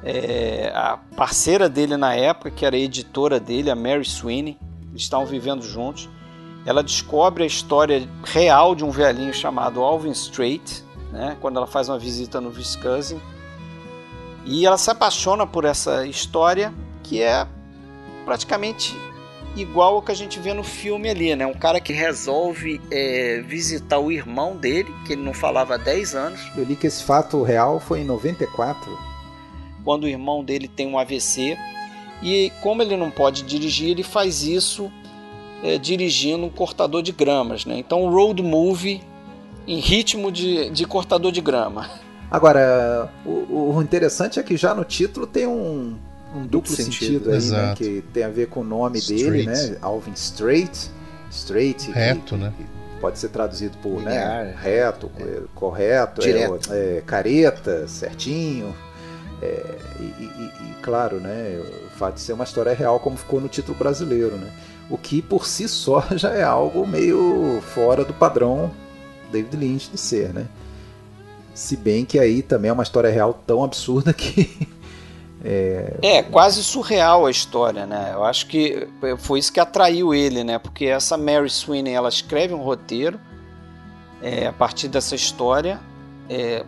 É 0.03 0.72
a 0.74 0.97
parceira 1.16 1.68
dele 1.68 1.97
na 1.97 2.14
época, 2.14 2.51
que 2.51 2.66
era 2.66 2.76
a 2.76 2.80
editora 2.80 3.39
dele, 3.39 3.70
a 3.70 3.76
Mary 3.76 4.05
Sweeney, 4.05 4.57
eles 4.89 5.01
estavam 5.01 5.26
vivendo 5.26 5.62
juntos. 5.64 6.07
Ela 6.66 6.84
descobre 6.84 7.43
a 7.43 7.47
história 7.47 8.07
real 8.24 8.76
de 8.76 8.84
um 8.84 8.91
velhinho 8.91 9.34
chamado 9.34 9.82
Alvin 9.82 10.12
Strait, 10.12 10.84
né, 11.12 11.38
quando 11.41 11.57
ela 11.57 11.68
faz 11.68 11.89
uma 11.89 11.99
visita 11.99 12.39
no 12.39 12.49
Wisconsin. 12.49 13.20
E 14.45 14.66
ela 14.66 14.78
se 14.78 14.89
apaixona 14.89 15.45
por 15.45 15.66
essa 15.66 16.05
história 16.05 16.74
que 17.03 17.22
é 17.22 17.47
praticamente 18.26 18.95
igual 19.55 19.95
ao 19.95 20.01
que 20.01 20.12
a 20.12 20.16
gente 20.16 20.39
vê 20.39 20.53
no 20.53 20.64
filme 20.64 21.10
ali, 21.10 21.36
né? 21.36 21.45
Um 21.45 21.53
cara 21.53 21.80
que 21.80 21.91
resolve 21.91 22.80
é, 22.91 23.41
visitar 23.45 23.99
o 23.99 24.12
irmão 24.12 24.55
dele, 24.55 24.93
que 25.05 25.14
ele 25.14 25.24
não 25.24 25.34
falava 25.34 25.76
há 25.76 25.78
10 25.78 26.16
anos. 26.16 26.51
Eu 26.55 26.64
li 26.64 26.76
que 26.76 26.88
esse 26.88 27.03
fato 27.03 27.41
real 27.43 27.80
foi 27.80 28.01
em 28.01 28.05
94. 28.05 28.97
Quando 29.84 30.03
o 30.03 30.07
irmão 30.07 30.43
dele 30.43 30.68
tem 30.68 30.88
um 30.88 30.97
AVC. 30.97 31.57
E 32.22 32.51
como 32.62 32.82
ele 32.82 32.97
não 32.97 33.10
pode 33.10 33.43
dirigir, 33.43 33.89
ele 33.89 34.03
faz 34.03 34.43
isso 34.43 34.91
é, 35.64 35.78
dirigindo 35.78 36.45
um 36.45 36.49
cortador 36.49 37.01
de 37.01 37.12
gramas, 37.12 37.66
né? 37.66 37.78
Então 37.78 38.03
o 38.03 38.10
road 38.10 38.41
movie 38.43 39.01
em 39.70 39.80
ritmo 39.80 40.32
de, 40.32 40.72
de 40.72 40.84
cortador 40.86 41.32
de 41.32 41.42
grama. 41.42 41.88
Agora, 42.32 43.12
o, 43.24 43.76
o 43.76 43.82
interessante 43.84 44.40
é 44.40 44.44
que 44.44 44.58
já 44.58 44.74
no 44.74 44.84
título 44.84 45.28
tem 45.28 45.46
um, 45.46 45.96
um 46.36 46.48
duplo 46.48 46.76
sentido, 46.76 47.32
sentido 47.32 47.32
aí, 47.32 47.68
né, 47.68 47.74
que 47.76 48.04
tem 48.12 48.24
a 48.24 48.30
ver 48.30 48.48
com 48.48 48.62
o 48.62 48.64
nome 48.64 48.98
Straight. 48.98 49.24
dele, 49.24 49.46
né? 49.46 49.78
Alvin 49.80 50.14
Straight. 50.14 50.90
Straight. 51.30 51.92
Reto, 51.92 52.36
que, 52.36 52.42
né? 52.42 52.54
Que 52.58 52.66
pode 53.00 53.20
ser 53.20 53.30
traduzido 53.30 53.78
por 53.78 54.02
né, 54.02 54.56
reto, 54.60 55.10
é. 55.20 55.42
correto, 55.54 56.22
Direto. 56.22 56.74
É, 56.74 56.98
é, 56.98 57.02
careta, 57.02 57.88
certinho. 57.88 58.76
É, 59.40 59.78
e, 60.00 60.04
e, 60.04 60.26
e, 60.26 60.74
claro, 60.82 61.20
né, 61.20 61.62
o 61.86 61.90
fato 61.92 62.16
de 62.16 62.22
ser 62.22 62.34
uma 62.34 62.44
história 62.44 62.74
real, 62.74 63.00
como 63.00 63.16
ficou 63.16 63.40
no 63.40 63.48
título 63.48 63.78
brasileiro, 63.78 64.36
né? 64.36 64.52
O 64.90 64.98
que 64.98 65.22
por 65.22 65.46
si 65.46 65.68
só 65.68 66.04
já 66.18 66.34
é 66.34 66.44
algo 66.44 66.88
meio 66.88 67.62
fora 67.62 68.04
do 68.04 68.16
padrão 68.16 68.72
David 69.32 69.56
Lynch 69.58 69.90
de 69.92 69.98
ser, 69.98 70.34
né? 70.34 70.48
Se 71.54 71.76
bem 71.76 72.06
que 72.06 72.18
aí 72.20 72.42
também 72.42 72.70
é 72.70 72.74
uma 72.74 72.84
história 72.84 73.10
real 73.10 73.34
tão 73.46 73.64
absurda 73.64 74.14
que. 74.14 74.68
É... 75.42 75.98
é 76.02 76.22
quase 76.22 76.62
surreal 76.62 77.26
a 77.26 77.32
história, 77.32 77.86
né? 77.86 78.12
Eu 78.14 78.26
acho 78.26 78.46
que 78.48 78.90
foi 79.20 79.40
isso 79.40 79.54
que 79.54 79.60
atraiu 79.62 80.14
ele, 80.14 80.44
né? 80.44 80.60
Porque 80.60 80.84
essa 80.84 81.16
Mary 81.16 81.50
Sweeney 81.50 81.94
ela 81.94 82.10
escreve 82.10 82.54
um 82.54 82.62
roteiro 82.62 83.18
é, 84.22 84.48
a 84.48 84.54
partir 84.54 84.88
dessa 84.90 85.16
história, 85.16 85.80
é, 86.30 86.66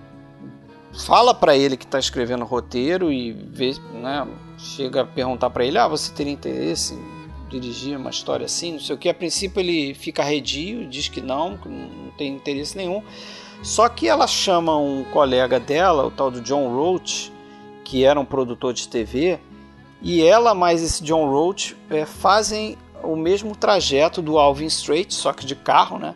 fala 1.06 1.34
para 1.34 1.56
ele 1.56 1.78
que 1.78 1.86
está 1.86 2.00
escrevendo 2.00 2.44
o 2.44 2.48
roteiro 2.48 3.12
e 3.12 3.32
vê, 3.32 3.76
né, 3.94 4.28
chega 4.58 5.02
a 5.02 5.06
perguntar 5.06 5.50
para 5.50 5.66
ele: 5.66 5.78
ah, 5.78 5.88
você 5.88 6.12
teria 6.14 6.34
interesse 6.34 6.98
dirigir 7.60 7.98
uma 7.98 8.10
história 8.10 8.46
assim, 8.46 8.74
não 8.74 8.80
sei 8.80 8.96
o 8.96 8.98
que. 8.98 9.10
A 9.10 9.14
princípio 9.14 9.60
ele 9.60 9.94
fica 9.94 10.22
arredio, 10.22 10.88
diz 10.88 11.08
que 11.08 11.22
não, 11.22 11.58
que 11.58 11.68
não 11.68 12.12
tem 12.18 12.34
interesse 12.34 12.78
nenhum. 12.78 13.04
Só 13.62 13.88
que 13.90 14.08
ela 14.08 14.26
chama 14.26 14.78
um 14.78 15.04
colega 15.04 15.60
dela, 15.60 16.06
o 16.06 16.12
tal 16.12 16.32
do 16.32 16.42
John 16.42 16.74
Roach, 16.74 17.32
que 17.84 18.04
era 18.04 18.20
um 18.20 18.26
produtor 18.26 18.74
de 18.74 18.88
TV, 18.88 19.40
e 20.02 20.24
ela 20.24 20.56
mais 20.56 20.82
esse 20.82 21.04
John 21.04 21.30
Roach 21.30 21.76
é, 21.90 22.06
fazem 22.06 22.78
o 23.04 23.16
mesmo 23.16 23.56
trajeto 23.56 24.22
do 24.22 24.38
Alvin 24.40 24.66
Strait, 24.66 25.14
só 25.14 25.32
que 25.34 25.46
de 25.46 25.56
carro, 25.56 26.00
né? 26.00 26.16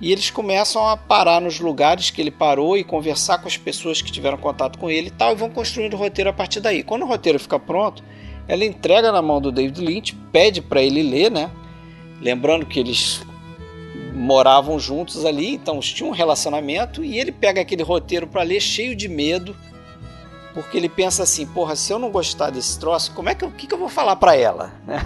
E 0.00 0.12
eles 0.12 0.30
começam 0.30 0.86
a 0.86 0.96
parar 0.96 1.40
nos 1.40 1.60
lugares 1.60 2.10
que 2.10 2.20
ele 2.20 2.30
parou 2.30 2.76
e 2.76 2.84
conversar 2.84 3.38
com 3.38 3.48
as 3.48 3.56
pessoas 3.56 4.02
que 4.02 4.12
tiveram 4.12 4.36
contato 4.36 4.78
com 4.78 4.90
ele 4.90 5.08
e 5.08 5.10
tal, 5.10 5.32
e 5.32 5.36
vão 5.36 5.48
construindo 5.48 5.94
o 5.94 5.96
roteiro 5.96 6.28
a 6.28 6.32
partir 6.32 6.60
daí. 6.60 6.82
Quando 6.82 7.04
o 7.04 7.06
roteiro 7.06 7.38
fica 7.38 7.58
pronto, 7.58 8.02
ela 8.46 8.64
entrega 8.64 9.10
na 9.10 9.22
mão 9.22 9.40
do 9.40 9.50
David 9.50 9.80
Lynch, 9.80 10.14
pede 10.30 10.60
para 10.60 10.82
ele 10.82 11.02
ler, 11.02 11.30
né? 11.30 11.50
Lembrando 12.20 12.66
que 12.66 12.78
eles 12.78 13.22
moravam 14.14 14.78
juntos 14.78 15.24
ali, 15.24 15.54
então 15.54 15.80
tinham 15.80 16.10
um 16.10 16.14
relacionamento 16.14 17.04
e 17.04 17.18
ele 17.18 17.32
pega 17.32 17.60
aquele 17.60 17.82
roteiro 17.82 18.26
para 18.26 18.42
ler 18.42 18.60
cheio 18.60 18.94
de 18.94 19.08
medo, 19.08 19.56
porque 20.52 20.76
ele 20.76 20.88
pensa 20.88 21.24
assim, 21.24 21.46
porra, 21.46 21.74
se 21.74 21.92
eu 21.92 21.98
não 21.98 22.10
gostar 22.10 22.50
desse 22.50 22.78
troço, 22.78 23.12
como 23.12 23.28
é 23.28 23.34
que, 23.34 23.46
que, 23.50 23.66
que 23.66 23.74
eu 23.74 23.78
vou 23.78 23.88
falar 23.88 24.16
para 24.16 24.36
ela, 24.36 24.72
né? 24.86 25.04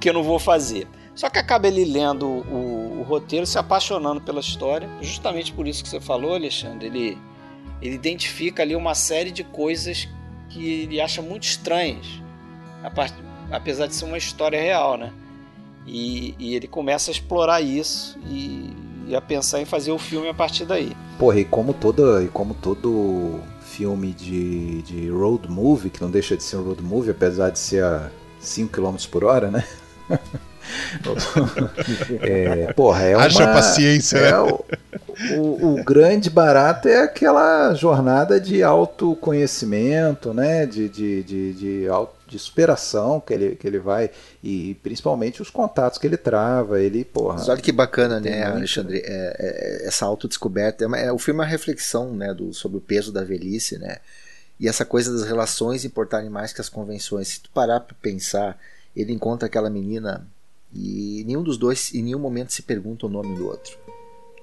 que 0.00 0.08
eu 0.08 0.14
não 0.14 0.22
vou 0.22 0.38
fazer. 0.38 0.88
Só 1.14 1.28
que 1.28 1.38
acaba 1.38 1.68
ele 1.68 1.84
lendo 1.84 2.26
o, 2.26 3.00
o, 3.00 3.02
roteiro, 3.02 3.44
se 3.44 3.58
apaixonando 3.58 4.20
pela 4.22 4.40
história, 4.40 4.88
justamente 5.02 5.52
por 5.52 5.68
isso 5.68 5.82
que 5.82 5.88
você 5.88 6.00
falou, 6.00 6.34
Alexandre. 6.34 6.86
Ele, 6.86 7.18
ele 7.82 7.94
identifica 7.94 8.62
ali 8.62 8.74
uma 8.74 8.94
série 8.94 9.30
de 9.30 9.44
coisas 9.44 10.08
que 10.50 10.82
ele 10.82 11.00
acha 11.00 11.22
muito 11.22 11.44
estranhas, 11.44 12.06
apesar 13.50 13.86
de 13.86 13.94
ser 13.94 14.04
uma 14.04 14.18
história 14.18 14.60
real, 14.60 14.98
né? 14.98 15.12
E, 15.86 16.34
e 16.38 16.54
ele 16.54 16.68
começa 16.68 17.10
a 17.10 17.12
explorar 17.12 17.60
isso 17.62 18.18
e, 18.26 18.70
e, 19.08 19.16
a 19.16 19.20
pensar 19.20 19.60
em 19.60 19.64
fazer 19.64 19.92
o 19.92 19.98
filme 19.98 20.28
a 20.28 20.34
partir 20.34 20.66
daí. 20.66 20.94
Porra, 21.18 21.40
e 21.40 21.44
como 21.44 21.72
todo, 21.72 22.22
e 22.22 22.28
como 22.28 22.54
todo 22.54 23.40
filme 23.62 24.12
de, 24.12 24.82
de 24.82 25.08
road 25.08 25.48
movie, 25.48 25.90
que 25.90 26.02
não 26.02 26.10
deixa 26.10 26.36
de 26.36 26.42
ser 26.42 26.56
um 26.56 26.64
road 26.64 26.82
movie, 26.82 27.10
apesar 27.10 27.50
de 27.50 27.58
ser 27.58 27.82
a 27.82 28.10
5 28.40 28.70
km 28.70 28.96
por 29.10 29.24
hora, 29.24 29.50
né? 29.50 29.66
é, 32.20 32.72
porra, 32.72 33.02
é 33.02 33.14
Haja 33.14 33.44
uma, 33.44 33.52
paciência. 33.52 34.18
É, 34.18 34.38
o, 34.38 34.64
o, 35.36 35.80
o, 35.80 35.84
grande 35.84 36.30
barato 36.30 36.88
é 36.88 37.02
aquela 37.02 37.74
jornada 37.74 38.40
de 38.40 38.62
autoconhecimento, 38.62 40.32
né? 40.34 40.66
De, 40.66 40.88
de, 40.88 41.22
de, 41.22 41.52
de, 41.54 41.86
de 42.26 42.38
superação 42.38 43.20
que 43.20 43.32
ele, 43.32 43.56
que 43.56 43.66
ele 43.66 43.78
vai, 43.78 44.10
e 44.42 44.74
principalmente 44.82 45.42
os 45.42 45.50
contatos 45.50 45.98
que 45.98 46.06
ele 46.06 46.16
trava. 46.16 46.80
Ele, 46.80 47.04
porra. 47.04 47.34
Mas 47.34 47.48
olha 47.48 47.60
que 47.60 47.72
bacana, 47.72 48.20
né, 48.20 48.44
muito... 48.44 48.56
Alexandre? 48.58 49.02
É, 49.04 49.36
é, 49.38 49.86
essa 49.86 50.06
autodescoberta. 50.06 50.84
É, 50.84 51.06
é, 51.06 51.12
o 51.12 51.18
filme 51.18 51.40
é 51.40 51.42
uma 51.42 51.48
reflexão 51.48 52.12
né, 52.12 52.34
do, 52.34 52.52
sobre 52.52 52.78
o 52.78 52.80
peso 52.80 53.12
da 53.12 53.24
velhice, 53.24 53.78
né? 53.78 53.96
E 54.58 54.68
essa 54.68 54.84
coisa 54.84 55.10
das 55.10 55.26
relações 55.26 55.86
importarem 55.86 56.28
mais 56.28 56.52
que 56.52 56.60
as 56.60 56.68
convenções. 56.68 57.28
Se 57.28 57.40
tu 57.40 57.50
parar 57.50 57.80
para 57.80 57.96
pensar 58.02 58.58
ele 58.94 59.12
encontra 59.12 59.46
aquela 59.46 59.70
menina 59.70 60.26
e 60.74 61.24
nenhum 61.26 61.42
dos 61.42 61.56
dois 61.56 61.92
em 61.94 62.02
nenhum 62.02 62.18
momento 62.18 62.52
se 62.52 62.62
pergunta 62.62 63.06
o 63.06 63.08
nome 63.08 63.34
do 63.36 63.46
outro. 63.46 63.78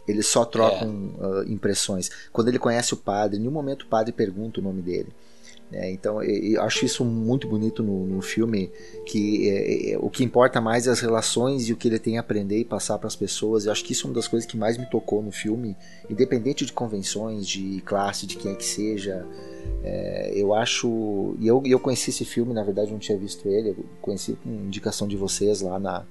Eles 0.08 0.28
só 0.28 0.46
trocam 0.46 1.12
é. 1.20 1.26
uh, 1.26 1.52
impressões. 1.52 2.10
Quando 2.32 2.48
ele 2.48 2.60
conhece 2.60 2.94
o 2.94 2.98
padre, 2.98 3.38
em 3.38 3.42
nenhum 3.42 3.52
momento 3.52 3.84
o 3.84 3.88
padre 3.88 4.14
pergunta 4.14 4.60
o 4.60 4.64
nome 4.64 4.82
dele. 4.82 5.10
É, 5.70 5.92
então 5.92 6.24
eu 6.24 6.62
acho 6.62 6.86
isso 6.86 7.04
muito 7.04 7.46
bonito 7.46 7.84
no, 7.84 8.06
no 8.06 8.22
filme 8.22 8.72
que 9.06 9.50
é, 9.50 9.92
é, 9.92 9.98
o 10.00 10.10
que 10.10 10.24
importa 10.24 10.62
mais 10.62 10.88
é 10.88 10.92
as 10.92 11.02
relações 11.02 11.68
e 11.68 11.74
o 11.74 11.76
que 11.76 11.90
ele 11.90 12.00
tem 12.00 12.18
a 12.18 12.22
aprender 12.22 12.58
e 12.58 12.64
passar 12.64 12.98
para 12.98 13.08
as 13.08 13.18
pessoas 13.18 13.66
eu 13.66 13.74
acho 13.74 13.84
que 13.84 13.92
isso 13.92 14.08
é 14.08 14.10
uma 14.10 14.16
das 14.16 14.30
coisas 14.30 14.50
que 14.50 14.56
mais 14.56 14.78
me 14.78 14.86
tocou 14.86 15.22
no 15.22 15.30
filme 15.30 15.76
independente 16.10 16.66
de 16.66 16.72
convenções 16.72 17.46
de 17.46 17.82
classe 17.82 18.26
de 18.26 18.38
quem 18.38 18.54
é 18.54 18.56
que 18.56 18.64
seja 18.64 19.28
é, 19.84 20.32
eu 20.34 20.54
acho 20.54 21.36
e 21.38 21.46
eu, 21.46 21.62
eu 21.66 21.82
conheci 21.82 22.12
esse 22.12 22.24
filme 22.24 22.54
na 22.54 22.64
verdade 22.64 22.90
não 22.90 23.00
tinha 23.00 23.18
visto 23.18 23.46
ele 23.50 23.72
eu 23.72 23.86
conheci 24.02 24.38
com 24.42 24.50
indicação 24.50 25.06
de 25.06 25.18
vocês 25.18 25.60
lá 25.60 25.78
na 25.78 26.06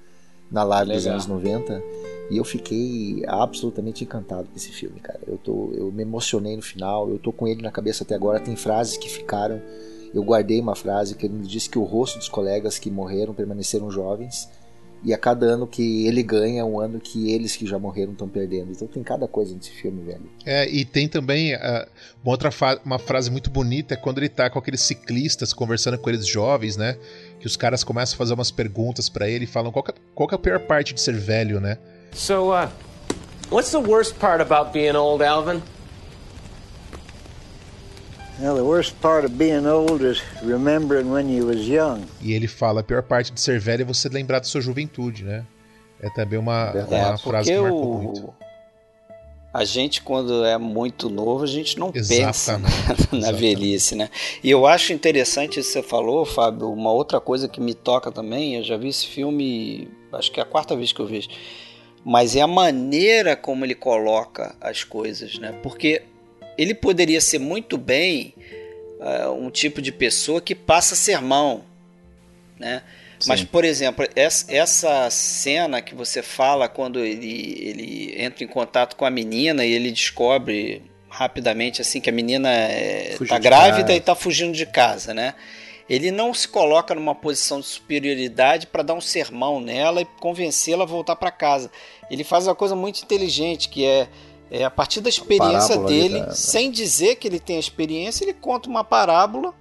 na 0.50 0.62
live 0.62 0.88
Legal. 0.88 0.96
dos 0.98 1.06
anos 1.06 1.26
90 1.26 1.82
e 2.30 2.38
eu 2.38 2.44
fiquei 2.44 3.22
absolutamente 3.26 4.02
encantado 4.02 4.48
com 4.48 4.56
esse 4.56 4.72
filme, 4.72 4.98
cara. 5.00 5.20
Eu, 5.26 5.38
tô, 5.38 5.72
eu 5.74 5.92
me 5.92 6.02
emocionei 6.02 6.56
no 6.56 6.62
final, 6.62 7.08
eu 7.08 7.18
tô 7.18 7.32
com 7.32 7.46
ele 7.46 7.62
na 7.62 7.70
cabeça 7.70 8.02
até 8.02 8.14
agora. 8.14 8.40
Tem 8.40 8.56
frases 8.56 8.96
que 8.96 9.08
ficaram. 9.08 9.62
Eu 10.12 10.24
guardei 10.24 10.60
uma 10.60 10.74
frase 10.74 11.14
que 11.14 11.26
ele 11.26 11.38
disse 11.38 11.70
que 11.70 11.78
o 11.78 11.84
rosto 11.84 12.18
dos 12.18 12.28
colegas 12.28 12.78
que 12.78 12.90
morreram 12.90 13.32
permaneceram 13.32 13.90
jovens. 13.90 14.48
E 15.04 15.14
a 15.14 15.18
cada 15.18 15.46
ano 15.46 15.68
que 15.68 16.06
ele 16.06 16.22
ganha 16.22 16.62
é 16.62 16.64
um 16.64 16.80
ano 16.80 16.98
que 16.98 17.30
eles 17.30 17.54
que 17.54 17.64
já 17.64 17.78
morreram 17.78 18.12
estão 18.12 18.28
perdendo. 18.28 18.72
Então 18.72 18.88
tem 18.88 19.04
cada 19.04 19.28
coisa 19.28 19.54
nesse 19.54 19.70
filme, 19.70 20.02
velho. 20.02 20.28
É, 20.44 20.68
e 20.68 20.84
tem 20.84 21.06
também 21.06 21.54
uh, 21.54 21.86
uma 22.24 22.32
outra 22.32 22.50
uma 22.84 22.98
frase 22.98 23.30
muito 23.30 23.50
bonita 23.50 23.94
é 23.94 23.96
quando 23.96 24.18
ele 24.18 24.28
tá 24.28 24.50
com 24.50 24.58
aqueles 24.58 24.80
ciclistas 24.80 25.52
conversando 25.52 25.96
com 25.98 26.10
eles 26.10 26.26
jovens, 26.26 26.76
né? 26.76 26.98
Que 27.40 27.46
os 27.46 27.56
caras 27.56 27.84
começam 27.84 28.14
a 28.14 28.18
fazer 28.18 28.34
umas 28.34 28.50
perguntas 28.50 29.08
para 29.08 29.28
ele 29.28 29.44
e 29.44 29.46
falam 29.46 29.70
qual 29.70 29.82
que, 29.82 29.90
é, 29.90 29.94
qual 30.14 30.28
que 30.28 30.34
é 30.34 30.36
a 30.36 30.38
pior 30.38 30.60
parte 30.60 30.94
de 30.94 31.00
ser 31.00 31.14
velho, 31.14 31.60
né? 31.60 31.78
So, 32.12 32.52
uh, 32.52 32.68
what's 33.50 33.70
the 33.70 33.78
worst 33.78 34.14
part 34.14 34.40
about 34.40 34.72
being 34.72 34.96
old, 34.96 35.22
Alvin? 35.22 35.62
Well, 38.38 38.54
the 38.54 38.64
worst 38.64 38.94
part 39.00 39.24
of 39.24 39.34
being 39.36 39.66
old 39.66 40.02
is 40.02 40.22
remembering 40.42 41.10
when 41.10 41.30
you 41.30 41.46
was 41.46 41.66
young. 41.66 42.02
E 42.20 42.34
ele 42.34 42.46
fala, 42.46 42.80
a 42.80 42.84
pior 42.84 43.02
parte 43.02 43.32
de 43.32 43.40
ser 43.40 43.58
velho 43.58 43.82
é 43.82 43.84
você 43.84 44.08
lembrar 44.08 44.40
da 44.40 44.44
sua 44.44 44.60
juventude, 44.60 45.24
né? 45.24 45.44
É 46.00 46.10
também 46.10 46.38
uma, 46.38 46.70
uma 46.72 47.18
frase 47.18 47.50
que 47.50 47.58
marcou 47.58 47.94
o... 47.94 48.02
muito. 48.02 48.34
A 49.56 49.64
gente, 49.64 50.02
quando 50.02 50.44
é 50.44 50.58
muito 50.58 51.08
novo, 51.08 51.44
a 51.44 51.46
gente 51.46 51.78
não 51.78 51.90
pensa 51.90 52.58
na, 53.12 53.18
na 53.18 53.32
velhice, 53.32 53.94
né? 53.94 54.10
E 54.42 54.50
eu 54.50 54.66
acho 54.66 54.92
interessante 54.92 55.60
isso 55.60 55.68
que 55.68 55.80
você 55.80 55.82
falou, 55.82 56.24
Fábio. 56.24 56.70
Uma 56.70 56.92
outra 56.92 57.20
coisa 57.20 57.48
que 57.48 57.60
me 57.60 57.74
toca 57.74 58.12
também, 58.12 58.56
eu 58.56 58.62
já 58.62 58.76
vi 58.76 58.88
esse 58.88 59.06
filme, 59.06 59.88
acho 60.12 60.30
que 60.30 60.40
é 60.40 60.42
a 60.42 60.46
quarta 60.46 60.76
vez 60.76 60.92
que 60.92 61.00
eu 61.00 61.06
vejo 61.06 61.28
mas 62.08 62.36
é 62.36 62.40
a 62.40 62.46
maneira 62.46 63.34
como 63.34 63.64
ele 63.64 63.74
coloca 63.74 64.54
as 64.60 64.84
coisas, 64.84 65.40
né? 65.40 65.58
Porque 65.60 66.02
ele 66.56 66.72
poderia 66.72 67.20
ser 67.20 67.40
muito 67.40 67.76
bem 67.76 68.32
uh, 69.00 69.32
um 69.32 69.50
tipo 69.50 69.82
de 69.82 69.90
pessoa 69.90 70.40
que 70.40 70.54
passa 70.54 70.94
sermão, 70.94 71.64
né? 72.60 72.84
Sim. 73.18 73.28
Mas, 73.28 73.42
por 73.44 73.64
exemplo, 73.64 74.06
essa 74.14 75.10
cena 75.10 75.80
que 75.80 75.94
você 75.94 76.22
fala 76.22 76.68
quando 76.68 77.00
ele, 77.00 77.56
ele 77.60 78.14
entra 78.22 78.44
em 78.44 78.48
contato 78.48 78.96
com 78.96 79.04
a 79.04 79.10
menina 79.10 79.64
e 79.64 79.72
ele 79.72 79.90
descobre 79.90 80.82
rapidamente 81.08 81.80
assim 81.80 82.00
que 82.00 82.10
a 82.10 82.12
menina 82.12 82.50
está 83.20 83.36
é, 83.36 83.38
grávida 83.38 83.94
e 83.94 83.96
está 83.96 84.14
fugindo 84.14 84.52
de 84.52 84.66
casa, 84.66 85.14
né? 85.14 85.34
ele 85.88 86.10
não 86.10 86.34
se 86.34 86.48
coloca 86.48 86.94
numa 86.94 87.14
posição 87.14 87.60
de 87.60 87.66
superioridade 87.66 88.66
para 88.66 88.82
dar 88.82 88.94
um 88.94 89.00
sermão 89.00 89.60
nela 89.60 90.00
e 90.00 90.04
convencê-la 90.20 90.82
a 90.82 90.86
voltar 90.86 91.16
para 91.16 91.30
casa. 91.30 91.70
Ele 92.10 92.24
faz 92.24 92.46
uma 92.46 92.54
coisa 92.54 92.74
muito 92.74 93.02
inteligente, 93.02 93.68
que 93.68 93.84
é, 93.84 94.08
é 94.50 94.64
a 94.64 94.70
partir 94.70 95.00
da 95.00 95.08
experiência 95.08 95.76
dele, 95.78 96.20
da... 96.20 96.32
sem 96.32 96.70
dizer 96.70 97.16
que 97.16 97.28
ele 97.28 97.38
tem 97.38 97.56
a 97.56 97.60
experiência, 97.60 98.24
ele 98.24 98.34
conta 98.34 98.68
uma 98.68 98.82
parábola 98.82 99.54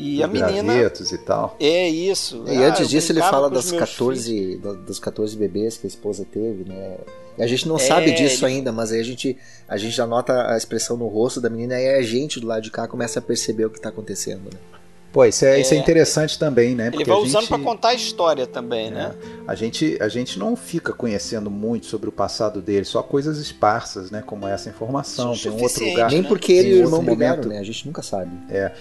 e 0.00 0.22
a 0.22 0.26
menina. 0.26 0.74
e 0.74 1.18
tal. 1.18 1.56
É 1.60 1.88
isso. 1.88 2.44
E 2.46 2.56
ah, 2.56 2.68
antes 2.68 2.88
disso, 2.88 3.12
ele 3.12 3.20
fala 3.20 3.50
das 3.50 3.70
14, 3.70 4.56
dos 4.86 4.98
14 4.98 5.36
bebês 5.36 5.76
que 5.76 5.86
a 5.86 5.88
esposa 5.88 6.24
teve, 6.24 6.64
né? 6.68 6.96
A 7.38 7.46
gente 7.46 7.68
não 7.68 7.76
é, 7.76 7.78
sabe 7.78 8.12
disso 8.12 8.46
ele... 8.46 8.54
ainda, 8.54 8.72
mas 8.72 8.92
aí 8.92 9.00
a 9.00 9.04
gente, 9.04 9.36
a 9.68 9.76
gente 9.76 9.94
já 9.94 10.06
nota 10.06 10.52
a 10.52 10.56
expressão 10.56 10.96
no 10.96 11.06
rosto 11.06 11.40
da 11.40 11.48
menina 11.48 11.80
e 11.80 11.88
a 11.88 12.02
gente 12.02 12.40
do 12.40 12.46
lado 12.46 12.62
de 12.62 12.70
cá 12.70 12.88
começa 12.88 13.18
a 13.18 13.22
perceber 13.22 13.64
o 13.66 13.70
que 13.70 13.78
está 13.78 13.88
acontecendo, 13.88 14.44
né? 14.44 14.58
Pô, 15.12 15.24
isso 15.24 15.44
é, 15.44 15.56
é, 15.56 15.60
isso 15.60 15.74
é 15.74 15.76
interessante 15.76 16.38
também, 16.38 16.74
né? 16.74 16.90
Porque 16.90 17.02
Ele 17.02 17.10
vai 17.10 17.20
usando 17.20 17.48
para 17.48 17.58
contar 17.58 17.88
a 17.88 17.94
história 17.94 18.46
também, 18.46 18.88
é, 18.88 18.90
né? 18.90 19.14
A 19.46 19.56
gente, 19.56 19.98
a 20.00 20.08
gente 20.08 20.38
não 20.38 20.54
fica 20.54 20.92
conhecendo 20.92 21.50
muito 21.50 21.86
sobre 21.86 22.08
o 22.08 22.12
passado 22.12 22.62
dele, 22.62 22.84
só 22.84 23.02
coisas 23.02 23.38
esparsas, 23.38 24.10
né? 24.10 24.22
Como 24.24 24.46
essa 24.46 24.68
informação. 24.68 25.34
Tem 25.36 25.50
um 25.50 25.60
outro 25.60 25.84
lugar. 25.84 26.10
Nem 26.10 26.22
porque 26.22 26.52
ele 26.52 26.70
e 26.70 26.74
o 26.74 26.84
irmão 26.84 27.02
brigaram, 27.02 27.42
né? 27.44 27.58
A 27.58 27.64
gente 27.64 27.86
nunca 27.86 28.02
sabe. 28.02 28.30
É. 28.48 28.72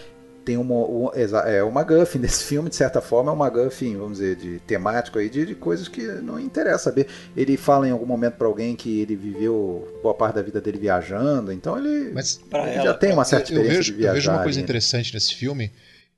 Tem 0.46 0.58
uma, 0.58 0.76
uma, 0.86 1.12
é, 1.14 1.64
uma 1.64 1.72
MacGuffin 1.72 2.20
desse 2.22 2.44
filme, 2.44 2.70
de 2.70 2.76
certa 2.76 3.02
forma, 3.02 3.32
é 3.32 3.34
uma 3.34 3.46
MacGuffin, 3.46 3.98
vamos 3.98 4.20
dizer, 4.20 4.36
de 4.36 4.60
temático 4.60 5.20
aí, 5.20 5.30
de, 5.30 5.46
de 5.46 5.56
coisas 5.56 5.88
que 5.88 6.02
não 6.02 6.40
interessa 6.40 6.86
saber. 6.86 7.08
Ele 7.36 7.58
fala 7.58 7.88
em 7.88 7.92
algum 7.92 8.06
momento 8.06 8.36
para 8.36 8.48
alguém 8.48 8.76
que 8.76 9.02
ele 9.02 9.16
viveu 9.16 10.00
boa 10.02 10.14
parte 10.14 10.36
da 10.36 10.42
vida 10.42 10.60
dele 10.60 10.80
viajando, 10.80 11.52
então 11.52 11.78
ele, 11.78 12.12
Mas, 12.14 12.40
ele 12.52 12.76
ela, 12.76 12.84
já 12.84 12.94
tem 12.94 13.12
uma 13.12 13.26
certa 13.26 13.46
experiência 13.46 13.72
eu 13.72 13.78
vejo, 13.78 13.92
de 13.92 13.98
viajar. 13.98 14.12
Eu 14.12 14.16
vejo 14.16 14.32
uma 14.32 14.44
coisa 14.44 14.60
ali, 14.60 14.64
interessante 14.64 15.14
nesse 15.14 15.36
filme, 15.36 15.72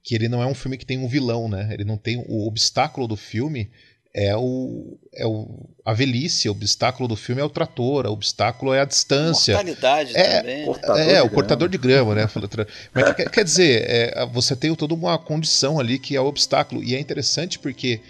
que 0.03 0.15
ele 0.15 0.27
não 0.27 0.41
é 0.41 0.45
um 0.45 0.55
filme 0.55 0.77
que 0.77 0.85
tem 0.85 0.97
um 0.97 1.07
vilão, 1.07 1.47
né? 1.47 1.69
Ele 1.71 1.83
não 1.83 1.97
tem 1.97 2.23
o 2.27 2.47
obstáculo 2.47 3.07
do 3.07 3.15
filme 3.15 3.69
é 4.13 4.35
o, 4.35 4.97
é 5.13 5.25
o 5.25 5.69
a 5.85 5.93
velhice, 5.93 6.47
o 6.47 6.51
obstáculo 6.51 7.07
do 7.07 7.15
filme 7.15 7.41
é 7.41 7.43
o 7.43 7.49
trator, 7.49 8.05
o 8.05 8.11
obstáculo 8.11 8.73
é 8.73 8.81
a 8.81 8.85
distância. 8.85 9.55
Mortalidade 9.55 10.15
é, 10.15 10.39
também. 10.39 10.67
Né? 10.67 11.13
É, 11.13 11.23
o 11.23 11.29
cortador 11.29 11.67
de 11.69 11.77
grama, 11.77 12.13
né? 12.13 12.29
Mas 12.93 13.15
quer, 13.15 13.29
quer 13.29 13.43
dizer, 13.43 13.83
é, 13.87 14.25
você 14.27 14.55
tem 14.55 14.73
toda 14.75 14.93
uma 14.93 15.17
condição 15.17 15.79
ali 15.79 15.97
que 15.97 16.15
é 16.15 16.21
o 16.21 16.25
obstáculo 16.25 16.83
e 16.83 16.93
é 16.93 16.99
interessante 16.99 17.57
porque 17.57 18.01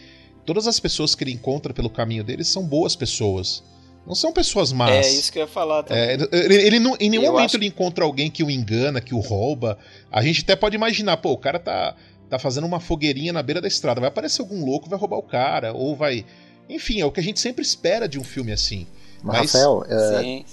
todas 0.45 0.67
as 0.67 0.79
pessoas 0.79 1.15
que 1.15 1.23
ele 1.23 1.31
encontra 1.31 1.73
pelo 1.73 1.89
caminho 1.89 2.23
dele 2.23 2.43
são 2.43 2.65
boas 2.65 2.95
pessoas. 2.95 3.63
Não 4.05 4.15
são 4.15 4.33
pessoas 4.33 4.73
más. 4.73 5.05
É 5.05 5.09
isso 5.11 5.31
que 5.31 5.37
eu 5.37 5.43
ia 5.43 5.47
falar 5.47 5.83
também. 5.83 6.03
É, 6.03 6.13
ele, 6.31 6.55
ele 6.55 6.79
não, 6.79 6.97
em 6.99 7.09
nenhum 7.09 7.23
eu 7.23 7.31
momento 7.33 7.51
acho... 7.51 7.57
ele 7.57 7.67
encontra 7.67 8.03
alguém 8.03 8.31
que 8.31 8.43
o 8.43 8.49
engana, 8.49 8.99
que 8.99 9.13
o 9.13 9.19
rouba. 9.19 9.77
A 10.11 10.23
gente 10.23 10.41
até 10.41 10.55
pode 10.55 10.75
imaginar, 10.75 11.17
pô, 11.17 11.31
o 11.31 11.37
cara 11.37 11.59
tá, 11.59 11.95
tá 12.31 12.39
fazendo 12.39 12.65
uma 12.65 12.79
fogueirinha 12.79 13.33
na 13.33 13.43
beira 13.43 13.59
da 13.59 13.67
estrada. 13.67 13.99
Vai 13.99 14.07
aparecer 14.07 14.41
algum 14.41 14.63
louco, 14.63 14.89
vai 14.89 14.97
roubar 14.97 15.17
o 15.17 15.23
cara, 15.23 15.73
ou 15.73 15.95
vai. 15.97 16.25
Enfim, 16.69 17.01
é 17.01 17.05
o 17.05 17.11
que 17.11 17.19
a 17.19 17.23
gente 17.23 17.41
sempre 17.41 17.61
espera 17.61 18.07
de 18.07 18.17
um 18.17 18.23
filme 18.23 18.53
assim. 18.53 18.87
Mas, 19.21 19.51
Rafael, 19.53 19.85
é, 19.87 20.43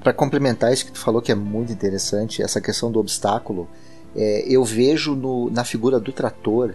para 0.00 0.12
complementar 0.12 0.72
isso 0.72 0.86
que 0.86 0.92
tu 0.92 1.00
falou, 1.00 1.20
que 1.20 1.32
é 1.32 1.34
muito 1.34 1.72
interessante, 1.72 2.42
essa 2.42 2.60
questão 2.60 2.92
do 2.92 3.00
obstáculo, 3.00 3.68
é, 4.14 4.44
eu 4.48 4.64
vejo 4.64 5.16
no, 5.16 5.50
na 5.50 5.64
figura 5.64 5.98
do 5.98 6.12
trator 6.12 6.74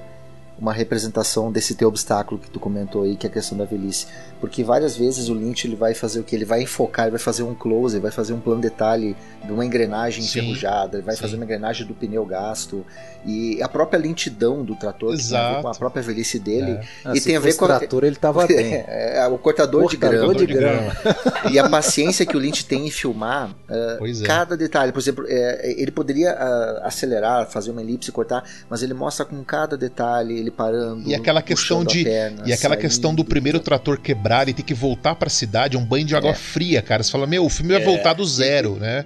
uma 0.59 0.73
representação 0.73 1.49
desse 1.49 1.73
teu 1.73 1.87
obstáculo 1.87 2.39
que 2.39 2.49
tu 2.49 2.59
comentou 2.59 3.03
aí, 3.03 3.15
que 3.15 3.25
é 3.25 3.29
a 3.29 3.33
questão 3.33 3.57
da 3.57 3.63
velhice. 3.63 4.07
Porque 4.39 4.63
várias 4.63 4.95
vezes 4.95 5.27
o 5.27 5.33
Lynch 5.33 5.67
ele 5.67 5.75
vai 5.75 5.93
fazer 5.93 6.19
o 6.19 6.23
que? 6.23 6.35
Ele 6.35 6.45
vai 6.45 6.63
enfocar, 6.63 7.05
ele 7.05 7.11
vai 7.11 7.19
fazer 7.19 7.43
um 7.43 7.53
close, 7.53 7.95
ele 7.95 8.01
vai 8.01 8.11
fazer 8.11 8.33
um 8.33 8.39
plano 8.39 8.61
detalhe 8.61 9.15
de 9.43 9.51
uma 9.51 9.65
engrenagem 9.65 10.23
sim, 10.23 10.39
enferrujada, 10.39 10.97
ele 10.97 11.05
vai 11.05 11.15
sim. 11.15 11.21
fazer 11.21 11.35
uma 11.35 11.43
engrenagem 11.43 11.85
do 11.85 11.93
pneu 11.93 12.25
gasto. 12.25 12.85
E 13.25 13.61
a 13.61 13.67
própria 13.67 13.99
lentidão 13.99 14.63
do 14.63 14.75
trator, 14.75 15.15
que 15.17 15.27
tem 15.27 15.37
a 15.37 15.55
ver 15.55 15.61
com 15.61 15.67
a 15.67 15.75
própria 15.75 16.01
velhice 16.01 16.39
dele. 16.39 16.71
É. 16.71 16.81
Ah, 17.03 17.11
e 17.13 17.19
tem 17.19 17.35
a 17.35 17.39
ver 17.39 17.53
com 17.55 17.65
o 17.65 17.67
trator, 17.67 18.03
ele 18.05 18.15
tava 18.15 18.45
bem. 18.47 18.75
É, 18.75 19.17
é, 19.17 19.27
o 19.27 19.37
cortador, 19.37 19.81
cortador 19.81 20.35
de 20.35 20.45
grama. 20.45 20.93
De 20.93 21.03
grama. 21.03 21.51
e 21.51 21.59
a 21.59 21.67
paciência 21.69 22.25
que 22.25 22.37
o 22.37 22.39
Lynch 22.39 22.65
tem 22.65 22.87
em 22.87 22.91
filmar 22.91 23.49
uh, 23.49 24.23
cada 24.25 24.55
detalhe. 24.55 24.93
Por 24.93 24.99
exemplo, 24.99 25.25
é, 25.27 25.75
ele 25.77 25.91
poderia 25.91 26.31
uh, 26.33 26.85
acelerar, 26.85 27.45
fazer 27.47 27.71
uma 27.71 27.81
elipse, 27.81 28.09
cortar, 28.11 28.43
mas 28.69 28.81
ele 28.83 28.93
mostra 28.93 29.25
com 29.25 29.43
cada 29.43 29.77
detalhe, 29.77 30.37
ele 30.37 30.51
parando. 30.51 31.07
E 31.07 31.13
aquela 31.13 31.41
questão 31.41 31.83
de. 31.83 32.05
Perna, 32.05 32.43
e 32.45 32.53
aquela 32.53 32.75
saindo, 32.75 32.81
questão 32.81 33.13
do 33.13 33.25
primeiro 33.25 33.59
trator 33.59 33.99
quebrar 34.29 34.47
e 34.47 34.53
ter 34.53 34.63
que 34.63 34.73
voltar 34.73 35.15
para 35.15 35.27
a 35.27 35.31
cidade, 35.31 35.75
um 35.75 35.83
banho 35.83 36.05
de 36.05 36.15
água 36.15 36.31
é. 36.31 36.35
fria, 36.35 36.81
cara. 36.81 37.01
Você 37.03 37.11
fala, 37.11 37.25
meu, 37.25 37.45
o 37.45 37.49
filme 37.49 37.73
vai 37.73 37.83
voltar 37.83 38.13
do 38.13 38.23
zero, 38.23 38.75
né? 38.75 39.05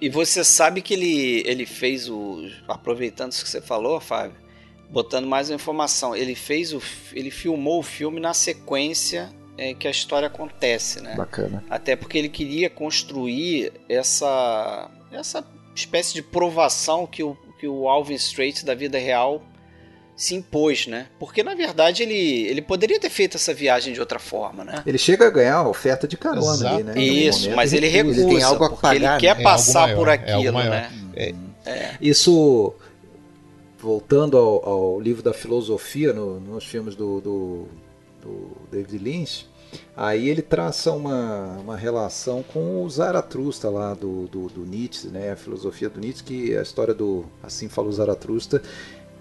E 0.00 0.08
você 0.08 0.42
sabe 0.42 0.82
que 0.82 0.94
ele, 0.94 1.42
ele 1.46 1.66
fez 1.66 2.08
o. 2.08 2.48
Aproveitando 2.66 3.32
isso 3.32 3.44
que 3.44 3.50
você 3.50 3.60
falou, 3.60 4.00
Fábio, 4.00 4.34
botando 4.90 5.26
mais 5.26 5.50
uma 5.50 5.56
informação, 5.56 6.16
ele 6.16 6.34
fez 6.34 6.72
o. 6.72 6.82
ele 7.12 7.30
filmou 7.30 7.80
o 7.80 7.82
filme 7.82 8.18
na 8.18 8.34
sequência 8.34 9.30
é, 9.58 9.74
que 9.74 9.86
a 9.86 9.90
história 9.90 10.26
acontece, 10.26 11.00
né? 11.02 11.14
Bacana. 11.16 11.62
Até 11.68 11.94
porque 11.94 12.18
ele 12.18 12.30
queria 12.30 12.70
construir 12.70 13.72
essa. 13.88 14.90
essa 15.12 15.44
espécie 15.74 16.14
de 16.14 16.22
provação 16.22 17.06
que 17.06 17.22
o, 17.22 17.36
que 17.58 17.68
o 17.68 17.88
Alvin 17.88 18.14
Strait 18.14 18.64
da 18.64 18.74
vida 18.74 18.98
real 18.98 19.42
se 20.20 20.34
impôs, 20.34 20.86
né? 20.86 21.06
Porque 21.18 21.42
na 21.42 21.54
verdade 21.54 22.02
ele, 22.02 22.42
ele 22.46 22.60
poderia 22.60 23.00
ter 23.00 23.08
feito 23.08 23.38
essa 23.38 23.54
viagem 23.54 23.94
de 23.94 24.00
outra 24.00 24.18
forma, 24.18 24.62
né? 24.62 24.82
Ele 24.84 24.98
chega 24.98 25.26
a 25.26 25.30
ganhar 25.30 25.56
a 25.56 25.66
oferta 25.66 26.06
de 26.06 26.14
carona 26.18 26.52
Exato. 26.52 26.74
ali, 26.74 26.82
né? 26.82 27.00
Isso, 27.00 27.50
mas 27.52 27.72
ele 27.72 27.88
recusa, 27.88 28.20
ele 28.20 28.34
tem 28.34 28.42
algo 28.42 28.64
a 28.64 28.70
pagar, 28.70 28.96
ele 28.96 29.06
né? 29.06 29.18
quer 29.18 29.40
é 29.40 29.42
passar 29.42 29.86
maior, 29.86 29.96
por 29.96 30.08
é 30.08 30.12
aquilo, 30.12 30.60
é 30.60 30.68
né? 30.68 30.92
É. 31.16 31.34
É. 31.64 31.94
Isso, 32.02 32.74
voltando 33.78 34.36
ao, 34.36 34.68
ao, 34.68 35.00
livro 35.00 35.22
da 35.22 35.32
filosofia, 35.32 36.12
no, 36.12 36.38
nos 36.38 36.66
filmes 36.66 36.94
do, 36.94 37.22
do, 37.22 37.68
do 38.22 38.56
David 38.70 38.98
Lynch, 39.02 39.48
Aí 39.96 40.28
ele 40.28 40.42
traça 40.42 40.90
uma, 40.90 41.58
uma 41.58 41.76
relação 41.76 42.42
com 42.42 42.82
o 42.82 42.90
Zaratrusta 42.90 43.70
lá 43.70 43.94
do, 43.94 44.26
do, 44.26 44.48
do, 44.48 44.66
Nietzsche, 44.66 45.06
né? 45.08 45.30
a 45.30 45.36
filosofia 45.36 45.88
do 45.88 46.00
Nietzsche, 46.00 46.24
que 46.24 46.56
a 46.56 46.62
história 46.62 46.92
do 46.92 47.24
Assim 47.40 47.68
Falou 47.68 47.92
Zaratrusta 47.92 48.60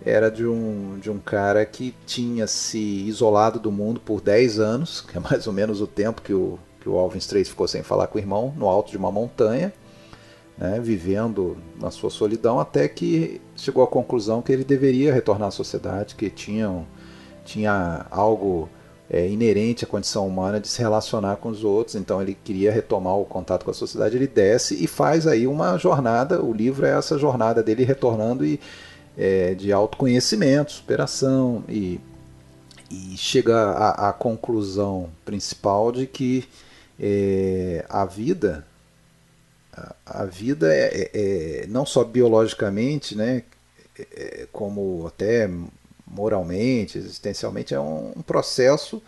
era 0.06 0.30
de 0.32 0.46
um, 0.46 0.98
de 1.00 1.10
um 1.10 1.20
cara 1.20 1.66
que 1.66 1.94
tinha 2.06 2.48
se 2.48 2.80
isolado 2.80 3.60
do 3.60 3.72
mundo 3.72 4.00
por 4.00 4.22
10 4.22 4.60
anos, 4.60 5.02
que 5.02 5.18
é 5.18 5.20
mais 5.20 5.48
ou 5.48 5.54
menos 5.54 5.82
o 5.82 5.88
tempo 5.88 6.22
que 6.22 6.34
o, 6.34 6.58
que 6.80 6.88
o 6.88 6.98
Alvin 6.98 7.18
Strait 7.18 7.50
ficou 7.50 7.68
sem 7.68 7.84
falar 7.84 8.08
com 8.08 8.18
o 8.18 8.22
irmão, 8.22 8.54
no 8.58 8.68
alto 8.68 8.92
de 8.92 8.98
uma 8.98 9.12
montanha, 9.12 9.74
né, 10.58 10.80
vivendo 10.82 11.58
na 11.80 11.90
sua 11.90 12.10
solidão, 12.10 12.60
até 12.60 12.88
que 12.88 13.40
chegou 13.56 13.84
à 13.84 13.88
conclusão 13.88 14.42
que 14.42 14.52
ele 14.52 14.64
deveria 14.64 15.14
retornar 15.14 15.50
à 15.50 15.52
sociedade, 15.52 16.16
que 16.16 16.30
tinha, 16.30 16.86
tinha 17.46 18.06
algo 18.12 18.70
é, 19.10 19.28
inerente 19.28 19.86
à 19.86 19.88
condição 19.88 20.28
humana 20.28 20.60
de 20.60 20.68
se 20.68 20.82
relacionar 20.82 21.38
com 21.38 21.50
os 21.50 21.64
outros, 21.64 21.96
então 21.96 22.22
ele 22.22 22.38
queria 22.44 22.72
retomar 22.72 23.18
o 23.18 23.26
contato 23.26 23.64
com 23.64 23.72
a 23.72 23.74
sociedade, 23.74 24.16
ele 24.16 24.28
desce 24.28 24.82
e 24.82 24.86
faz 24.86 25.26
aí 25.26 25.48
uma 25.48 25.78
jornada, 25.78 26.44
o 26.44 26.54
livro 26.54 26.86
é 26.86 26.92
essa 26.92 27.18
jornada 27.18 27.64
dele 27.64 27.84
retornando 27.84 28.46
e 28.46 28.60
é, 29.18 29.54
de 29.54 29.72
autoconhecimento, 29.72 30.72
superação 30.72 31.64
e, 31.68 32.00
e 32.90 33.16
chega 33.18 33.56
à, 33.72 34.10
à 34.10 34.14
conclusão 34.14 35.10
principal 35.26 35.92
de 35.92 36.08
que 36.08 36.48
é, 37.00 37.86
a 37.90 38.06
vida 38.06 38.66
a, 40.06 40.26
vida 40.26 40.74
é, 40.74 40.88
é, 40.88 41.12
é 41.14 41.68
não 41.68 41.86
só 41.86 42.04
biologicamente, 42.04 43.16
né, 43.16 43.44
é, 43.98 44.48
como 44.52 45.08
até 45.08 45.50
moralmente, 46.06 46.98
existencialmente, 46.98 47.74
é 47.74 47.80
um, 47.80 48.14
um 48.16 48.22
processo 48.22 49.02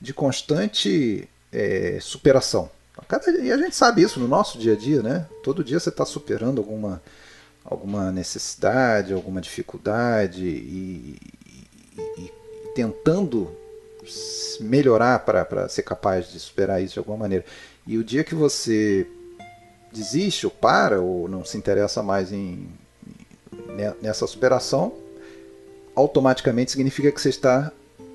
de 0.00 0.12
constante 0.12 1.28
é, 1.52 1.98
superação. 2.00 2.68
E 3.42 3.50
a 3.50 3.56
gente 3.56 3.74
sabe 3.74 4.02
isso 4.02 4.20
no 4.20 4.28
nosso 4.28 4.58
dia 4.58 4.74
a 4.74 4.76
dia, 4.76 5.02
né? 5.02 5.26
Todo 5.42 5.64
dia 5.64 5.80
você 5.80 5.88
está 5.88 6.04
superando 6.04 6.58
alguma 6.58 7.02
alguma 7.72 8.12
necessidade, 8.12 9.12
alguma 9.12 9.40
dificuldade 9.40 10.44
e, 10.44 11.18
e, 11.96 12.22
e 12.22 12.32
tentando 12.74 13.50
melhorar 14.60 15.20
para 15.20 15.68
ser 15.68 15.82
capaz 15.82 16.30
de 16.30 16.38
superar 16.38 16.82
isso 16.82 16.94
de 16.94 16.98
alguma 16.98 17.18
maneira. 17.18 17.44
E 17.86 17.98
o 17.98 18.04
dia 18.04 18.24
que 18.24 18.34
você 18.34 19.06
desiste 19.92 20.46
ou 20.46 20.52
para 20.52 21.00
ou 21.00 21.28
não 21.28 21.44
se 21.44 21.56
interessa 21.56 22.02
mais 22.02 22.32
em, 22.32 22.68
nessa 24.00 24.26
superação, 24.26 24.92
automaticamente 25.94 26.70
significa 26.70 27.12
que 27.12 27.20
você 27.20 27.28
está 27.28 27.70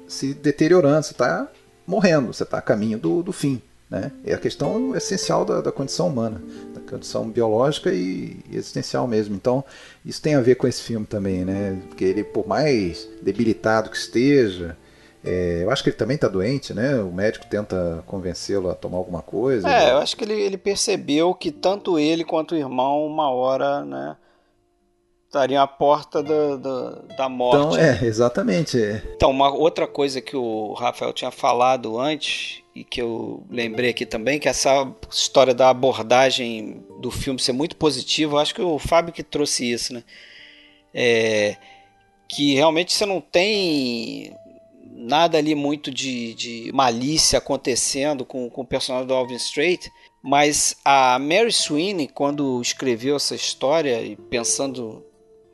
se 0.07 0.33
deteriorando, 0.33 1.03
você 1.03 1.11
está 1.11 1.47
morrendo, 1.85 2.33
você 2.33 2.43
está 2.43 2.57
a 2.57 2.61
caminho 2.61 2.97
do, 2.97 3.21
do 3.21 3.31
fim. 3.31 3.61
Né? 3.89 4.11
É 4.25 4.33
a 4.33 4.37
questão 4.37 4.95
essencial 4.95 5.45
da, 5.45 5.61
da 5.61 5.71
condição 5.71 6.07
humana, 6.07 6.41
condição 6.87 7.29
biológica 7.29 7.93
e, 7.93 8.39
existencial 8.51 9.07
mesmo. 9.07 9.35
Então, 9.35 9.63
isso 10.05 10.21
tem 10.21 10.35
a 10.35 10.41
ver 10.41 10.55
com 10.55 10.67
esse 10.67 10.81
filme 10.81 11.05
também, 11.05 11.45
né? 11.45 11.81
Porque 11.87 12.03
ele, 12.03 12.23
por 12.23 12.47
mais 12.47 13.07
debilitado 13.21 13.89
que 13.89 13.97
esteja, 13.97 14.77
é, 15.23 15.63
eu 15.63 15.71
acho 15.71 15.83
que 15.83 15.89
ele 15.89 15.97
também 15.97 16.15
está 16.15 16.27
doente, 16.27 16.73
né? 16.73 16.95
O 17.01 17.11
médico 17.11 17.45
tenta 17.47 18.03
convencê-lo 18.05 18.69
a 18.69 18.75
tomar 18.75 18.97
alguma 18.97 19.21
coisa. 19.21 19.69
É, 19.69 19.91
eu 19.91 19.97
acho 19.97 20.15
que 20.15 20.23
ele, 20.23 20.33
ele 20.33 20.57
percebeu 20.57 21.33
que 21.33 21.51
tanto 21.51 21.99
ele 21.99 22.23
quanto 22.23 22.53
o 22.53 22.57
irmão, 22.57 23.05
uma 23.05 23.29
hora, 23.29 23.83
né? 23.83 24.15
estariam 25.27 25.61
à 25.61 25.67
porta 25.67 26.23
da, 26.23 26.55
da, 26.55 26.89
da 27.17 27.29
morte. 27.29 27.75
Então, 27.75 27.77
é, 27.77 28.03
exatamente. 28.05 28.77
Então, 29.15 29.29
uma 29.29 29.53
outra 29.53 29.85
coisa 29.87 30.21
que 30.21 30.35
o 30.35 30.73
Rafael 30.73 31.13
tinha 31.13 31.31
falado 31.31 31.99
antes 31.99 32.63
e 32.77 32.83
que 32.83 33.01
eu 33.01 33.43
lembrei 33.49 33.89
aqui 33.89 34.05
também, 34.05 34.39
que 34.39 34.47
essa 34.47 34.93
história 35.11 35.51
da 35.51 35.69
abordagem 35.71 36.83
do 37.01 37.09
filme 37.09 37.39
ser 37.39 37.53
muito 37.53 37.75
positiva, 37.75 38.35
eu 38.35 38.39
acho 38.39 38.53
que 38.53 38.61
o 38.61 38.77
Fábio 38.77 39.11
que 39.11 39.23
trouxe 39.23 39.71
isso, 39.71 39.93
né? 39.95 40.03
É, 40.93 41.57
que 42.29 42.53
realmente 42.53 42.93
você 42.93 43.03
não 43.03 43.19
tem 43.19 44.31
nada 44.83 45.39
ali 45.39 45.55
muito 45.55 45.89
de, 45.89 46.35
de 46.35 46.71
malícia 46.71 47.39
acontecendo 47.39 48.23
com, 48.23 48.47
com 48.47 48.61
o 48.61 48.67
personagem 48.67 49.07
do 49.07 49.13
Alvin 49.15 49.35
Strait, 49.35 49.91
mas 50.21 50.75
a 50.85 51.17
Mary 51.17 51.51
Sweeney, 51.51 52.07
quando 52.07 52.61
escreveu 52.61 53.15
essa 53.15 53.33
história, 53.33 54.01
e 54.03 54.15
pensando 54.15 55.03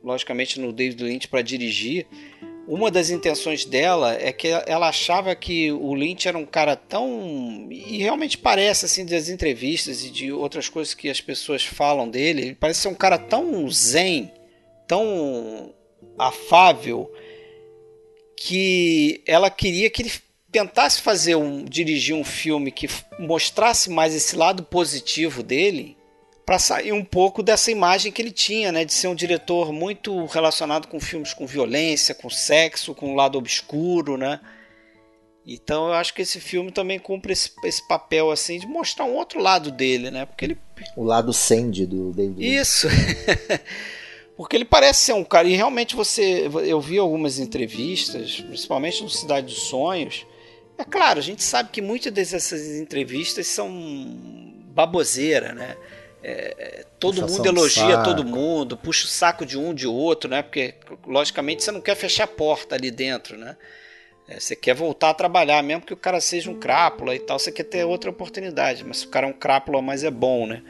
logicamente 0.02 0.60
no 0.60 0.74
David 0.74 1.02
Lynch 1.02 1.28
para 1.28 1.40
dirigir, 1.40 2.06
uma 2.66 2.90
das 2.90 3.10
intenções 3.10 3.64
dela 3.64 4.14
é 4.14 4.32
que 4.32 4.48
ela 4.48 4.88
achava 4.88 5.34
que 5.34 5.70
o 5.70 5.94
Lynch 5.94 6.26
era 6.26 6.38
um 6.38 6.46
cara 6.46 6.74
tão. 6.74 7.68
E 7.70 7.98
realmente 7.98 8.38
parece, 8.38 8.86
assim, 8.86 9.04
das 9.04 9.28
entrevistas 9.28 10.04
e 10.04 10.10
de 10.10 10.32
outras 10.32 10.68
coisas 10.68 10.94
que 10.94 11.10
as 11.10 11.20
pessoas 11.20 11.64
falam 11.64 12.08
dele, 12.08 12.42
ele 12.42 12.54
parece 12.54 12.80
ser 12.80 12.88
um 12.88 12.94
cara 12.94 13.18
tão 13.18 13.68
zen, 13.70 14.32
tão 14.86 15.74
afável, 16.18 17.12
que 18.36 19.22
ela 19.26 19.50
queria 19.50 19.90
que 19.90 20.02
ele 20.02 20.12
tentasse 20.50 21.02
fazer 21.02 21.34
um. 21.34 21.64
dirigir 21.64 22.14
um 22.14 22.24
filme 22.24 22.70
que 22.70 22.88
mostrasse 23.18 23.90
mais 23.90 24.14
esse 24.14 24.36
lado 24.36 24.62
positivo 24.62 25.42
dele 25.42 25.96
para 26.44 26.58
sair 26.58 26.92
um 26.92 27.04
pouco 27.04 27.42
dessa 27.42 27.70
imagem 27.70 28.12
que 28.12 28.20
ele 28.20 28.30
tinha, 28.30 28.70
né, 28.70 28.84
de 28.84 28.92
ser 28.92 29.08
um 29.08 29.14
diretor 29.14 29.72
muito 29.72 30.26
relacionado 30.26 30.88
com 30.88 31.00
filmes 31.00 31.32
com 31.32 31.46
violência, 31.46 32.14
com 32.14 32.28
sexo, 32.28 32.94
com 32.94 33.12
o 33.12 33.16
lado 33.16 33.38
obscuro, 33.38 34.16
né? 34.16 34.40
Então 35.46 35.88
eu 35.88 35.94
acho 35.94 36.14
que 36.14 36.22
esse 36.22 36.40
filme 36.40 36.72
também 36.72 36.98
cumpre 36.98 37.32
esse, 37.32 37.50
esse 37.64 37.86
papel 37.86 38.30
assim 38.30 38.58
de 38.58 38.66
mostrar 38.66 39.04
um 39.04 39.14
outro 39.14 39.40
lado 39.40 39.70
dele, 39.70 40.10
né? 40.10 40.24
Porque 40.24 40.44
ele 40.44 40.58
o 40.96 41.04
lado 41.04 41.32
Sandy 41.32 41.86
do 41.86 42.12
David. 42.12 42.44
Isso. 42.44 42.88
Porque 44.36 44.56
ele 44.56 44.64
parece 44.64 45.00
ser 45.00 45.12
um 45.12 45.22
cara 45.22 45.46
e 45.46 45.54
realmente 45.54 45.94
você 45.94 46.50
eu 46.66 46.80
vi 46.80 46.98
algumas 46.98 47.38
entrevistas, 47.38 48.40
principalmente 48.40 49.02
no 49.02 49.10
Cidade 49.10 49.46
dos 49.46 49.64
Sonhos. 49.64 50.26
É 50.76 50.84
claro, 50.84 51.20
a 51.20 51.22
gente 51.22 51.42
sabe 51.42 51.68
que 51.70 51.80
muitas 51.80 52.12
dessas 52.12 52.76
entrevistas 52.80 53.46
são 53.46 53.70
baboseira, 54.74 55.54
né? 55.54 55.76
É, 56.26 56.86
todo 56.98 57.20
Puxação 57.20 57.36
mundo 57.36 57.46
elogia 57.46 58.02
todo 58.02 58.24
mundo, 58.24 58.78
puxa 58.78 59.04
o 59.04 59.08
saco 59.08 59.44
de 59.44 59.58
um 59.58 59.74
de 59.74 59.86
outro, 59.86 60.30
né? 60.30 60.42
Porque, 60.42 60.72
logicamente, 61.06 61.62
você 61.62 61.70
não 61.70 61.82
quer 61.82 61.94
fechar 61.94 62.24
a 62.24 62.26
porta 62.26 62.74
ali 62.74 62.90
dentro, 62.90 63.36
né? 63.36 63.58
É, 64.26 64.40
você 64.40 64.56
quer 64.56 64.74
voltar 64.74 65.10
a 65.10 65.14
trabalhar, 65.14 65.62
mesmo 65.62 65.82
que 65.82 65.92
o 65.92 65.96
cara 65.98 66.18
seja 66.22 66.50
um 66.50 66.58
crápula 66.58 67.14
e 67.14 67.18
tal, 67.18 67.38
você 67.38 67.52
quer 67.52 67.64
ter 67.64 67.84
outra 67.84 68.08
oportunidade. 68.08 68.82
Mas 68.82 68.98
se 68.98 69.06
o 69.06 69.10
cara 69.10 69.26
é 69.26 69.30
um 69.30 69.34
crápula, 69.34 69.82
mas 69.82 70.02
é 70.02 70.10
bom, 70.10 70.46
né? 70.46 70.62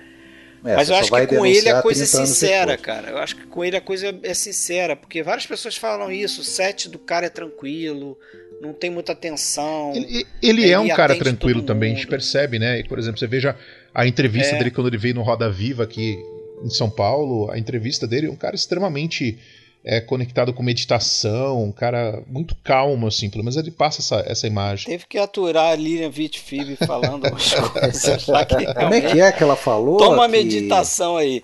É, 0.65 0.75
Mas 0.75 0.89
eu 0.89 0.97
acho 0.97 1.13
que 1.13 1.27
com 1.29 1.47
ele 1.47 1.69
a 1.69 1.83
coisa 1.83 2.03
é 2.03 2.07
sincera, 2.07 2.77
cara. 2.77 3.11
Eu 3.11 3.19
acho 3.19 3.37
que 3.37 3.47
com 3.47 3.65
ele 3.65 3.77
a 3.77 3.81
coisa 3.81 4.13
é 4.23 4.35
sincera, 4.35 4.97
porque 4.97 5.23
várias 5.23 5.47
pessoas 5.47 5.77
falam 5.77 6.11
isso, 6.11 6.41
o 6.41 6.45
set 6.45 6.89
do 6.89 6.99
cara 6.99 7.27
é 7.27 7.29
tranquilo, 7.29 8.19
não 8.61 8.73
tem 8.73 8.91
muita 8.91 9.15
tensão. 9.15 9.93
Ele, 9.95 10.27
ele, 10.43 10.63
ele 10.63 10.71
é 10.71 10.79
um 10.79 10.89
cara 10.89 11.17
tranquilo 11.17 11.63
também, 11.63 11.93
a 11.93 11.95
gente 11.95 12.09
percebe, 12.09 12.59
né? 12.59 12.83
Por 12.85 12.99
exemplo, 12.99 13.21
você 13.21 13.27
veja 13.27 13.57
a 13.95 14.07
entrevista 14.07 14.57
é. 14.57 14.59
dele 14.59 14.71
quando 14.71 14.89
ele 14.89 14.99
veio 14.99 15.15
no 15.15 15.23
Roda 15.23 15.49
Viva 15.49 15.85
aqui 15.85 16.19
em 16.63 16.71
São 16.71 16.91
Paulo, 16.91 17.51
a 17.51 17.59
entrevista 17.59 18.07
dele, 18.07 18.29
um 18.29 18.37
cara 18.37 18.57
extremamente 18.57 19.39
é, 19.85 20.01
conectado 20.01 20.53
com 20.53 20.63
meditação, 20.63 21.63
um 21.63 21.71
cara 21.71 22.23
muito 22.27 22.57
calmo, 22.65 23.07
assim, 23.07 23.29
pelo 23.29 23.45
menos 23.45 23.57
ele 23.57 23.71
passa 23.71 24.01
essa, 24.01 24.25
essa 24.27 24.47
imagem. 24.47 24.87
Teve 24.87 25.05
que 25.07 25.19
aturar 25.19 25.73
a 25.73 25.75
Lilian 25.77 26.11
Vitfib 26.11 26.77
falando 26.87 27.27
umas 27.29 27.53
coisas 27.53 28.27
lá 28.27 28.45
que 28.45 28.55
Como 28.75 28.95
é 28.95 29.01
que 29.01 29.21
é 29.21 29.31
que 29.31 29.43
ela 29.43 29.57
falou? 29.57 29.99
Toma 29.99 30.25
que... 30.25 30.33
meditação 30.33 31.17
aí. 31.17 31.43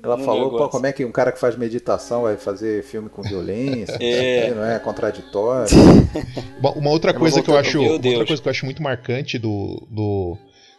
Ela 0.00 0.16
falou, 0.16 0.50
pô, 0.50 0.68
como 0.68 0.86
é 0.86 0.92
que 0.92 1.04
um 1.04 1.10
cara 1.10 1.32
que 1.32 1.40
faz 1.40 1.56
meditação 1.56 2.22
vai 2.22 2.36
fazer 2.36 2.84
filme 2.84 3.08
com 3.08 3.20
violência? 3.20 3.96
é. 3.98 4.54
não 4.54 4.64
é 4.64 4.78
contraditório. 4.78 5.74
Bom, 6.60 6.72
uma 6.76 6.90
outra 6.90 7.12
coisa 7.12 7.42
que 7.42 7.50
eu 7.50 7.56
acho, 7.56 7.82
outra 7.82 8.24
coisa 8.24 8.40
que 8.40 8.46
eu 8.46 8.50
acho 8.50 8.64
muito 8.64 8.80
marcante 8.80 9.38
do, 9.38 9.84
do, 9.90 10.38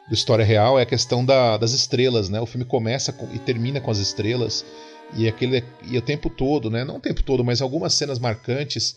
do 0.09 0.15
história 0.15 0.43
real 0.43 0.79
é 0.79 0.81
a 0.81 0.87
questão 0.87 1.23
da, 1.23 1.55
das 1.55 1.71
estrelas, 1.71 2.29
né? 2.29 2.41
O 2.41 2.45
filme 2.45 2.65
começa 2.65 3.13
com, 3.13 3.31
e 3.33 3.37
termina 3.37 3.79
com 3.79 3.91
as 3.91 3.99
estrelas. 3.99 4.65
E 5.15 5.27
aquele 5.27 5.63
e 5.83 5.97
o 5.97 6.01
tempo 6.01 6.29
todo, 6.29 6.69
né? 6.69 6.83
Não 6.83 6.97
o 6.97 6.99
tempo 6.99 7.21
todo, 7.21 7.43
mas 7.43 7.61
algumas 7.61 7.93
cenas 7.93 8.17
marcantes, 8.17 8.95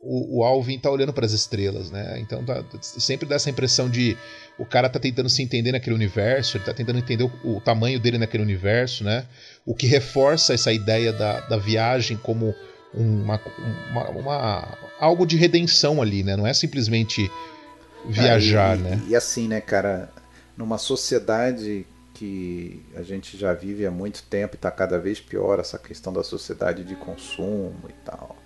o, 0.00 0.38
o 0.38 0.44
Alvin 0.44 0.78
tá 0.78 0.90
olhando 0.90 1.12
para 1.12 1.26
as 1.26 1.32
estrelas, 1.32 1.90
né? 1.90 2.18
Então 2.20 2.44
tá, 2.44 2.64
sempre 2.80 3.28
dá 3.28 3.34
essa 3.34 3.50
impressão 3.50 3.90
de 3.90 4.16
o 4.56 4.64
cara 4.64 4.88
tá 4.88 5.00
tentando 5.00 5.28
se 5.28 5.42
entender 5.42 5.72
naquele 5.72 5.96
universo, 5.96 6.56
ele 6.56 6.64
tá 6.64 6.72
tentando 6.72 6.98
entender 6.98 7.24
o, 7.24 7.56
o 7.56 7.60
tamanho 7.60 7.98
dele 7.98 8.18
naquele 8.18 8.42
universo, 8.44 9.02
né? 9.02 9.26
O 9.66 9.74
que 9.74 9.86
reforça 9.86 10.54
essa 10.54 10.72
ideia 10.72 11.12
da, 11.12 11.40
da 11.40 11.56
viagem 11.56 12.16
como 12.16 12.54
uma, 12.92 13.40
uma, 13.90 14.08
uma, 14.10 14.78
algo 15.00 15.26
de 15.26 15.36
redenção 15.36 16.00
ali, 16.00 16.22
né? 16.22 16.36
Não 16.36 16.46
é 16.46 16.54
simplesmente 16.54 17.28
viajar, 18.06 18.76
é, 18.76 18.80
e, 18.80 18.82
né? 18.82 19.02
E 19.08 19.16
assim, 19.16 19.48
né, 19.48 19.60
cara, 19.60 20.12
numa 20.56 20.78
sociedade 20.78 21.86
que 22.14 22.80
a 22.94 23.02
gente 23.02 23.36
já 23.36 23.52
vive 23.52 23.84
há 23.84 23.90
muito 23.90 24.22
tempo 24.22 24.54
e 24.54 24.56
está 24.56 24.70
cada 24.70 24.98
vez 24.98 25.20
pior 25.20 25.58
essa 25.58 25.78
questão 25.78 26.12
da 26.12 26.22
sociedade 26.22 26.84
de 26.84 26.94
consumo 26.94 27.74
e 27.88 27.92
tal. 28.04 28.36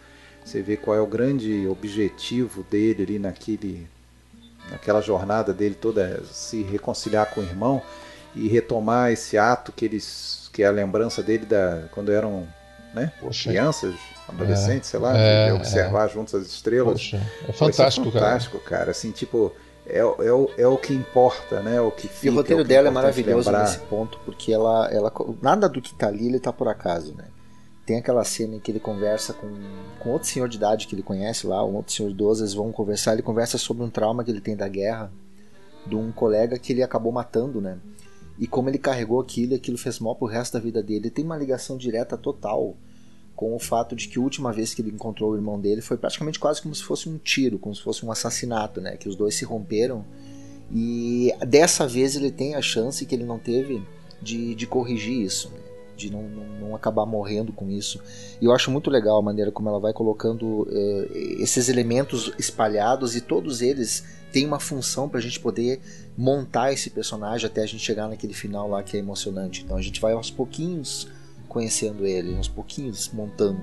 Você 0.45 0.63
vê 0.63 0.77
qual 0.77 0.97
é 0.97 1.01
o 1.01 1.07
grande 1.07 1.67
objetivo 1.69 2.63
dele 2.71 3.03
ali 3.03 3.19
naquele, 3.19 3.87
naquela 4.71 5.03
jornada 5.03 5.53
dele 5.53 5.75
toda, 5.75 6.03
é 6.03 6.21
se 6.33 6.63
reconciliar 6.63 7.31
com 7.35 7.43
o 7.43 7.45
irmão 7.45 7.83
e 8.35 8.49
retomar 8.49 9.13
esse 9.13 9.37
ato 9.37 9.71
que 9.71 9.85
eles, 9.85 10.49
que 10.53 10.63
é 10.63 10.67
a 10.67 10.71
lembrança 10.71 11.23
dele 11.23 11.45
da 11.45 11.85
quando 11.91 12.11
eram 12.11 12.49
né, 12.95 13.13
crianças, 13.43 13.95
adolescentes, 14.27 14.89
é, 14.89 14.91
sei 14.93 15.01
lá, 15.01 15.17
é, 15.17 15.47
de 15.47 15.53
observar 15.53 16.07
é. 16.07 16.13
juntos 16.13 16.35
as 16.35 16.47
estrelas. 16.47 16.95
Poxa, 16.95 17.17
é 17.47 17.53
fantástico, 17.53 18.09
é 18.09 18.13
fantástico, 18.13 18.59
cara. 18.61 18.79
cara. 18.79 18.91
Assim, 18.93 19.11
tipo 19.11 19.55
é, 19.89 19.99
é, 19.99 20.33
o, 20.33 20.51
é 20.57 20.67
o 20.67 20.77
que 20.77 20.93
importa, 20.93 21.63
né? 21.63 21.81
O 21.81 21.91
que 21.91 22.07
fica, 22.09 22.27
e 22.27 22.31
o 22.31 22.35
roteiro 22.35 22.63
é 22.63 22.65
o 22.65 22.67
dela 22.67 22.89
é 22.89 22.91
maravilhoso 22.91 23.51
lembrar. 23.51 23.65
nesse 23.65 23.79
ponto, 23.81 24.19
porque 24.25 24.53
ela, 24.53 24.87
ela. 24.93 25.13
Nada 25.41 25.69
do 25.69 25.81
que 25.81 25.95
tá 25.95 26.09
ali 26.09 26.27
ele 26.27 26.39
tá 26.39 26.53
por 26.53 26.69
acaso, 26.69 27.15
né? 27.15 27.25
Tem 27.87 27.97
aquela 27.97 28.23
cena 28.23 28.57
em 28.57 28.61
que 28.61 28.71
ele 28.71 28.81
conversa 28.81 29.33
com, 29.33 29.49
com 29.99 30.11
outro 30.11 30.29
senhor 30.29 30.47
de 30.47 30.59
idade 30.59 30.87
que 30.87 30.95
ele 30.95 31.03
conhece 31.03 31.47
lá, 31.47 31.65
um 31.65 31.77
outro 31.77 31.93
senhor 31.93 32.11
idoso, 32.11 32.43
eles 32.43 32.53
vão 32.53 32.71
conversar, 32.71 33.15
ele 33.15 33.23
conversa 33.23 33.57
sobre 33.57 33.83
um 33.83 33.89
trauma 33.89 34.23
que 34.23 34.31
ele 34.31 34.43
tem 34.43 34.55
da 34.55 34.69
guerra, 34.69 35.11
de 35.87 35.97
um 35.97 36.13
colega 36.13 36.59
que 36.59 36.73
ele 36.73 36.83
acabou 36.83 37.11
matando, 37.11 37.61
né? 37.61 37.79
E 38.39 38.47
como 38.47 38.69
ele 38.69 38.79
carregou 38.79 39.21
aquilo, 39.21 39.55
aquilo 39.55 39.79
fez 39.79 39.99
mal 39.99 40.15
pro 40.15 40.29
resto 40.29 40.53
da 40.53 40.61
vida 40.61 40.83
dele. 40.83 41.07
Ele 41.07 41.11
tem 41.11 41.25
uma 41.25 41.37
ligação 41.37 41.79
direta 41.79 42.17
total 42.17 42.77
com 43.39 43.55
o 43.55 43.59
fato 43.61 43.95
de 43.95 44.09
que 44.09 44.19
a 44.19 44.21
última 44.21 44.53
vez 44.53 44.75
que 44.75 44.83
ele 44.83 44.91
encontrou 44.91 45.31
o 45.31 45.37
irmão 45.37 45.61
dele 45.61 45.81
foi 45.81 45.97
praticamente 45.97 46.41
quase 46.41 46.61
como 46.61 46.75
se 46.75 46.83
fosse 46.83 47.09
um 47.09 47.19
tiro, 47.19 47.57
como 47.57 47.73
se 47.73 47.81
fosse 47.81 48.05
um 48.05 48.11
assassinato, 48.11 48.81
né? 48.81 48.97
Que 48.97 49.09
os 49.09 49.15
dois 49.15 49.37
se 49.37 49.45
romperam 49.45 50.05
e 50.75 51.33
dessa 51.47 51.87
vez 51.87 52.17
ele 52.17 52.33
tem 52.33 52.57
a 52.57 52.61
chance 52.61 53.07
que 53.07 53.15
ele 53.15 53.23
não 53.23 53.39
teve 53.39 53.81
de, 54.21 54.57
de 54.57 54.67
corrigir 54.67 55.23
isso, 55.23 55.51
né? 55.51 55.61
de 55.97 56.11
não, 56.11 56.23
não, 56.23 56.45
não, 56.61 56.75
acabar 56.75 57.07
morrendo 57.07 57.53
com 57.53 57.71
isso. 57.71 58.01
E 58.41 58.45
eu 58.45 58.53
acho 58.53 58.73
muito 58.73 58.91
legal 58.91 59.19
a 59.19 59.23
maneira 59.23 59.53
como 59.53 59.69
ela 59.69 59.79
vai 59.79 59.93
colocando 59.93 60.63
uh, 60.63 61.09
esses 61.39 61.69
elementos 61.69 62.33
espalhados 62.37 63.15
e 63.15 63.21
todos 63.21 63.63
eles 63.63 64.05
têm 64.33 64.47
uma 64.47 64.59
função 64.59 65.09
para 65.09 65.21
a 65.21 65.23
gente 65.23 65.39
poder 65.39 65.81
montar 66.17 66.73
esse 66.73 66.91
personagem 66.91 67.47
até 67.47 67.63
a 67.63 67.67
gente 67.67 67.85
chegar 67.85 68.09
naquele 68.09 68.35
final 68.35 68.69
lá 68.69 68.83
que 68.83 68.97
é 68.97 69.01
emocionante. 69.01 69.63
Então 69.65 69.77
a 69.77 69.83
gente 69.83 70.01
vai 70.01 70.13
aos 70.13 70.29
pouquinhos 70.29 71.09
conhecendo 71.49 72.07
ele, 72.07 72.35
uns 72.35 72.49
pouquinhos 72.49 73.11
montando. 73.13 73.61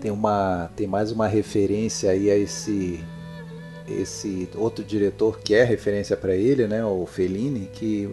Tem 0.00 0.10
uma 0.10 0.70
tem 0.76 0.86
mais 0.86 1.10
uma 1.10 1.26
referência 1.26 2.10
aí 2.10 2.30
a 2.30 2.36
esse 2.36 3.02
esse 3.88 4.48
outro 4.54 4.82
diretor 4.82 5.40
que 5.40 5.54
é 5.54 5.62
referência 5.62 6.16
para 6.16 6.34
ele, 6.34 6.66
né, 6.66 6.84
o 6.84 7.04
Fellini, 7.06 7.68
que 7.72 8.08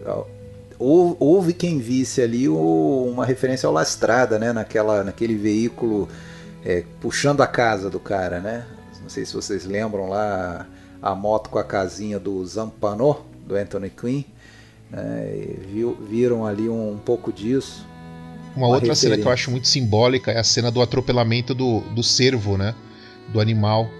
houve 0.78 1.54
quem 1.54 1.78
visse 1.78 2.20
ali 2.20 2.48
uma 2.48 3.24
referência 3.24 3.66
ao 3.66 3.72
Lastrada, 3.72 4.38
né, 4.38 4.52
naquela 4.52 5.02
naquele 5.02 5.34
veículo 5.34 6.08
é, 6.64 6.84
puxando 7.00 7.40
a 7.40 7.46
casa 7.46 7.90
do 7.90 7.98
cara, 7.98 8.40
né? 8.40 8.66
Não 9.02 9.08
sei 9.08 9.24
se 9.24 9.34
vocês 9.34 9.64
lembram 9.64 10.08
lá 10.08 10.66
a 11.00 11.14
moto 11.14 11.50
com 11.50 11.58
a 11.58 11.64
casinha 11.64 12.20
do 12.20 12.44
Zampano, 12.46 13.24
do 13.44 13.56
Anthony 13.56 13.90
Quinn. 13.90 14.22
Né, 14.90 15.56
viu, 15.68 15.96
viram 16.08 16.46
ali 16.46 16.68
um, 16.68 16.92
um 16.92 16.98
pouco 16.98 17.32
disso. 17.32 17.86
Uma, 18.56 18.66
uma 18.66 18.76
outra 18.76 18.94
cena 18.94 19.16
que 19.16 19.24
eu 19.24 19.30
acho 19.30 19.50
muito 19.50 19.68
simbólica 19.68 20.30
é 20.30 20.38
a 20.38 20.44
cena 20.44 20.70
do 20.70 20.82
atropelamento 20.82 21.54
do, 21.54 21.80
do 21.80 22.02
cervo, 22.02 22.56
né? 22.56 22.74
Do 23.32 23.40
animal. 23.40 23.90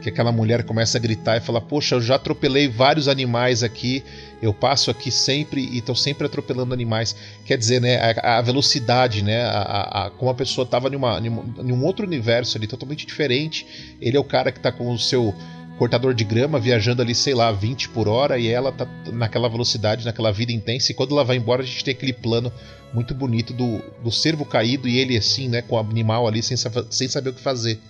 Que 0.00 0.08
aquela 0.08 0.32
mulher 0.32 0.64
começa 0.64 0.96
a 0.96 1.00
gritar 1.00 1.36
e 1.36 1.40
fala: 1.40 1.60
Poxa, 1.60 1.94
eu 1.94 2.00
já 2.00 2.14
atropelei 2.14 2.66
vários 2.68 3.06
animais 3.06 3.62
aqui, 3.62 4.02
eu 4.40 4.54
passo 4.54 4.90
aqui 4.90 5.10
sempre 5.10 5.60
e 5.60 5.78
estou 5.78 5.94
sempre 5.94 6.26
atropelando 6.26 6.72
animais. 6.72 7.14
Quer 7.44 7.58
dizer, 7.58 7.80
né? 7.80 7.96
A, 8.22 8.38
a 8.38 8.42
velocidade, 8.42 9.22
né? 9.22 9.42
A, 9.42 9.50
a, 9.50 10.06
a, 10.06 10.10
como 10.10 10.30
a 10.30 10.34
pessoa 10.34 10.64
estava 10.64 10.88
em 10.88 11.72
um 11.72 11.84
outro 11.84 12.06
universo 12.06 12.56
ali, 12.56 12.66
totalmente 12.66 13.06
diferente. 13.06 13.94
Ele 14.00 14.16
é 14.16 14.20
o 14.20 14.24
cara 14.24 14.50
que 14.50 14.58
está 14.58 14.72
com 14.72 14.90
o 14.90 14.98
seu 14.98 15.34
cortador 15.80 16.12
de 16.12 16.24
grama 16.24 16.60
viajando 16.60 17.00
ali, 17.00 17.14
sei 17.14 17.32
lá, 17.32 17.50
20 17.50 17.88
por 17.88 18.06
hora 18.06 18.38
e 18.38 18.48
ela 18.48 18.70
tá 18.70 18.86
naquela 19.10 19.48
velocidade, 19.48 20.04
naquela 20.04 20.30
vida 20.30 20.52
intensa. 20.52 20.92
E 20.92 20.94
quando 20.94 21.12
ela 21.12 21.24
vai 21.24 21.38
embora, 21.38 21.62
a 21.62 21.64
gente 21.64 21.82
tem 21.82 21.94
aquele 21.94 22.12
plano 22.12 22.52
muito 22.92 23.14
bonito 23.14 23.54
do, 23.54 23.78
do 24.04 24.12
cervo 24.12 24.44
caído 24.44 24.86
e 24.86 24.98
ele 24.98 25.16
assim, 25.16 25.48
né, 25.48 25.62
com 25.62 25.76
o 25.76 25.78
animal 25.78 26.28
ali 26.28 26.42
sem, 26.42 26.54
sem 26.90 27.08
saber 27.08 27.30
o 27.30 27.32
que 27.32 27.40
fazer 27.40 27.80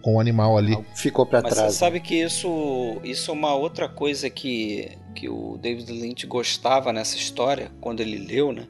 com 0.00 0.14
o 0.14 0.20
animal 0.20 0.56
ali. 0.56 0.74
Ficou 0.94 1.26
para 1.26 1.42
trás. 1.42 1.58
Mas 1.58 1.72
você 1.74 1.78
sabe 1.78 2.00
que 2.00 2.14
isso, 2.14 2.96
isso 3.04 3.30
é 3.30 3.34
uma 3.34 3.54
outra 3.54 3.90
coisa 3.90 4.30
que, 4.30 4.92
que 5.14 5.28
o 5.28 5.58
David 5.60 5.92
Lynch 5.92 6.26
gostava 6.26 6.94
nessa 6.94 7.18
história, 7.18 7.70
quando 7.78 8.00
ele 8.00 8.16
leu, 8.16 8.54
né? 8.54 8.66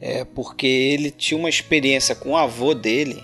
É 0.00 0.24
porque 0.24 0.66
ele 0.66 1.12
tinha 1.12 1.38
uma 1.38 1.48
experiência 1.48 2.16
com 2.16 2.30
o 2.30 2.36
avô 2.36 2.74
dele, 2.74 3.22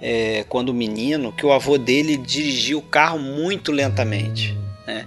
é, 0.00 0.44
quando 0.48 0.72
menino, 0.72 1.32
que 1.32 1.44
o 1.44 1.52
avô 1.52 1.76
dele 1.76 2.16
dirigia 2.16 2.78
o 2.78 2.82
carro 2.82 3.18
muito 3.18 3.72
lentamente. 3.72 4.56
Né? 4.86 5.06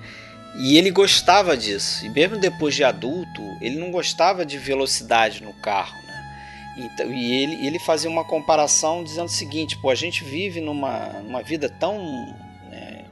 E 0.57 0.77
ele 0.77 0.91
gostava 0.91 1.55
disso. 1.55 2.05
E 2.05 2.09
mesmo 2.09 2.37
depois 2.37 2.75
de 2.75 2.83
adulto, 2.83 3.41
ele 3.61 3.77
não 3.77 3.91
gostava 3.91 4.45
de 4.45 4.57
velocidade 4.57 5.41
no 5.41 5.53
carro. 5.53 5.95
Né? 6.05 6.11
Então, 6.77 7.11
e 7.11 7.33
ele, 7.33 7.65
ele 7.65 7.79
fazia 7.79 8.09
uma 8.09 8.25
comparação 8.25 9.03
dizendo 9.03 9.27
o 9.27 9.31
seguinte: 9.31 9.77
pô, 9.77 9.89
a 9.89 9.95
gente 9.95 10.23
vive 10.23 10.59
numa, 10.59 11.21
numa 11.23 11.41
vida 11.41 11.69
tão 11.69 11.97
né, 12.69 13.05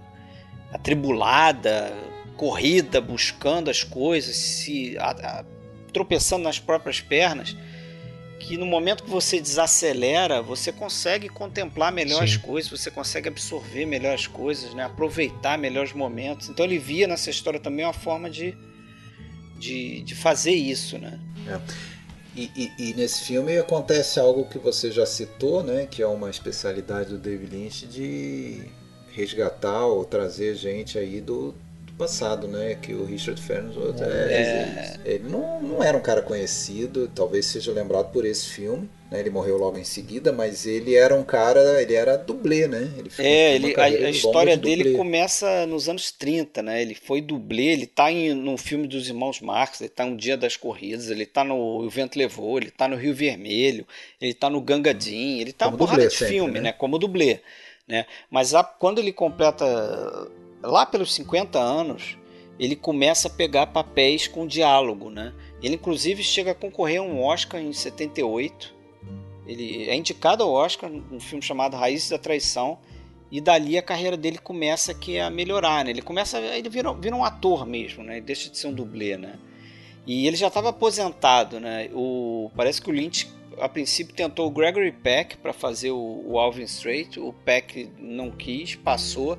atribulada, 0.73 1.93
corrida, 2.35 2.99
buscando 2.99 3.69
as 3.69 3.83
coisas, 3.83 4.35
se 4.35 4.97
a, 4.97 5.11
a, 5.11 5.45
tropeçando 5.93 6.43
nas 6.43 6.59
próprias 6.59 6.99
pernas 6.99 7.55
que 8.39 8.57
no 8.57 8.65
momento 8.65 9.03
que 9.03 9.09
você 9.09 9.39
desacelera, 9.39 10.41
você 10.41 10.71
consegue 10.71 11.27
contemplar 11.27 11.91
melhor 11.91 12.19
Sim. 12.19 12.23
as 12.23 12.37
coisas, 12.37 12.71
você 12.71 12.89
consegue 12.89 13.27
absorver 13.27 13.85
melhor 13.85 14.15
as 14.15 14.25
coisas, 14.25 14.73
né? 14.73 14.85
aproveitar 14.85 15.57
melhor 15.57 15.85
os 15.85 15.93
momentos. 15.93 16.49
Então 16.49 16.65
ele 16.65 16.79
via 16.79 17.07
nessa 17.07 17.29
história 17.29 17.59
também 17.59 17.85
uma 17.85 17.93
forma 17.93 18.29
de, 18.29 18.57
de, 19.59 20.01
de 20.01 20.15
fazer 20.15 20.53
isso. 20.53 20.97
Né? 20.97 21.19
É. 21.47 21.59
E, 22.35 22.49
e, 22.55 22.71
e, 22.89 22.93
nesse 22.93 23.25
filme 23.25 23.57
acontece 23.57 24.19
algo 24.19 24.45
que 24.45 24.57
você 24.57 24.89
já 24.89 25.05
citou, 25.05 25.61
né? 25.61 25.85
que 25.85 26.01
é 26.01 26.07
uma 26.07 26.29
especialidade 26.29 27.09
do 27.09 27.17
David 27.17 27.55
Lynch 27.55 27.85
de 27.85 28.63
resgatar 29.11 29.85
ou 29.85 30.05
trazer 30.05 30.55
gente 30.55 30.97
aí 30.97 31.19
do, 31.19 31.53
passado, 31.99 32.47
né? 32.47 32.77
Que 32.81 32.93
o 32.93 33.03
Richard 33.03 33.39
Farnsworth 33.41 34.01
é, 34.01 34.05
é, 34.05 34.99
ele 35.03 35.27
não, 35.27 35.61
não 35.61 35.83
era 35.83 35.97
um 35.97 36.01
cara 36.01 36.21
conhecido, 36.21 37.11
talvez 37.13 37.45
seja 37.45 37.73
lembrado 37.73 38.11
por 38.13 38.25
esse 38.25 38.47
filme. 38.47 38.89
Né? 39.11 39.19
Ele 39.19 39.29
morreu 39.29 39.57
logo 39.57 39.77
em 39.77 39.83
seguida, 39.83 40.31
mas 40.31 40.65
ele 40.65 40.95
era 40.95 41.13
um 41.13 41.23
cara, 41.23 41.81
ele 41.81 41.93
era 41.93 42.15
dublê, 42.15 42.67
né? 42.67 42.89
Ele 42.97 43.11
é, 43.17 43.55
ele, 43.55 43.75
a, 43.75 43.83
a 43.83 44.09
história 44.09 44.55
de 44.55 44.63
dele 44.63 44.93
começa 44.95 45.65
nos 45.65 45.89
anos 45.89 46.09
30, 46.11 46.61
né? 46.61 46.81
Ele 46.81 46.95
foi 46.95 47.19
dublê, 47.19 47.73
ele 47.73 47.85
tá 47.85 48.09
em, 48.09 48.33
no 48.33 48.57
filme 48.57 48.87
dos 48.87 49.09
irmãos 49.09 49.41
Marx, 49.41 49.81
ele 49.81 49.89
tá 49.89 50.05
no 50.05 50.15
Dia 50.15 50.37
das 50.37 50.55
Corridas, 50.55 51.09
ele 51.09 51.25
tá 51.25 51.43
no 51.43 51.55
O 51.55 51.89
Vento 51.89 52.17
Levou, 52.17 52.57
ele 52.57 52.71
tá 52.71 52.87
no 52.87 52.95
Rio 52.95 53.13
Vermelho, 53.13 53.85
ele 54.21 54.33
tá 54.33 54.49
no 54.49 54.61
Gangadin, 54.61 55.39
ele 55.39 55.51
tá 55.51 55.65
Como 55.65 55.75
uma 55.75 55.85
porrada 55.85 56.07
de 56.07 56.13
sempre, 56.13 56.33
filme, 56.33 56.53
né? 56.53 56.61
né? 56.61 56.71
Como 56.71 56.97
dublê. 56.97 57.41
Né? 57.85 58.05
Mas 58.29 58.53
a, 58.53 58.63
quando 58.63 58.99
ele 58.99 59.11
completa 59.11 59.65
lá 60.61 60.85
pelos 60.85 61.13
50 61.13 61.59
anos, 61.59 62.17
ele 62.59 62.75
começa 62.75 63.27
a 63.27 63.31
pegar 63.31 63.67
papéis 63.67 64.27
com 64.27 64.45
diálogo, 64.45 65.09
né? 65.09 65.33
Ele 65.61 65.75
inclusive 65.75 66.23
chega 66.23 66.51
a 66.51 66.55
concorrer 66.55 66.99
a 66.99 67.03
um 67.03 67.23
Oscar 67.23 67.61
em 67.61 67.71
78. 67.71 68.75
Ele 69.47 69.89
é 69.89 69.95
indicado 69.95 70.43
ao 70.43 70.51
Oscar 70.51 70.91
um 70.91 71.19
filme 71.19 71.43
chamado 71.43 71.77
Raízes 71.77 72.09
da 72.09 72.17
Traição 72.17 72.77
e 73.31 73.39
dali 73.39 73.77
a 73.77 73.81
carreira 73.81 74.17
dele 74.17 74.37
começa 74.37 74.91
a 74.93 75.29
melhorar, 75.29 75.85
né? 75.85 75.91
Ele 75.91 76.01
começa, 76.01 76.39
ele 76.39 76.69
vira, 76.69 76.93
vira 76.93 77.15
um 77.15 77.23
ator 77.23 77.65
mesmo, 77.65 78.03
né? 78.03 78.17
Ele 78.17 78.25
deixa 78.25 78.49
de 78.49 78.57
ser 78.57 78.67
um 78.67 78.73
dublê, 78.73 79.17
né? 79.17 79.39
E 80.05 80.27
ele 80.27 80.35
já 80.35 80.47
estava 80.47 80.69
aposentado, 80.69 81.59
né? 81.59 81.89
O, 81.93 82.51
parece 82.55 82.81
que 82.81 82.89
o 82.89 82.93
Lynch 82.93 83.27
a 83.59 83.67
princípio 83.67 84.15
tentou 84.15 84.47
o 84.47 84.51
Gregory 84.51 84.91
Peck 84.91 85.37
para 85.37 85.53
fazer 85.53 85.91
o, 85.91 86.23
o 86.25 86.39
Alvin 86.39 86.63
Strait, 86.63 87.19
o 87.19 87.33
Peck 87.33 87.89
não 87.97 88.31
quis, 88.31 88.75
passou. 88.75 89.37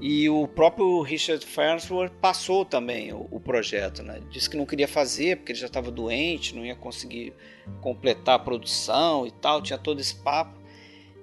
E 0.00 0.28
o 0.28 0.46
próprio 0.46 1.00
Richard 1.00 1.44
Farnsworth 1.44 2.12
passou 2.20 2.64
também 2.64 3.12
o, 3.12 3.26
o, 3.30 3.40
projeto, 3.40 4.02
né? 4.02 4.20
Disse 4.30 4.48
que 4.48 4.56
não 4.56 4.66
queria 4.66 4.86
fazer 4.86 5.36
porque 5.36 5.52
ele 5.52 5.58
já 5.58 5.66
estava 5.66 5.90
doente, 5.90 6.54
não 6.54 6.64
ia 6.64 6.76
conseguir 6.76 7.32
completar 7.80 8.34
a 8.34 8.38
produção 8.38 9.26
e 9.26 9.30
tal, 9.30 9.62
tinha 9.62 9.78
todo 9.78 10.00
esse 10.00 10.14
papo. 10.16 10.60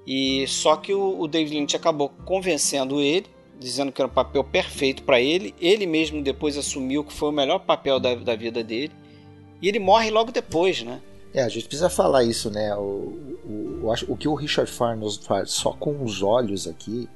E 0.08 0.46
só 0.48 0.76
que 0.76 0.94
o, 0.94 1.20
o 1.20 1.28
David 1.28 1.56
Lynch 1.56 1.76
acabou 1.76 2.10
convencendo 2.10 3.00
ele, 3.00 3.28
dizendo 3.60 3.92
que 3.92 4.02
era 4.02 4.10
um 4.10 4.14
papel 4.14 4.44
perfeito 4.44 5.04
para 5.04 5.22
ele. 5.22 5.54
Ele 5.62 5.86
mesmo 5.86 6.24
depois 6.24 6.58
assumiu 6.58 7.04
que 7.04 7.14
foi 7.14 7.30
o 7.30 7.34
melhor 7.34 7.60
papel 7.60 8.00
da, 8.00 8.16
da 8.16 8.36
vida 8.36 8.64
dele. 8.64 8.92
E 9.62 9.68
ele 9.68 9.80
morre 9.80 10.10
logo 10.10 10.32
depois, 10.32 10.82
né? 10.82 11.00
É, 11.32 11.44
a 11.44 11.50
gente 11.50 11.68
precisa 11.68 11.90
falar 11.90 12.24
isso, 12.24 12.50
né? 12.50 12.76
O, 12.76 12.82
o, 13.46 13.80
o, 13.84 13.94
o 14.10 14.18
que 14.18 14.28
o 14.28 14.34
Richard 14.34 14.70
Farnsworth 14.70 15.24
faz 15.24 15.52
só 15.52 15.74
com 15.74 16.04
os 16.04 16.24
olhos 16.24 16.68
aqui 16.68 17.08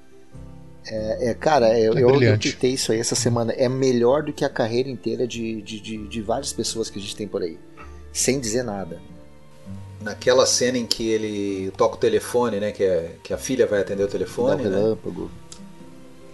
é, 0.90 1.30
é, 1.30 1.34
cara, 1.34 1.70
é, 1.70 1.82
é 1.82 1.88
eu, 1.88 2.22
eu 2.22 2.38
titei 2.38 2.74
isso 2.74 2.92
aí 2.92 3.00
essa 3.00 3.16
semana. 3.16 3.52
É 3.54 3.68
melhor 3.68 4.24
do 4.24 4.34
que 4.34 4.46
a 4.46 4.50
carreira 4.50 4.90
inteira 4.90 5.28
de, 5.28 5.62
de, 5.62 5.80
de, 5.80 6.08
de, 6.08 6.22
várias 6.22 6.54
pessoas 6.54 6.90
que 6.90 6.98
a 6.98 7.02
gente 7.02 7.16
tem 7.16 7.28
por 7.28 7.42
aí. 7.42 7.58
Sem 8.14 8.40
dizer 8.40 8.64
nada. 8.64 9.00
Naquela 10.02 10.46
cena 10.46 10.78
em 10.78 10.86
que 10.86 11.08
ele 11.08 11.72
toca 11.76 11.96
o 11.96 12.00
telefone, 12.00 12.60
né? 12.60 12.72
Que, 12.72 12.84
é, 12.84 13.16
que 13.24 13.34
a 13.34 13.38
filha 13.38 13.68
vai 13.68 13.82
atender 13.82 14.04
o 14.04 14.08
telefone. 14.08 14.64
Que 14.64 14.70
dá 14.70 14.70
um 14.70 14.82
relâmpago. 14.82 15.22
Né? 15.24 15.30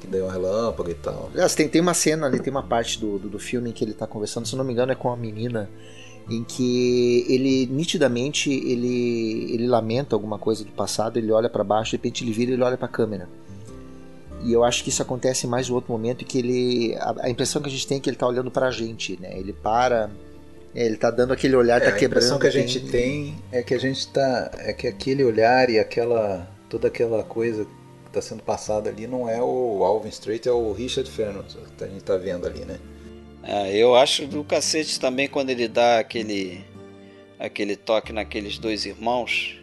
Que 0.02 0.08
deu 0.08 0.26
um 0.26 0.30
relâmpago 0.30 0.90
e 0.90 0.96
tal. 0.96 1.30
Aliás, 1.34 1.56
tem, 1.56 1.68
tem 1.68 1.82
uma 1.82 1.94
cena 1.94 2.28
ali, 2.28 2.40
tem 2.40 2.52
uma 2.52 2.64
parte 2.64 3.00
do, 3.00 3.18
do, 3.18 3.30
do 3.30 3.40
filme 3.40 3.70
em 3.70 3.74
que 3.74 3.84
ele 3.84 3.94
tá 3.94 4.06
conversando, 4.06 4.48
se 4.48 4.56
não 4.56 4.64
me 4.64 4.74
engano, 4.74 4.92
é 4.92 4.96
com 4.96 5.12
a 5.12 5.18
menina 5.18 5.70
em 6.30 6.44
que 6.44 7.26
ele 7.28 7.66
nitidamente 7.66 8.50
ele, 8.50 9.54
ele 9.54 9.68
lamenta 9.68 10.16
alguma 10.16 10.38
coisa 10.40 10.64
do 10.64 10.72
passado, 10.72 11.18
ele 11.18 11.32
olha 11.32 11.50
para 11.50 11.66
baixo, 11.66 11.92
de 11.92 11.98
repente 11.98 12.24
ele 12.24 12.32
vira 12.32 12.52
e 12.52 12.54
ele 12.54 12.64
olha 12.64 12.78
para 12.78 12.86
a 12.86 12.90
câmera. 12.90 13.28
E 14.44 14.52
eu 14.52 14.64
acho 14.64 14.84
que 14.84 14.90
isso 14.90 15.02
acontece 15.02 15.48
mais 15.48 15.70
no 15.70 15.76
outro 15.76 15.92
momento 15.92 16.26
que 16.26 16.38
ele. 16.38 16.96
A, 17.00 17.28
a 17.28 17.30
impressão 17.30 17.62
que 17.62 17.70
a 17.70 17.72
gente 17.72 17.88
tem 17.88 17.98
é 17.98 18.02
que 18.02 18.10
ele 18.10 18.16
está 18.16 18.28
olhando 18.28 18.52
para 18.52 18.68
a 18.68 18.72
gente, 18.72 19.20
né? 19.20 19.38
Ele 19.38 19.54
para. 19.54 20.12
É, 20.76 20.86
ele 20.86 20.96
está 20.96 21.10
dando 21.10 21.32
aquele 21.32 21.56
olhar, 21.56 21.82
é, 21.82 21.86
tá 21.86 21.92
quebrando. 21.92 22.04
A 22.04 22.36
impressão 22.36 22.40
que 22.40 22.48
a 22.48 22.52
gente 22.52 22.80
tem 22.82 23.36
é 23.52 23.64
que 23.64 23.74
a 23.74 23.80
gente 23.80 24.00
está. 24.00 24.52
É 24.58 24.74
que 24.74 24.86
aquele 24.86 25.24
olhar 25.24 25.70
e 25.70 25.80
aquela. 25.80 26.48
toda 26.70 26.90
aquela 26.90 27.24
coisa 27.24 27.64
que 27.64 27.72
está 28.08 28.22
sendo 28.22 28.44
passada 28.44 28.90
ali 28.90 29.08
não 29.08 29.30
é 29.30 29.42
o 29.42 29.84
Alvin 29.84 30.10
Strait, 30.10 30.48
é 30.48 30.52
o 30.52 30.74
Richard 30.74 31.10
Fernandes 31.10 31.56
que 31.78 31.84
a 31.84 31.88
gente 31.88 31.98
está 31.98 32.18
vendo 32.18 32.46
ali, 32.46 32.66
né? 32.66 32.80
É, 33.44 33.76
eu 33.76 33.96
acho 33.96 34.28
do 34.28 34.44
cacete 34.44 35.00
também 35.00 35.28
quando 35.30 35.52
ele 35.52 35.70
dá 35.70 36.00
aquele. 36.00 36.62
aquele 37.40 37.78
toque 37.78 38.12
naqueles 38.12 38.58
dois 38.58 38.86
irmãos. 38.86 39.58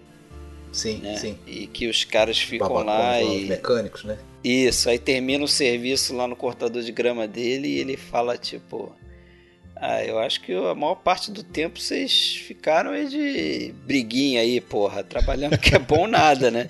Sim, 0.72 0.98
né? 0.98 1.16
sim. 1.16 1.36
E 1.46 1.66
que 1.66 1.86
os 1.86 2.04
caras 2.04 2.38
ficam 2.38 2.72
lá 2.82 3.20
e. 3.20 3.42
Os 3.42 3.48
mecânicos, 3.48 4.04
né? 4.04 4.18
Isso, 4.42 4.88
aí 4.88 4.98
termina 4.98 5.44
o 5.44 5.48
serviço 5.48 6.16
lá 6.16 6.26
no 6.26 6.34
cortador 6.34 6.82
de 6.82 6.92
grama 6.92 7.28
dele 7.28 7.68
e 7.68 7.78
ele 7.78 7.96
fala 7.96 8.38
tipo. 8.38 8.94
Ah, 9.76 10.04
eu 10.04 10.18
acho 10.18 10.42
que 10.42 10.52
a 10.52 10.74
maior 10.74 10.96
parte 10.96 11.30
do 11.30 11.42
tempo 11.42 11.78
vocês 11.78 12.36
ficaram 12.36 12.90
aí 12.90 13.08
de 13.08 13.74
briguinha 13.86 14.42
aí, 14.42 14.60
porra, 14.60 15.02
trabalhando 15.02 15.56
que 15.56 15.74
é 15.74 15.78
bom 15.78 16.06
nada, 16.06 16.50
né? 16.50 16.68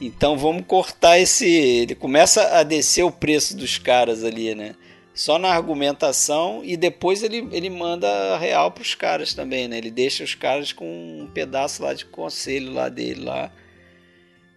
Então 0.00 0.36
vamos 0.36 0.64
cortar 0.66 1.18
esse. 1.18 1.46
Ele 1.46 1.94
começa 1.94 2.58
a 2.58 2.62
descer 2.62 3.04
o 3.04 3.12
preço 3.12 3.56
dos 3.56 3.78
caras 3.78 4.24
ali, 4.24 4.54
né? 4.54 4.74
Só 5.14 5.38
na 5.38 5.48
argumentação 5.48 6.62
e 6.64 6.76
depois 6.76 7.22
ele, 7.22 7.48
ele 7.52 7.68
manda 7.68 8.38
real 8.38 8.70
pros 8.70 8.94
caras 8.94 9.34
também, 9.34 9.68
né? 9.68 9.78
Ele 9.78 9.90
deixa 9.90 10.24
os 10.24 10.34
caras 10.34 10.72
com 10.72 10.86
um 10.86 11.26
pedaço 11.26 11.82
lá 11.82 11.92
de 11.92 12.04
conselho 12.04 12.72
lá 12.72 12.88
dele 12.88 13.24
lá 13.24 13.52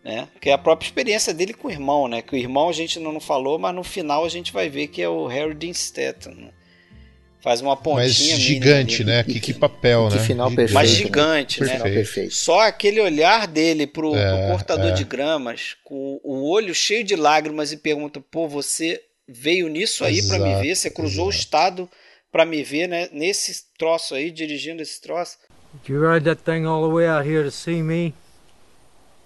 né? 0.03 0.27
Que 0.41 0.49
é 0.49 0.53
a 0.53 0.57
própria 0.57 0.87
experiência 0.87 1.33
dele 1.33 1.53
com 1.53 1.67
o 1.67 1.71
irmão, 1.71 2.07
né? 2.07 2.21
Que 2.21 2.35
o 2.35 2.37
irmão 2.37 2.69
a 2.69 2.73
gente 2.73 2.99
não 2.99 3.19
falou, 3.19 3.57
mas 3.57 3.73
no 3.73 3.83
final 3.83 4.25
a 4.25 4.29
gente 4.29 4.51
vai 4.51 4.69
ver 4.69 4.87
que 4.87 5.01
é 5.01 5.07
o 5.07 5.25
Harry 5.27 5.53
Dean 5.53 5.71
Stanton. 5.71 6.31
Né? 6.31 6.49
Faz 7.39 7.61
uma 7.61 7.75
pontinha. 7.75 8.03
Mas 8.05 8.13
gigante, 8.13 9.03
né? 9.03 9.23
Que, 9.23 9.39
que, 9.39 9.53
papel, 9.53 10.07
que 10.09 10.15
né? 10.15 10.23
final 10.23 10.49
perfeito. 10.49 10.73
Mas 10.73 10.89
gigante, 10.89 11.61
né? 11.61 11.67
Perfeito. 11.67 11.93
perfeito. 11.93 12.35
Só 12.35 12.61
aquele 12.61 13.01
olhar 13.01 13.47
dele 13.47 13.85
pro, 13.85 14.15
é, 14.15 14.47
pro 14.47 14.51
cortador 14.51 14.91
é. 14.91 14.93
de 14.93 15.03
gramas, 15.03 15.75
com 15.83 16.19
o 16.23 16.49
olho 16.49 16.73
cheio 16.73 17.03
de 17.03 17.15
lágrimas 17.15 17.71
e 17.71 17.77
pergunta: 17.77 18.21
pô, 18.31 18.47
você 18.47 19.01
veio 19.27 19.67
nisso 19.67 20.05
aí 20.05 20.25
para 20.25 20.39
me 20.39 20.61
ver? 20.61 20.75
Você 20.75 20.89
cruzou 20.89 21.29
exato. 21.29 21.37
o 21.37 21.39
estado 21.39 21.89
para 22.31 22.45
me 22.45 22.63
ver, 22.63 22.87
né? 22.87 23.09
Nesse 23.11 23.65
troço 23.77 24.15
aí, 24.15 24.31
dirigindo 24.31 24.81
esse 24.81 25.01
troço. 25.01 25.37
Did 25.73 25.89
you 25.89 26.01
ride 26.01 26.25
that 26.25 26.43
thing 26.43 26.65
all 26.65 26.87
the 26.87 26.93
way 26.93 27.07
out 27.07 27.27
here 27.27 27.43
to 27.43 27.51
see 27.51 27.81
me? 27.81 28.13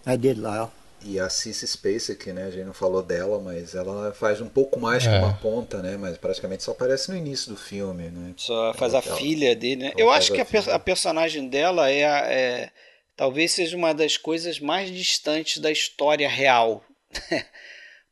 I 0.07 0.17
did, 0.17 0.37
Lyle. 0.37 0.69
E 1.03 1.19
a 1.19 1.29
Cissy 1.29 1.67
Spacek, 1.67 2.31
né? 2.33 2.45
A 2.45 2.51
gente 2.51 2.65
não 2.65 2.73
falou 2.73 3.03
dela, 3.03 3.39
mas 3.39 3.75
ela 3.75 4.11
faz 4.13 4.41
um 4.41 4.49
pouco 4.49 4.79
mais 4.79 5.05
é. 5.05 5.09
que 5.09 5.25
uma 5.25 5.33
ponta, 5.33 5.81
né? 5.81 5.95
Mas 5.95 6.17
praticamente 6.17 6.63
só 6.63 6.71
aparece 6.71 7.11
no 7.11 7.17
início 7.17 7.51
do 7.51 7.57
filme, 7.57 8.09
né? 8.09 8.33
Só 8.37 8.73
faz 8.73 8.93
ela, 8.93 8.99
a 8.99 9.17
filha 9.17 9.55
dele, 9.55 9.83
né? 9.83 9.93
Eu 9.95 10.09
acho 10.09 10.33
que 10.33 10.41
a, 10.41 10.75
a, 10.75 10.79
personagem 10.79 11.47
dela 11.47 11.91
é, 11.91 12.01
é, 12.01 12.69
talvez 13.15 13.51
seja 13.51 13.77
uma 13.77 13.93
das 13.93 14.17
coisas 14.17 14.59
mais 14.59 14.89
distantes 14.89 15.59
da 15.59 15.71
história 15.71 16.27
real. 16.27 16.83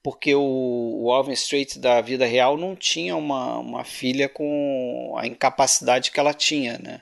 Porque 0.03 0.35
o, 0.35 1.01
o 1.01 1.11
Alvin 1.11 1.33
Strait 1.33 1.79
da 1.79 1.99
vida 2.01 2.27
real 2.27 2.55
não 2.55 2.75
tinha 2.75 3.15
uma, 3.15 3.57
uma 3.57 3.83
filha 3.83 4.29
com 4.29 5.15
a 5.17 5.25
incapacidade 5.25 6.11
que 6.11 6.19
ela 6.19 6.33
tinha, 6.33 6.77
né? 6.77 7.01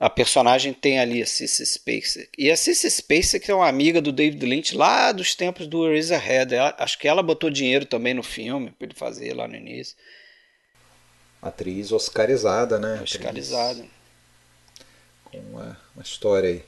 A 0.00 0.08
personagem 0.08 0.72
tem 0.72 0.98
ali 0.98 1.22
a 1.22 1.26
Cissy 1.26 1.66
Spacek. 1.66 2.30
E 2.38 2.50
a 2.50 2.56
Cissy 2.56 2.90
Spacek 2.90 3.50
é 3.50 3.54
uma 3.54 3.68
amiga 3.68 4.00
do 4.00 4.10
David 4.10 4.46
Lynch 4.46 4.74
lá 4.74 5.12
dos 5.12 5.34
tempos 5.34 5.66
do 5.66 5.86
Eraserhead. 5.86 6.54
Acho 6.78 6.98
que 6.98 7.06
ela 7.06 7.22
botou 7.22 7.50
dinheiro 7.50 7.84
também 7.84 8.14
no 8.14 8.22
filme 8.22 8.70
para 8.70 8.86
ele 8.86 8.94
fazer 8.94 9.34
lá 9.34 9.46
no 9.46 9.54
início. 9.54 9.94
Atriz 11.42 11.92
oscarizada, 11.92 12.78
né? 12.78 12.98
Oscarizada. 13.02 13.84
Com 15.22 15.38
uma, 15.38 15.78
uma, 15.94 16.02
história 16.02 16.48
aí. 16.48 16.64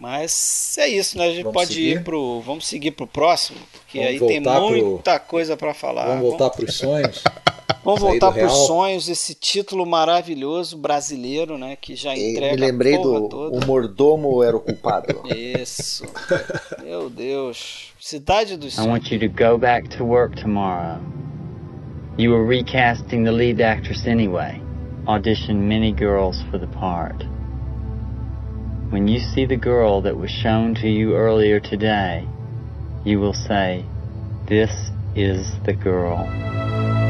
Mas 0.00 0.76
é 0.78 0.88
isso, 0.88 1.16
né? 1.16 1.26
A 1.26 1.30
gente 1.30 1.44
vamos 1.44 1.54
pode 1.54 1.74
seguir? 1.74 1.90
ir 1.90 2.04
pro. 2.04 2.40
Vamos 2.40 2.66
seguir 2.66 2.90
pro 2.90 3.06
próximo, 3.06 3.58
porque 3.72 3.98
vamos 3.98 4.22
aí 4.22 4.28
tem 4.28 4.40
muita 4.40 5.20
pro... 5.20 5.28
coisa 5.28 5.56
para 5.56 5.72
falar. 5.72 6.06
Vamos 6.06 6.22
voltar 6.22 6.50
para 6.50 6.64
os 6.64 6.74
sonhos. 6.74 7.22
Vamos 7.82 8.00
voltar 8.00 8.32
para 8.32 8.46
os 8.46 8.66
sonhos, 8.66 9.08
esse 9.10 9.34
título 9.34 9.84
maravilhoso 9.84 10.78
brasileiro, 10.78 11.58
né? 11.58 11.76
Que 11.76 11.94
já 11.94 12.16
entrega. 12.16 12.54
Me 12.54 12.60
lembrei 12.60 12.96
do 12.96 13.28
toda. 13.28 13.58
O 13.58 13.66
Mordomo 13.66 14.42
era 14.42 14.56
o 14.56 14.60
culpado. 14.60 15.22
Isso. 15.28 16.02
Meu 16.82 17.10
Deus. 17.10 17.92
Cidade 18.00 18.56
dos 18.56 18.74
sonhos. 18.74 18.88
I 18.88 18.90
want 18.90 19.10
you 19.10 19.18
to 19.18 19.28
go 19.28 19.58
back 19.58 19.86
to 19.98 20.04
work 20.04 20.34
tomorrow. 20.40 20.98
You 22.16 22.30
were 22.32 22.46
recasting 22.46 23.24
the 23.24 23.32
lead 23.32 23.62
actress 23.62 24.06
anyway. 24.06 24.62
Auditioned 25.06 25.60
many 25.60 25.92
girls 25.92 26.42
for 26.50 26.58
the 26.58 26.68
part. 26.68 27.33
When 28.90 29.08
you 29.08 29.18
see 29.18 29.46
the 29.46 29.56
girl 29.56 30.02
that 30.02 30.16
was 30.16 30.30
shown 30.30 30.74
to 30.76 30.88
you 30.88 31.16
earlier 31.16 31.60
today, 31.60 32.26
you 33.04 33.18
will 33.18 33.32
say, 33.32 33.84
This 34.46 34.90
is 35.14 35.46
the 35.64 35.72
girl. 35.72 37.03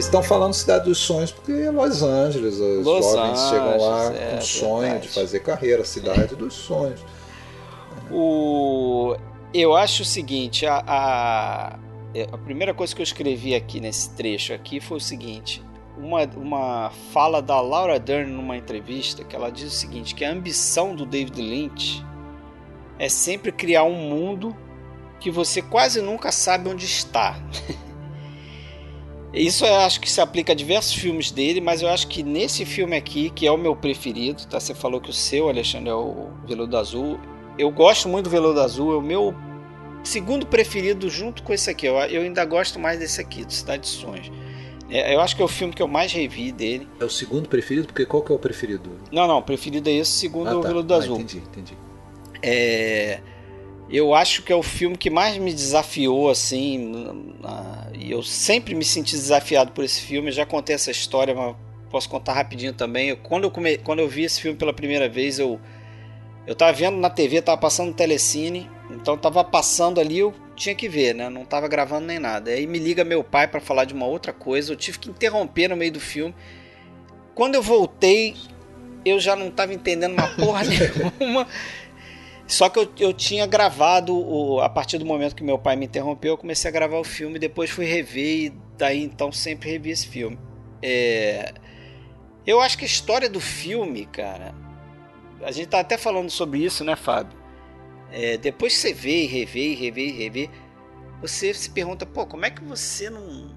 Eles 0.00 0.06
estão 0.06 0.22
falando 0.22 0.54
Cidade 0.54 0.86
dos 0.86 0.96
Sonhos 0.96 1.30
porque 1.30 1.52
é 1.52 1.70
Los 1.70 2.02
Angeles, 2.02 2.54
os 2.54 2.86
Los 2.86 3.04
jovens 3.04 3.38
Angeles, 3.38 3.50
chegam 3.50 3.78
lá 3.78 4.14
é, 4.14 4.30
com 4.30 4.38
o 4.38 4.42
sonho 4.42 4.80
verdade. 4.80 5.02
de 5.02 5.08
fazer 5.08 5.40
carreira, 5.40 5.84
Cidade 5.84 6.34
dos 6.34 6.54
Sonhos. 6.54 7.00
O... 8.10 9.14
Eu 9.52 9.76
acho 9.76 10.02
o 10.02 10.04
seguinte, 10.06 10.64
a, 10.64 10.82
a, 10.86 11.66
a 12.32 12.38
primeira 12.38 12.72
coisa 12.72 12.94
que 12.94 13.02
eu 13.02 13.04
escrevi 13.04 13.54
aqui 13.54 13.78
nesse 13.78 14.08
trecho 14.14 14.54
aqui 14.54 14.80
foi 14.80 14.96
o 14.96 15.00
seguinte, 15.00 15.62
uma, 15.98 16.24
uma 16.34 16.90
fala 17.12 17.42
da 17.42 17.60
Laura 17.60 18.00
Dern 18.00 18.32
numa 18.32 18.56
entrevista 18.56 19.22
que 19.22 19.36
ela 19.36 19.50
diz 19.50 19.70
o 19.70 19.76
seguinte, 19.76 20.14
que 20.14 20.24
a 20.24 20.32
ambição 20.32 20.94
do 20.94 21.04
David 21.04 21.42
Lynch 21.42 22.02
é 22.98 23.08
sempre 23.10 23.52
criar 23.52 23.84
um 23.84 23.96
mundo 23.96 24.56
que 25.18 25.30
você 25.30 25.60
quase 25.60 26.00
nunca 26.00 26.32
sabe 26.32 26.70
onde 26.70 26.86
está. 26.86 27.36
Isso 29.32 29.64
eu 29.64 29.74
acho 29.76 30.00
que 30.00 30.10
se 30.10 30.20
aplica 30.20 30.52
a 30.52 30.56
diversos 30.56 30.92
filmes 30.94 31.30
dele, 31.30 31.60
mas 31.60 31.82
eu 31.82 31.88
acho 31.88 32.08
que 32.08 32.22
nesse 32.22 32.64
filme 32.64 32.96
aqui, 32.96 33.30
que 33.30 33.46
é 33.46 33.52
o 33.52 33.56
meu 33.56 33.76
preferido, 33.76 34.44
tá? 34.46 34.58
Você 34.58 34.74
falou 34.74 35.00
que 35.00 35.08
o 35.10 35.12
seu, 35.12 35.48
Alexandre, 35.48 35.88
é 35.90 35.94
o 35.94 36.30
Veludo 36.46 36.76
Azul. 36.76 37.18
Eu 37.56 37.70
gosto 37.70 38.08
muito 38.08 38.24
do 38.24 38.30
Veludo 38.30 38.60
Azul, 38.60 38.92
é 38.92 38.96
o 38.96 39.00
meu 39.02 39.32
segundo 40.02 40.46
preferido 40.46 41.08
junto 41.08 41.42
com 41.44 41.52
esse 41.52 41.70
aqui. 41.70 41.86
Eu, 41.86 41.94
eu 41.96 42.22
ainda 42.22 42.44
gosto 42.44 42.78
mais 42.80 42.98
desse 42.98 43.20
aqui, 43.20 43.44
do 43.44 43.52
Cidade 43.52 43.82
de 43.82 43.88
Sonhos. 43.88 44.32
É, 44.90 45.14
eu 45.14 45.20
acho 45.20 45.36
que 45.36 45.42
é 45.42 45.44
o 45.44 45.48
filme 45.48 45.72
que 45.72 45.80
eu 45.82 45.86
mais 45.86 46.12
revi 46.12 46.50
dele. 46.50 46.88
É 46.98 47.04
o 47.04 47.10
segundo 47.10 47.48
preferido? 47.48 47.86
Porque 47.86 48.04
qual 48.04 48.24
que 48.24 48.32
é 48.32 48.34
o 48.34 48.38
preferido? 48.38 48.90
Não, 49.12 49.28
não, 49.28 49.38
o 49.38 49.42
preferido 49.42 49.88
é 49.88 49.92
esse, 49.92 50.10
segundo 50.10 50.48
Ah, 50.48 50.58
o 50.58 50.60
tá. 50.60 50.66
Veludo 50.68 50.92
Ah, 50.92 50.96
Azul. 50.96 51.14
entendi, 51.20 51.38
entendi. 51.38 51.74
É, 52.42 53.20
eu 53.96 54.14
acho 54.14 54.42
que 54.42 54.52
é 54.52 54.56
o 54.56 54.62
filme 54.62 54.96
que 54.96 55.10
mais 55.10 55.36
me 55.36 55.52
desafiou, 55.52 56.30
assim. 56.30 56.92
E 57.98 58.10
eu 58.10 58.22
sempre 58.22 58.74
me 58.74 58.84
senti 58.84 59.16
desafiado 59.16 59.72
por 59.72 59.84
esse 59.84 60.00
filme. 60.00 60.28
Eu 60.28 60.32
já 60.32 60.46
contei 60.46 60.74
essa 60.74 60.90
história, 60.90 61.34
mas 61.34 61.56
posso 61.90 62.08
contar 62.08 62.34
rapidinho 62.34 62.72
também. 62.72 63.14
Quando, 63.16 63.44
eu 63.44 63.50
come- 63.50 63.78
quando 63.78 63.98
eu 63.98 64.08
vi 64.08 64.22
esse 64.24 64.40
filme 64.40 64.56
pela 64.56 64.72
primeira 64.72 65.08
vez, 65.08 65.38
eu, 65.38 65.60
eu 66.46 66.54
tava 66.54 66.72
vendo 66.72 66.96
na 66.98 67.10
TV, 67.10 67.42
tava 67.42 67.60
passando 67.60 67.88
no 67.88 67.94
Telecine. 67.94 68.70
Então 68.90 69.16
tava 69.16 69.42
passando 69.44 70.00
ali, 70.00 70.18
eu 70.18 70.34
tinha 70.56 70.74
que 70.74 70.88
ver, 70.88 71.14
né? 71.14 71.28
Não 71.28 71.44
tava 71.44 71.66
gravando 71.68 72.06
nem 72.06 72.18
nada. 72.18 72.50
Aí 72.50 72.66
me 72.66 72.78
liga 72.78 73.04
meu 73.04 73.24
pai 73.24 73.48
para 73.48 73.60
falar 73.60 73.84
de 73.84 73.94
uma 73.94 74.06
outra 74.06 74.32
coisa. 74.32 74.72
Eu 74.72 74.76
tive 74.76 74.98
que 74.98 75.10
interromper 75.10 75.68
no 75.68 75.76
meio 75.76 75.92
do 75.92 76.00
filme. 76.00 76.34
Quando 77.34 77.54
eu 77.54 77.62
voltei, 77.62 78.34
eu 79.04 79.18
já 79.18 79.34
não 79.34 79.50
tava 79.50 79.72
entendendo 79.72 80.12
uma 80.12 80.28
porra 80.28 80.62
nenhuma. 81.18 81.46
Só 82.50 82.68
que 82.68 82.80
eu, 82.80 82.92
eu 82.98 83.14
tinha 83.14 83.46
gravado, 83.46 84.12
o, 84.12 84.60
a 84.60 84.68
partir 84.68 84.98
do 84.98 85.06
momento 85.06 85.36
que 85.36 85.42
meu 85.44 85.56
pai 85.56 85.76
me 85.76 85.86
interrompeu, 85.86 86.32
eu 86.32 86.36
comecei 86.38 86.68
a 86.68 86.72
gravar 86.72 86.98
o 86.98 87.04
filme, 87.04 87.38
depois 87.38 87.70
fui 87.70 87.84
rever 87.84 88.46
e 88.46 88.52
daí 88.76 89.04
então 89.04 89.30
sempre 89.30 89.70
revi 89.70 89.90
esse 89.90 90.08
filme. 90.08 90.36
É, 90.82 91.54
eu 92.44 92.60
acho 92.60 92.76
que 92.76 92.84
a 92.84 92.88
história 92.88 93.30
do 93.30 93.40
filme, 93.40 94.04
cara, 94.06 94.52
a 95.44 95.52
gente 95.52 95.68
tá 95.68 95.78
até 95.78 95.96
falando 95.96 96.28
sobre 96.28 96.58
isso, 96.58 96.82
né, 96.82 96.96
Fábio? 96.96 97.38
É, 98.10 98.36
depois 98.36 98.74
que 98.74 98.80
você 98.80 98.92
vê 98.92 99.22
e 99.22 99.26
revê 99.26 99.68
e 99.68 99.74
revê 99.76 100.06
e 100.08 100.10
revê, 100.12 100.50
você 101.20 101.54
se 101.54 101.70
pergunta, 101.70 102.04
pô, 102.04 102.26
como 102.26 102.44
é 102.44 102.50
que 102.50 102.64
você 102.64 103.08
não, 103.08 103.54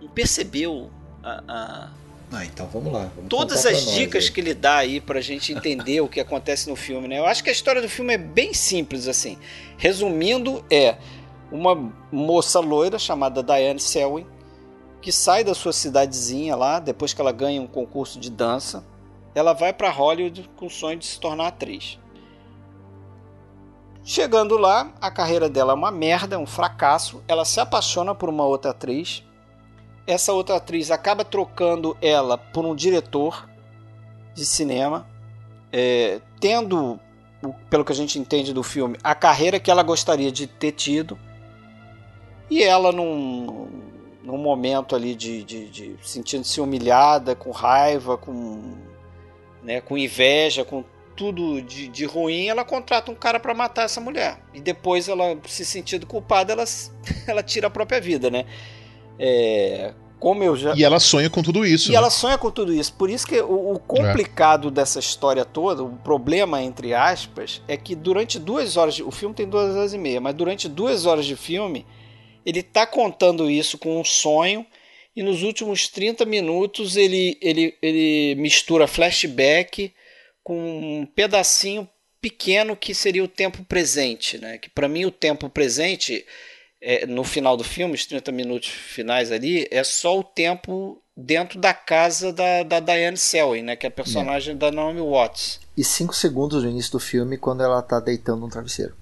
não 0.00 0.08
percebeu 0.08 0.90
a- 1.22 1.44
a, 1.46 1.90
Ah, 2.34 2.44
então 2.44 2.66
vamos 2.66 2.92
lá. 2.92 3.10
Vamos 3.14 3.28
todas 3.28 3.64
as 3.64 3.92
dicas 3.92 4.24
aí. 4.24 4.30
que 4.32 4.40
ele 4.40 4.54
dá 4.54 4.76
aí 4.76 5.00
pra 5.00 5.20
gente 5.20 5.52
entender 5.52 6.00
o 6.00 6.08
que 6.08 6.20
acontece 6.20 6.68
no 6.68 6.74
filme, 6.74 7.06
né? 7.06 7.18
Eu 7.18 7.26
acho 7.26 7.44
que 7.44 7.48
a 7.50 7.52
história 7.52 7.80
do 7.80 7.88
filme 7.88 8.14
é 8.14 8.18
bem 8.18 8.52
simples, 8.52 9.06
assim. 9.06 9.38
Resumindo, 9.78 10.64
é 10.70 10.96
uma 11.52 11.92
moça 12.10 12.58
loira 12.58 12.98
chamada 12.98 13.42
Diane 13.42 13.80
Selwyn 13.80 14.26
que 15.00 15.12
sai 15.12 15.44
da 15.44 15.54
sua 15.54 15.70
cidadezinha 15.70 16.56
lá, 16.56 16.80
depois 16.80 17.12
que 17.12 17.20
ela 17.20 17.30
ganha 17.30 17.60
um 17.60 17.66
concurso 17.66 18.18
de 18.18 18.30
dança, 18.30 18.82
ela 19.34 19.52
vai 19.52 19.70
pra 19.70 19.90
Hollywood 19.90 20.50
com 20.56 20.64
o 20.64 20.70
sonho 20.70 20.98
de 20.98 21.04
se 21.04 21.20
tornar 21.20 21.48
atriz. 21.48 21.98
Chegando 24.02 24.56
lá, 24.56 24.94
a 25.02 25.10
carreira 25.10 25.46
dela 25.46 25.72
é 25.72 25.76
uma 25.76 25.90
merda, 25.90 26.36
é 26.36 26.38
um 26.38 26.46
fracasso. 26.46 27.22
Ela 27.28 27.44
se 27.44 27.60
apaixona 27.60 28.14
por 28.14 28.30
uma 28.30 28.46
outra 28.46 28.70
atriz. 28.70 29.22
Essa 30.06 30.32
outra 30.32 30.56
atriz 30.56 30.90
acaba 30.90 31.24
trocando 31.24 31.96
ela 32.00 32.36
por 32.36 32.64
um 32.64 32.74
diretor 32.74 33.48
de 34.34 34.44
cinema, 34.44 35.06
é, 35.72 36.20
tendo, 36.38 37.00
pelo 37.70 37.84
que 37.84 37.92
a 37.92 37.94
gente 37.94 38.18
entende 38.18 38.52
do 38.52 38.62
filme, 38.62 38.98
a 39.02 39.14
carreira 39.14 39.58
que 39.58 39.70
ela 39.70 39.82
gostaria 39.82 40.30
de 40.30 40.46
ter 40.46 40.72
tido. 40.72 41.18
E 42.50 42.62
ela, 42.62 42.92
num, 42.92 43.68
num 44.22 44.36
momento 44.36 44.94
ali 44.94 45.14
de, 45.14 45.42
de, 45.42 45.68
de 45.68 45.96
sentindo-se 46.02 46.60
humilhada, 46.60 47.34
com 47.34 47.50
raiva, 47.50 48.18
com, 48.18 48.74
né, 49.62 49.80
com 49.80 49.96
inveja, 49.96 50.64
com 50.64 50.84
tudo 51.16 51.62
de, 51.62 51.88
de 51.88 52.04
ruim, 52.04 52.48
ela 52.48 52.64
contrata 52.64 53.10
um 53.10 53.14
cara 53.14 53.38
para 53.38 53.54
matar 53.54 53.84
essa 53.84 54.00
mulher. 54.00 54.40
E 54.52 54.60
depois 54.60 55.08
ela, 55.08 55.38
se 55.46 55.64
sentindo 55.64 56.06
culpada, 56.06 56.52
ela, 56.52 56.64
ela 57.26 57.42
tira 57.42 57.68
a 57.68 57.70
própria 57.70 58.00
vida, 58.00 58.30
né? 58.30 58.46
É, 59.18 59.92
como 60.24 60.42
eu 60.42 60.56
já. 60.56 60.74
E 60.74 60.82
ela 60.82 60.98
sonha 60.98 61.28
com 61.28 61.42
tudo 61.42 61.66
isso. 61.66 61.90
E 61.90 61.92
né? 61.92 61.98
ela 61.98 62.08
sonha 62.08 62.38
com 62.38 62.50
tudo 62.50 62.72
isso. 62.72 62.94
Por 62.94 63.10
isso 63.10 63.26
que 63.26 63.38
o, 63.40 63.74
o 63.74 63.78
complicado 63.78 64.70
dessa 64.70 64.98
história 64.98 65.44
toda, 65.44 65.82
o 65.82 65.96
problema, 65.98 66.62
entre 66.62 66.94
aspas, 66.94 67.60
é 67.68 67.76
que 67.76 67.94
durante 67.94 68.38
duas 68.38 68.78
horas. 68.78 68.94
De, 68.94 69.02
o 69.02 69.10
filme 69.10 69.34
tem 69.34 69.46
duas 69.46 69.76
horas 69.76 69.92
e 69.92 69.98
meia, 69.98 70.22
mas 70.22 70.34
durante 70.34 70.66
duas 70.66 71.04
horas 71.04 71.26
de 71.26 71.36
filme, 71.36 71.84
ele 72.46 72.62
tá 72.62 72.86
contando 72.86 73.50
isso 73.50 73.76
com 73.76 74.00
um 74.00 74.04
sonho. 74.04 74.64
E 75.14 75.22
nos 75.22 75.42
últimos 75.42 75.88
30 75.88 76.24
minutos 76.24 76.96
ele, 76.96 77.36
ele, 77.40 77.76
ele 77.82 78.34
mistura 78.36 78.88
flashback 78.88 79.92
com 80.42 80.56
um 80.56 81.06
pedacinho 81.06 81.88
pequeno 82.20 82.74
que 82.74 82.94
seria 82.94 83.22
o 83.22 83.28
tempo 83.28 83.62
presente, 83.64 84.38
né? 84.38 84.56
Que 84.56 84.70
para 84.70 84.88
mim 84.88 85.04
o 85.04 85.10
tempo 85.10 85.50
presente 85.50 86.24
é, 86.86 87.06
no 87.06 87.24
final 87.24 87.56
do 87.56 87.64
filme, 87.64 87.94
os 87.94 88.04
30 88.06 88.30
minutos 88.30 88.68
finais 88.68 89.32
ali, 89.32 89.66
é 89.70 89.82
só 89.82 90.18
o 90.18 90.22
tempo 90.22 91.00
dentro 91.16 91.58
da 91.58 91.72
casa 91.72 92.32
da, 92.32 92.62
da 92.62 92.80
Diane 92.80 93.16
Selwyn, 93.16 93.62
né? 93.62 93.76
Que 93.76 93.86
é 93.86 93.88
a 93.88 93.92
personagem 93.92 94.56
da 94.56 94.70
Naomi 94.70 95.00
Watts. 95.00 95.60
E 95.76 95.82
cinco 95.82 96.14
segundos 96.14 96.62
no 96.62 96.70
início 96.70 96.92
do 96.92 97.00
filme 97.00 97.38
quando 97.38 97.62
ela 97.62 97.80
tá 97.82 97.98
deitando 98.00 98.44
um 98.44 98.48
travesseiro. 98.48 98.94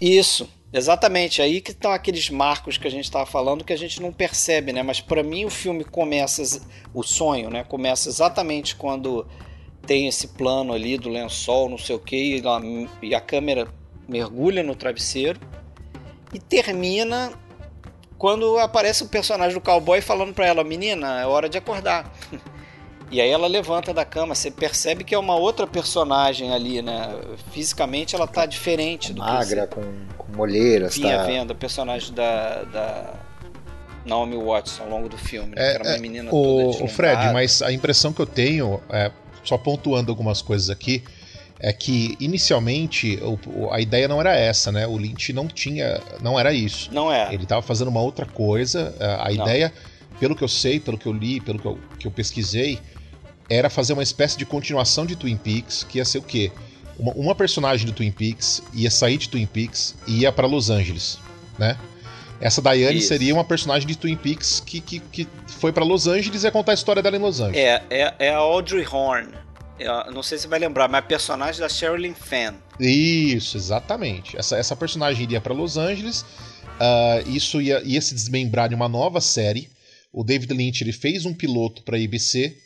Isso, 0.00 0.48
exatamente. 0.72 1.40
Aí 1.40 1.60
que 1.60 1.70
estão 1.70 1.92
aqueles 1.92 2.28
marcos 2.28 2.76
que 2.76 2.86
a 2.88 2.90
gente 2.90 3.04
estava 3.04 3.24
falando 3.26 3.64
que 3.64 3.72
a 3.72 3.78
gente 3.78 4.00
não 4.02 4.12
percebe, 4.12 4.72
né? 4.72 4.82
Mas 4.82 5.00
para 5.00 5.22
mim 5.22 5.44
o 5.44 5.50
filme 5.50 5.84
começa, 5.84 6.42
o 6.92 7.02
sonho, 7.02 7.50
né? 7.50 7.64
Começa 7.64 8.08
exatamente 8.08 8.74
quando 8.74 9.26
tem 9.86 10.08
esse 10.08 10.28
plano 10.28 10.72
ali 10.72 10.96
do 10.96 11.08
lençol, 11.08 11.68
não 11.68 11.78
sei 11.78 11.94
o 11.96 11.98
que, 12.00 12.36
e, 12.36 12.40
lá- 12.40 12.60
e 13.02 13.14
a 13.14 13.20
câmera 13.20 13.68
mergulha 14.08 14.62
no 14.62 14.74
travesseiro 14.74 15.38
e 16.32 16.38
termina 16.38 17.32
quando 18.18 18.58
aparece 18.58 19.02
o 19.02 19.08
personagem 19.08 19.54
do 19.54 19.60
cowboy 19.60 20.00
falando 20.00 20.32
para 20.32 20.46
ela, 20.46 20.62
menina, 20.62 21.20
é 21.20 21.26
hora 21.26 21.48
de 21.48 21.58
acordar. 21.58 22.10
E 23.12 23.20
aí 23.20 23.28
ela 23.28 23.46
levanta 23.46 23.92
da 23.92 24.06
cama, 24.06 24.34
você 24.34 24.50
percebe 24.50 25.04
que 25.04 25.14
é 25.14 25.18
uma 25.18 25.36
outra 25.36 25.66
personagem 25.66 26.50
ali, 26.50 26.80
né? 26.80 27.14
Fisicamente 27.52 28.16
ela 28.16 28.26
tá 28.26 28.46
diferente 28.46 29.12
do 29.12 29.20
Magra, 29.20 29.66
que 29.66 29.74
com, 29.74 29.82
com 30.16 30.40
olheiras, 30.40 30.94
você 30.94 31.02
vinha 31.02 31.18
tá? 31.18 31.24
vendo, 31.24 31.50
a 31.50 31.54
personagem 31.54 32.14
da, 32.14 32.62
da 32.62 33.14
Naomi 34.06 34.36
Watts 34.36 34.80
ao 34.80 34.88
longo 34.88 35.10
do 35.10 35.18
filme, 35.18 35.54
né? 35.54 35.62
É, 35.62 35.68
que 35.68 35.74
era 35.74 35.84
uma 35.84 35.96
é, 35.96 35.98
menina 35.98 36.30
toda 36.30 36.48
o, 36.78 36.84
o 36.84 36.88
Fred, 36.88 37.34
mas 37.34 37.60
a 37.60 37.70
impressão 37.70 38.14
que 38.14 38.22
eu 38.22 38.26
tenho, 38.26 38.80
é, 38.88 39.12
só 39.44 39.58
pontuando 39.58 40.10
algumas 40.10 40.40
coisas 40.40 40.70
aqui, 40.70 41.04
é 41.62 41.72
que 41.72 42.16
inicialmente 42.18 43.20
a 43.70 43.80
ideia 43.80 44.08
não 44.08 44.18
era 44.18 44.34
essa, 44.34 44.72
né? 44.72 44.84
O 44.84 44.98
Lynch 44.98 45.32
não 45.32 45.46
tinha, 45.46 46.00
não 46.20 46.38
era 46.38 46.52
isso. 46.52 46.90
Não 46.92 47.10
é. 47.10 47.32
Ele 47.32 47.44
estava 47.44 47.62
fazendo 47.62 47.86
uma 47.86 48.00
outra 48.00 48.26
coisa. 48.26 48.92
A, 48.98 49.32
Não. 49.32 49.44
ideia, 49.44 49.72
pelo 50.18 50.34
que 50.34 50.42
eu 50.42 50.48
sei, 50.48 50.80
pelo 50.80 50.98
que 50.98 51.06
eu 51.06 51.12
li, 51.12 51.40
pelo 51.40 51.60
que 51.60 51.66
eu, 51.66 51.78
que 52.00 52.06
eu 52.08 52.10
pesquisei, 52.10 52.80
era 53.48 53.70
fazer 53.70 53.92
uma 53.92 54.02
espécie 54.02 54.36
de 54.36 54.44
continuação 54.44 55.06
de 55.06 55.14
Twin 55.14 55.36
Peaks, 55.36 55.84
que 55.84 55.98
ia 55.98 56.04
ser 56.04 56.18
o 56.18 56.22
quê? 56.22 56.50
Uma, 56.98 57.12
uma 57.12 57.34
personagem 57.34 57.86
do 57.86 57.92
Twin 57.92 58.10
Peaks 58.10 58.60
ia 58.74 58.90
sair 58.90 59.16
de 59.16 59.28
Twin 59.28 59.46
Peaks 59.46 59.94
e 60.08 60.22
ia 60.22 60.32
para 60.32 60.48
Los 60.48 60.68
Angeles, 60.68 61.20
né? 61.56 61.78
Essa 62.40 62.60
Diane 62.60 62.98
Isso. 62.98 63.06
seria 63.06 63.32
uma 63.32 63.44
personagem 63.44 63.86
de 63.86 63.96
Twin 63.96 64.16
Peaks 64.16 64.58
que, 64.58 64.80
que, 64.80 64.98
que 64.98 65.28
foi 65.46 65.72
para 65.72 65.84
Los 65.84 66.08
Angeles 66.08 66.42
e 66.42 66.46
ia 66.46 66.50
contar 66.50 66.72
a 66.72 66.74
história 66.74 67.00
dela 67.00 67.16
em 67.16 67.20
Los 67.20 67.40
Angeles. 67.40 67.56
É, 67.56 67.82
é, 67.88 68.14
é 68.18 68.30
a 68.30 68.38
Audrey 68.38 68.84
Horn. 68.84 69.28
A- 69.80 70.10
não 70.10 70.22
sei 70.22 70.38
se 70.38 70.42
você 70.42 70.48
vai 70.48 70.58
lembrar, 70.58 70.88
mas 70.88 71.00
a 71.00 71.06
personagem 71.06 71.60
da 71.60 71.68
Sherilyn 71.68 72.14
Fenn. 72.14 72.54
Isso, 72.78 73.56
exatamente. 73.56 74.36
Essa, 74.36 74.56
essa 74.56 74.76
personagem 74.76 75.22
iria 75.24 75.40
para 75.40 75.54
Los 75.54 75.76
Angeles. 75.76 76.24
ah, 76.80 77.22
isso 77.26 77.60
ia, 77.60 77.82
ia 77.84 78.00
se 78.00 78.14
desmembrar 78.14 78.72
em 78.72 78.74
uma 78.74 78.88
nova 78.88 79.20
série. 79.20 79.68
O 80.12 80.22
David 80.24 80.52
Lynch 80.52 80.82
ele 80.84 80.92
fez 80.92 81.24
um 81.24 81.32
piloto 81.34 81.82
para 81.82 81.96
a 81.96 82.00
ABC. 82.02 82.56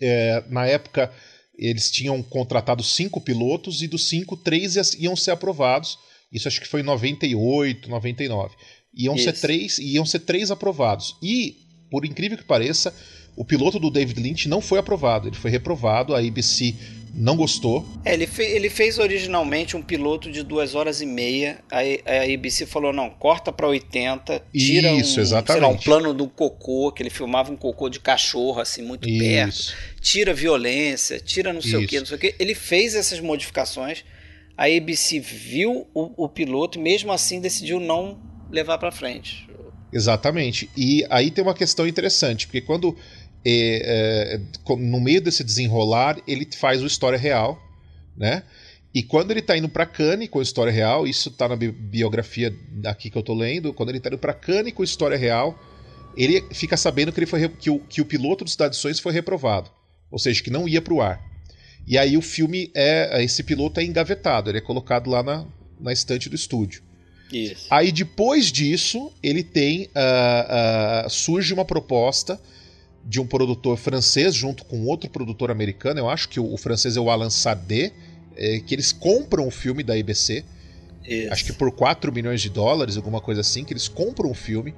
É, 0.00 0.42
na 0.48 0.66
época, 0.66 1.12
eles 1.56 1.90
tinham 1.90 2.22
contratado 2.22 2.82
cinco 2.82 3.20
pilotos 3.20 3.82
e 3.82 3.86
dos 3.88 4.08
cinco, 4.08 4.36
três 4.36 4.76
ia- 4.76 4.82
iam 4.98 5.14
ser 5.16 5.30
aprovados. 5.32 5.98
Isso 6.32 6.48
acho 6.48 6.60
que 6.60 6.66
foi 6.68 6.80
em 6.80 6.84
98, 6.84 7.88
99. 7.90 8.54
Iam 8.94 9.16
ser 9.18 9.32
três, 9.34 9.78
iam 9.78 10.04
ser 10.06 10.20
três 10.20 10.50
aprovados. 10.50 11.16
E, 11.22 11.56
por 11.90 12.04
incrível 12.04 12.38
que 12.38 12.44
pareça, 12.44 12.94
o 13.36 13.44
piloto 13.44 13.78
do 13.78 13.90
David 13.90 14.20
Lynch 14.20 14.48
não 14.48 14.60
foi 14.60 14.78
aprovado. 14.78 15.28
Ele 15.28 15.36
foi 15.36 15.50
reprovado. 15.50 16.14
A 16.14 16.18
ABC 16.18 16.74
não 17.14 17.36
gostou. 17.36 17.86
É, 18.04 18.14
ele, 18.14 18.26
fe 18.26 18.42
ele 18.42 18.70
fez 18.70 18.98
originalmente 18.98 19.76
um 19.76 19.82
piloto 19.82 20.30
de 20.30 20.42
duas 20.42 20.74
horas 20.74 21.00
e 21.00 21.06
meia. 21.06 21.58
Aí 21.70 22.00
a 22.06 22.32
ABC 22.32 22.66
falou: 22.66 22.92
não, 22.92 23.10
corta 23.10 23.52
para 23.52 23.66
80, 23.66 24.42
tira 24.52 24.92
Isso, 24.92 25.18
um, 25.18 25.22
exatamente. 25.22 25.62
Lá, 25.62 25.68
um 25.68 25.76
plano 25.76 26.14
do 26.14 26.28
cocô, 26.28 26.92
que 26.92 27.02
ele 27.02 27.10
filmava 27.10 27.52
um 27.52 27.56
cocô 27.56 27.88
de 27.88 28.00
cachorro, 28.00 28.60
assim, 28.60 28.82
muito 28.82 29.08
Isso. 29.08 29.18
perto. 29.18 29.74
Tira 30.00 30.32
violência, 30.32 31.18
tira 31.20 31.52
não 31.52 31.60
sei 31.60 31.72
Isso. 31.72 31.84
o 31.84 31.86
que, 31.86 31.98
não 31.98 32.06
sei 32.06 32.16
o 32.16 32.20
que. 32.20 32.34
Ele 32.38 32.54
fez 32.54 32.94
essas 32.94 33.20
modificações. 33.20 34.04
A 34.56 34.66
ABC 34.66 35.18
viu 35.18 35.86
o, 35.94 36.24
o 36.24 36.28
piloto 36.28 36.78
e 36.78 36.82
mesmo 36.82 37.10
assim 37.12 37.40
decidiu 37.40 37.80
não 37.80 38.20
levar 38.50 38.76
para 38.78 38.92
frente. 38.92 39.48
Exatamente. 39.92 40.68
E 40.76 41.04
aí 41.10 41.30
tem 41.30 41.42
uma 41.42 41.54
questão 41.54 41.86
interessante, 41.86 42.46
porque 42.46 42.60
quando 42.60 42.96
é, 43.44 44.38
é, 44.38 44.74
no 44.76 45.00
meio 45.00 45.20
desse 45.20 45.42
desenrolar 45.42 46.18
ele 46.26 46.46
faz 46.56 46.82
o 46.82 46.86
história 46.86 47.18
real, 47.18 47.60
né? 48.16 48.42
E 48.92 49.02
quando 49.02 49.30
ele 49.30 49.40
tá 49.40 49.56
indo 49.56 49.68
para 49.68 49.86
Cannes 49.86 50.28
com 50.28 50.40
a 50.40 50.42
história 50.42 50.72
real, 50.72 51.06
isso 51.06 51.30
tá 51.30 51.48
na 51.48 51.54
bi 51.54 51.70
biografia 51.70 52.52
aqui 52.84 53.08
que 53.08 53.16
eu 53.16 53.22
tô 53.22 53.34
lendo, 53.34 53.72
quando 53.72 53.90
ele 53.90 54.00
tá 54.00 54.08
indo 54.08 54.18
para 54.18 54.34
Cannes 54.34 54.74
com 54.74 54.82
a 54.82 54.84
história 54.84 55.16
real, 55.16 55.58
ele 56.16 56.44
fica 56.52 56.76
sabendo 56.76 57.12
que 57.12 57.20
ele 57.20 57.26
foi 57.26 57.48
que 57.48 57.70
o, 57.70 57.78
que 57.78 58.00
o 58.00 58.04
piloto 58.04 58.44
do 58.44 58.50
Cidade 58.50 58.74
de 58.74 58.80
Sonhos 58.80 58.98
foi 58.98 59.12
reprovado, 59.12 59.70
ou 60.10 60.18
seja, 60.18 60.42
que 60.42 60.50
não 60.50 60.68
ia 60.68 60.82
para 60.82 60.92
o 60.92 61.00
ar. 61.00 61.22
E 61.86 61.96
aí 61.96 62.16
o 62.16 62.22
filme 62.22 62.70
é 62.74 63.22
esse 63.22 63.44
piloto 63.44 63.78
é 63.78 63.84
engavetado, 63.84 64.50
ele 64.50 64.58
é 64.58 64.60
colocado 64.60 65.08
lá 65.08 65.22
na, 65.22 65.46
na 65.78 65.92
estante 65.92 66.28
do 66.28 66.34
estúdio. 66.34 66.82
Isso. 67.32 67.66
Aí 67.70 67.92
depois 67.92 68.50
disso, 68.50 69.12
ele 69.22 69.42
tem. 69.42 69.84
Uh, 69.84 71.06
uh, 71.06 71.10
surge 71.10 71.54
uma 71.54 71.64
proposta 71.64 72.40
de 73.04 73.20
um 73.20 73.26
produtor 73.26 73.76
francês 73.76 74.34
junto 74.34 74.64
com 74.64 74.84
outro 74.86 75.08
produtor 75.08 75.50
americano. 75.50 76.00
Eu 76.00 76.08
acho 76.08 76.28
que 76.28 76.38
o, 76.38 76.52
o 76.52 76.56
francês 76.56 76.96
é 76.96 77.00
o 77.00 77.10
Alan 77.10 77.30
Sade, 77.30 77.92
é, 78.36 78.60
que 78.60 78.74
eles 78.74 78.92
compram 78.92 79.46
o 79.46 79.50
filme 79.50 79.82
da 79.82 79.96
IBC. 79.96 80.44
Isso. 81.06 81.32
Acho 81.32 81.44
que 81.44 81.52
por 81.52 81.72
4 81.72 82.12
milhões 82.12 82.40
de 82.40 82.50
dólares, 82.50 82.96
alguma 82.96 83.20
coisa 83.20 83.40
assim, 83.40 83.64
que 83.64 83.72
eles 83.72 83.88
compram 83.88 84.30
o 84.30 84.34
filme. 84.34 84.74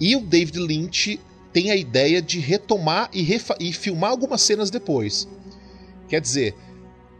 E 0.00 0.16
o 0.16 0.20
David 0.20 0.58
Lynch 0.58 1.20
tem 1.52 1.70
a 1.70 1.76
ideia 1.76 2.22
de 2.22 2.40
retomar 2.40 3.10
e, 3.12 3.36
e 3.60 3.72
filmar 3.72 4.10
algumas 4.10 4.40
cenas 4.40 4.70
depois. 4.70 5.28
Quer 6.08 6.20
dizer, 6.20 6.54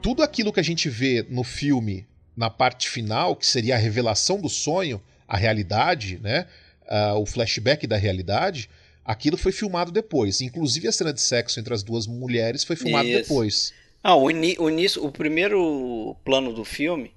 tudo 0.01 0.23
aquilo 0.23 0.53
que 0.53 0.61
a 0.61 0.65
gente 0.65 0.89
vê 0.89 1.25
no 1.29 1.45
filme 1.45 2.07
na 2.37 2.49
parte 2.51 2.89
final, 2.89 3.37
que 3.37 3.47
seria 3.47 3.75
a 3.75 3.79
revelação 3.79 4.41
do 4.41 4.49
sonho, 4.49 5.01
a 5.29 5.37
realidade, 5.37 6.19
né? 6.23 6.47
Uh, 6.83 7.19
o 7.19 7.27
flashback 7.27 7.87
da 7.87 7.97
realidade, 7.97 8.69
aquilo 9.05 9.37
foi 9.37 9.53
filmado 9.53 9.91
depois. 9.91 10.41
Inclusive 10.41 10.89
a 10.89 10.93
cena 10.93 11.13
de 11.13 11.21
sexo 11.21 11.59
entre 11.61 11.75
as 11.75 11.83
duas 11.83 12.07
mulheres 12.07 12.65
foi 12.65 12.77
filmada 12.77 13.09
Isso. 13.09 13.23
depois. 13.23 13.73
Ah, 14.03 14.17
o, 14.17 14.25
o, 14.25 14.31
início, 14.71 15.05
o 15.05 15.13
primeiro 15.13 16.17
plano 16.25 16.53
do 16.53 16.65
filme, 16.65 17.13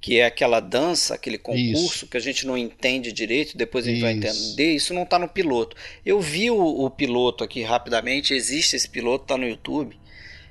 que 0.00 0.18
é 0.18 0.26
aquela 0.26 0.60
dança, 0.60 1.14
aquele 1.14 1.38
concurso 1.38 1.96
Isso. 1.96 2.06
que 2.06 2.16
a 2.16 2.20
gente 2.20 2.46
não 2.46 2.56
entende 2.56 3.12
direito, 3.12 3.56
depois 3.56 3.84
a 3.84 3.90
gente 3.90 3.98
Isso. 3.98 4.04
vai 4.04 4.14
entender, 4.14 4.74
isso 4.74 4.94
não 4.94 5.02
está 5.02 5.18
no 5.18 5.28
piloto. 5.28 5.76
Eu 6.04 6.20
vi 6.20 6.50
o, 6.50 6.56
o, 6.58 6.90
piloto 6.90 7.44
aqui 7.44 7.62
rapidamente, 7.62 8.34
existe 8.34 8.74
esse 8.76 8.88
piloto, 8.88 9.24
está 9.24 9.36
no 9.36 9.48
YouTube. 9.48 9.96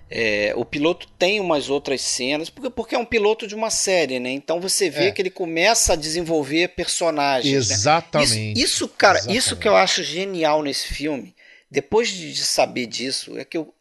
É, 0.10 0.54
o 0.56 0.64
piloto 0.64 1.06
tem 1.20 1.40
umas 1.42 1.70
outras 1.70 2.00
cenas, 2.02 2.50
porque, 2.50 2.70
porque 2.70 2.96
é 2.96 2.98
um 2.98 3.06
piloto 3.06 3.46
de 3.46 3.54
uma 3.54 3.70
série, 3.70 4.20
né? 4.20 4.30
Então 4.32 4.60
você 4.62 4.90
vê 4.90 5.08
É. 5.08 5.12
que 5.12 5.22
ele 5.22 5.30
começa 5.30 5.94
a 5.94 5.96
desenvolver 5.98 6.70
personagens. 6.70 7.52
né? 7.70 7.76
Exatamente. 7.76 8.54
Isso, 8.54 8.64
isso, 8.86 8.88
cara, 8.88 9.18
Exatamente. 9.18 9.38
isso 9.38 9.58
que 9.58 9.68
eu 9.68 9.76
acho 9.76 10.04
genial 10.04 10.64
nesse 10.64 10.94
filme, 10.94 11.36
depois 11.70 12.08
de, 12.10 12.32
de 12.34 12.46
saber 12.46 12.86
disso, 12.86 13.38
é 13.38 13.44
que 13.44 13.58
eu 13.58 13.74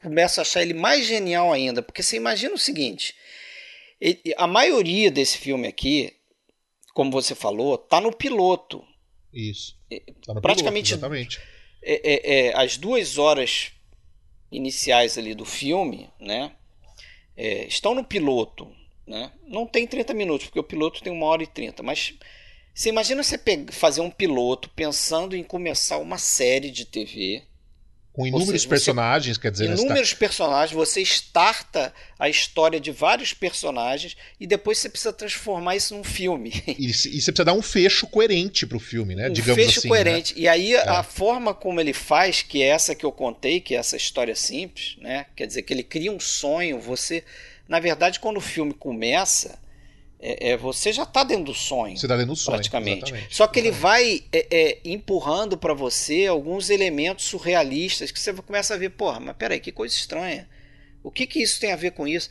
começo 0.00 0.38
a 0.40 0.42
achar 0.42 0.62
ele 0.62 0.72
mais 0.74 1.04
genial 1.04 1.52
ainda. 1.52 1.82
Porque 1.82 2.00
você 2.02 2.16
imagina 2.16 2.54
o 2.54 2.58
seguinte: 2.58 3.12
ele- 4.00 4.20
a 4.36 4.46
maioria 4.46 5.10
desse 5.10 5.36
filme 5.36 5.66
aqui, 5.66 6.12
como 6.94 7.10
você 7.10 7.34
falou, 7.34 7.76
tá 7.76 8.00
no 8.00 8.12
piloto. 8.12 8.84
Isso. 9.34 9.76
Tá 10.24 10.32
no 10.32 10.40
praticamente- 10.40 10.90
piloto, 10.96 11.06
exatamente. 11.06 11.40
É, 11.82 12.00
é, 12.04 12.46
é, 12.48 12.56
as 12.56 12.76
duas 12.76 13.18
horas 13.18 13.72
iniciais 14.50 15.18
ali 15.18 15.34
do 15.34 15.44
filme, 15.44 16.10
né? 16.20 16.52
é, 17.36 17.66
estão 17.66 17.94
no 17.94 18.02
piloto, 18.02 18.72
né? 19.06 19.30
Não 19.46 19.66
tem 19.66 19.86
30 19.86 20.14
minutos, 20.14 20.46
porque 20.46 20.58
o 20.58 20.64
piloto 20.64 21.02
tem 21.02 21.12
uma 21.12 21.26
hora 21.26 21.42
e 21.42 21.46
30, 21.46 21.82
mas 21.82 22.14
você 22.74 22.88
imagina 22.88 23.22
você 23.22 23.38
fazer 23.70 24.00
um 24.00 24.10
piloto 24.10 24.70
pensando 24.70 25.36
em 25.36 25.42
começar 25.42 25.98
uma 25.98 26.18
série 26.18 26.70
de 26.70 26.86
TV, 26.86 27.42
Com 28.16 28.26
inúmeros 28.26 28.48
seja, 28.48 28.62
você- 28.62 28.68
personagens, 28.68 29.36
quer 29.36 29.50
dizer, 29.52 29.68
né, 29.68 29.76
tá- 29.76 29.82
inúmeros 29.82 30.14
personagens, 30.14 30.72
você 30.74 31.02
starta 31.02 31.92
a 32.18 32.30
história 32.30 32.80
de 32.80 32.90
vários 32.90 33.34
personagens 33.34 34.16
e 34.40 34.46
depois 34.46 34.78
você 34.78 34.88
precisa 34.88 35.12
transformar 35.12 35.76
isso 35.76 35.94
num 35.94 36.02
filme. 36.02 36.50
e, 36.66 36.86
e 36.88 36.92
você 36.94 37.10
precisa 37.30 37.44
dar 37.44 37.52
um 37.52 37.60
fecho 37.60 38.06
coerente 38.06 38.66
pro 38.66 38.78
filme, 38.80 39.14
né? 39.14 39.28
um 39.28 39.32
Digamos 39.32 39.62
fecho 39.62 39.80
assim. 39.80 39.88
coerente. 39.88 40.32
E 40.34 40.48
aí 40.48 40.72
É. 40.74 40.88
a 40.88 41.02
forma 41.02 41.52
como 41.52 41.78
ele 41.78 41.92
faz, 41.92 42.40
que 42.40 42.62
é 42.62 42.68
essa 42.68 42.94
que 42.94 43.04
eu 43.04 43.12
contei, 43.12 43.60
que 43.60 43.74
é 43.74 43.78
essa 43.78 43.96
história 43.98 44.34
simples, 44.34 44.96
né? 45.02 45.26
Quer 45.36 45.46
dizer 45.46 45.60
que 45.62 45.74
ele 45.74 45.82
cria 45.82 46.10
um 46.10 46.18
sonho. 46.18 46.80
Você, 46.80 47.22
na 47.68 47.78
verdade, 47.80 48.18
quando 48.18 48.38
o 48.38 48.40
filme 48.40 48.72
começa, 48.72 49.58
é, 50.18 50.50
é, 50.50 50.56
você 50.56 50.92
já 50.92 51.02
está 51.02 51.22
dentro 51.22 51.44
do 51.44 51.54
sonho. 51.54 51.96
Você 51.96 52.08
tá 52.08 52.16
dentro 52.16 52.32
do 52.32 52.36
sonho. 52.36 52.56
praticamente. 52.56 53.04
exatamente. 53.04 53.34
Só 53.34 53.46
que 53.46 53.58
ele 53.58 53.70
vai 53.70 54.24
é, 54.32 54.46
é, 54.50 54.80
empurrando 54.84 55.56
para 55.56 55.74
você 55.74 56.26
alguns 56.26 56.70
elementos 56.70 57.26
surrealistas 57.26 58.10
que 58.10 58.18
você 58.18 58.32
começa 58.32 58.74
a 58.74 58.76
ver, 58.76 58.90
porra, 58.90 59.20
mas 59.20 59.36
peraí, 59.36 59.60
que 59.60 59.72
coisa 59.72 59.94
estranha. 59.94 60.48
O 61.02 61.10
que 61.10 61.26
que 61.26 61.42
isso 61.42 61.60
tem 61.60 61.72
a 61.72 61.76
ver 61.76 61.92
com 61.92 62.08
isso? 62.08 62.30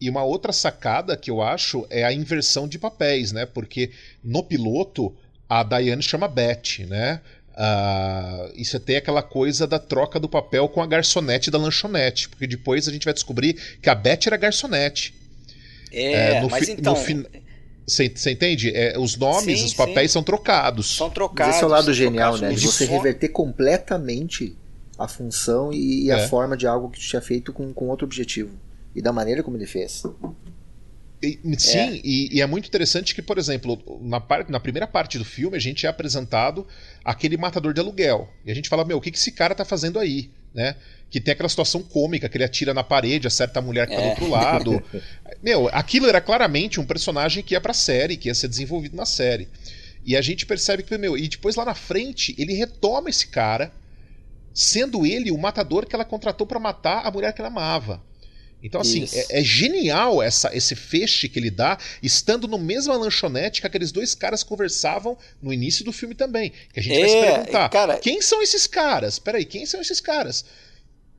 E 0.00 0.10
uma 0.10 0.22
outra 0.22 0.52
sacada 0.52 1.16
que 1.16 1.30
eu 1.30 1.40
acho 1.42 1.86
é 1.90 2.04
a 2.04 2.12
inversão 2.12 2.68
de 2.68 2.78
papéis, 2.78 3.32
né? 3.32 3.46
Porque 3.46 3.90
no 4.22 4.42
piloto 4.42 5.14
a 5.48 5.62
Diane 5.62 6.02
chama 6.02 6.28
Beth, 6.28 6.86
né? 6.86 7.20
Ah, 7.56 8.50
e 8.54 8.64
você 8.64 8.78
tem 8.78 8.96
aquela 8.96 9.22
coisa 9.22 9.66
da 9.66 9.80
troca 9.80 10.20
do 10.20 10.28
papel 10.28 10.68
com 10.68 10.80
a 10.80 10.86
garçonete 10.86 11.50
da 11.50 11.58
lanchonete, 11.58 12.28
porque 12.28 12.46
depois 12.46 12.86
a 12.86 12.92
gente 12.92 13.04
vai 13.04 13.14
descobrir 13.14 13.54
que 13.82 13.90
a 13.90 13.94
Beth 13.96 14.26
era 14.26 14.36
garçonete. 14.36 15.17
É, 15.92 16.36
É, 16.36 16.40
no 16.40 16.50
mas 16.50 16.64
fi- 16.66 16.72
então, 16.72 16.94
Você 17.86 18.08
você 18.14 18.30
entende? 18.32 18.70
É, 18.74 18.98
os 18.98 19.16
nomes, 19.16 19.60
Sim, 19.60 19.64
os 19.64 19.74
papéis 19.74 20.10
sim. 20.10 20.14
são 20.14 20.22
trocados. 20.22 20.94
são 20.96 21.06
Mas 21.06 21.14
trocados. 21.14 21.54
esse 21.54 21.64
é 21.64 21.66
o 21.66 21.70
lado 21.70 21.92
genial, 21.94 22.32
trocados 22.32 22.56
né? 22.56 22.60
De 22.60 22.66
você 22.66 22.84
reverter 22.84 23.28
completamente 23.30 24.54
a 24.98 25.08
função 25.08 25.72
e, 25.72 26.04
e 26.06 26.10
É. 26.10 26.14
a 26.14 26.28
forma 26.28 26.56
de 26.56 26.66
algo 26.66 26.90
que 26.90 26.98
tu 27.00 27.06
tinha 27.06 27.22
feito 27.22 27.52
com, 27.52 27.72
com 27.72 27.88
outro 27.88 28.04
objetivo. 28.04 28.50
E 28.94 29.00
da 29.00 29.12
maneira 29.12 29.42
como 29.42 29.56
ele 29.56 29.66
fez. 29.66 30.02
E- 31.22 31.38
sim, 31.58 32.00
E, 32.04 32.36
e 32.36 32.40
é 32.40 32.46
muito 32.46 32.68
interessante 32.68 33.12
que, 33.14 33.22
por 33.22 33.38
exemplo, 33.38 33.80
na, 34.02 34.20
par- 34.20 34.48
na 34.48 34.60
primeira 34.60 34.86
parte 34.86 35.18
do 35.18 35.24
filme 35.24 35.56
a 35.56 35.60
gente 35.60 35.84
é 35.84 35.88
apresentado 35.88 36.66
aquele 37.04 37.36
matador 37.36 37.72
de 37.72 37.80
aluguel. 37.80 38.28
E 38.44 38.50
a 38.52 38.54
gente 38.54 38.68
fala, 38.68 38.84
meu, 38.84 38.98
o 38.98 39.00
que, 39.00 39.10
que 39.10 39.18
esse 39.18 39.32
cara 39.32 39.54
tá 39.54 39.64
fazendo 39.64 39.98
aí? 39.98 40.30
Né? 40.58 40.74
Que 41.08 41.20
tem 41.20 41.30
aquela 41.32 41.48
situação 41.48 41.80
cômica, 41.84 42.28
que 42.28 42.36
ele 42.36 42.42
atira 42.42 42.74
na 42.74 42.82
parede, 42.82 43.28
acerta 43.28 43.60
a 43.60 43.62
mulher 43.62 43.86
que 43.86 43.94
tá 43.94 44.00
do 44.00 44.06
É. 44.06 44.10
outro 44.10 44.28
lado. 44.28 44.82
meu, 45.40 45.68
aquilo 45.68 46.08
era 46.08 46.20
claramente 46.20 46.80
um 46.80 46.84
personagem 46.84 47.44
que 47.44 47.54
ia 47.54 47.60
pra 47.60 47.72
série, 47.72 48.16
que 48.16 48.28
ia 48.28 48.34
ser 48.34 48.48
desenvolvido 48.48 48.96
na 48.96 49.06
série. 49.06 49.46
E 50.04 50.16
a 50.16 50.20
gente 50.20 50.44
percebe 50.44 50.82
que, 50.82 50.98
meu, 50.98 51.16
e 51.16 51.28
depois 51.28 51.54
lá 51.54 51.64
na 51.64 51.76
frente 51.76 52.34
ele 52.36 52.54
retoma 52.54 53.08
esse 53.08 53.28
cara, 53.28 53.70
sendo 54.52 55.06
ele 55.06 55.30
o 55.30 55.38
matador 55.38 55.86
que 55.86 55.94
ela 55.94 56.04
contratou 56.04 56.44
pra 56.44 56.58
matar 56.58 57.06
a 57.06 57.10
mulher 57.12 57.32
que 57.32 57.40
ela 57.40 57.48
amava. 57.48 58.02
Então, 58.62 58.80
assim, 58.80 59.06
é, 59.12 59.38
é 59.40 59.44
genial 59.44 60.20
essa, 60.20 60.54
esse 60.56 60.74
feixe 60.74 61.28
que 61.28 61.38
ele 61.38 61.50
dá, 61.50 61.78
estando 62.02 62.48
no 62.48 62.58
mesma 62.58 62.96
lanchonete 62.96 63.60
que 63.60 63.66
aqueles 63.66 63.92
dois 63.92 64.14
caras 64.16 64.42
conversavam 64.42 65.16
no 65.40 65.52
início 65.52 65.84
do 65.84 65.92
filme 65.92 66.14
também. 66.14 66.52
Que 66.72 66.80
a 66.80 66.82
gente 66.82 66.98
vai 66.98 67.08
se 67.08 67.16
É, 67.16 67.32
perguntar: 67.36 67.68
cara- 67.68 67.98
quem 67.98 68.20
são 68.20 68.42
esses 68.42 68.66
caras? 68.66 69.18
Peraí, 69.18 69.44
quem 69.44 69.64
são 69.64 69.80
esses 69.80 70.00
caras? 70.00 70.44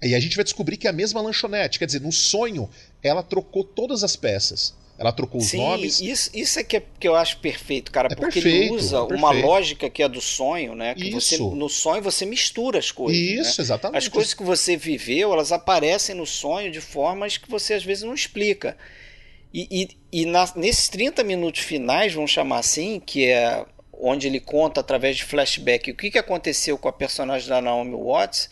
E 0.02 0.14
a 0.16 0.20
gente 0.20 0.36
vai 0.36 0.44
descobrir 0.44 0.78
que 0.78 0.88
é 0.88 0.90
a 0.90 0.94
mesma 0.94 1.22
lanchonete. 1.22 1.80
Quer 1.80 1.86
dizer, 1.86 2.02
no 2.02 2.12
sonho, 2.12 2.70
ela 3.02 3.24
trocou 3.24 3.64
todas 3.64 4.04
as 4.04 4.16
peças. 4.16 4.74
Ela 5.00 5.14
trocou 5.14 5.40
os 5.40 5.48
Sim, 5.48 5.58
nomes. 5.60 6.02
Isso, 6.02 6.30
isso 6.34 6.60
é 6.60 6.64
que, 6.64 6.76
é 6.76 6.84
que 7.00 7.08
eu 7.08 7.16
acho 7.16 7.38
perfeito, 7.38 7.90
cara, 7.90 8.10
É 8.12 8.16
porque 8.16 8.42
perfeito, 8.42 8.64
ele 8.66 8.72
usa 8.72 8.98
é 8.98 9.02
uma 9.16 9.32
lógica 9.32 9.90
que 9.90 10.04
é 10.04 10.10
do 10.10 10.20
sonho, 10.20 10.76
né? 10.76 10.94
Que 10.94 11.10
você, 11.10 11.36
Isso. 11.36 11.56
no 11.56 11.70
sonho 11.70 12.04
você 12.04 12.26
mistura 12.26 12.78
as 12.78 12.92
coisas. 12.92 13.18
Isso, 13.18 13.62
né? 13.62 13.64
exatamente. 13.64 13.98
As 13.98 14.08
coisas 14.10 14.34
que 14.34 14.44
você 14.44 14.76
viveu, 14.76 15.32
elas 15.32 15.54
aparecem 15.54 16.14
no 16.14 16.26
sonho 16.26 16.70
de 16.70 16.82
formas 16.82 17.38
que 17.38 17.50
você 17.50 17.76
às 17.76 17.84
vezes 17.84 18.04
não 18.04 18.14
explica. 18.14 18.78
E, 19.54 19.88
e, 20.12 20.22
e 20.22 20.26
na- 20.26 20.52
nesses 20.58 20.90
30 20.90 21.24
minutos 21.24 21.62
finais, 21.62 22.14
vamos 22.14 22.30
chamar 22.32 22.60
assim, 22.60 23.00
que 23.00 23.26
é 23.26 23.66
onde 23.94 24.28
ele 24.28 24.40
conta 24.42 24.82
através 24.82 25.16
de 25.16 25.24
flashback 25.24 25.92
o 25.92 25.96
que, 25.96 26.12
que 26.12 26.18
aconteceu 26.18 26.78
com 26.78 26.90
a 26.90 26.94
personagem 26.94 27.48
da 27.48 27.62
Naomi 27.62 27.96
Watts, 27.96 28.50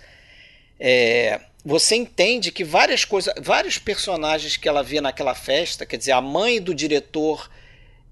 é, 0.79 1.39
você 1.67 1.97
entende 1.97 2.49
que 2.49 2.63
várias 2.63 3.03
coisas, 3.03 3.33
vários 3.41 3.77
personagens 3.77 4.55
que 4.55 4.69
ela 4.69 4.81
vê 4.81 5.01
naquela 5.01 5.35
festa, 5.35 5.85
quer 5.85 5.97
dizer, 5.97 6.13
a 6.13 6.21
mãe 6.21 6.61
do 6.61 6.73
diretor 6.73 7.49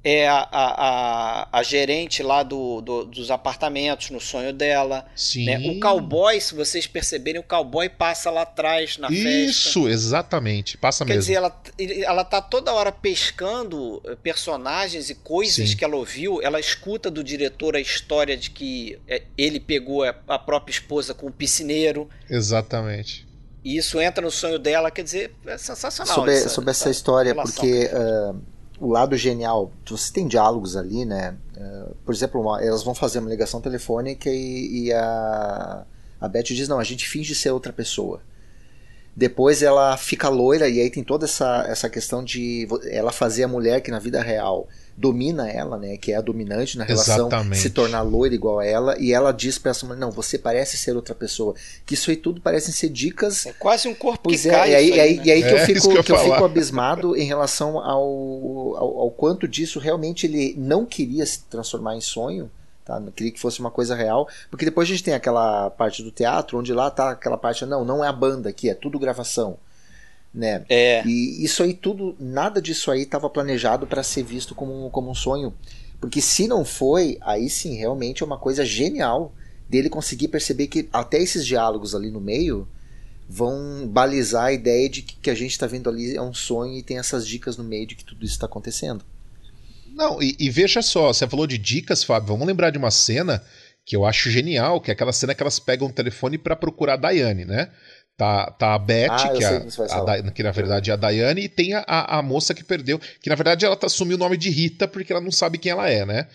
é 0.03 0.27
a, 0.27 0.47
a, 0.51 1.47
a, 1.51 1.59
a 1.59 1.63
gerente 1.63 2.21
lá 2.21 2.43
do, 2.43 2.79
do, 2.81 3.05
dos 3.05 3.31
apartamentos 3.31 4.11
no 4.11 4.19
sonho 4.19 4.53
dela. 4.53 5.05
Sim. 5.15 5.45
Né? 5.45 5.57
O 5.69 5.79
cowboy, 5.79 6.39
se 6.39 6.53
vocês 6.53 6.85
perceberem, 6.85 7.39
o 7.39 7.43
cowboy 7.43 7.87
passa 7.89 8.29
lá 8.29 8.41
atrás 8.41 8.97
na 8.97 9.07
Isso, 9.09 9.23
festa. 9.23 9.69
Isso, 9.69 9.87
exatamente. 9.87 10.77
Passa 10.77 11.05
Quer 11.05 11.15
mesmo. 11.15 11.21
dizer, 11.21 11.33
ela, 11.35 11.61
ela 12.03 12.23
tá 12.23 12.39
toda 12.39 12.71
hora 12.73 12.91
pescando 12.91 13.99
eh, 14.05 14.15
personagens 14.21 15.09
e 15.09 15.15
coisas 15.15 15.69
Sim. 15.71 15.75
que 15.75 15.83
ela 15.83 15.95
ouviu. 15.95 16.39
Ela 16.39 16.59
escuta 16.59 17.09
do 17.09 17.23
diretor 17.23 17.75
a 17.75 17.79
história 17.79 18.37
de 18.37 18.51
que 18.51 18.99
eh, 19.07 19.23
ele 19.35 19.59
pegou 19.59 20.03
a 20.03 20.13
a 20.27 20.37
própria 20.37 20.73
esposa 20.73 21.15
com 21.15 21.27
o 21.27 21.31
piscineiro. 21.31 22.07
Exatamente. 22.29 23.24
E 23.65 23.75
isso 23.77 23.99
entra 23.99 24.23
no 24.23 24.29
sonho 24.31 24.59
dela. 24.59 24.91
Quer 24.91 25.03
dizer, 25.03 25.35
é 25.45 25.57
sensacional. 25.57 26.13
sobre, 26.15 26.33
essa- 26.35 26.49
sobre 26.49 26.69
essa 26.69 26.83
essa 26.83 26.91
história, 26.91 27.31
relação. 27.33 27.55
porque 27.55 27.89
ah, 27.91 28.35
o 28.79 28.87
lado 28.91 29.17
genial, 29.17 29.71
você 29.85 30.13
tem 30.13 30.27
diálogos 30.27 30.77
ali, 30.77 31.03
né? 31.03 31.35
Ah, 31.57 31.87
por 32.05 32.13
exemplo, 32.13 32.39
uma- 32.41 32.63
elas 32.63 32.83
vão 32.83 32.93
fazer 32.93 33.19
uma 33.19 33.29
ligação 33.29 33.59
telefônica 33.59 34.29
e, 34.29 34.85
e 34.85 34.93
a, 34.93 35.83
a 36.21 36.27
Beth 36.27 36.43
diz: 36.43 36.67
Não, 36.67 36.77
a 36.79 36.83
gente 36.83 37.09
finge 37.09 37.33
ser 37.33 37.49
outra 37.49 37.73
pessoa. 37.73 38.21
Depois 39.17 39.63
ela 39.63 39.95
fica 39.95 40.27
loira 40.27 40.67
e 40.67 40.81
aí 40.81 40.89
tem 40.89 41.01
toda 41.01 41.23
essa, 41.23 41.65
essa 41.69 41.89
questão 41.89 42.21
de 42.21 42.67
ela 42.89 43.13
fazer 43.13 43.43
a 43.43 43.47
mulher 43.47 43.79
que 43.79 43.89
na 43.89 43.97
vida 43.97 44.21
real 44.21 44.67
domina 44.97 45.49
ela, 45.49 45.77
né? 45.77 45.95
Que 45.95 46.11
é 46.11 46.17
a 46.17 46.21
dominante 46.21 46.77
na 46.77 46.83
relação, 46.83 47.27
Exatamente. 47.27 47.61
se 47.61 47.69
tornar 47.69 48.01
loira 48.01 48.35
igual 48.35 48.59
a 48.59 48.65
ela. 48.65 48.97
E 48.99 49.13
ela 49.13 49.31
diz 49.31 49.57
pra 49.57 49.71
essa 49.71 49.85
mulher: 49.85 49.99
Não, 49.99 50.11
você 50.11 50.37
parece 50.37 50.77
ser 50.77 50.97
outra 50.97 51.15
pessoa. 51.15 51.55
Que 51.85 51.93
isso 51.93 52.09
aí 52.09 52.17
tudo 52.17 52.41
parecem 52.41 52.73
ser 52.73 52.89
dicas 52.89 53.45
É 53.45 53.53
quase 53.53 53.87
um 53.87 53.95
corpo 53.95 54.23
Pois 54.25 54.41
que 54.41 54.49
é, 54.49 54.51
cai. 54.51 54.71
e 54.71 54.75
aí, 54.75 54.89
e 54.89 54.99
aí, 54.99 55.15
né? 55.17 55.23
e 55.25 55.31
aí 55.31 55.43
que, 55.43 55.49
eu 55.49 55.57
É, 55.57 55.65
fico, 55.65 55.77
isso 55.77 55.89
que 55.89 55.97
eu 55.97 56.03
que 56.03 56.11
eu 56.11 56.17
fico 56.17 56.43
abismado 56.43 57.15
em 57.15 57.25
relação 57.25 57.79
ao, 57.79 58.03
ao, 58.75 58.99
ao 58.99 59.11
quanto 59.11 59.47
disso 59.47 59.79
realmente 59.79 60.27
ele 60.27 60.55
não 60.57 60.85
queria 60.85 61.25
se 61.25 61.39
transformar 61.49 61.95
em 61.95 62.01
sonho, 62.01 62.51
tá? 62.85 62.99
Não 62.99 63.11
queria 63.11 63.31
que 63.33 63.39
fosse 63.39 63.59
uma 63.59 63.71
coisa 63.71 63.95
real, 63.95 64.29
porque 64.49 64.63
depois 64.63 64.87
a 64.87 64.91
gente 64.91 65.03
tem 65.03 65.15
aquela 65.15 65.71
parte 65.71 66.03
do 66.03 66.11
teatro, 66.11 66.59
onde 66.59 66.71
lá 66.71 66.91
tá 66.91 67.09
aquela 67.09 67.37
parte, 67.37 67.65
não, 67.65 67.83
não 67.83 68.05
é 68.05 68.07
a 68.07 68.13
banda 68.13 68.47
aqui, 68.47 68.69
é 68.69 68.75
tudo 68.75 68.99
gravação. 68.99 69.57
Né? 70.33 70.63
É. 70.69 71.01
E 71.05 71.43
isso 71.43 71.63
aí 71.63 71.73
tudo, 71.73 72.15
nada 72.19 72.61
disso 72.61 72.91
aí 72.91 73.01
estava 73.01 73.29
planejado 73.29 73.87
para 73.87 74.03
ser 74.03 74.23
visto 74.23 74.53
como, 74.53 74.89
como 74.91 75.09
um 75.09 75.15
sonho. 75.15 75.53
Porque 75.99 76.21
se 76.21 76.47
não 76.47 76.63
foi, 76.63 77.17
aí 77.21 77.49
sim, 77.49 77.75
realmente 77.75 78.21
é 78.21 78.25
uma 78.25 78.37
coisa 78.37 78.63
genial 78.63 79.33
dele 79.67 79.89
conseguir 79.89 80.27
perceber 80.27 80.67
que 80.67 80.87
até 80.93 81.17
esses 81.17 81.45
diálogos 81.45 81.95
ali 81.95 82.11
no 82.11 82.21
meio 82.21 82.67
vão 83.27 83.87
balizar 83.87 84.45
a 84.45 84.53
ideia 84.53 84.87
de 84.87 85.01
que, 85.01 85.15
que 85.15 85.29
a 85.29 85.33
gente 85.33 85.51
está 85.51 85.65
vendo 85.65 85.89
ali 85.89 86.15
é 86.15 86.21
um 86.21 86.33
sonho 86.33 86.77
e 86.77 86.83
tem 86.83 86.99
essas 86.99 87.25
dicas 87.25 87.57
no 87.57 87.63
meio 87.63 87.87
de 87.87 87.95
que 87.95 88.05
tudo 88.05 88.23
isso 88.23 88.35
está 88.35 88.45
acontecendo. 88.45 89.03
Não, 89.95 90.21
e, 90.21 90.35
e 90.37 90.49
veja 90.49 90.81
só, 90.81 91.13
você 91.13 91.25
falou 91.27 91.47
de 91.47 91.57
dicas, 91.57 92.03
Fábio. 92.03 92.27
Vamos 92.27 92.45
lembrar 92.45 92.69
de 92.69 92.77
uma 92.77 92.91
cena 92.91 93.41
que 93.85 93.95
eu 93.95 94.05
acho 94.05 94.29
genial, 94.29 94.81
que 94.81 94.91
é 94.91 94.93
aquela 94.93 95.13
cena 95.13 95.33
que 95.33 95.41
elas 95.41 95.57
pegam 95.59 95.87
o 95.87 95.93
telefone 95.93 96.37
pra 96.37 96.55
procurar 96.55 96.93
a 96.95 96.97
Daiane, 96.97 97.45
né? 97.45 97.69
Tá, 98.17 98.49
tá 98.51 98.73
a 98.73 98.79
Beth, 98.79 99.07
Ah, 99.11 99.29
que, 99.29 99.37
sei 99.43 99.85
a, 99.85 99.87
que 99.87 99.93
a. 99.93 100.01
Da- 100.03 100.31
que 100.31 100.43
na 100.43 100.51
verdade 100.51 100.89
é 100.89 100.93
a 100.93 100.97
Daiane, 100.97 101.41
e 101.43 101.49
tem 101.49 101.73
a, 101.73 101.83
a, 101.87 102.19
a 102.19 102.21
moça 102.21 102.53
que 102.53 102.63
perdeu, 102.63 102.99
que 103.21 103.29
na 103.29 103.35
verdade 103.35 103.65
ela 103.65 103.75
tá, 103.75 103.87
assumiu 103.87 104.15
o 104.15 104.19
nome 104.19 104.37
de 104.37 104.49
Rita 104.49 104.87
porque 104.87 105.11
ela 105.13 105.21
não 105.21 105.31
sabe 105.31 105.57
quem 105.57 105.71
ela 105.71 105.89
é, 105.89 106.05
né? 106.05 106.27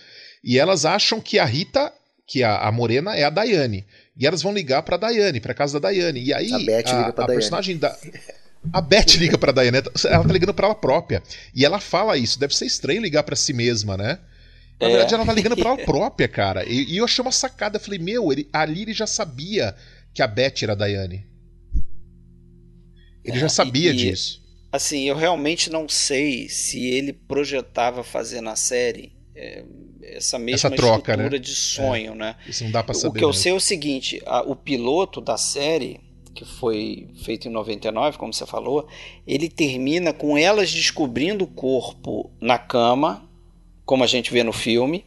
E 0.45 0.59
elas 0.59 0.85
acham 0.85 1.21
que 1.21 1.39
a 1.39 1.45
Rita, 1.45 1.93
que 2.27 2.43
a, 2.43 2.57
a 2.59 2.73
morena, 2.73 3.15
é 3.17 3.25
a 3.25 3.31
Daiane. 3.31 3.85
E 4.17 4.27
elas 4.27 4.43
vão 4.43 4.53
ligar 4.53 4.83
pra 4.83 4.97
Daiane, 4.97 5.41
pra 5.41 5.55
casa 5.55 5.81
da 5.81 5.89
Daiane. 5.89 6.23
E 6.23 6.33
aí 6.33 6.53
A 6.53 6.59
Beth 6.59 6.67
liga 6.67 7.13
pra 7.13 7.25
a 7.25 7.27
Daiane. 7.27 7.35
personagem 7.35 7.77
da. 7.79 7.95
A 8.73 8.81
Beth 8.81 9.17
liga 9.17 9.39
pra 9.39 9.53
Daiane, 9.53 9.79
ela 9.79 10.25
tá 10.25 10.33
ligando 10.33 10.53
pra 10.55 10.67
ela 10.67 10.75
própria. 10.75 11.23
E 11.55 11.65
ela 11.65 11.81
fala 11.81 12.17
isso, 12.19 12.39
deve 12.39 12.55
ser 12.55 12.67
estranho 12.67 13.01
ligar 13.01 13.23
pra 13.23 13.35
si 13.35 13.53
mesma, 13.53 13.97
né? 13.97 14.19
Na 14.81 14.87
É. 14.87 14.91
verdade, 14.91 15.15
ela 15.15 15.25
tá 15.27 15.33
ligando 15.33 15.57
pra 15.57 15.71
ela 15.71 15.79
própria, 15.85 16.29
cara. 16.29 16.65
E, 16.69 16.85
e 16.93 16.97
eu 16.99 17.05
achei 17.05 17.23
uma 17.23 17.33
sacada. 17.33 17.77
Eu 17.77 17.81
falei, 17.81 17.99
meu, 17.99 18.31
ele, 18.33 18.49
ali 18.53 18.83
ele 18.83 18.93
já 18.93 19.07
sabia 19.07 19.75
que 20.13 20.23
a 20.23 20.27
Beth 20.27 20.63
era 20.63 20.73
a 20.73 20.77
Daiane. 20.77 21.27
Ele 23.25 23.37
É, 23.37 23.41
já 23.41 23.49
sabia 23.49 23.91
e- 23.93 23.97
disso. 23.97 24.41
Assim, 24.73 25.03
eu 25.09 25.17
realmente 25.17 25.69
não 25.69 25.89
sei 25.89 26.49
se 26.49 26.87
ele 26.87 27.13
projetava 27.13 28.05
fazer 28.05 28.41
na 28.41 28.55
série 28.55 29.13
é, 29.35 29.65
essa 30.03 30.39
mesma 30.39 30.55
Essa 30.69 30.71
troca, 30.71 31.13
estrutura 31.13 31.31
né? 31.31 31.39
de 31.39 31.55
sonho, 31.55 32.15
né? 32.15 32.37
Isso 32.47 32.63
não 32.65 32.71
dá 32.71 32.83
pra 32.83 32.93
O 32.95 32.99
saber. 32.99 33.19
que 33.19 33.25
eu 33.25 33.29
mesmo. 33.31 33.43
sei 33.43 33.53
é 33.53 33.55
o 33.55 33.61
seguinte: 33.61 34.23
a- 34.27 34.43
o 34.43 34.55
piloto 34.55 35.21
da 35.21 35.37
série, 35.37 35.99
que 36.35 36.45
foi 36.45 37.09
feito 37.25 37.49
em 37.49 37.51
99, 37.51 38.19
como 38.19 38.33
você 38.33 38.47
falou, 38.47 38.87
ele 39.27 39.49
termina 39.49 40.13
com 40.13 40.37
elas 40.37 40.71
descobrindo 40.71 41.45
o 41.45 41.49
corpo 41.49 42.31
na 42.41 42.59
cama, 42.59 43.29
como 43.85 44.05
a 44.05 44.07
gente 44.07 44.33
vê 44.33 44.43
no 44.43 44.53
filme. 44.53 45.05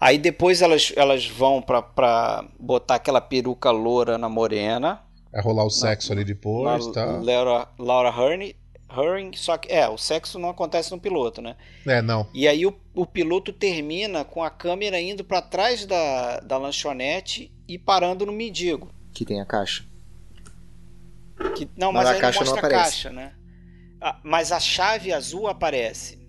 Aí 0.00 0.18
depois 0.18 0.62
elas, 0.62 0.92
elas 0.96 1.26
vão 1.26 1.62
pra, 1.62 1.80
pra 1.80 2.44
botar 2.58 2.96
aquela 2.96 3.20
peruca 3.20 3.70
loura 3.70 4.18
na 4.18 4.28
morena, 4.28 5.02
Vai 5.32 5.40
rolar 5.40 5.64
o 5.64 5.70
sexo 5.70 6.12
ali 6.12 6.24
depois, 6.24 6.86
na 6.88 6.92
tá? 6.92 7.06
Laura, 7.22 7.68
Laura 7.78 8.10
Herring, 8.10 8.54
Herring, 8.90 9.32
só 9.34 9.56
que 9.56 9.72
é, 9.72 9.88
o 9.88 9.96
sexo 9.96 10.38
não 10.38 10.50
acontece 10.50 10.90
no 10.90 11.00
piloto, 11.00 11.40
né? 11.40 11.56
É, 11.86 12.02
não. 12.02 12.28
E 12.34 12.46
aí 12.46 12.66
o, 12.66 12.78
o 12.94 13.06
piloto 13.06 13.50
termina 13.50 14.24
com 14.24 14.44
a 14.44 14.50
câmera 14.50 15.00
indo 15.00 15.24
pra 15.24 15.40
trás 15.40 15.86
da, 15.86 16.40
da 16.40 16.58
lanchonete 16.58 17.50
e 17.66 17.78
parando 17.78 18.26
no 18.26 18.32
mendigo. 18.32 18.90
Que 19.14 19.24
tem 19.24 19.40
a 19.40 19.46
caixa. 19.46 19.86
Que, 21.50 21.68
não, 21.76 21.92
Mas 21.92 22.04
mas, 22.04 22.08
a 22.08 22.14
aí 22.14 22.20
caixa 22.20 22.38
não 22.40 22.46
não 22.46 22.52
mostra 22.52 22.66
a 22.66 22.70
aparece. 22.70 22.90
caixa, 23.02 23.10
né? 23.10 23.32
Ah, 24.00 24.20
mas 24.24 24.50
a 24.52 24.58
chave 24.60 25.12
azul 25.12 25.46
aparece. 25.48 26.20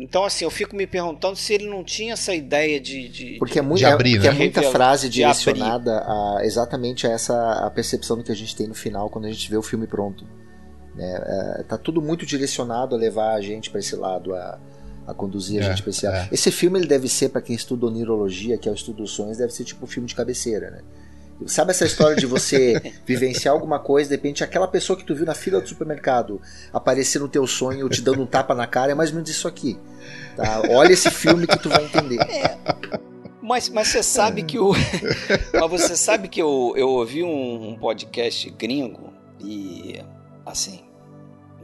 Então, 0.00 0.24
assim, 0.24 0.44
eu 0.44 0.50
fico 0.50 0.76
me 0.76 0.86
perguntando 0.86 1.34
se 1.34 1.52
ele 1.52 1.68
não 1.68 1.82
tinha 1.82 2.12
essa 2.12 2.32
ideia 2.32 2.78
de. 2.80 3.08
de- 3.08 3.36
Porque 3.38 3.58
é, 3.58 3.62
De 3.62 3.66
muito, 3.68 3.84
abrir, 3.84 4.12
porque 4.12 4.28
é 4.28 4.32
né? 4.32 4.38
muita 4.38 4.60
Revela- 4.60 4.72
frase 4.72 5.08
de 5.08 5.24
abrir. 5.24 5.36
direcionada 5.38 5.98
a, 6.06 6.38
exatamente 6.44 7.06
a 7.06 7.10
essa 7.10 7.66
a 7.66 7.70
percepção 7.70 8.16
do 8.16 8.22
que 8.22 8.30
a 8.30 8.36
gente 8.36 8.54
tem 8.54 8.68
no 8.68 8.74
final 8.74 9.10
quando 9.10 9.24
a 9.24 9.30
gente 9.32 9.50
vê 9.50 9.56
o 9.56 9.62
filme 9.62 9.88
pronto. 9.88 10.24
Né? 10.94 11.58
É, 11.58 11.62
tá 11.64 11.76
tudo 11.76 12.00
muito 12.00 12.24
direcionado 12.24 12.94
a 12.94 12.98
levar 12.98 13.34
a 13.34 13.40
gente 13.40 13.70
para 13.70 13.80
esse 13.80 13.96
lado, 13.96 14.32
a, 14.36 14.58
a 15.06 15.12
conduzir 15.14 15.60
a 15.60 15.64
É, 15.66 15.70
gente 15.70 15.82
para 15.82 15.90
esse 15.90 16.06
lado. 16.06 16.16
é. 16.16 16.28
Esse 16.30 16.52
filme 16.52 16.78
ele 16.78 16.86
deve 16.86 17.08
ser, 17.08 17.30
para 17.30 17.42
quem 17.42 17.56
estuda 17.56 17.86
onirologia, 17.86 18.56
que 18.56 18.68
é 18.68 18.72
o 18.72 18.74
estudo 18.76 18.98
dos 18.98 19.10
sonhos, 19.10 19.38
deve 19.38 19.52
ser 19.52 19.64
tipo 19.64 19.84
um 19.84 19.88
filme 19.88 20.06
de 20.06 20.14
cabeceira, 20.14 20.70
né? 20.70 20.82
Sabe 21.46 21.70
essa 21.70 21.84
história 21.84 22.16
de 22.16 22.26
você 22.26 22.80
vivenciar 23.06 23.54
alguma 23.54 23.78
coisa, 23.78 24.08
de 24.08 24.16
repente 24.16 24.42
aquela 24.42 24.66
pessoa 24.66 24.96
que 24.96 25.04
tu 25.04 25.14
viu 25.14 25.24
na 25.24 25.34
fila 25.34 25.60
do 25.60 25.68
supermercado 25.68 26.40
aparecer 26.72 27.20
no 27.20 27.28
teu 27.28 27.46
sonho 27.46 27.88
te 27.88 28.02
dando 28.02 28.22
um 28.22 28.26
tapa 28.26 28.54
na 28.54 28.66
cara, 28.66 28.92
é 28.92 28.94
mais 28.94 29.10
ou 29.10 29.16
menos 29.16 29.30
isso 29.30 29.46
aqui. 29.46 29.78
Tá? 30.36 30.62
Olha 30.70 30.92
esse 30.92 31.10
filme 31.10 31.46
que 31.46 31.58
tu 31.58 31.68
vai 31.68 31.84
entender. 31.84 32.18
Mas, 33.48 33.70
mas 33.70 33.88
você 33.88 34.02
sabe 34.02 34.42
que 34.42 34.58
o. 34.58 34.72
mas 35.54 35.70
você 35.70 35.96
sabe 35.96 36.28
que 36.28 36.40
eu, 36.42 36.74
eu 36.76 36.90
ouvi 36.90 37.22
um, 37.22 37.70
um 37.70 37.78
podcast 37.78 38.50
gringo 38.50 39.12
e 39.40 40.00
assim. 40.44 40.80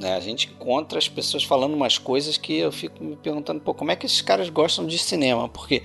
Né, 0.00 0.16
a 0.16 0.18
gente 0.18 0.48
encontra 0.48 0.98
as 0.98 1.08
pessoas 1.08 1.44
falando 1.44 1.74
umas 1.74 1.98
coisas 1.98 2.36
que 2.36 2.58
eu 2.58 2.72
fico 2.72 3.04
me 3.04 3.14
perguntando, 3.14 3.60
pô, 3.60 3.72
como 3.72 3.92
é 3.92 3.96
que 3.96 4.06
esses 4.06 4.20
caras 4.20 4.48
gostam 4.48 4.88
de 4.88 4.98
cinema? 4.98 5.48
Porque 5.48 5.84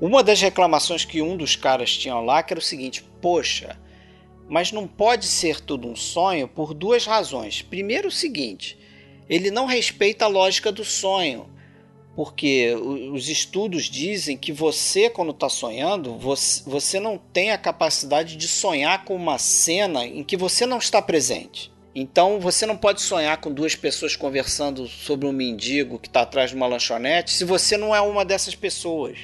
uma 0.00 0.22
das 0.22 0.40
reclamações 0.40 1.04
que 1.04 1.22
um 1.22 1.36
dos 1.36 1.56
caras 1.56 1.96
tinha 1.96 2.16
lá 2.16 2.42
que 2.42 2.52
era 2.52 2.60
o 2.60 2.62
seguinte, 2.62 3.04
poxa, 3.20 3.78
mas 4.48 4.72
não 4.72 4.86
pode 4.86 5.26
ser 5.26 5.60
tudo 5.60 5.88
um 5.88 5.96
sonho 5.96 6.46
por 6.48 6.74
duas 6.74 7.06
razões. 7.06 7.62
Primeiro 7.62 8.08
o 8.08 8.12
seguinte, 8.12 8.78
ele 9.28 9.50
não 9.50 9.66
respeita 9.66 10.24
a 10.24 10.28
lógica 10.28 10.70
do 10.70 10.84
sonho 10.84 11.54
porque 12.14 12.72
os 13.12 13.28
estudos 13.28 13.84
dizem 13.84 14.36
que 14.36 14.52
você, 14.52 15.10
quando 15.10 15.32
está 15.32 15.48
sonhando, 15.48 16.16
você, 16.16 16.62
você 16.64 17.00
não 17.00 17.18
tem 17.18 17.50
a 17.50 17.58
capacidade 17.58 18.36
de 18.36 18.46
sonhar 18.46 19.04
com 19.04 19.16
uma 19.16 19.36
cena 19.36 20.06
em 20.06 20.22
que 20.22 20.36
você 20.36 20.64
não 20.64 20.78
está 20.78 21.02
presente. 21.02 21.72
Então 21.94 22.38
você 22.40 22.66
não 22.66 22.76
pode 22.76 23.02
sonhar 23.02 23.36
com 23.40 23.52
duas 23.52 23.74
pessoas 23.74 24.16
conversando 24.16 24.86
sobre 24.86 25.26
um 25.26 25.32
mendigo 25.32 25.98
que 25.98 26.08
está 26.08 26.22
atrás 26.22 26.50
de 26.50 26.56
uma 26.56 26.66
lanchonete 26.66 27.32
se 27.32 27.44
você 27.44 27.76
não 27.76 27.94
é 27.94 28.00
uma 28.00 28.24
dessas 28.24 28.54
pessoas. 28.54 29.18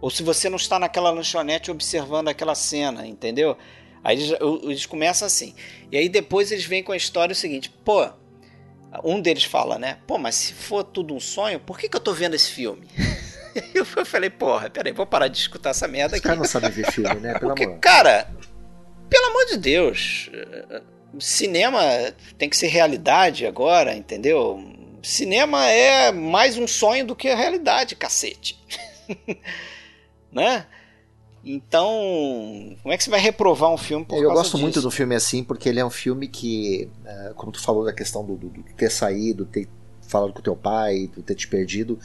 Ou 0.00 0.10
se 0.10 0.22
você 0.22 0.48
não 0.48 0.56
está 0.56 0.78
naquela 0.78 1.10
lanchonete 1.10 1.70
observando 1.70 2.28
aquela 2.28 2.54
cena, 2.54 3.06
entendeu? 3.06 3.56
Aí 4.04 4.16
eles, 4.16 4.38
eles 4.62 4.86
começam 4.86 5.26
assim. 5.26 5.54
E 5.90 5.96
aí 5.96 6.08
depois 6.08 6.52
eles 6.52 6.64
vêm 6.64 6.82
com 6.82 6.92
a 6.92 6.96
história 6.96 7.32
o 7.32 7.36
seguinte: 7.36 7.70
pô, 7.84 8.08
um 9.02 9.20
deles 9.20 9.44
fala, 9.44 9.78
né? 9.78 9.98
Pô, 10.06 10.18
mas 10.18 10.34
se 10.34 10.52
for 10.52 10.84
tudo 10.84 11.14
um 11.14 11.20
sonho, 11.20 11.58
por 11.58 11.78
que, 11.78 11.88
que 11.88 11.96
eu 11.96 12.00
tô 12.00 12.12
vendo 12.12 12.34
esse 12.34 12.50
filme? 12.50 12.86
eu 13.74 13.84
falei, 14.04 14.30
porra, 14.30 14.70
peraí, 14.70 14.92
vou 14.92 15.06
parar 15.06 15.28
de 15.28 15.38
escutar 15.38 15.70
essa 15.70 15.88
merda 15.88 16.14
Os 16.14 16.18
aqui. 16.20 16.22
caras 16.28 16.38
não 16.38 16.44
sabem 16.46 16.70
ver 16.70 16.92
filme, 16.92 17.14
né? 17.20 17.34
Pelo 17.40 17.48
Porque, 17.48 17.64
amor. 17.64 17.78
cara, 17.78 18.30
pelo 19.08 19.26
amor 19.26 19.46
de 19.46 19.56
Deus, 19.56 20.30
cinema 21.18 21.80
tem 22.36 22.48
que 22.48 22.56
ser 22.56 22.66
realidade 22.68 23.46
agora, 23.46 23.94
entendeu? 23.94 24.62
Cinema 25.02 25.66
é 25.68 26.10
mais 26.12 26.58
um 26.58 26.66
sonho 26.66 27.06
do 27.06 27.14
que 27.16 27.28
a 27.28 27.36
realidade, 27.36 27.94
cacete. 27.96 28.58
né? 30.36 30.66
Então, 31.44 31.86
como 32.82 32.92
é 32.92 32.96
que 32.96 33.04
você 33.04 33.10
vai 33.10 33.20
reprovar 33.20 33.70
um 33.70 33.78
filme 33.78 34.04
por 34.04 34.22
Eu 34.22 34.32
gosto 34.32 34.58
muito 34.58 34.74
disso? 34.74 34.86
do 34.86 34.90
filme 34.90 35.14
assim, 35.14 35.44
porque 35.44 35.68
ele 35.68 35.78
é 35.78 35.84
um 35.84 35.90
filme 35.90 36.26
que, 36.26 36.90
eh, 37.04 37.32
como 37.36 37.52
tu 37.52 37.60
falou 37.60 37.84
da 37.84 37.92
questão 37.92 38.24
do, 38.24 38.36
do- 38.36 38.48
do 38.48 38.62
ter 38.76 38.90
saído, 38.90 39.46
ter 39.46 39.68
falado 40.02 40.32
com 40.32 40.42
teu 40.42 40.56
pai, 40.56 41.08
do 41.14 41.22
ter 41.22 41.36
te 41.36 41.46
perdido, 41.46 41.98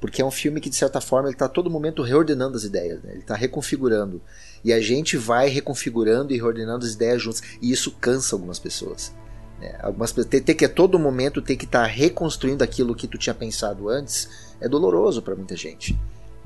porque 0.00 0.20
é 0.20 0.24
um 0.24 0.30
filme 0.32 0.60
que 0.60 0.68
de 0.68 0.74
certa 0.74 1.00
forma 1.00 1.28
ele 1.28 1.36
está 1.36 1.48
todo 1.48 1.70
momento 1.70 2.02
reordenando 2.02 2.56
as 2.56 2.64
ideias, 2.64 3.00
né? 3.02 3.12
ele 3.12 3.20
está 3.20 3.36
reconfigurando 3.36 4.20
e 4.64 4.72
a 4.72 4.80
gente 4.80 5.16
vai 5.16 5.48
reconfigurando 5.48 6.32
e 6.32 6.36
reordenando 6.36 6.84
as 6.84 6.92
ideias 6.92 7.22
juntos 7.22 7.42
e 7.62 7.70
isso 7.70 7.92
cansa 8.00 8.34
algumas 8.34 8.58
pessoas. 8.58 9.14
Né? 9.60 9.76
Algumas 9.80 10.10
pessoas 10.10 10.30
ter, 10.30 10.40
ter 10.40 10.54
que 10.54 10.64
a 10.64 10.68
todo 10.68 10.98
momento 10.98 11.40
ter 11.40 11.56
que 11.56 11.64
estar 11.64 11.82
tá 11.82 11.86
reconstruindo 11.86 12.62
aquilo 12.64 12.94
que 12.96 13.06
tu 13.08 13.16
tinha 13.18 13.34
pensado 13.34 13.88
antes 13.88 14.28
é 14.60 14.68
doloroso 14.68 15.22
para 15.22 15.34
muita 15.36 15.56
gente 15.56 15.96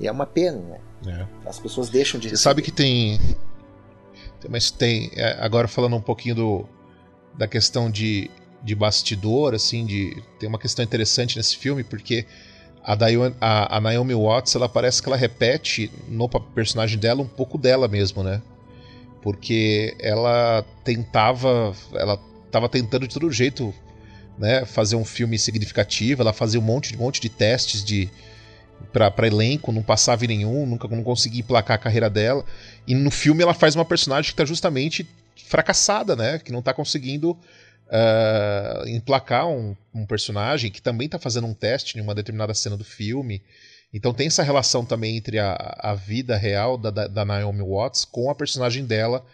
e 0.03 0.07
é 0.07 0.13
uma 0.13 0.27
pena, 0.27 0.59
né? 0.59 0.79
É. 1.07 1.49
As 1.49 1.59
pessoas 1.59 1.89
deixam 1.89 2.19
de. 2.19 2.29
Você 2.29 2.37
sabe 2.37 2.61
que 2.61 2.73
tem, 2.73 3.21
mas 4.49 4.71
tem 4.71 5.11
é, 5.15 5.39
agora 5.41 5.69
falando 5.69 5.97
um 5.97 6.01
pouquinho 6.01 6.35
do 6.35 6.69
da 7.39 7.47
questão 7.47 7.91
de, 7.91 8.31
de 8.63 8.75
bastidor, 8.75 9.55
assim, 9.55 9.87
de 9.87 10.23
tem 10.39 10.49
uma 10.49 10.59
questão 10.59 10.85
interessante 10.85 11.37
nesse 11.37 11.57
filme 11.57 11.83
porque 11.83 12.27
a, 12.85 12.95
Dion, 12.95 13.33
a, 13.41 13.77
a 13.77 13.81
Naomi 13.81 14.15
Watts, 14.15 14.55
ela 14.55 14.69
parece 14.69 15.01
que 15.01 15.09
ela 15.09 15.17
repete 15.17 15.91
no 16.09 16.29
personagem 16.29 16.99
dela 16.99 17.23
um 17.23 17.29
pouco 17.29 17.57
dela 17.57 17.89
mesmo, 17.89 18.23
né? 18.23 18.43
Porque 19.23 19.97
ela 20.01 20.65
tentava, 20.83 21.73
ela 21.95 22.19
estava 22.45 22.69
tentando 22.69 23.07
de 23.07 23.15
todo 23.15 23.31
jeito, 23.31 23.73
né, 24.37 24.65
fazer 24.65 24.97
um 24.97 25.05
filme 25.05 25.39
significativo, 25.39 26.23
ela 26.23 26.33
fazia 26.33 26.59
um 26.59 26.63
monte, 26.63 26.95
um 26.97 26.99
monte 26.99 27.21
de 27.21 27.29
testes 27.29 27.85
de 27.85 28.11
para 28.93 29.27
elenco, 29.27 29.73
não 29.73 29.83
passava 29.83 30.25
em 30.25 30.29
nenhum, 30.29 30.67
nunca 30.67 30.89
não 30.89 31.03
conseguia 31.03 31.41
emplacar 31.41 31.77
a 31.77 31.79
carreira 31.79 32.09
dela. 32.09 32.45
E 32.87 32.95
no 32.95 33.11
filme 33.11 33.43
ela 33.43 33.55
faz 33.55 33.75
uma 33.75 33.85
personagem 33.85 34.29
que 34.31 34.35
está 34.35 34.45
justamente 34.45 35.07
fracassada, 35.47 36.17
né? 36.17 36.39
Que 36.39 36.53
não 36.53 36.61
está 36.61 36.73
conseguindo 36.73 37.37
uh, 37.93 38.89
emplacar 38.89 39.49
um, 39.49 39.77
um, 39.95 40.07
personagem 40.07 40.71
que 40.71 40.81
também 40.81 41.07
está 41.07 41.19
fazendo 41.19 41.47
um 41.47 41.55
teste 41.55 41.99
em 41.99 42.01
uma 42.01 42.15
determinada 42.15 42.55
cena 42.55 42.77
do 42.77 42.85
filme. 42.85 43.43
Então 43.93 44.15
tem 44.15 44.27
essa 44.27 44.43
relação 44.43 44.85
também 44.85 45.17
entre 45.17 45.39
a, 45.39 45.55
a 45.79 45.95
vida 45.95 46.37
real 46.37 46.79
da, 46.79 46.91
da, 46.91 47.25
Naomi 47.25 47.63
Watts 47.63 48.07
com 48.07 48.31
a 48.31 48.35
personagem 48.35 48.87
dela 48.87 49.25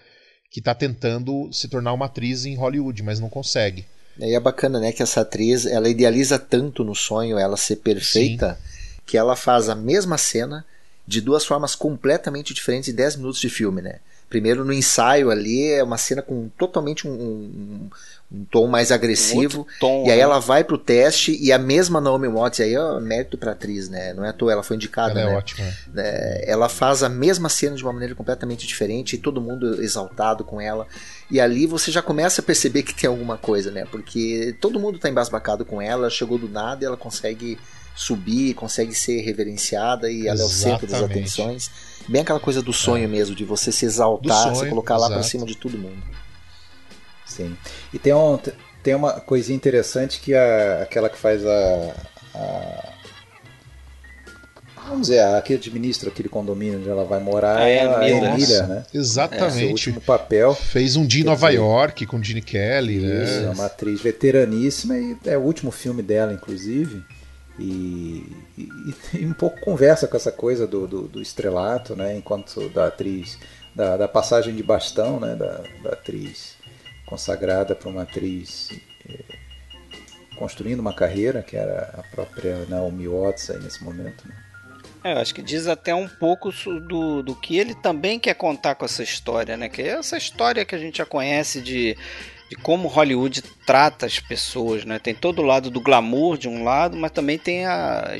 que 0.50 0.58
está 0.58 0.74
tentando 0.74 1.48
se 1.52 1.68
tornar 1.68 1.92
uma 1.92 2.06
atriz 2.06 2.44
em 2.44 2.56
Hollywood, 2.56 3.02
mas 3.02 3.20
não 3.20 3.28
consegue. 3.28 3.86
E 4.18 4.34
é 4.34 4.40
bacana, 4.40 4.80
né, 4.80 4.90
que 4.90 5.02
essa 5.02 5.20
atriz, 5.20 5.64
ela 5.64 5.88
idealiza 5.88 6.38
tanto 6.38 6.82
no 6.82 6.94
sonho 6.94 7.38
ela 7.38 7.56
ser 7.56 7.76
perfeita, 7.76 8.58
Sim. 8.60 8.77
Que 9.08 9.16
ela 9.16 9.34
faz 9.34 9.70
a 9.70 9.74
mesma 9.74 10.18
cena 10.18 10.66
de 11.06 11.22
duas 11.22 11.46
formas 11.46 11.74
completamente 11.74 12.52
diferentes 12.52 12.90
em 12.90 12.94
10 12.94 13.16
minutos 13.16 13.40
de 13.40 13.48
filme, 13.48 13.80
né? 13.80 14.00
Primeiro 14.28 14.62
no 14.62 14.74
ensaio 14.74 15.30
ali 15.30 15.72
é 15.72 15.82
uma 15.82 15.96
cena 15.96 16.20
com 16.20 16.50
totalmente 16.58 17.08
um, 17.08 17.10
um, 17.10 17.90
um 18.30 18.44
tom 18.44 18.66
mais 18.66 18.92
agressivo. 18.92 19.62
Um 19.62 19.80
tom, 19.80 20.04
e 20.06 20.10
aí 20.10 20.18
né? 20.18 20.22
ela 20.22 20.38
vai 20.38 20.62
pro 20.62 20.76
teste 20.76 21.34
e 21.42 21.50
a 21.50 21.58
mesma 21.58 22.02
Naomi 22.02 22.28
Watts, 22.28 22.60
aí 22.60 22.74
é 22.74 23.00
mérito 23.00 23.38
pra 23.38 23.52
atriz, 23.52 23.88
né? 23.88 24.12
Não 24.12 24.22
é 24.22 24.28
à 24.28 24.32
toa, 24.34 24.52
ela 24.52 24.62
foi 24.62 24.76
indicada, 24.76 25.18
ela 25.18 25.20
é 25.20 25.24
né? 25.24 25.32
É 25.32 25.38
ótima. 25.38 25.66
É, 25.96 26.44
ela 26.46 26.68
faz 26.68 27.02
a 27.02 27.08
mesma 27.08 27.48
cena 27.48 27.74
de 27.74 27.82
uma 27.82 27.94
maneira 27.94 28.14
completamente 28.14 28.66
diferente 28.66 29.16
e 29.16 29.18
todo 29.18 29.40
mundo 29.40 29.82
exaltado 29.82 30.44
com 30.44 30.60
ela. 30.60 30.86
E 31.30 31.40
ali 31.40 31.66
você 31.66 31.90
já 31.90 32.02
começa 32.02 32.42
a 32.42 32.44
perceber 32.44 32.82
que 32.82 32.94
tem 32.94 33.08
alguma 33.08 33.38
coisa, 33.38 33.70
né? 33.70 33.86
Porque 33.90 34.54
todo 34.60 34.78
mundo 34.78 34.98
tá 34.98 35.08
embasbacado 35.08 35.64
com 35.64 35.80
ela, 35.80 36.10
chegou 36.10 36.36
do 36.36 36.50
nada 36.50 36.84
e 36.84 36.86
ela 36.86 36.98
consegue 36.98 37.58
subir, 37.98 38.54
consegue 38.54 38.94
ser 38.94 39.22
reverenciada 39.22 40.08
e 40.08 40.28
ela 40.28 40.40
é 40.40 40.44
o 40.44 40.48
centro 40.48 40.86
das 40.86 41.02
atenções. 41.02 41.68
Bem 42.08 42.22
aquela 42.22 42.38
coisa 42.38 42.62
do 42.62 42.72
sonho 42.72 43.04
é. 43.04 43.08
mesmo, 43.08 43.34
de 43.34 43.44
você 43.44 43.72
se 43.72 43.84
exaltar, 43.84 44.44
sonho, 44.44 44.54
se 44.54 44.68
colocar 44.68 44.96
lá 44.96 45.08
para 45.08 45.22
cima 45.24 45.44
de 45.44 45.56
todo 45.56 45.76
mundo. 45.76 46.00
Sim. 47.26 47.56
E 47.92 47.98
tem, 47.98 48.14
um, 48.14 48.38
tem 48.84 48.94
uma 48.94 49.14
coisinha 49.14 49.56
interessante 49.56 50.20
que 50.20 50.32
a, 50.32 50.82
aquela 50.82 51.08
que 51.08 51.18
faz 51.18 51.44
a, 51.44 51.94
a 52.36 52.92
vamos 54.86 55.08
dizer, 55.08 55.20
a 55.20 55.42
que 55.42 55.54
administra 55.54 56.08
aquele 56.08 56.28
condomínio 56.28 56.78
onde 56.78 56.88
ela 56.88 57.04
vai 57.04 57.18
morar 57.18 57.60
é, 57.60 57.80
a 57.80 58.08
Emília, 58.08 58.62
né? 58.68 58.84
Exatamente. 58.94 59.64
É, 59.64 59.66
o 59.66 59.70
último 59.70 60.00
papel. 60.00 60.54
Fez 60.54 60.94
um 60.94 61.04
dia 61.04 61.22
em 61.22 61.24
Nova 61.24 61.48
dizer, 61.48 61.58
York 61.58 62.06
com 62.06 62.22
Gene 62.22 62.42
Kelly, 62.42 63.00
né? 63.00 63.24
isso, 63.24 63.40
né? 63.40 63.46
É 63.46 63.50
uma 63.50 63.66
atriz 63.66 64.00
veteraníssima 64.00 64.96
e 64.96 65.16
é 65.26 65.36
o 65.36 65.42
último 65.42 65.72
filme 65.72 66.00
dela, 66.00 66.32
inclusive. 66.32 67.04
E, 67.58 68.24
e, 68.56 68.68
e, 69.14 69.26
um 69.26 69.32
pouco 69.32 69.60
conversa 69.60 70.06
com 70.06 70.16
essa 70.16 70.30
coisa 70.30 70.66
do, 70.66 70.86
do, 70.86 71.02
do 71.08 71.20
estrelato, 71.20 71.96
né? 71.96 72.16
Enquanto 72.16 72.68
da 72.68 72.86
atriz, 72.86 73.38
da, 73.74 73.96
da, 73.96 74.08
passagem 74.08 74.54
de 74.54 74.62
bastão, 74.62 75.18
né? 75.18 75.34
Da, 75.34 75.62
da 75.82 75.90
atriz 75.90 76.56
consagrada 77.06 77.74
para 77.74 77.88
uma 77.88 78.02
atriz 78.02 78.70
é, 79.08 79.18
construindo 80.36 80.80
uma 80.80 80.92
carreira, 80.92 81.42
que 81.42 81.56
era 81.56 81.94
a 81.98 82.02
própria 82.14 82.64
Naomi 82.66 83.08
Watts 83.08 83.50
aí 83.50 83.58
nesse 83.58 83.82
momento. 83.82 84.28
Né? 84.28 84.34
É, 85.04 85.12
eu 85.14 85.18
acho 85.18 85.34
que 85.34 85.42
diz 85.42 85.66
até 85.66 85.94
um 85.94 86.08
pouco 86.08 86.50
do, 86.80 87.22
do 87.22 87.34
que 87.34 87.56
ele 87.56 87.74
também 87.74 88.18
quer 88.18 88.34
contar 88.34 88.74
com 88.74 88.84
essa 88.84 89.02
história, 89.02 89.56
né? 89.56 89.68
Que 89.68 89.82
é 89.82 89.88
essa 89.88 90.16
história 90.16 90.64
que 90.64 90.74
a 90.74 90.78
gente 90.78 90.98
já 90.98 91.06
conhece 91.06 91.60
de 91.60 91.96
de 92.48 92.56
como 92.56 92.88
Hollywood 92.88 93.42
trata 93.66 94.06
as 94.06 94.18
pessoas, 94.18 94.84
né? 94.84 94.98
Tem 94.98 95.14
todo 95.14 95.40
o 95.40 95.44
lado 95.44 95.70
do 95.70 95.80
glamour 95.80 96.38
de 96.38 96.48
um 96.48 96.64
lado, 96.64 96.96
mas 96.96 97.10
também 97.10 97.38
tem 97.38 97.66
a, 97.66 98.16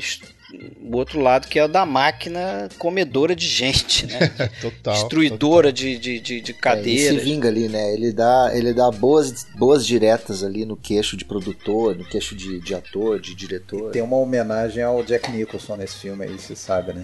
o 0.81 0.95
outro 0.95 1.19
lado 1.19 1.47
que 1.47 1.57
é 1.57 1.65
o 1.65 1.67
da 1.67 1.85
máquina 1.85 2.69
comedora 2.77 3.35
de 3.35 3.47
gente, 3.47 4.05
né? 4.05 4.19
total. 4.61 4.93
Destruidora 4.93 5.69
total. 5.69 5.71
De, 5.71 5.97
de, 5.97 6.19
de, 6.19 6.41
de 6.41 6.53
cadeiras. 6.53 7.05
É, 7.05 7.09
ele 7.09 7.19
se 7.19 7.25
vinga 7.25 7.47
ali, 7.47 7.67
né? 7.67 7.93
Ele 7.93 8.13
dá, 8.13 8.51
ele 8.53 8.71
dá 8.71 8.91
boas, 8.91 9.47
boas 9.57 9.85
diretas 9.85 10.43
ali 10.43 10.63
no 10.63 10.77
queixo 10.77 11.17
de 11.17 11.25
produtor, 11.25 11.95
no 11.95 12.05
queixo 12.05 12.35
de, 12.35 12.59
de 12.59 12.75
ator, 12.75 13.19
de 13.19 13.33
diretor. 13.33 13.91
Tem 13.91 14.01
uma 14.03 14.17
homenagem 14.17 14.83
ao 14.83 15.03
Jack 15.03 15.31
Nicholson 15.31 15.75
nesse 15.75 15.97
filme 15.97 16.25
aí, 16.25 16.37
você 16.37 16.55
sabe, 16.55 16.93
né? 16.93 17.03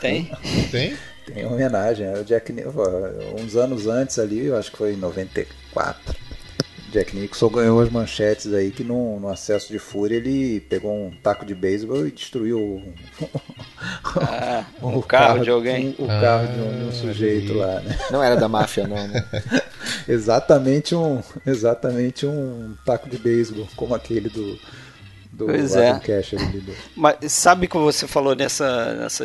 Tem? 0.00 0.30
Tem? 0.70 0.96
Tem 1.26 1.44
homenagem 1.44 2.06
ao 2.08 2.22
Jack 2.22 2.52
Nicholson. 2.52 2.80
Uns 3.40 3.56
anos 3.56 3.88
antes 3.88 4.20
ali, 4.20 4.46
eu 4.46 4.56
acho 4.56 4.70
que 4.70 4.78
foi 4.78 4.94
em 4.94 4.96
94 4.96 6.27
Jack 6.90 7.14
Nixon 7.14 7.48
ganhou 7.48 7.80
as 7.80 7.90
manchetes 7.90 8.52
aí 8.52 8.70
que 8.70 8.82
no, 8.82 9.20
no 9.20 9.28
acesso 9.28 9.70
de 9.72 9.78
fúria 9.78 10.16
ele 10.16 10.60
pegou 10.60 10.92
um 10.92 11.10
taco 11.10 11.44
de 11.44 11.54
beisebol 11.54 12.06
e 12.06 12.10
destruiu 12.10 12.58
o, 12.58 12.94
ah, 14.16 14.64
o, 14.80 14.98
o 14.98 15.02
carro, 15.02 15.02
carro, 15.02 15.44
de 15.44 15.50
alguém. 15.50 15.94
O, 15.98 16.04
o 16.04 16.10
ah, 16.10 16.20
carro 16.20 16.46
de 16.46 16.60
um, 16.60 16.78
de 16.78 16.84
um 16.86 16.92
sujeito 16.92 17.52
lá, 17.52 17.80
né? 17.80 17.98
Não 18.10 18.22
era 18.22 18.36
da 18.36 18.48
máfia, 18.48 18.86
não, 18.86 19.08
né? 19.08 19.24
exatamente 20.08 20.94
um 20.94 21.22
exatamente 21.46 22.26
um 22.26 22.74
taco 22.84 23.08
de 23.08 23.18
beisebol 23.18 23.68
como 23.76 23.94
aquele 23.94 24.28
do 24.28 24.58
do 25.32 25.46
pois 25.46 25.76
Adam 25.76 25.96
é. 25.96 26.00
Cash 26.00 26.34
ali 26.34 26.60
do... 26.60 26.74
Mas 26.96 27.32
sabe 27.32 27.68
como 27.68 27.84
você 27.84 28.06
falou 28.06 28.34
nessa, 28.34 28.94
nessa 28.94 29.24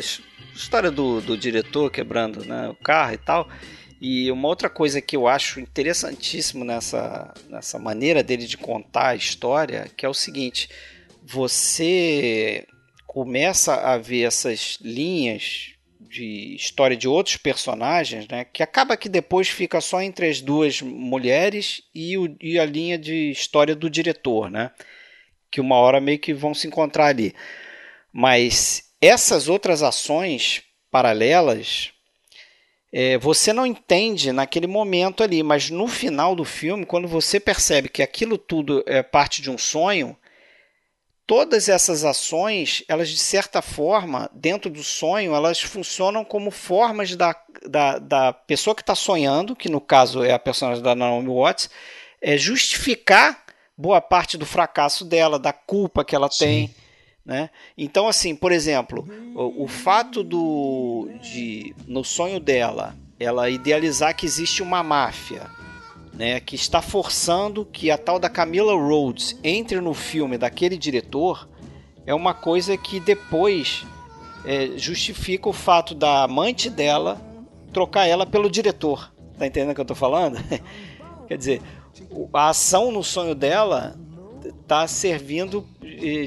história 0.53 0.91
do, 0.91 1.21
do 1.21 1.37
diretor 1.37 1.89
quebrando 1.89 2.45
né, 2.45 2.67
o 2.69 2.75
carro 2.75 3.13
e 3.13 3.17
tal? 3.17 3.47
E 4.05 4.29
uma 4.29 4.49
outra 4.49 4.69
coisa 4.69 4.99
que 4.99 5.15
eu 5.15 5.29
acho 5.29 5.61
interessantíssimo 5.61 6.65
nessa, 6.65 7.33
nessa 7.49 7.79
maneira 7.79 8.21
dele 8.21 8.45
de 8.45 8.57
contar 8.57 9.11
a 9.11 9.15
história, 9.15 9.89
que 9.95 10.05
é 10.05 10.09
o 10.09 10.13
seguinte: 10.13 10.67
você 11.23 12.67
começa 13.07 13.75
a 13.75 13.97
ver 13.97 14.23
essas 14.23 14.77
linhas 14.81 15.69
de 16.01 16.53
história 16.53 16.97
de 16.97 17.07
outros 17.07 17.37
personagens, 17.37 18.27
né, 18.27 18.43
que 18.43 18.61
acaba 18.61 18.97
que 18.97 19.07
depois 19.07 19.47
fica 19.47 19.79
só 19.79 20.01
entre 20.01 20.27
as 20.27 20.41
duas 20.41 20.81
mulheres 20.81 21.81
e, 21.95 22.17
o, 22.17 22.35
e 22.41 22.59
a 22.59 22.65
linha 22.65 22.97
de 22.97 23.31
história 23.31 23.73
do 23.73 23.89
diretor, 23.89 24.51
né, 24.51 24.71
que 25.49 25.61
uma 25.61 25.77
hora 25.77 26.01
meio 26.01 26.19
que 26.19 26.33
vão 26.33 26.53
se 26.53 26.67
encontrar 26.67 27.05
ali. 27.05 27.33
Mas 28.11 28.83
essas 28.99 29.47
outras 29.47 29.81
ações 29.81 30.61
paralelas 30.91 31.92
é, 32.95 33.17
você 33.17 33.51
não 33.51 33.65
entende 33.65 34.31
naquele 34.31 34.67
momento 34.67 35.23
ali, 35.23 35.41
mas 35.41 35.71
no 35.71 35.87
final 35.87 36.35
do 36.35 36.45
filme, 36.45 36.85
quando 36.85 37.07
você 37.07 37.39
percebe 37.39 37.89
que 37.89 38.03
aquilo 38.03 38.37
tudo 38.37 38.83
é 38.85 39.01
parte 39.01 39.41
de 39.41 39.49
um 39.49 39.57
sonho, 39.57 40.15
todas 41.25 41.67
essas 41.69 42.05
ações, 42.05 42.83
elas 42.87 43.09
de 43.09 43.17
certa 43.17 43.63
forma, 43.63 44.29
dentro 44.31 44.69
do 44.69 44.83
sonho, 44.83 45.33
elas 45.33 45.59
funcionam 45.59 46.23
como 46.23 46.51
formas 46.51 47.15
da, 47.15 47.35
da, 47.67 47.97
da 47.97 48.31
pessoa 48.31 48.75
que 48.75 48.83
está 48.83 48.93
sonhando, 48.93 49.55
que 49.55 49.69
no 49.69 49.81
caso 49.81 50.23
é 50.23 50.31
a 50.31 50.37
personagem 50.37 50.83
da 50.83 50.93
Naomi 50.93 51.29
Watts, 51.29 51.71
é 52.21 52.37
justificar 52.37 53.43
boa 53.75 54.01
parte 54.01 54.37
do 54.37 54.45
fracasso 54.45 55.03
dela, 55.03 55.39
da 55.39 55.51
culpa 55.51 56.05
que 56.05 56.15
ela 56.15 56.29
Sim. 56.29 56.45
tem. 56.45 56.75
Né? 57.25 57.49
Então, 57.77 58.07
assim, 58.07 58.35
por 58.35 58.51
exemplo, 58.51 59.07
o, 59.33 59.63
o, 59.63 59.67
fato 59.67 60.23
do, 60.23 61.09
de, 61.21 61.73
no 61.87 62.03
sonho 62.03 62.39
dela, 62.39 62.95
ela 63.17 63.49
idealizar 63.49 64.15
que 64.15 64.25
existe 64.25 64.61
uma 64.61 64.83
máfia, 64.83 65.49
né, 66.13 66.39
que 66.41 66.55
está 66.55 66.81
forçando 66.81 67.65
que 67.65 67.89
a 67.89 67.97
tal 67.97 68.19
da 68.19 68.29
Camila 68.29 68.73
Rhodes 68.73 69.39
entre 69.43 69.79
no 69.79 69.93
filme 69.93 70.37
daquele 70.37 70.77
diretor, 70.77 71.47
é 72.05 72.13
uma 72.13 72.33
coisa 72.33 72.77
que 72.77 72.99
depois 72.99 73.85
é, 74.45 74.77
justifica 74.77 75.47
o 75.47 75.53
fato 75.53 75.95
da 75.95 76.23
amante 76.23 76.69
dela 76.69 77.21
trocar 77.71 78.05
ela 78.05 78.25
pelo 78.25 78.49
diretor. 78.49 79.13
Tá 79.37 79.47
entendendo 79.47 79.71
o 79.71 79.75
que 79.75 79.81
eu 79.81 79.85
tô 79.85 79.95
falando? 79.95 80.37
Quer 81.27 81.37
dizer, 81.37 81.61
a 82.33 82.49
ação 82.49 82.91
no 82.91 83.03
sonho 83.03 83.33
dela 83.33 83.95
tá 84.73 84.87
servindo 84.87 85.65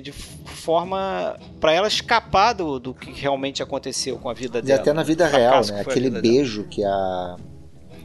de 0.03 0.13
forma 0.13 1.37
para 1.61 1.73
ela 1.73 1.89
escapar 1.89 2.53
do, 2.53 2.79
do 2.79 2.95
que 2.95 3.11
realmente 3.11 3.63
aconteceu 3.63 4.19
com 4.19 4.31
a 4.31 4.35
vida 4.35 4.63
dela. 4.63 4.79
E 4.79 4.81
até 4.81 4.93
na 4.93 5.03
vida 5.03 5.27
real, 5.27 5.65
né? 5.67 5.81
Aquele 5.81 6.11
beijo 6.11 6.63
dela. 6.63 6.69
que 6.71 6.85
a 6.85 7.37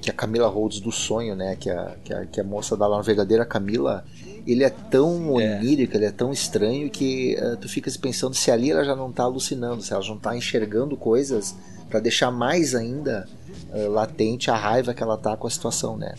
que 0.01 0.09
a 0.09 0.13
Camila 0.13 0.47
Rhodes 0.47 0.79
do 0.79 0.91
sonho, 0.91 1.35
né? 1.35 1.55
Que 1.55 1.69
a, 1.69 1.95
que 2.03 2.11
a, 2.11 2.25
que 2.25 2.41
a 2.41 2.43
moça 2.43 2.75
dá 2.75 2.87
lá 2.87 2.97
na 2.97 3.03
verdadeira 3.03 3.45
Camila, 3.45 4.03
ele 4.47 4.63
é 4.63 4.69
tão 4.69 5.39
é. 5.39 5.59
onírico, 5.59 5.95
ele 5.95 6.05
é 6.05 6.11
tão 6.11 6.31
estranho 6.31 6.89
que 6.89 7.37
uh, 7.39 7.55
tu 7.57 7.69
ficas 7.69 7.95
pensando 7.95 8.33
se 8.33 8.49
ali 8.49 8.71
ela 8.71 8.83
já 8.83 8.95
não 8.95 9.11
tá 9.11 9.23
alucinando, 9.23 9.83
se 9.83 9.93
ela 9.93 10.01
já 10.01 10.11
não 10.11 10.19
tá 10.19 10.35
enxergando 10.35 10.97
coisas 10.97 11.55
para 11.87 11.99
deixar 11.99 12.31
mais 12.31 12.73
ainda 12.73 13.27
uh, 13.71 13.89
latente 13.91 14.49
a 14.49 14.55
raiva 14.55 14.91
que 14.91 15.03
ela 15.03 15.17
tá 15.17 15.37
com 15.37 15.45
a 15.45 15.51
situação, 15.51 15.95
né? 15.95 16.15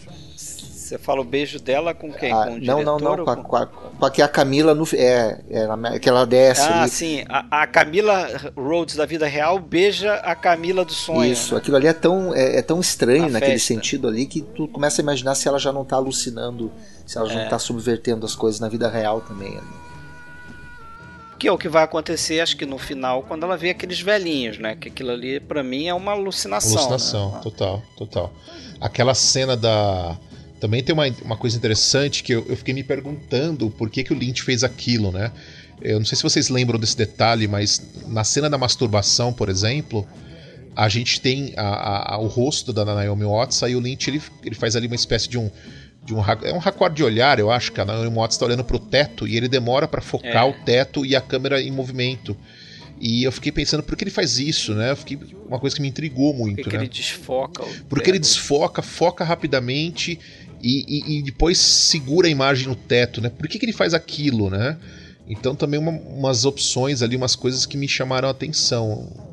Você 0.93 0.99
fala 0.99 1.23
o 1.23 1.25
beijo 1.25 1.59
dela 1.59 1.95
com 1.95 2.13
quem? 2.13 2.31
Ah, 2.31 2.49
com 2.49 2.53
o 2.57 2.61
não, 2.61 2.83
não, 2.83 2.99
não, 2.99 3.25
com 3.25 3.31
a, 3.31 3.37
com, 3.37 3.57
a, 3.57 3.67
com 3.67 4.05
a 4.05 4.11
que 4.11 4.21
a 4.21 4.29
Camila 4.29 4.75
no, 4.75 4.87
é, 4.93 5.41
é 5.51 5.99
que 5.99 6.07
ela 6.07 6.27
desce. 6.27 6.61
Ah, 6.61 6.83
ali. 6.83 6.91
sim. 6.91 7.25
A, 7.31 7.63
a, 7.63 7.67
Camila 7.67 8.29
Rhodes 8.55 8.97
da 8.97 9.07
vida 9.07 9.27
real 9.27 9.59
beija 9.59 10.17
a 10.17 10.35
Camila 10.35 10.85
do 10.85 10.93
sonho. 10.93 11.33
Isso, 11.33 11.55
né? 11.55 11.61
aquilo 11.61 11.79
ali 11.79 11.87
é 11.87 11.95
tão, 11.95 12.35
é, 12.35 12.59
é 12.59 12.63
tão 12.63 12.79
estranho 12.79 13.25
a 13.25 13.31
naquele 13.31 13.53
festa. 13.53 13.69
sentido 13.69 14.07
ali 14.07 14.27
que 14.27 14.43
tu 14.43 14.69
começa 14.69 15.01
a 15.01 15.03
imaginar 15.03 15.35
se 15.35 15.49
ela 15.49 15.59
já 15.59 15.73
não 15.73 15.83
tá 15.83 15.97
alucinando, 15.97 16.71
se 17.07 17.17
ela 17.17 17.27
já 17.27 17.41
é. 17.41 17.45
não 17.45 17.49
tá 17.49 17.59
subvertendo 17.59 18.27
as 18.27 18.35
coisas 18.35 18.61
na 18.61 18.69
vida 18.69 18.87
real 18.91 19.23
também 19.23 19.57
ali 19.57 19.83
que 21.39 21.49
é 21.49 21.53
o 21.53 21.59
que 21.59 21.69
vai 21.69 21.83
acontecer, 21.83 22.39
acho 22.39 22.57
que 22.57 22.65
no 22.65 22.79
final, 22.79 23.25
quando 23.25 23.43
ela 23.43 23.57
vê 23.57 23.71
aqueles 23.71 24.01
velhinhos, 24.01 24.59
né? 24.59 24.77
Que 24.77 24.87
aquilo 24.87 25.11
ali, 25.11 25.41
para 25.41 25.61
mim, 25.61 25.89
é 25.89 25.93
uma 25.93 26.13
alucinação. 26.13 26.79
Alucinação, 26.79 27.33
né? 27.33 27.41
total, 27.43 27.83
total. 27.97 28.33
Aquela 28.81 29.13
cena 29.13 29.57
da. 29.57 30.17
Também 30.63 30.81
tem 30.81 30.93
uma, 30.93 31.09
uma 31.25 31.37
coisa 31.37 31.57
interessante 31.57 32.23
que 32.23 32.33
eu, 32.33 32.47
eu 32.49 32.57
fiquei 32.57 32.73
me 32.73 32.85
perguntando 32.85 33.69
por 33.69 33.91
que, 33.91 34.05
que 34.05 34.13
o 34.13 34.17
Lynch 34.17 34.45
fez 34.45 34.63
aquilo, 34.63 35.11
né? 35.11 35.33
Eu 35.81 35.99
não 35.99 36.07
sei 36.07 36.17
se 36.17 36.23
vocês 36.23 36.49
lembram 36.49 36.79
desse 36.79 36.97
detalhe, 36.97 37.49
mas 37.49 37.85
na 38.07 38.23
cena 38.23 38.49
da 38.49 38.57
masturbação, 38.57 39.33
por 39.33 39.49
exemplo, 39.49 40.07
a 40.77 40.89
gente 40.89 41.21
tem 41.21 41.53
a, 41.57 42.15
a, 42.15 42.19
o 42.19 42.29
rosto 42.29 42.73
da 42.73 42.85
Naomi 42.85 43.25
Watts, 43.25 43.61
aí 43.65 43.75
o 43.75 43.81
Lynch 43.81 44.09
ele, 44.09 44.23
ele 44.45 44.55
faz 44.55 44.77
ali 44.77 44.87
uma 44.87 44.95
espécie 44.95 45.29
de 45.29 45.37
um 45.37 45.51
de 46.05 46.15
um 46.15 46.21
é 46.21 46.53
um 46.53 46.59
raccord 46.59 46.95
de 46.95 47.03
olhar, 47.03 47.41
eu 47.41 47.51
acho 47.51 47.73
que 47.73 47.81
a 47.81 47.85
Naomi 47.85 48.15
Watts 48.15 48.37
está 48.37 48.47
olhando 48.47 48.63
para 48.63 48.77
o 48.77 48.79
teto 48.79 49.27
e 49.27 49.37
ele 49.37 49.49
demora 49.49 49.89
para 49.89 50.01
focar 50.01 50.45
é. 50.47 50.49
o 50.49 50.53
teto 50.65 51.05
e 51.05 51.17
a 51.17 51.21
câmera 51.21 51.61
em 51.61 51.73
movimento. 51.73 52.37
E 53.05 53.25
eu 53.25 53.33
fiquei 53.33 53.51
pensando 53.51 53.83
por 53.83 53.97
que 53.97 54.05
ele 54.05 54.13
faz 54.13 54.39
isso, 54.39 54.75
né? 54.75 54.93
Eu 54.93 54.97
fiquei 54.97 55.19
uma 55.49 55.59
coisa 55.59 55.75
que 55.75 55.83
me 55.83 55.89
intrigou 55.89 56.33
muito, 56.33 56.63
Porque 56.63 56.77
né? 56.77 56.85
ele 56.85 56.89
desfoca. 56.89 57.65
Porque 57.89 58.09
ele 58.09 58.19
desfoca, 58.21 58.81
foca 58.81 59.25
rapidamente 59.25 60.21
e, 60.63 60.85
e, 60.87 61.19
e, 61.19 61.23
depois 61.23 61.59
segura 61.59 62.29
a 62.29 62.31
imagem 62.31 62.69
no 62.69 62.77
teto, 62.77 63.21
né? 63.21 63.29
Por 63.29 63.49
que, 63.49 63.59
que 63.59 63.65
ele 63.65 63.73
faz 63.73 63.95
aquilo, 63.95 64.49
né? 64.49 64.79
Então 65.27 65.55
também 65.55 65.81
uma, 65.81 65.91
umas 65.91 66.45
opções 66.45 67.03
ali, 67.03 67.17
umas 67.17 67.35
coisas 67.35 67.67
que 67.67 67.77
me 67.77 67.89
chamaram 67.89 68.29
a 68.29 68.31
atenção. 68.31 69.32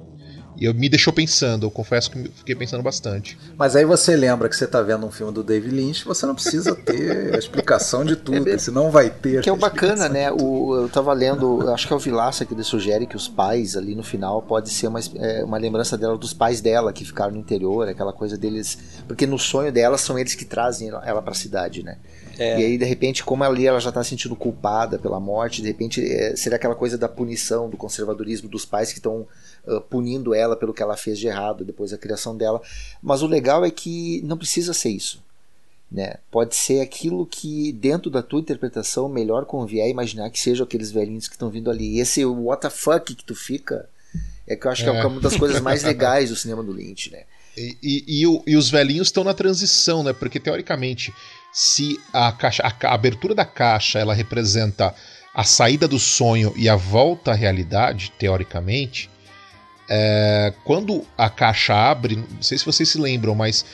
E 0.59 0.65
eu, 0.65 0.73
me 0.73 0.89
deixou 0.89 1.13
pensando, 1.13 1.65
eu 1.65 1.71
confesso 1.71 2.11
que 2.11 2.29
fiquei 2.35 2.53
pensando 2.53 2.83
bastante. 2.83 3.37
Mas 3.57 3.75
aí 3.75 3.85
você 3.85 4.15
lembra 4.15 4.49
que 4.49 4.55
você 4.55 4.65
está 4.65 4.81
vendo 4.81 5.05
um 5.05 5.11
filme 5.11 5.31
do 5.31 5.41
David 5.41 5.73
Lynch, 5.73 6.03
você 6.03 6.25
não 6.25 6.35
precisa 6.35 6.75
ter 6.75 7.33
a 7.33 7.37
explicação 7.37 8.03
de 8.03 8.17
tudo, 8.17 8.49
é, 8.49 8.57
senão 8.57 8.91
vai 8.91 9.09
ter. 9.09 9.41
Que 9.41 9.49
é 9.49 9.53
o 9.53 9.55
bacana, 9.55 10.09
né? 10.09 10.29
O, 10.31 10.75
eu 10.75 10.87
estava 10.87 11.13
lendo, 11.13 11.69
acho 11.71 11.87
que 11.87 11.93
é 11.93 11.95
o 11.95 11.99
Vilaça 11.99 12.45
que 12.45 12.53
ele 12.53 12.63
sugere 12.63 13.07
que 13.07 13.15
os 13.15 13.27
pais 13.27 13.77
ali 13.77 13.95
no 13.95 14.03
final 14.03 14.41
pode 14.41 14.69
ser 14.69 14.87
uma, 14.87 14.99
é, 15.15 15.43
uma 15.45 15.57
lembrança 15.57 15.97
dela 15.97 16.17
dos 16.17 16.33
pais 16.33 16.59
dela 16.59 16.91
que 16.91 17.05
ficaram 17.05 17.31
no 17.31 17.39
interior, 17.39 17.87
aquela 17.87 18.11
coisa 18.11 18.37
deles. 18.37 18.77
Porque 19.07 19.25
no 19.25 19.39
sonho 19.39 19.71
dela 19.71 19.97
são 19.97 20.19
eles 20.19 20.35
que 20.35 20.43
trazem 20.43 20.89
ela 20.89 21.21
para 21.21 21.31
a 21.31 21.35
cidade, 21.35 21.83
né? 21.83 21.97
É. 22.39 22.59
E 22.59 22.65
aí, 22.65 22.77
de 22.77 22.85
repente, 22.85 23.23
como 23.23 23.43
ali 23.43 23.67
ela 23.67 23.79
já 23.81 23.89
está 23.89 24.01
se 24.01 24.11
sentindo 24.11 24.35
culpada 24.35 24.97
pela 24.97 25.19
morte, 25.19 25.61
de 25.61 25.67
repente 25.67 26.01
é, 26.01 26.35
seria 26.37 26.55
aquela 26.55 26.73
coisa 26.73 26.97
da 26.97 27.09
punição, 27.09 27.69
do 27.69 27.75
conservadorismo 27.75 28.47
dos 28.47 28.65
pais 28.65 28.93
que 28.93 28.99
estão 28.99 29.27
uh, 29.67 29.81
punindo 29.81 30.33
ela 30.33 30.55
pelo 30.55 30.73
que 30.73 30.81
ela 30.81 30.95
fez 30.95 31.19
de 31.19 31.27
errado 31.27 31.65
depois 31.65 31.91
da 31.91 31.97
criação 31.97 32.37
dela. 32.37 32.61
Mas 33.03 33.21
o 33.21 33.27
legal 33.27 33.65
é 33.65 33.69
que 33.69 34.21
não 34.23 34.37
precisa 34.37 34.73
ser 34.73 34.89
isso. 34.89 35.21
Né? 35.91 36.15
Pode 36.31 36.55
ser 36.55 36.79
aquilo 36.79 37.25
que, 37.25 37.73
dentro 37.73 38.09
da 38.09 38.21
tua 38.21 38.39
interpretação, 38.39 39.09
melhor 39.09 39.45
convier 39.45 39.89
imaginar 39.89 40.29
que 40.29 40.39
sejam 40.39 40.63
aqueles 40.63 40.91
velhinhos 40.91 41.27
que 41.27 41.33
estão 41.33 41.49
vindo 41.49 41.69
ali. 41.69 41.97
E 41.97 41.99
esse 41.99 42.23
what 42.23 42.61
the 42.61 42.69
fuck 42.69 43.13
que 43.13 43.25
tu 43.25 43.35
fica 43.35 43.89
é 44.47 44.55
que 44.55 44.65
eu 44.65 44.71
acho 44.71 44.83
que 44.83 44.89
é, 44.89 44.95
é 44.95 45.05
uma 45.05 45.19
das 45.19 45.35
coisas 45.35 45.59
mais 45.59 45.83
legais 45.85 46.29
do 46.29 46.35
cinema 46.35 46.63
do 46.63 46.71
Lynch, 46.71 47.11
né? 47.11 47.23
E, 47.57 47.77
e, 47.81 48.21
e, 48.21 48.27
o, 48.27 48.41
e 48.47 48.55
os 48.55 48.69
velhinhos 48.69 49.07
estão 49.07 49.23
na 49.23 49.33
transição, 49.33 50.03
né? 50.03 50.13
Porque 50.13 50.39
teoricamente, 50.39 51.13
se 51.51 51.99
a, 52.13 52.31
caixa, 52.31 52.63
a, 52.63 52.87
a 52.87 52.93
abertura 52.93 53.33
da 53.33 53.45
caixa 53.45 53.99
ela 53.99 54.13
representa 54.13 54.93
a 55.33 55.43
saída 55.43 55.87
do 55.87 55.99
sonho 55.99 56.53
e 56.55 56.67
a 56.67 56.75
volta 56.75 57.31
à 57.31 57.33
realidade, 57.33 58.11
teoricamente, 58.17 59.09
é, 59.89 60.53
quando 60.63 61.05
a 61.17 61.29
caixa 61.29 61.73
abre, 61.73 62.15
não 62.15 62.41
sei 62.41 62.57
se 62.57 62.65
vocês 62.65 62.89
se 62.89 62.99
lembram, 62.99 63.33
mas 63.33 63.65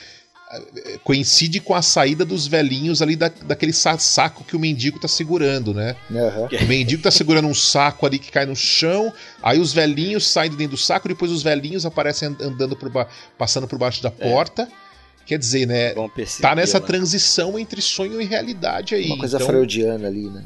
é, 0.50 0.98
coincide 1.04 1.60
com 1.60 1.74
a 1.74 1.82
saída 1.82 2.24
dos 2.24 2.46
velhinhos 2.46 3.02
ali 3.02 3.16
da, 3.16 3.28
daquele 3.28 3.72
saco 3.72 4.44
que 4.44 4.56
o 4.56 4.60
mendigo 4.60 4.98
tá 4.98 5.08
segurando, 5.08 5.74
né? 5.74 5.96
Uhum. 6.08 6.64
O 6.64 6.66
mendigo 6.66 7.02
tá 7.02 7.10
segurando 7.10 7.48
um 7.48 7.54
saco 7.54 8.06
ali 8.06 8.18
que 8.18 8.30
cai 8.30 8.46
no 8.46 8.56
chão, 8.56 9.12
aí 9.42 9.58
os 9.58 9.72
velhinhos 9.72 10.26
saem 10.26 10.50
de 10.50 10.56
dentro 10.56 10.76
do 10.76 10.80
saco, 10.80 11.08
depois 11.08 11.30
os 11.30 11.42
velhinhos 11.42 11.84
aparecem 11.84 12.28
andando 12.40 12.76
por 12.76 12.90
passando 13.36 13.66
por 13.66 13.78
baixo 13.78 14.02
da 14.02 14.08
é. 14.08 14.12
porta. 14.12 14.62
É. 14.62 14.85
Quer 15.26 15.38
dizer, 15.38 15.66
né? 15.66 15.92
Tá 16.40 16.54
nessa 16.54 16.78
né? 16.78 16.86
transição 16.86 17.58
entre 17.58 17.82
sonho 17.82 18.22
e 18.22 18.24
realidade 18.24 18.94
aí. 18.94 19.06
Uma 19.06 19.18
coisa 19.18 19.36
então... 19.36 19.48
freudiana 19.48 20.06
ali, 20.06 20.30
né? 20.30 20.44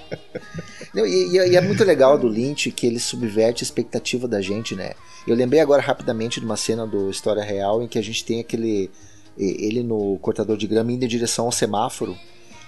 Não, 0.95 1.05
e, 1.05 1.35
e, 1.35 1.55
é 1.55 1.61
muito 1.61 1.83
legal 1.83 2.17
do 2.17 2.27
Lynch 2.27 2.71
que 2.71 2.87
ele 2.87 2.99
subverte 2.99 3.63
a 3.63 3.65
expectativa 3.65 4.27
da 4.27 4.41
gente, 4.41 4.75
né? 4.75 4.93
Eu 5.27 5.35
lembrei 5.35 5.59
agora 5.59 5.81
rapidamente 5.81 6.39
de 6.39 6.45
uma 6.45 6.57
cena 6.57 6.87
do 6.87 7.11
História 7.11 7.43
Real 7.43 7.83
em 7.83 7.87
que 7.87 7.99
a 7.99 8.01
gente 8.01 8.23
tem 8.23 8.39
aquele. 8.39 8.89
Ele 9.37 9.83
no 9.83 10.17
cortador 10.19 10.57
de 10.57 10.65
grama 10.65 10.91
indo 10.91 11.05
em 11.05 11.07
direção 11.07 11.45
ao 11.45 11.51
semáforo. 11.51 12.17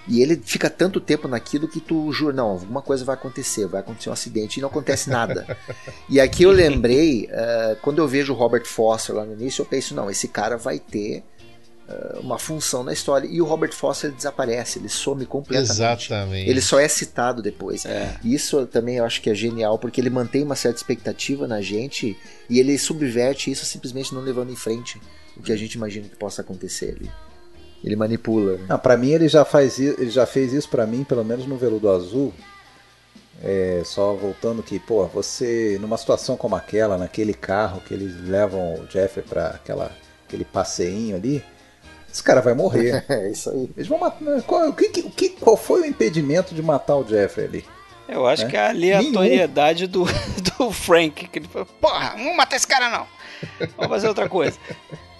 E 0.06 0.20
ele 0.20 0.36
fica 0.36 0.68
tanto 0.68 1.00
tempo 1.00 1.28
naquilo 1.28 1.68
que 1.68 1.80
tu 1.80 2.12
jura, 2.12 2.34
não, 2.34 2.48
alguma 2.48 2.82
coisa 2.82 3.04
vai 3.04 3.14
acontecer, 3.14 3.66
vai 3.66 3.80
acontecer 3.80 4.10
um 4.10 4.12
acidente 4.12 4.58
e 4.58 4.60
não 4.60 4.68
acontece 4.68 5.08
nada. 5.08 5.56
e 6.08 6.20
aqui 6.20 6.42
eu 6.42 6.50
lembrei, 6.50 7.26
uh, 7.26 7.76
quando 7.82 7.98
eu 7.98 8.08
vejo 8.08 8.32
o 8.32 8.36
Robert 8.36 8.66
Foster 8.66 9.14
lá 9.14 9.24
no 9.24 9.32
início, 9.32 9.62
eu 9.62 9.66
penso, 9.66 9.94
não, 9.94 10.10
esse 10.10 10.26
cara 10.26 10.56
vai 10.56 10.80
ter 10.80 11.22
uh, 11.88 12.20
uma 12.20 12.36
função 12.36 12.82
na 12.82 12.92
história. 12.92 13.28
E 13.28 13.40
o 13.40 13.44
Robert 13.44 13.72
Foster 13.72 14.10
desaparece, 14.10 14.80
ele 14.80 14.88
some 14.88 15.24
completamente. 15.24 15.70
Exatamente. 15.70 16.50
Ele 16.50 16.60
só 16.60 16.80
é 16.80 16.88
citado 16.88 17.40
depois. 17.40 17.84
É. 17.86 18.16
Isso 18.24 18.66
também 18.66 18.96
eu 18.96 19.04
acho 19.04 19.22
que 19.22 19.30
é 19.30 19.34
genial, 19.34 19.78
porque 19.78 20.00
ele 20.00 20.10
mantém 20.10 20.42
uma 20.42 20.56
certa 20.56 20.78
expectativa 20.78 21.46
na 21.46 21.60
gente 21.60 22.16
e 22.50 22.58
ele 22.58 22.76
subverte 22.76 23.52
isso 23.52 23.64
simplesmente 23.64 24.12
não 24.12 24.20
levando 24.20 24.50
em 24.50 24.56
frente 24.56 25.00
o 25.36 25.42
que 25.42 25.52
a 25.52 25.56
gente 25.56 25.74
imagina 25.74 26.08
que 26.08 26.16
possa 26.16 26.42
acontecer 26.42 26.96
ali. 26.96 27.10
Ele 27.84 27.96
manipula. 27.96 28.56
Né? 28.58 28.66
Não, 28.68 28.78
para 28.78 28.96
mim 28.96 29.10
ele 29.10 29.28
já 29.28 29.44
faz 29.44 29.78
ele 29.78 30.10
já 30.10 30.26
fez 30.26 30.52
isso 30.52 30.68
para 30.68 30.86
mim, 30.86 31.04
pelo 31.04 31.24
menos 31.24 31.46
no 31.46 31.56
Veludo 31.56 31.90
Azul. 31.90 32.32
É, 33.44 33.82
só 33.84 34.14
voltando 34.14 34.62
que, 34.62 34.78
pô, 34.78 35.04
você 35.06 35.76
numa 35.80 35.98
situação 35.98 36.36
como 36.36 36.54
aquela, 36.54 36.96
naquele 36.96 37.34
carro 37.34 37.80
que 37.80 37.92
eles 37.92 38.14
levam 38.28 38.74
o 38.74 38.86
Jeffrey 38.88 39.24
para 39.28 39.48
aquela 39.48 39.90
aquele 40.26 40.44
passeinho 40.44 41.16
ali, 41.16 41.44
esse 42.10 42.22
cara 42.22 42.40
vai 42.40 42.54
morrer. 42.54 43.04
é 43.10 43.30
isso 43.30 43.50
aí. 43.50 43.70
Eles 43.76 43.88
vão 43.88 43.98
matar. 43.98 44.20
Né, 44.22 44.42
qual, 44.46 44.68
o 44.68 44.72
que, 44.72 44.88
que, 44.88 45.28
qual 45.30 45.56
foi 45.56 45.82
o 45.82 45.86
impedimento 45.86 46.54
de 46.54 46.62
matar 46.62 46.96
o 46.96 47.06
Jeffrey 47.06 47.46
ali? 47.46 47.64
Eu 48.08 48.26
acho 48.26 48.44
é? 48.44 48.48
que 48.48 48.56
é 48.56 48.66
a 48.66 48.68
aleatoriedade 48.68 49.86
do, 49.86 50.04
do 50.58 50.70
Frank. 50.70 51.28
Que 51.28 51.38
ele 51.38 51.48
falou, 51.48 51.66
porra, 51.80 52.10
não 52.10 52.24
vamos 52.24 52.36
matar 52.36 52.56
esse 52.56 52.66
cara 52.66 52.90
não. 52.90 53.06
Vamos 53.76 53.88
fazer 53.88 54.08
outra 54.08 54.28
coisa. 54.28 54.58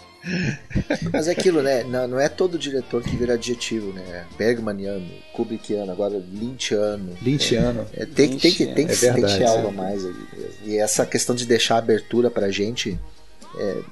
Mas 1.13 1.27
é 1.27 1.33
aquilo, 1.33 1.63
né? 1.63 1.83
Não, 1.85 2.07
não, 2.07 2.21
é 2.21 2.29
todo 2.29 2.59
diretor 2.59 3.03
que 3.03 3.17
vira 3.17 3.35
adjetivo, 3.35 3.93
né? 3.93 4.27
Bergmaniano, 4.39 5.09
Kubrickiano, 5.33 5.91
agora 5.91 6.23
Lynchiano. 6.33 7.17
Lynchiano. 7.21 7.87
É, 7.93 8.03
é, 8.03 8.07
tem, 8.07 8.31
Lynch, 8.31 8.43
tem, 8.43 8.53
que, 8.53 8.67
tem, 8.67 8.87
que, 8.87 8.93
é 8.93 8.97
verdade, 8.97 9.21
tem 9.21 9.33
que 9.33 9.39
ter 9.39 9.47
algo 9.47 9.69
a 9.69 9.73
mais 9.73 10.05
ali. 10.05 10.27
E 10.65 10.77
essa 10.77 11.05
questão 11.05 11.35
de 11.35 11.47
deixar 11.47 11.79
abertura 11.79 12.31
pra 12.31 12.51
gente. 12.51 12.99
É, 13.59 13.83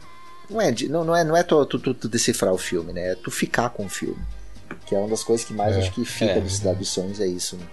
não, 0.49 0.61
é, 0.61 0.75
não, 0.89 1.05
não 1.05 1.17
é, 1.17 1.25
não 1.25 1.37
é 1.37 1.43
tu, 1.43 1.65
tu, 1.67 1.79
tu, 1.79 1.95
tu, 1.95 2.09
decifrar 2.09 2.53
o 2.53 2.59
filme, 2.59 2.93
né? 2.93 3.13
É 3.13 3.15
tu 3.15 3.31
ficar 3.31 3.71
com 3.71 3.87
o 3.87 3.89
filme. 3.89 4.23
Que 4.87 4.95
é 4.95 4.99
uma 4.99 5.09
das 5.09 5.25
coisas 5.25 5.45
que 5.45 5.53
mais 5.53 5.77
é, 5.77 5.81
acho 5.81 5.93
que 5.93 6.05
fica 6.05 6.33
é. 6.33 6.41
dos 6.41 6.89
Sonhos, 6.89 7.21
é 7.21 7.27
isso, 7.27 7.57
né? 7.57 7.67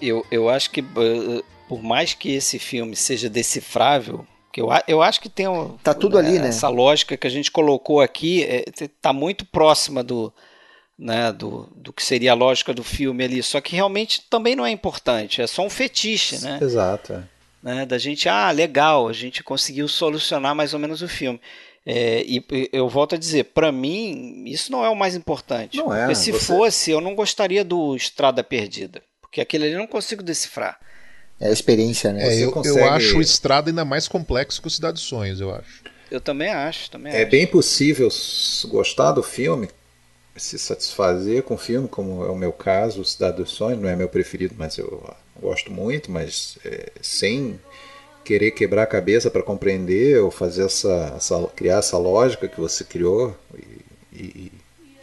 Eu, 0.00 0.24
eu 0.30 0.48
acho 0.48 0.70
que, 0.70 0.80
uh, 0.80 1.44
por 1.68 1.82
mais 1.82 2.14
que 2.14 2.32
esse 2.32 2.58
filme 2.58 2.96
seja 2.96 3.28
decifrável, 3.28 4.26
que 4.52 4.60
eu, 4.60 4.68
eu 4.88 5.02
acho 5.02 5.20
que 5.20 5.28
tem 5.28 5.46
um, 5.46 5.76
tá 5.78 5.94
tudo 5.94 6.18
ali, 6.18 6.38
né? 6.38 6.48
Essa 6.48 6.68
lógica 6.68 7.16
que 7.16 7.26
a 7.26 7.30
gente 7.30 7.50
colocou 7.50 8.00
aqui 8.00 8.42
está 8.42 8.84
é, 8.84 8.90
tá 9.00 9.12
muito 9.12 9.44
próxima 9.44 10.02
do, 10.02 10.32
né, 10.98 11.32
do, 11.32 11.68
do 11.74 11.92
que 11.92 12.04
seria 12.04 12.32
a 12.32 12.34
lógica 12.34 12.74
do 12.74 12.82
filme 12.82 13.24
ali. 13.24 13.42
Só 13.42 13.60
que 13.60 13.74
realmente 13.74 14.22
também 14.28 14.56
não 14.56 14.66
é 14.66 14.70
importante. 14.70 15.40
É 15.40 15.46
só 15.46 15.64
um 15.64 15.70
fetiche, 15.70 16.38
né? 16.40 16.58
Exato. 16.60 17.12
É. 17.12 17.22
né? 17.62 17.86
Da 17.86 17.96
gente, 17.96 18.28
ah, 18.28 18.50
legal, 18.50 19.08
a 19.08 19.12
gente 19.12 19.42
conseguiu 19.42 19.88
solucionar 19.88 20.54
mais 20.54 20.74
ou 20.74 20.80
menos 20.80 21.00
o 21.00 21.08
filme. 21.08 21.40
É, 21.86 22.22
e 22.26 22.44
eu 22.72 22.88
volto 22.88 23.14
a 23.14 23.18
dizer, 23.18 23.44
para 23.44 23.72
mim, 23.72 24.44
isso 24.46 24.70
não 24.70 24.84
é 24.84 24.90
o 24.90 24.96
mais 24.96 25.14
importante. 25.14 25.78
Não 25.78 25.94
é. 25.94 26.00
Porque 26.00 26.14
se 26.14 26.32
você... 26.32 26.44
fosse, 26.44 26.90
eu 26.90 27.00
não 27.00 27.14
gostaria 27.14 27.64
do 27.64 27.96
Estrada 27.96 28.44
Perdida. 28.44 29.02
Porque 29.20 29.40
aquele 29.40 29.64
ali 29.64 29.72
eu 29.74 29.78
não 29.78 29.86
consigo 29.86 30.22
decifrar. 30.22 30.78
É 31.40 31.48
a 31.48 31.52
experiência, 31.52 32.12
né? 32.12 32.28
É, 32.28 32.44
eu, 32.44 32.52
consegue... 32.52 32.78
eu 32.78 32.84
acho 32.84 33.18
o 33.18 33.20
Estrada 33.20 33.70
ainda 33.70 33.84
mais 33.84 34.06
complexo 34.06 34.60
que 34.60 34.68
o 34.68 34.70
Cidade 34.70 34.94
dos 34.94 35.02
Sonhos, 35.02 35.40
eu 35.40 35.54
acho. 35.54 35.82
Eu 36.10 36.20
também 36.20 36.50
acho, 36.50 36.90
também 36.90 37.12
É 37.12 37.22
acho. 37.22 37.30
bem 37.30 37.46
possível 37.46 38.08
gostar 38.66 39.12
do 39.12 39.22
filme, 39.22 39.68
se 40.36 40.58
satisfazer 40.58 41.42
com 41.42 41.54
o 41.54 41.58
filme, 41.58 41.88
como 41.88 42.24
é 42.24 42.30
o 42.30 42.36
meu 42.36 42.52
caso, 42.52 43.00
o 43.00 43.04
Cidade 43.04 43.38
dos 43.38 43.50
Sonhos, 43.52 43.80
não 43.80 43.88
é 43.88 43.96
meu 43.96 44.08
preferido, 44.08 44.54
mas 44.58 44.76
eu 44.76 45.02
gosto 45.40 45.72
muito, 45.72 46.10
mas 46.10 46.58
é, 46.64 46.92
sem 47.00 47.58
querer 48.24 48.50
quebrar 48.50 48.82
a 48.82 48.86
cabeça 48.86 49.30
para 49.30 49.42
compreender 49.42 50.20
ou 50.20 50.30
fazer 50.30 50.66
essa, 50.66 51.14
essa, 51.16 51.42
criar 51.56 51.78
essa 51.78 51.96
lógica 51.96 52.46
que 52.46 52.60
você 52.60 52.84
criou 52.84 53.34
e, 53.56 53.84
e, 54.12 54.52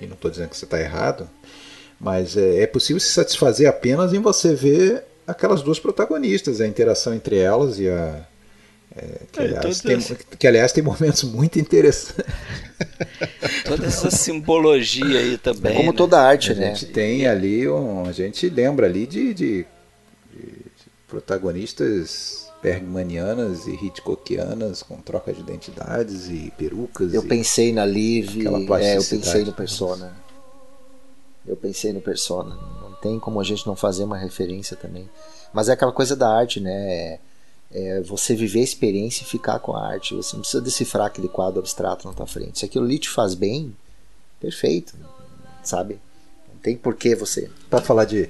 e 0.02 0.06
não 0.06 0.14
estou 0.14 0.30
dizendo 0.30 0.50
que 0.50 0.58
você 0.58 0.66
está 0.66 0.80
errado 0.80 1.28
mas 2.00 2.38
é, 2.38 2.62
é, 2.62 2.68
possível 2.68 3.00
se 3.00 3.12
satisfazer 3.12 3.68
apenas 3.68 4.14
em 4.14 4.20
você 4.20 4.54
ver 4.54 5.04
aquelas 5.28 5.62
duas 5.62 5.80
protagonistas 5.80 6.62
a 6.62 6.68
interação 6.68 7.14
entre 7.14 7.38
elas 7.38 7.80
e 7.80 7.90
a 7.90 8.26
é, 8.96 9.20
que, 9.32 9.40
aliás, 9.40 9.82
tem, 9.82 10.00
que, 10.40 10.48
aliás, 10.48 10.72
tem, 10.72 10.84
momentos 10.84 11.24
muito 11.24 11.60
interessantes. 11.60 12.26
Toda 13.64 13.86
essa 13.86 14.10
simbologia 14.10 15.20
aí 15.20 15.38
também. 15.38 15.76
Como 15.76 15.92
né? 15.92 15.98
toda 15.98 16.20
arte, 16.20 16.52
a 16.52 16.56
né? 16.56 16.72
A 16.72 16.74
gente 16.74 16.92
tem 16.92 17.28
ali 17.28 17.70
um. 17.70 18.06
A 18.06 18.12
gente 18.12 18.50
lembra 18.50 18.88
ali 18.88 19.06
de, 19.06 19.34
de, 19.36 19.66
de 20.34 20.66
protagonistas 21.08 22.48
bergmanianas 22.64 23.68
e 23.68 23.72
hitchcockianas 23.72 24.82
com 24.82 24.98
troca 24.98 25.32
de 25.32 25.42
identidades 25.42 26.28
e 26.28 26.52
perucas. 26.58 27.14
Eu 27.14 27.24
e 27.24 27.28
pensei 27.28 27.72
na 27.72 27.86
Liv, 27.86 28.48
é, 28.82 28.98
eu 28.98 29.04
pensei 29.04 29.44
no 29.44 29.54
Persona. 29.54 30.18
Eu 31.46 31.56
pensei 31.56 31.94
no 31.94 32.02
Persona. 32.02 32.58
Tem 33.02 33.20
como 33.20 33.40
a 33.40 33.44
gente 33.44 33.66
não 33.68 33.76
fazer 33.76 34.04
uma 34.04 34.18
referência 34.18 34.76
também. 34.76 35.10
Mas 35.54 35.70
é 35.70 35.74
aquela 35.74 35.92
coisa 35.92 36.16
da 36.16 36.30
arte, 36.30 36.60
né? 36.60 37.20
É 37.72 38.02
você 38.02 38.34
viver 38.34 38.62
a 38.62 38.64
experiência 38.64 39.24
e 39.24 39.28
ficar 39.28 39.60
com 39.60 39.76
a 39.76 39.86
arte. 39.86 40.16
Você 40.16 40.36
não 40.36 40.42
precisa 40.42 40.64
decifrar 40.64 41.08
aquele 41.08 41.28
quadro 41.28 41.60
abstrato 41.60 42.08
na 42.08 42.14
tua 42.14 42.26
frente. 42.28 42.60
Se 42.60 42.66
aquilo 42.66 42.86
ali 42.86 42.98
te 42.98 43.10
faz 43.10 43.34
bem, 43.34 43.76
perfeito, 44.40 44.94
sabe? 45.64 46.00
Não 46.48 46.60
tem 46.62 46.78
porquê 46.78 47.16
você. 47.16 47.50
Para 47.70 47.82
falar 47.82 48.06
de 48.06 48.30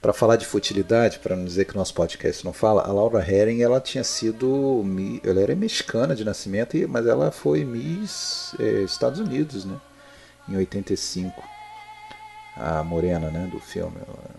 para 0.00 0.12
falar 0.12 0.34
de 0.34 0.44
futilidade, 0.44 1.20
para 1.20 1.36
não 1.36 1.44
dizer 1.44 1.64
que 1.64 1.74
o 1.74 1.78
nosso 1.78 1.94
podcast 1.94 2.44
não 2.44 2.52
fala, 2.52 2.82
a 2.82 2.92
Laura 2.92 3.20
Herring 3.20 3.62
ela 3.62 3.80
tinha 3.80 4.02
sido 4.02 4.84
ela 5.22 5.40
era 5.40 5.54
mexicana 5.54 6.16
de 6.16 6.24
nascimento, 6.24 6.76
mas 6.88 7.06
ela 7.06 7.30
foi 7.30 7.64
Miss 7.64 8.52
eh, 8.58 8.82
Estados 8.82 9.20
Unidos, 9.20 9.64
né? 9.64 9.80
Em 10.48 10.56
85. 10.56 11.51
A 12.56 12.82
morena, 12.84 13.30
né, 13.30 13.48
do 13.50 13.58
filme. 13.58 13.96
Ela, 14.06 14.32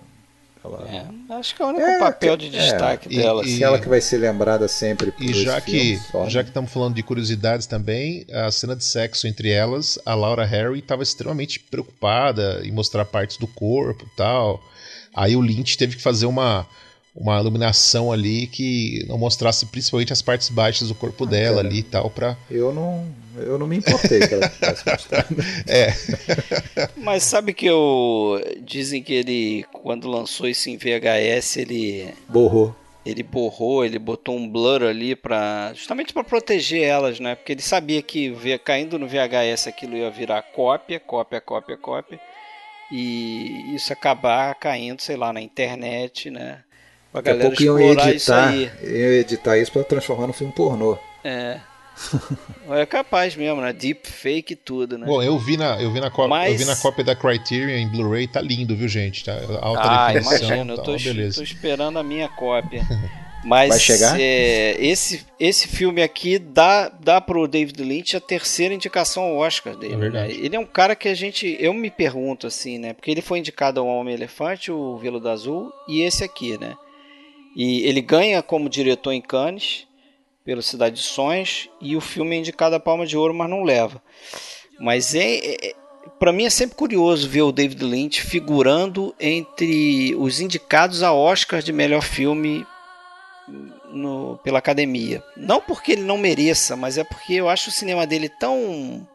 ela... 0.63 0.89
É, 0.89 1.33
acho 1.33 1.55
que 1.55 1.61
é 1.61 1.65
o 1.65 1.69
único 1.69 1.85
é, 1.85 1.99
papel 1.99 2.37
de 2.37 2.49
destaque 2.49 3.13
é, 3.13 3.21
dela. 3.21 3.45
E, 3.45 3.63
ela 3.63 3.79
que 3.79 3.89
vai 3.89 3.99
ser 3.99 4.17
lembrada 4.17 4.67
sempre 4.67 5.11
por 5.11 5.21
E 5.21 5.33
já 5.33 5.59
que, 5.59 5.97
só, 5.97 6.29
já 6.29 6.39
né? 6.39 6.43
que 6.43 6.49
estamos 6.49 6.71
falando 6.71 6.95
de 6.95 7.03
curiosidades 7.03 7.67
também, 7.67 8.25
a 8.31 8.49
cena 8.51 8.75
de 8.75 8.83
sexo 8.83 9.27
entre 9.27 9.49
elas, 9.49 9.99
a 10.05 10.15
Laura 10.15 10.45
Harry 10.45 10.79
estava 10.79 11.03
extremamente 11.03 11.59
preocupada 11.59 12.61
em 12.63 12.71
mostrar 12.71 13.03
partes 13.05 13.37
do 13.37 13.47
corpo 13.47 14.05
e 14.05 14.15
tal. 14.15 14.63
Aí 15.13 15.35
o 15.35 15.41
Lynch 15.41 15.77
teve 15.77 15.95
que 15.95 16.01
fazer 16.01 16.25
uma, 16.25 16.65
uma 17.15 17.39
iluminação 17.39 18.11
ali 18.11 18.47
que 18.47 19.05
não 19.07 19.17
mostrasse 19.17 19.65
principalmente 19.65 20.13
as 20.13 20.21
partes 20.21 20.49
baixas 20.49 20.87
do 20.87 20.95
corpo 20.95 21.25
ah, 21.25 21.27
dela 21.27 21.57
cara, 21.57 21.67
ali 21.67 21.79
e 21.79 21.83
tal 21.83 22.09
para 22.09 22.37
Eu 22.49 22.73
não, 22.73 23.05
eu 23.37 23.57
não 23.57 23.67
me 23.67 23.77
importei 23.77 24.27
que 24.27 24.33
ela 24.33 24.47
tivesse 24.49 24.89
mostrado. 24.89 25.35
é. 25.67 25.93
Mas 26.97 27.23
sabe 27.23 27.53
que 27.53 27.65
eu 27.65 28.41
dizem 28.61 29.01
que 29.01 29.13
ele 29.13 29.65
quando 29.71 30.09
lançou 30.09 30.47
isso 30.47 30.69
em 30.69 30.77
VHS, 30.77 31.57
ele 31.57 32.13
borrou. 32.27 32.75
Ele 33.05 33.21
borrou, 33.21 33.83
ele 33.83 33.99
botou 33.99 34.35
um 34.37 34.47
blur 34.49 34.83
ali 34.83 35.13
para 35.13 35.73
justamente 35.73 36.13
para 36.13 36.23
proteger 36.23 36.83
elas, 36.83 37.19
né? 37.19 37.35
Porque 37.35 37.51
ele 37.51 37.61
sabia 37.61 38.01
que 38.01 38.29
via 38.29 38.57
caindo 38.57 38.97
no 38.97 39.07
VHS 39.07 39.67
aquilo 39.67 39.97
ia 39.97 40.09
virar 40.09 40.41
cópia, 40.41 40.99
cópia, 41.01 41.41
cópia, 41.41 41.75
cópia. 41.75 42.19
E 42.91 43.75
isso 43.75 43.91
acabar 43.91 44.55
caindo, 44.55 45.01
sei 45.01 45.17
lá, 45.17 45.33
na 45.33 45.41
internet, 45.41 46.29
né? 46.29 46.59
Pra 47.11 47.21
Daqui 47.21 47.37
a 47.37 47.41
pouco 47.41 47.63
iam 47.63 47.79
editar, 47.79 48.13
isso 48.13 48.33
aí. 48.33 48.71
Iam 48.83 49.11
editar 49.11 49.57
isso 49.57 49.71
para 49.71 49.83
transformar 49.83 50.27
no 50.27 50.33
filme 50.33 50.53
pornô. 50.53 50.97
É. 51.23 51.59
é 52.69 52.85
capaz 52.85 53.35
mesmo, 53.35 53.61
né? 53.61 53.71
Deep 53.71 54.07
fake 54.07 54.53
e 54.53 54.55
tudo, 54.55 54.97
né? 54.97 55.05
Bom, 55.05 55.21
eu 55.21 55.37
vi 55.37 55.57
na, 55.57 55.81
eu 55.81 55.91
vi 55.91 55.99
na, 55.99 56.09
cópia, 56.09 56.29
Mas... 56.29 56.53
eu 56.53 56.57
vi 56.59 56.65
na 56.65 56.75
cópia 56.75 57.03
da 57.03 57.15
Criterion 57.15 57.69
em 57.69 57.87
Blu-ray, 57.87 58.27
tá 58.27 58.41
lindo, 58.41 58.75
viu, 58.75 58.87
gente? 58.87 59.23
Tá 59.23 59.33
alta 59.61 59.81
ah, 59.81 60.13
definição. 60.13 60.47
Imagino, 60.47 60.75
tá, 60.75 60.81
eu 60.81 60.85
tô, 60.85 60.97
beleza. 60.97 61.37
tô 61.37 61.43
esperando 61.43 61.99
a 61.99 62.03
minha 62.03 62.27
cópia. 62.29 62.83
Mas 63.43 63.69
Vai 63.69 63.79
chegar? 63.79 64.19
É, 64.19 64.75
esse, 64.79 65.25
esse 65.39 65.67
filme 65.67 66.01
aqui 66.01 66.39
dá, 66.39 66.87
dá 66.87 67.19
pro 67.19 67.47
David 67.47 67.83
Lynch 67.83 68.15
a 68.15 68.21
terceira 68.21 68.73
indicação 68.73 69.23
ao 69.23 69.37
Oscar 69.37 69.75
dele. 69.75 69.95
É 69.95 69.97
verdade. 69.97 70.33
Né? 70.33 70.45
Ele 70.45 70.55
é 70.55 70.59
um 70.59 70.65
cara 70.65 70.95
que 70.95 71.09
a 71.09 71.13
gente. 71.13 71.57
Eu 71.59 71.73
me 71.73 71.91
pergunto 71.91 72.47
assim, 72.47 72.77
né? 72.77 72.93
Porque 72.93 73.11
ele 73.11 73.21
foi 73.21 73.39
indicado 73.39 73.81
ao 73.81 73.87
Homem-Elefante, 73.87 74.71
o 74.71 74.97
Veludo 74.97 75.27
Azul, 75.27 75.73
e 75.87 76.01
esse 76.01 76.23
aqui, 76.23 76.57
né? 76.57 76.75
E 77.55 77.85
ele 77.85 78.01
ganha 78.01 78.41
como 78.41 78.69
diretor 78.69 79.11
em 79.11 79.21
Cannes, 79.21 79.85
pelo 80.45 80.61
Cidade 80.61 80.95
de 80.97 81.01
Sonhos, 81.03 81.69
e 81.79 81.95
o 81.95 82.01
filme 82.01 82.35
é 82.35 82.39
indicado 82.39 82.75
a 82.75 82.79
Palma 82.79 83.05
de 83.05 83.17
Ouro, 83.17 83.33
mas 83.33 83.49
não 83.49 83.63
leva. 83.63 84.01
Mas 84.79 85.15
é, 85.15 85.37
é 85.67 85.73
para 86.19 86.33
mim 86.33 86.43
é 86.45 86.49
sempre 86.49 86.75
curioso 86.75 87.29
ver 87.29 87.43
o 87.43 87.51
David 87.51 87.83
Lynch 87.83 88.21
figurando 88.21 89.15
entre 89.19 90.13
os 90.15 90.39
indicados 90.41 91.01
a 91.01 91.13
Oscar 91.13 91.61
de 91.61 91.71
melhor 91.71 92.01
filme 92.01 92.65
no, 93.91 94.37
pela 94.43 94.59
academia. 94.59 95.23
Não 95.37 95.61
porque 95.61 95.93
ele 95.93 96.01
não 96.03 96.17
mereça, 96.17 96.75
mas 96.75 96.97
é 96.97 97.03
porque 97.03 97.33
eu 97.33 97.47
acho 97.49 97.69
o 97.69 97.73
cinema 97.73 98.05
dele 98.07 98.27
tão 98.29 99.07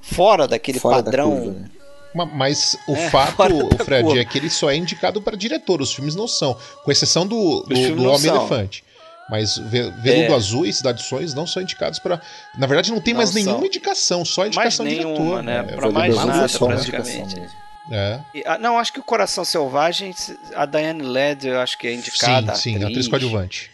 fora 0.00 0.46
daquele 0.46 0.78
Fora 0.78 0.96
da 0.98 1.04
padrão. 1.04 1.30
curva, 1.30 1.50
né? 1.60 1.70
Ma- 2.14 2.26
Mas 2.26 2.78
o 2.88 2.94
É, 2.94 3.10
fato, 3.10 3.68
da 3.68 3.84
Fred, 3.84 4.04
curva. 4.04 4.20
é 4.20 4.24
que 4.24 4.38
ele 4.38 4.48
só 4.48 4.70
é 4.70 4.76
indicado 4.76 5.20
para 5.20 5.36
diretor. 5.36 5.80
Os 5.82 5.92
filmes 5.92 6.14
não 6.14 6.26
são. 6.26 6.56
Com 6.84 6.90
exceção 6.90 7.26
do, 7.26 7.62
do, 7.62 7.74
do 7.74 7.96
não 8.02 8.12
Homem-Elefante. 8.14 8.82
Mas 9.30 9.58
Ve- 9.58 9.90
Veludo 9.90 10.32
É. 10.32 10.34
Azul 10.34 10.64
e 10.66 10.72
Cidade 10.72 10.98
de 10.98 11.04
Sonhos 11.04 11.34
não 11.34 11.46
são 11.46 11.62
indicados 11.62 11.98
para. 11.98 12.20
Na 12.56 12.66
verdade, 12.66 12.90
não 12.90 13.00
tem 13.00 13.12
Não 13.12 13.18
mais 13.18 13.30
são. 13.30 13.42
nenhuma 13.42 13.66
indicação, 13.66 14.24
só 14.24 14.40
Mais 14.42 14.54
indicação 14.54 14.86
nenhuma, 14.86 15.14
diretor. 15.14 15.42
né? 15.42 15.66
É, 15.70 15.90
mais 15.90 16.14
Azul 16.16 16.26
nada, 16.26 16.38
foi 16.40 16.48
só 16.48 16.64
uma 16.66 16.74
praticamente. 16.76 17.18
indicação 17.18 17.40
mesmo. 17.42 17.58
é. 17.92 18.24
E, 18.34 18.42
ah, 18.46 18.58
não, 18.58 18.78
acho 18.78 18.92
que 18.92 19.00
o 19.00 19.04
Coração 19.04 19.44
Selvagem, 19.44 20.14
a 20.54 20.64
Diane 20.66 21.02
Ladd, 21.02 21.46
eu 21.46 21.60
acho 21.60 21.76
que 21.78 21.86
é 21.88 21.92
indicada. 21.94 22.54
Sim, 22.54 22.62
sim, 22.62 22.74
atriz. 22.76 22.90
atriz 22.90 23.08
coadjuvante. 23.08 23.70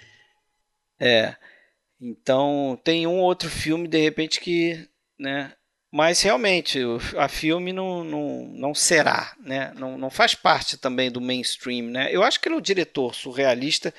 É. 1.01 1.35
Então 2.01 2.79
tem 2.85 3.07
um 3.07 3.21
outro 3.21 3.49
filme 3.49 3.89
de 3.89 4.01
repente 4.01 4.41
que, 4.41 4.87
né? 5.19 5.53
Mas 5.93 6.21
realmente 6.23 6.83
o- 6.85 6.99
a 7.17 7.29
filme 7.29 7.73
não, 7.73 8.03
não, 8.03 8.49
não 8.53 8.75
será, 8.75 9.33
né? 9.41 9.73
Não, 9.77 9.97
não 9.97 10.11
faz 10.11 10.35
parte 10.35 10.77
também 10.77 11.11
do 11.11 11.21
mainstream, 11.21 11.87
né? 11.87 12.09
Eu 12.11 12.23
acho 12.25 12.41
que 12.41 12.49
ele 12.49 12.57
é 12.57 12.59
o 12.59 12.63
diretor 12.63 13.15
surrealista 13.15 13.95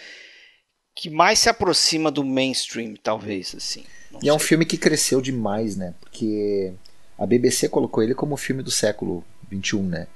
que 0.95 1.09
mais 1.09 1.39
se 1.39 1.49
aproxima 1.49 2.11
do 2.11 2.23
mainstream, 2.23 2.95
talvez 3.01 3.53
assim. 3.55 3.85
Não 4.11 4.21
E 4.21 4.29
é 4.29 4.33
um 4.33 4.39
sei. 4.39 4.47
filme 4.47 4.65
que 4.65 4.77
cresceu 4.77 5.21
demais, 5.21 5.75
né? 5.75 5.93
Porque 6.01 6.73
a 7.17 7.25
BBC 7.25 7.69
colocou 7.69 8.03
ele 8.03 8.15
como 8.15 8.33
o 8.35 8.37
filme 8.37 8.63
do 8.63 8.71
século 8.71 9.23
XXI, 9.51 9.79
né? 9.81 10.07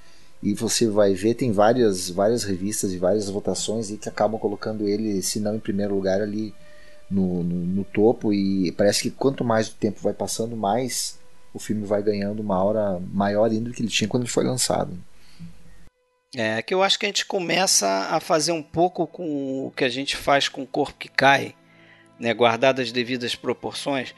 E 0.41 0.53
você 0.53 0.88
vai 0.88 1.14
ver, 1.14 1.35
tem 1.35 1.51
várias, 1.51 2.10
várias 2.10 2.43
revistas 2.43 2.93
e 2.93 2.97
várias 2.97 3.30
votações 3.30 3.89
e 3.91 3.97
que 3.97 4.07
acabam 4.07 4.39
colocando 4.39 4.88
ele, 4.88 5.22
se 5.22 5.39
não 5.39 5.56
em 5.56 5.60
primeiro 5.60 5.93
lugar, 5.95 6.22
ali 6.22 6.53
no, 7.10 7.43
no, 7.43 7.56
no 7.65 7.84
topo. 7.84 8.34
E 8.34 8.72
parece 8.73 9.01
que 9.03 9.11
quanto 9.11 9.43
mais 9.43 9.68
o 9.68 9.76
tempo 9.76 9.99
vai 10.01 10.14
passando, 10.14 10.56
mais 10.56 11.19
o 11.53 11.60
filme 11.60 11.85
vai 11.85 12.01
ganhando 12.01 12.41
uma 12.41 12.56
aura 12.56 12.99
maior 13.11 13.49
ainda 13.51 13.69
do 13.69 13.76
que 13.76 13.81
ele 13.81 13.89
tinha 13.89 14.07
quando 14.07 14.23
ele 14.23 14.31
foi 14.31 14.45
lançado. 14.45 14.97
É 16.35 16.61
que 16.61 16.73
eu 16.73 16.84
acho 16.84 16.99
que 16.99 17.06
a 17.06 17.10
gente 17.10 17.26
começa 17.26 17.88
a 18.11 18.19
fazer 18.19 18.51
um 18.51 18.61
pouco 18.61 19.07
com 19.07 19.65
o 19.68 19.72
que 19.72 19.84
a 19.84 19.89
gente 19.89 20.15
faz 20.15 20.47
com 20.47 20.61
o 20.61 20.68
corpo 20.68 20.97
que 20.99 21.10
cai, 21.10 21.56
né, 22.19 22.34
guardado 22.34 22.81
as 22.81 22.91
devidas 22.91 23.34
proporções, 23.34 24.14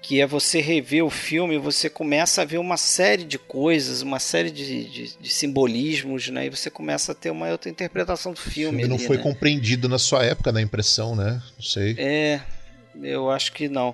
que 0.00 0.20
é 0.20 0.26
você 0.26 0.60
rever 0.60 1.04
o 1.04 1.10
filme 1.10 1.56
e 1.56 1.58
você 1.58 1.90
começa 1.90 2.42
a 2.42 2.44
ver 2.44 2.58
uma 2.58 2.76
série 2.76 3.24
de 3.24 3.36
coisas, 3.38 4.02
uma 4.02 4.20
série 4.20 4.50
de, 4.52 4.84
de, 4.88 5.16
de 5.18 5.28
simbolismos, 5.28 6.28
né, 6.28 6.46
e 6.46 6.50
você 6.50 6.70
começa 6.70 7.10
a 7.10 7.14
ter 7.14 7.30
uma 7.30 7.48
outra 7.48 7.68
interpretação 7.68 8.32
do 8.32 8.38
O 8.38 8.40
filme. 8.40 8.78
filme 8.78 8.88
não 8.88 8.96
ali, 8.96 9.04
foi 9.06 9.16
né? 9.16 9.22
compreendido 9.24 9.88
na 9.88 9.98
sua 9.98 10.24
época, 10.24 10.52
na 10.52 10.62
impressão, 10.62 11.16
né? 11.16 11.42
Não 11.56 11.64
sei. 11.64 11.96
É, 11.98 12.40
eu 13.02 13.28
acho 13.28 13.52
que 13.52 13.68
não. 13.68 13.92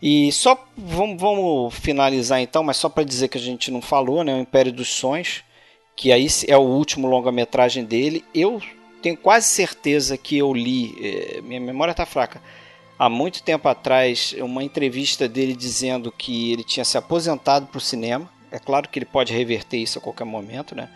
E 0.00 0.32
só 0.32 0.66
vamos, 0.74 1.20
vamos 1.20 1.74
finalizar 1.74 2.40
então, 2.40 2.62
mas 2.62 2.78
só 2.78 2.88
para 2.88 3.04
dizer 3.04 3.28
que 3.28 3.36
a 3.36 3.40
gente 3.40 3.70
não 3.70 3.82
falou, 3.82 4.24
né? 4.24 4.32
O 4.34 4.40
Império 4.40 4.72
dos 4.72 4.88
Sonhos, 4.88 5.42
que 6.00 6.10
aí 6.12 6.26
é 6.48 6.56
o 6.56 6.62
último 6.62 7.06
longa-metragem 7.06 7.84
dele. 7.84 8.24
Eu 8.34 8.58
tenho 9.02 9.18
quase 9.18 9.48
certeza 9.48 10.16
que 10.16 10.38
eu 10.38 10.50
li, 10.54 10.96
é, 10.98 11.42
minha 11.42 11.60
memória 11.60 11.90
está 11.92 12.06
fraca, 12.06 12.40
há 12.98 13.06
muito 13.06 13.42
tempo 13.42 13.68
atrás, 13.68 14.34
uma 14.38 14.64
entrevista 14.64 15.28
dele 15.28 15.54
dizendo 15.54 16.10
que 16.10 16.52
ele 16.52 16.64
tinha 16.64 16.86
se 16.86 16.96
aposentado 16.96 17.66
para 17.66 17.76
o 17.76 17.82
cinema. 17.82 18.32
É 18.50 18.58
claro 18.58 18.88
que 18.88 18.98
ele 18.98 19.04
pode 19.04 19.34
reverter 19.34 19.76
isso 19.76 19.98
a 19.98 20.00
qualquer 20.00 20.24
momento, 20.24 20.74
né? 20.74 20.88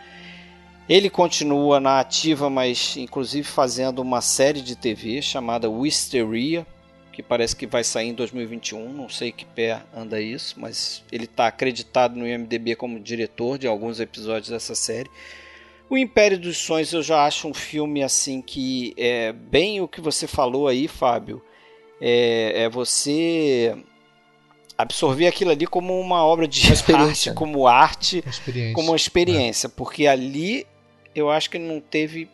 Ele 0.88 1.10
continua 1.10 1.78
na 1.78 2.00
ativa, 2.00 2.48
mas 2.48 2.96
inclusive 2.96 3.46
fazendo 3.46 4.00
uma 4.00 4.22
série 4.22 4.62
de 4.62 4.74
TV 4.74 5.20
chamada 5.20 5.68
Wisteria, 5.68 6.66
que 7.14 7.22
parece 7.22 7.54
que 7.54 7.66
vai 7.66 7.84
sair 7.84 8.08
em 8.08 8.14
2021. 8.14 8.92
Não 8.92 9.08
sei 9.08 9.30
que 9.30 9.44
pé 9.44 9.80
anda 9.94 10.20
isso, 10.20 10.58
mas 10.58 11.02
ele 11.12 11.24
está 11.24 11.46
acreditado 11.46 12.16
no 12.16 12.26
IMDb 12.26 12.74
como 12.74 12.98
diretor 12.98 13.56
de 13.56 13.66
alguns 13.68 14.00
episódios 14.00 14.48
dessa 14.48 14.74
série. 14.74 15.08
O 15.88 15.96
Império 15.96 16.38
dos 16.38 16.58
Sonhos 16.58 16.92
eu 16.92 17.02
já 17.02 17.24
acho 17.24 17.46
um 17.46 17.54
filme 17.54 18.02
assim 18.02 18.42
que 18.42 18.94
é 18.96 19.32
bem 19.32 19.80
o 19.80 19.86
que 19.86 20.00
você 20.00 20.26
falou 20.26 20.66
aí, 20.66 20.88
Fábio. 20.88 21.40
É, 22.00 22.64
é 22.64 22.68
você 22.68 23.76
absorver 24.76 25.28
aquilo 25.28 25.52
ali 25.52 25.66
como 25.66 25.98
uma 26.00 26.24
obra 26.24 26.48
de 26.48 26.66
arte, 26.68 27.28
né? 27.28 27.34
como 27.36 27.68
arte, 27.68 28.24
uma 28.26 28.72
como 28.72 28.88
uma 28.88 28.96
experiência, 28.96 29.68
é. 29.68 29.70
porque 29.70 30.08
ali 30.08 30.66
eu 31.14 31.30
acho 31.30 31.48
que 31.48 31.60
não 31.60 31.80
teve 31.80 32.28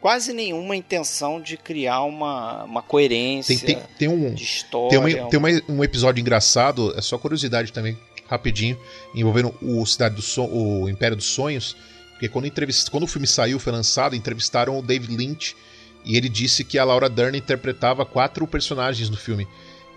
quase 0.00 0.32
nenhuma 0.32 0.76
intenção 0.76 1.40
de 1.40 1.56
criar 1.56 2.02
uma, 2.02 2.64
uma 2.64 2.82
coerência 2.82 3.56
tem, 3.58 3.76
tem, 3.76 3.84
tem 3.98 4.08
um, 4.08 4.34
de 4.34 4.44
história. 4.44 4.90
Tem, 4.90 4.98
uma, 4.98 5.28
tem 5.30 5.38
uma, 5.38 5.48
um 5.68 5.84
episódio 5.84 6.20
engraçado, 6.20 6.94
é 6.96 7.00
só 7.00 7.18
curiosidade 7.18 7.72
também, 7.72 7.98
rapidinho, 8.28 8.78
envolvendo 9.14 9.54
o 9.62 9.84
Cidade 9.86 10.14
do 10.14 10.22
Son, 10.22 10.46
o 10.46 10.88
Império 10.88 11.16
dos 11.16 11.26
Sonhos, 11.26 11.76
porque 12.12 12.28
quando, 12.28 12.46
entrevist, 12.46 12.90
quando 12.90 13.04
o 13.04 13.06
filme 13.06 13.26
saiu, 13.26 13.58
foi 13.58 13.72
lançado, 13.72 14.16
entrevistaram 14.16 14.78
o 14.78 14.82
David 14.82 15.16
Lynch 15.16 15.56
e 16.04 16.16
ele 16.16 16.28
disse 16.28 16.64
que 16.64 16.78
a 16.78 16.84
Laura 16.84 17.08
Dern 17.08 17.36
interpretava 17.36 18.04
quatro 18.04 18.46
personagens 18.46 19.08
no 19.08 19.16
filme. 19.16 19.46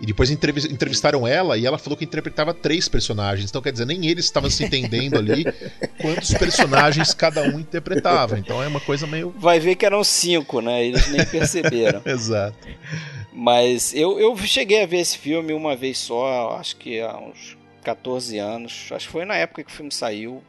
E 0.02 0.06
depois 0.06 0.32
entrevistaram 0.32 1.28
ela 1.28 1.56
e 1.56 1.64
ela 1.64 1.78
falou 1.78 1.96
que 1.96 2.04
interpretava 2.04 2.52
três 2.52 2.88
personagens. 2.88 3.48
Então, 3.48 3.62
quer 3.62 3.70
dizer, 3.70 3.86
nem 3.86 4.04
eles 4.08 4.24
estavam 4.24 4.50
se 4.50 4.64
entendendo 4.64 5.16
ali 5.16 5.44
quantos 6.02 6.34
personagens 6.34 7.14
cada 7.14 7.42
um 7.44 7.60
interpretava. 7.60 8.36
Então 8.36 8.60
é 8.60 8.66
uma 8.66 8.80
coisa 8.80 9.06
meio. 9.06 9.32
Vai 9.38 9.60
ver 9.60 9.76
que 9.76 9.86
eram 9.86 10.02
cinco, 10.02 10.60
né? 10.60 10.84
Eles 10.84 11.08
nem 11.08 11.24
perceberam. 11.24 12.02
Exato. 12.04 12.58
Mas 13.32 13.94
eu, 13.94 14.18
eu 14.18 14.36
cheguei 14.38 14.82
a 14.82 14.86
ver 14.86 14.98
esse 14.98 15.16
filme 15.16 15.52
uma 15.52 15.76
vez 15.76 15.98
só, 15.98 16.56
acho 16.58 16.74
que 16.78 17.00
há 17.00 17.16
uns 17.16 17.56
14 17.84 18.38
anos. 18.38 18.88
Acho 18.90 19.06
que 19.06 19.12
foi 19.12 19.24
na 19.24 19.36
época 19.36 19.62
que 19.62 19.70
o 19.70 19.74
filme 19.74 19.92
saiu. 19.92 20.42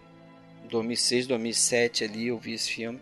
2006, 0.67 1.27
2007 1.27 2.03
ali 2.05 2.27
eu 2.29 2.39
vi 2.39 2.53
esse 2.53 2.71
filme. 2.71 2.99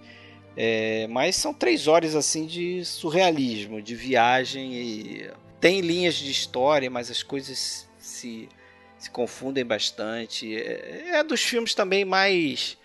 É, 0.57 1.07
mas 1.07 1.37
são 1.37 1.53
três 1.53 1.87
horas 1.87 2.13
assim 2.13 2.45
de 2.45 2.83
surrealismo, 2.83 3.81
de 3.81 3.95
viagem 3.95 4.73
e 4.73 5.29
tem 5.61 5.79
linhas 5.79 6.15
de 6.15 6.29
história, 6.29 6.89
mas 6.89 7.11
as 7.11 7.21
coisas 7.21 7.87
se, 7.99 8.49
se 8.97 9.09
confundem 9.11 9.63
bastante. 9.63 10.53
É, 10.53 11.19
é 11.19 11.23
dos 11.23 11.41
filmes 11.41 11.73
também 11.73 12.03
mais 12.03 12.77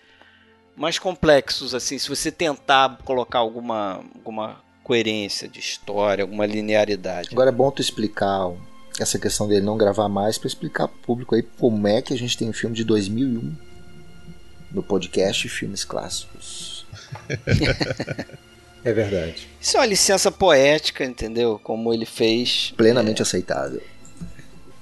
mais 0.75 0.99
complexos 0.99 1.73
assim, 1.73 1.97
se 1.97 2.07
você 2.07 2.31
tentar 2.31 2.99
colocar 3.03 3.39
alguma 3.39 4.05
alguma 4.13 4.61
coerência 4.83 5.47
de 5.47 5.59
história, 5.59 6.23
alguma 6.23 6.45
linearidade. 6.45 7.29
Agora 7.31 7.49
é 7.49 7.51
bom 7.51 7.71
tu 7.71 7.81
explicar 7.81 8.53
essa 8.99 9.19
questão 9.19 9.47
dele 9.47 9.65
não 9.65 9.75
gravar 9.75 10.07
mais 10.07 10.37
para 10.37 10.47
explicar 10.47 10.87
pro 10.87 10.99
público 10.99 11.35
aí 11.35 11.41
como 11.41 11.87
é 11.87 12.01
que 12.01 12.13
a 12.13 12.17
gente 12.17 12.37
tem 12.37 12.47
um 12.47 12.53
filme 12.53 12.75
de 12.75 12.83
2001 12.83 13.55
no 14.71 14.83
podcast 14.83 15.49
Filmes 15.49 15.83
Clássicos. 15.83 16.85
É 18.87 18.93
verdade. 18.93 19.49
Isso 19.59 19.75
é 19.75 19.81
uma 19.81 19.85
licença 19.85 20.31
poética, 20.31 21.03
entendeu? 21.03 21.59
Como 21.61 21.93
ele 21.93 22.05
fez. 22.05 22.73
Plenamente 22.77 23.21
é... 23.21 23.23
aceitável. 23.23 23.81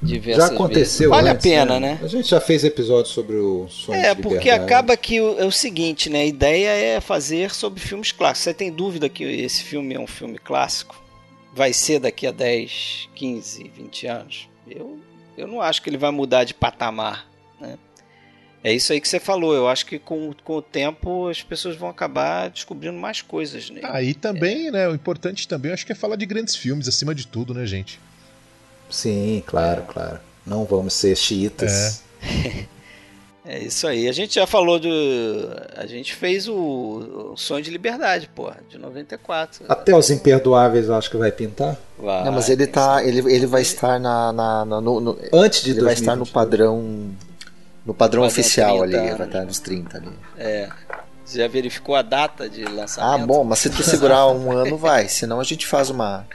já 0.04 0.46
aconteceu. 0.46 1.10
Vezes. 1.10 1.24
Vale 1.24 1.30
antes, 1.30 1.44
a 1.44 1.50
pena, 1.50 1.80
né? 1.80 1.94
né? 1.94 2.00
A 2.04 2.08
gente 2.08 2.30
já 2.30 2.40
fez 2.40 2.64
episódios 2.64 3.12
sobre 3.12 3.36
o 3.36 3.68
sonho 3.68 4.00
É, 4.00 4.14
porque 4.14 4.52
acaba 4.52 4.96
que 4.96 5.20
o, 5.20 5.40
é 5.40 5.46
o 5.46 5.52
seguinte, 5.52 6.08
né? 6.08 6.20
A 6.20 6.26
ideia 6.26 6.70
é 6.70 7.02
fazer 7.02 7.50
sobre 7.52 7.80
filmes 7.80 8.12
clássicos. 8.12 8.44
Você 8.44 8.54
tem 8.54 8.72
dúvida 8.72 9.10
que 9.10 9.24
esse 9.24 9.64
filme 9.64 9.96
é 9.96 10.00
um 10.00 10.06
filme 10.06 10.38
clássico? 10.38 11.04
Vai 11.52 11.74
ser 11.74 11.98
daqui 11.98 12.28
a 12.28 12.32
10, 12.32 13.10
15, 13.16 13.72
20 13.76 14.06
anos? 14.06 14.50
Eu, 14.70 15.00
eu 15.36 15.48
não 15.48 15.62
acho 15.62 15.82
que 15.82 15.90
ele 15.90 15.98
vai 15.98 16.12
mudar 16.12 16.44
de 16.44 16.54
patamar, 16.54 17.26
né? 17.60 17.76
É 18.66 18.74
isso 18.74 18.92
aí 18.92 19.00
que 19.00 19.08
você 19.08 19.20
falou. 19.20 19.54
Eu 19.54 19.68
acho 19.68 19.86
que 19.86 20.00
com, 20.00 20.34
com 20.44 20.56
o 20.56 20.62
tempo 20.62 21.28
as 21.28 21.44
pessoas 21.44 21.76
vão 21.76 21.88
acabar 21.88 22.50
descobrindo 22.50 22.98
mais 22.98 23.22
coisas. 23.22 23.70
Né? 23.70 23.82
Aí 23.84 24.16
ah, 24.18 24.20
também, 24.20 24.70
é. 24.70 24.72
né? 24.72 24.90
O 24.90 24.96
importante 24.96 25.48
também, 25.48 25.72
acho 25.72 25.86
que 25.86 25.92
é 25.92 25.96
falar 25.96 26.16
de 26.16 26.26
grandes 26.26 26.56
filmes 26.56 26.88
acima 26.88 27.14
de 27.14 27.28
tudo, 27.28 27.54
né, 27.54 27.64
gente? 27.68 28.00
Sim, 28.90 29.44
claro, 29.46 29.84
é. 29.88 29.94
claro. 29.94 30.20
Não 30.44 30.66
vamos 30.66 30.96
ser 30.96 31.16
xiitas. 31.16 32.02
É. 32.24 32.66
é 33.54 33.60
isso 33.66 33.86
aí. 33.86 34.10
A 34.10 34.12
gente 34.12 34.34
já 34.34 34.48
falou 34.48 34.80
do. 34.80 34.90
A 35.78 35.86
gente 35.86 36.16
fez 36.16 36.48
o, 36.48 37.34
o 37.34 37.38
Sonho 37.38 37.64
de 37.64 37.70
Liberdade, 37.70 38.28
porra, 38.34 38.58
de 38.68 38.80
94. 38.80 39.66
Até 39.70 39.96
os 39.96 40.10
Imperdoáveis 40.10 40.88
eu 40.88 40.96
acho 40.96 41.12
que 41.12 41.18
vai 41.18 41.32
pintar. 41.32 41.78
Vai, 42.00 42.26
Não, 42.26 42.32
mas 42.32 42.50
ele 42.50 42.66
tá. 42.66 43.06
Ele, 43.06 43.32
ele 43.32 43.46
vai 43.46 43.62
estar 43.62 44.00
na. 44.00 44.34
na, 44.34 44.66
na 44.66 44.82
no, 44.82 45.00
no, 45.00 45.20
Antes 45.32 45.62
de 45.62 45.70
Ele 45.70 45.82
2020. 45.82 45.84
vai 45.84 45.94
estar 45.94 46.16
no 46.16 46.26
padrão 46.26 47.14
no 47.86 47.94
padrão 47.94 48.24
oficial 48.24 48.80
30, 48.80 48.98
ali, 49.00 49.18
vai 49.18 49.28
estar 49.28 49.46
nos 49.46 49.60
30 49.60 49.98
ali. 49.98 50.12
É. 50.38 50.70
Você 51.24 51.40
já 51.40 51.48
verificou 51.48 51.96
a 51.96 52.02
data 52.02 52.48
de 52.50 52.64
lançamento? 52.64 53.24
Ah, 53.24 53.26
bom, 53.26 53.44
mas 53.44 53.60
se 53.60 53.70
tu 53.70 53.82
segurar 53.84 54.28
um 54.28 54.52
ano, 54.52 54.78
vai. 54.78 55.08
Senão 55.08 55.40
a 55.40 55.44
gente 55.44 55.66
faz 55.66 55.90
uma. 55.90 56.28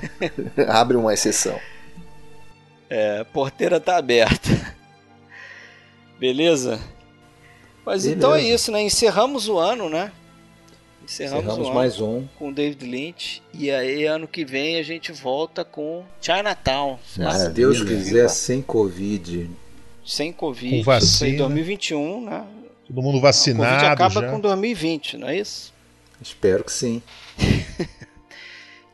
abre 0.68 0.96
uma 0.96 1.12
exceção. 1.14 1.58
É, 2.88 3.20
a 3.20 3.24
porteira 3.24 3.80
tá 3.80 3.96
aberta. 3.96 4.74
Beleza? 6.18 6.78
Mas 7.84 8.02
Beleza. 8.02 8.18
então 8.18 8.34
é 8.34 8.42
isso, 8.42 8.70
né? 8.70 8.82
Encerramos 8.82 9.48
o 9.48 9.58
ano, 9.58 9.88
né? 9.88 10.12
Encerramos, 11.02 11.44
Encerramos 11.44 11.74
mais 11.74 12.00
um 12.00 12.26
com 12.36 12.52
David 12.52 12.84
Lynch 12.84 13.42
e 13.54 13.70
aí 13.70 14.04
ano 14.06 14.26
que 14.26 14.44
vem 14.44 14.76
a 14.76 14.82
gente 14.82 15.12
volta 15.12 15.64
com 15.64 16.04
Chinatown. 16.20 16.98
Se 17.06 17.48
Deus 17.50 17.80
quiser, 17.82 18.28
sem 18.28 18.60
Covid 18.60 19.48
sem 20.06 20.32
Covid. 20.32 20.78
Com 20.78 20.84
vacina. 20.84 21.30
Em 21.30 21.36
2021, 21.36 22.24
né? 22.24 22.46
Todo 22.86 23.02
mundo 23.02 23.20
vacinado. 23.20 23.64
O 23.64 23.72
Covid 23.72 23.92
acaba 23.92 24.20
já. 24.20 24.30
com 24.30 24.40
2020, 24.40 25.18
não 25.18 25.28
é 25.28 25.38
isso? 25.38 25.74
Espero 26.22 26.64
que 26.64 26.72
sim. 26.72 27.02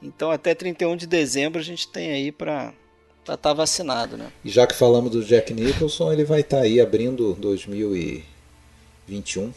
então 0.03 0.31
até 0.31 0.55
31 0.55 0.97
de 0.97 1.07
dezembro 1.07 1.61
a 1.61 1.65
gente 1.65 1.87
tem 1.87 2.11
aí 2.11 2.33
para 2.33 2.73
estar 3.21 3.37
tá 3.37 3.53
vacinado, 3.53 4.17
né? 4.17 4.33
E 4.45 4.49
já 4.49 4.67
que 4.67 4.75
falamos 4.75 5.11
do 5.11 5.23
Jack 5.23 5.53
Nicholson, 5.53 6.13
ele 6.13 6.25
vai 6.25 6.41
estar 6.41 6.59
tá 6.59 6.63
aí 6.65 6.81
abrindo 6.81 7.35
2021. 7.35 9.53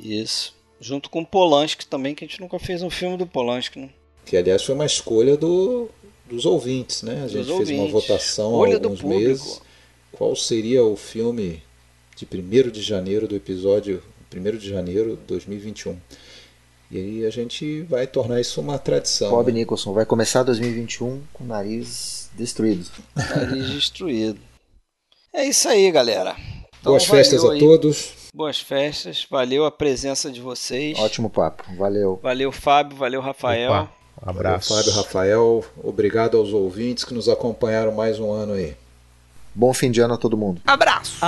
Isso. 0.00 0.54
Junto 0.80 1.08
com 1.08 1.20
o 1.20 1.26
Polanski 1.26 1.86
também, 1.86 2.14
que 2.14 2.24
a 2.24 2.26
gente 2.26 2.40
nunca 2.40 2.58
fez 2.58 2.82
um 2.82 2.90
filme 2.90 3.16
do 3.16 3.26
Polanski, 3.26 3.78
né? 3.78 3.90
Que 4.24 4.36
aliás 4.36 4.64
foi 4.64 4.74
uma 4.74 4.86
escolha 4.86 5.36
do, 5.36 5.88
dos 6.28 6.46
ouvintes, 6.46 7.02
né? 7.02 7.22
A 7.24 7.28
gente 7.28 7.46
fez 7.46 7.70
uma 7.70 7.88
votação 7.88 8.64
há 8.64 8.74
alguns 8.74 9.02
meses 9.02 9.60
qual 10.16 10.34
seria 10.34 10.84
o 10.84 10.96
filme 10.96 11.62
de 12.16 12.26
1 12.26 12.70
de 12.70 12.80
janeiro 12.80 13.26
do 13.26 13.34
episódio 13.34 14.02
1 14.34 14.56
de 14.56 14.68
janeiro 14.68 15.16
de 15.16 15.22
2021. 15.26 15.96
E 16.90 16.98
aí 16.98 17.26
a 17.26 17.30
gente 17.30 17.82
vai 17.82 18.06
tornar 18.06 18.40
isso 18.40 18.60
uma 18.60 18.78
tradição. 18.78 19.30
Bob 19.30 19.50
né? 19.50 19.60
Nicholson 19.60 19.92
vai 19.92 20.04
começar 20.06 20.42
2021 20.42 21.22
com 21.32 21.44
o 21.44 21.46
nariz 21.46 22.30
destruído. 22.34 22.86
Nariz 23.16 23.70
destruído. 23.70 24.38
É 25.32 25.44
isso 25.44 25.68
aí, 25.68 25.90
galera. 25.90 26.36
Então, 26.80 26.92
Boas 26.92 27.06
festas 27.06 27.44
a 27.44 27.52
aí. 27.52 27.58
todos. 27.58 28.12
Boas 28.32 28.60
festas. 28.60 29.26
Valeu 29.28 29.64
a 29.64 29.70
presença 29.70 30.30
de 30.30 30.40
vocês. 30.40 30.98
Ótimo 30.98 31.30
papo. 31.30 31.64
Valeu. 31.76 32.20
Valeu, 32.22 32.52
Fábio. 32.52 32.96
Valeu, 32.96 33.20
Rafael. 33.20 33.72
Opa. 33.72 33.92
Um 34.24 34.30
abraço. 34.30 34.68
Valeu, 34.68 34.84
Fábio, 34.84 35.02
Rafael. 35.02 35.64
Obrigado 35.82 36.36
aos 36.36 36.52
ouvintes 36.52 37.04
que 37.04 37.14
nos 37.14 37.28
acompanharam 37.28 37.92
mais 37.92 38.20
um 38.20 38.30
ano 38.30 38.52
aí. 38.52 38.76
Bom 39.54 39.72
fim 39.72 39.90
de 39.90 40.00
ano 40.00 40.14
a 40.14 40.16
todo 40.16 40.36
mundo. 40.36 40.60
Abraço. 40.66 41.18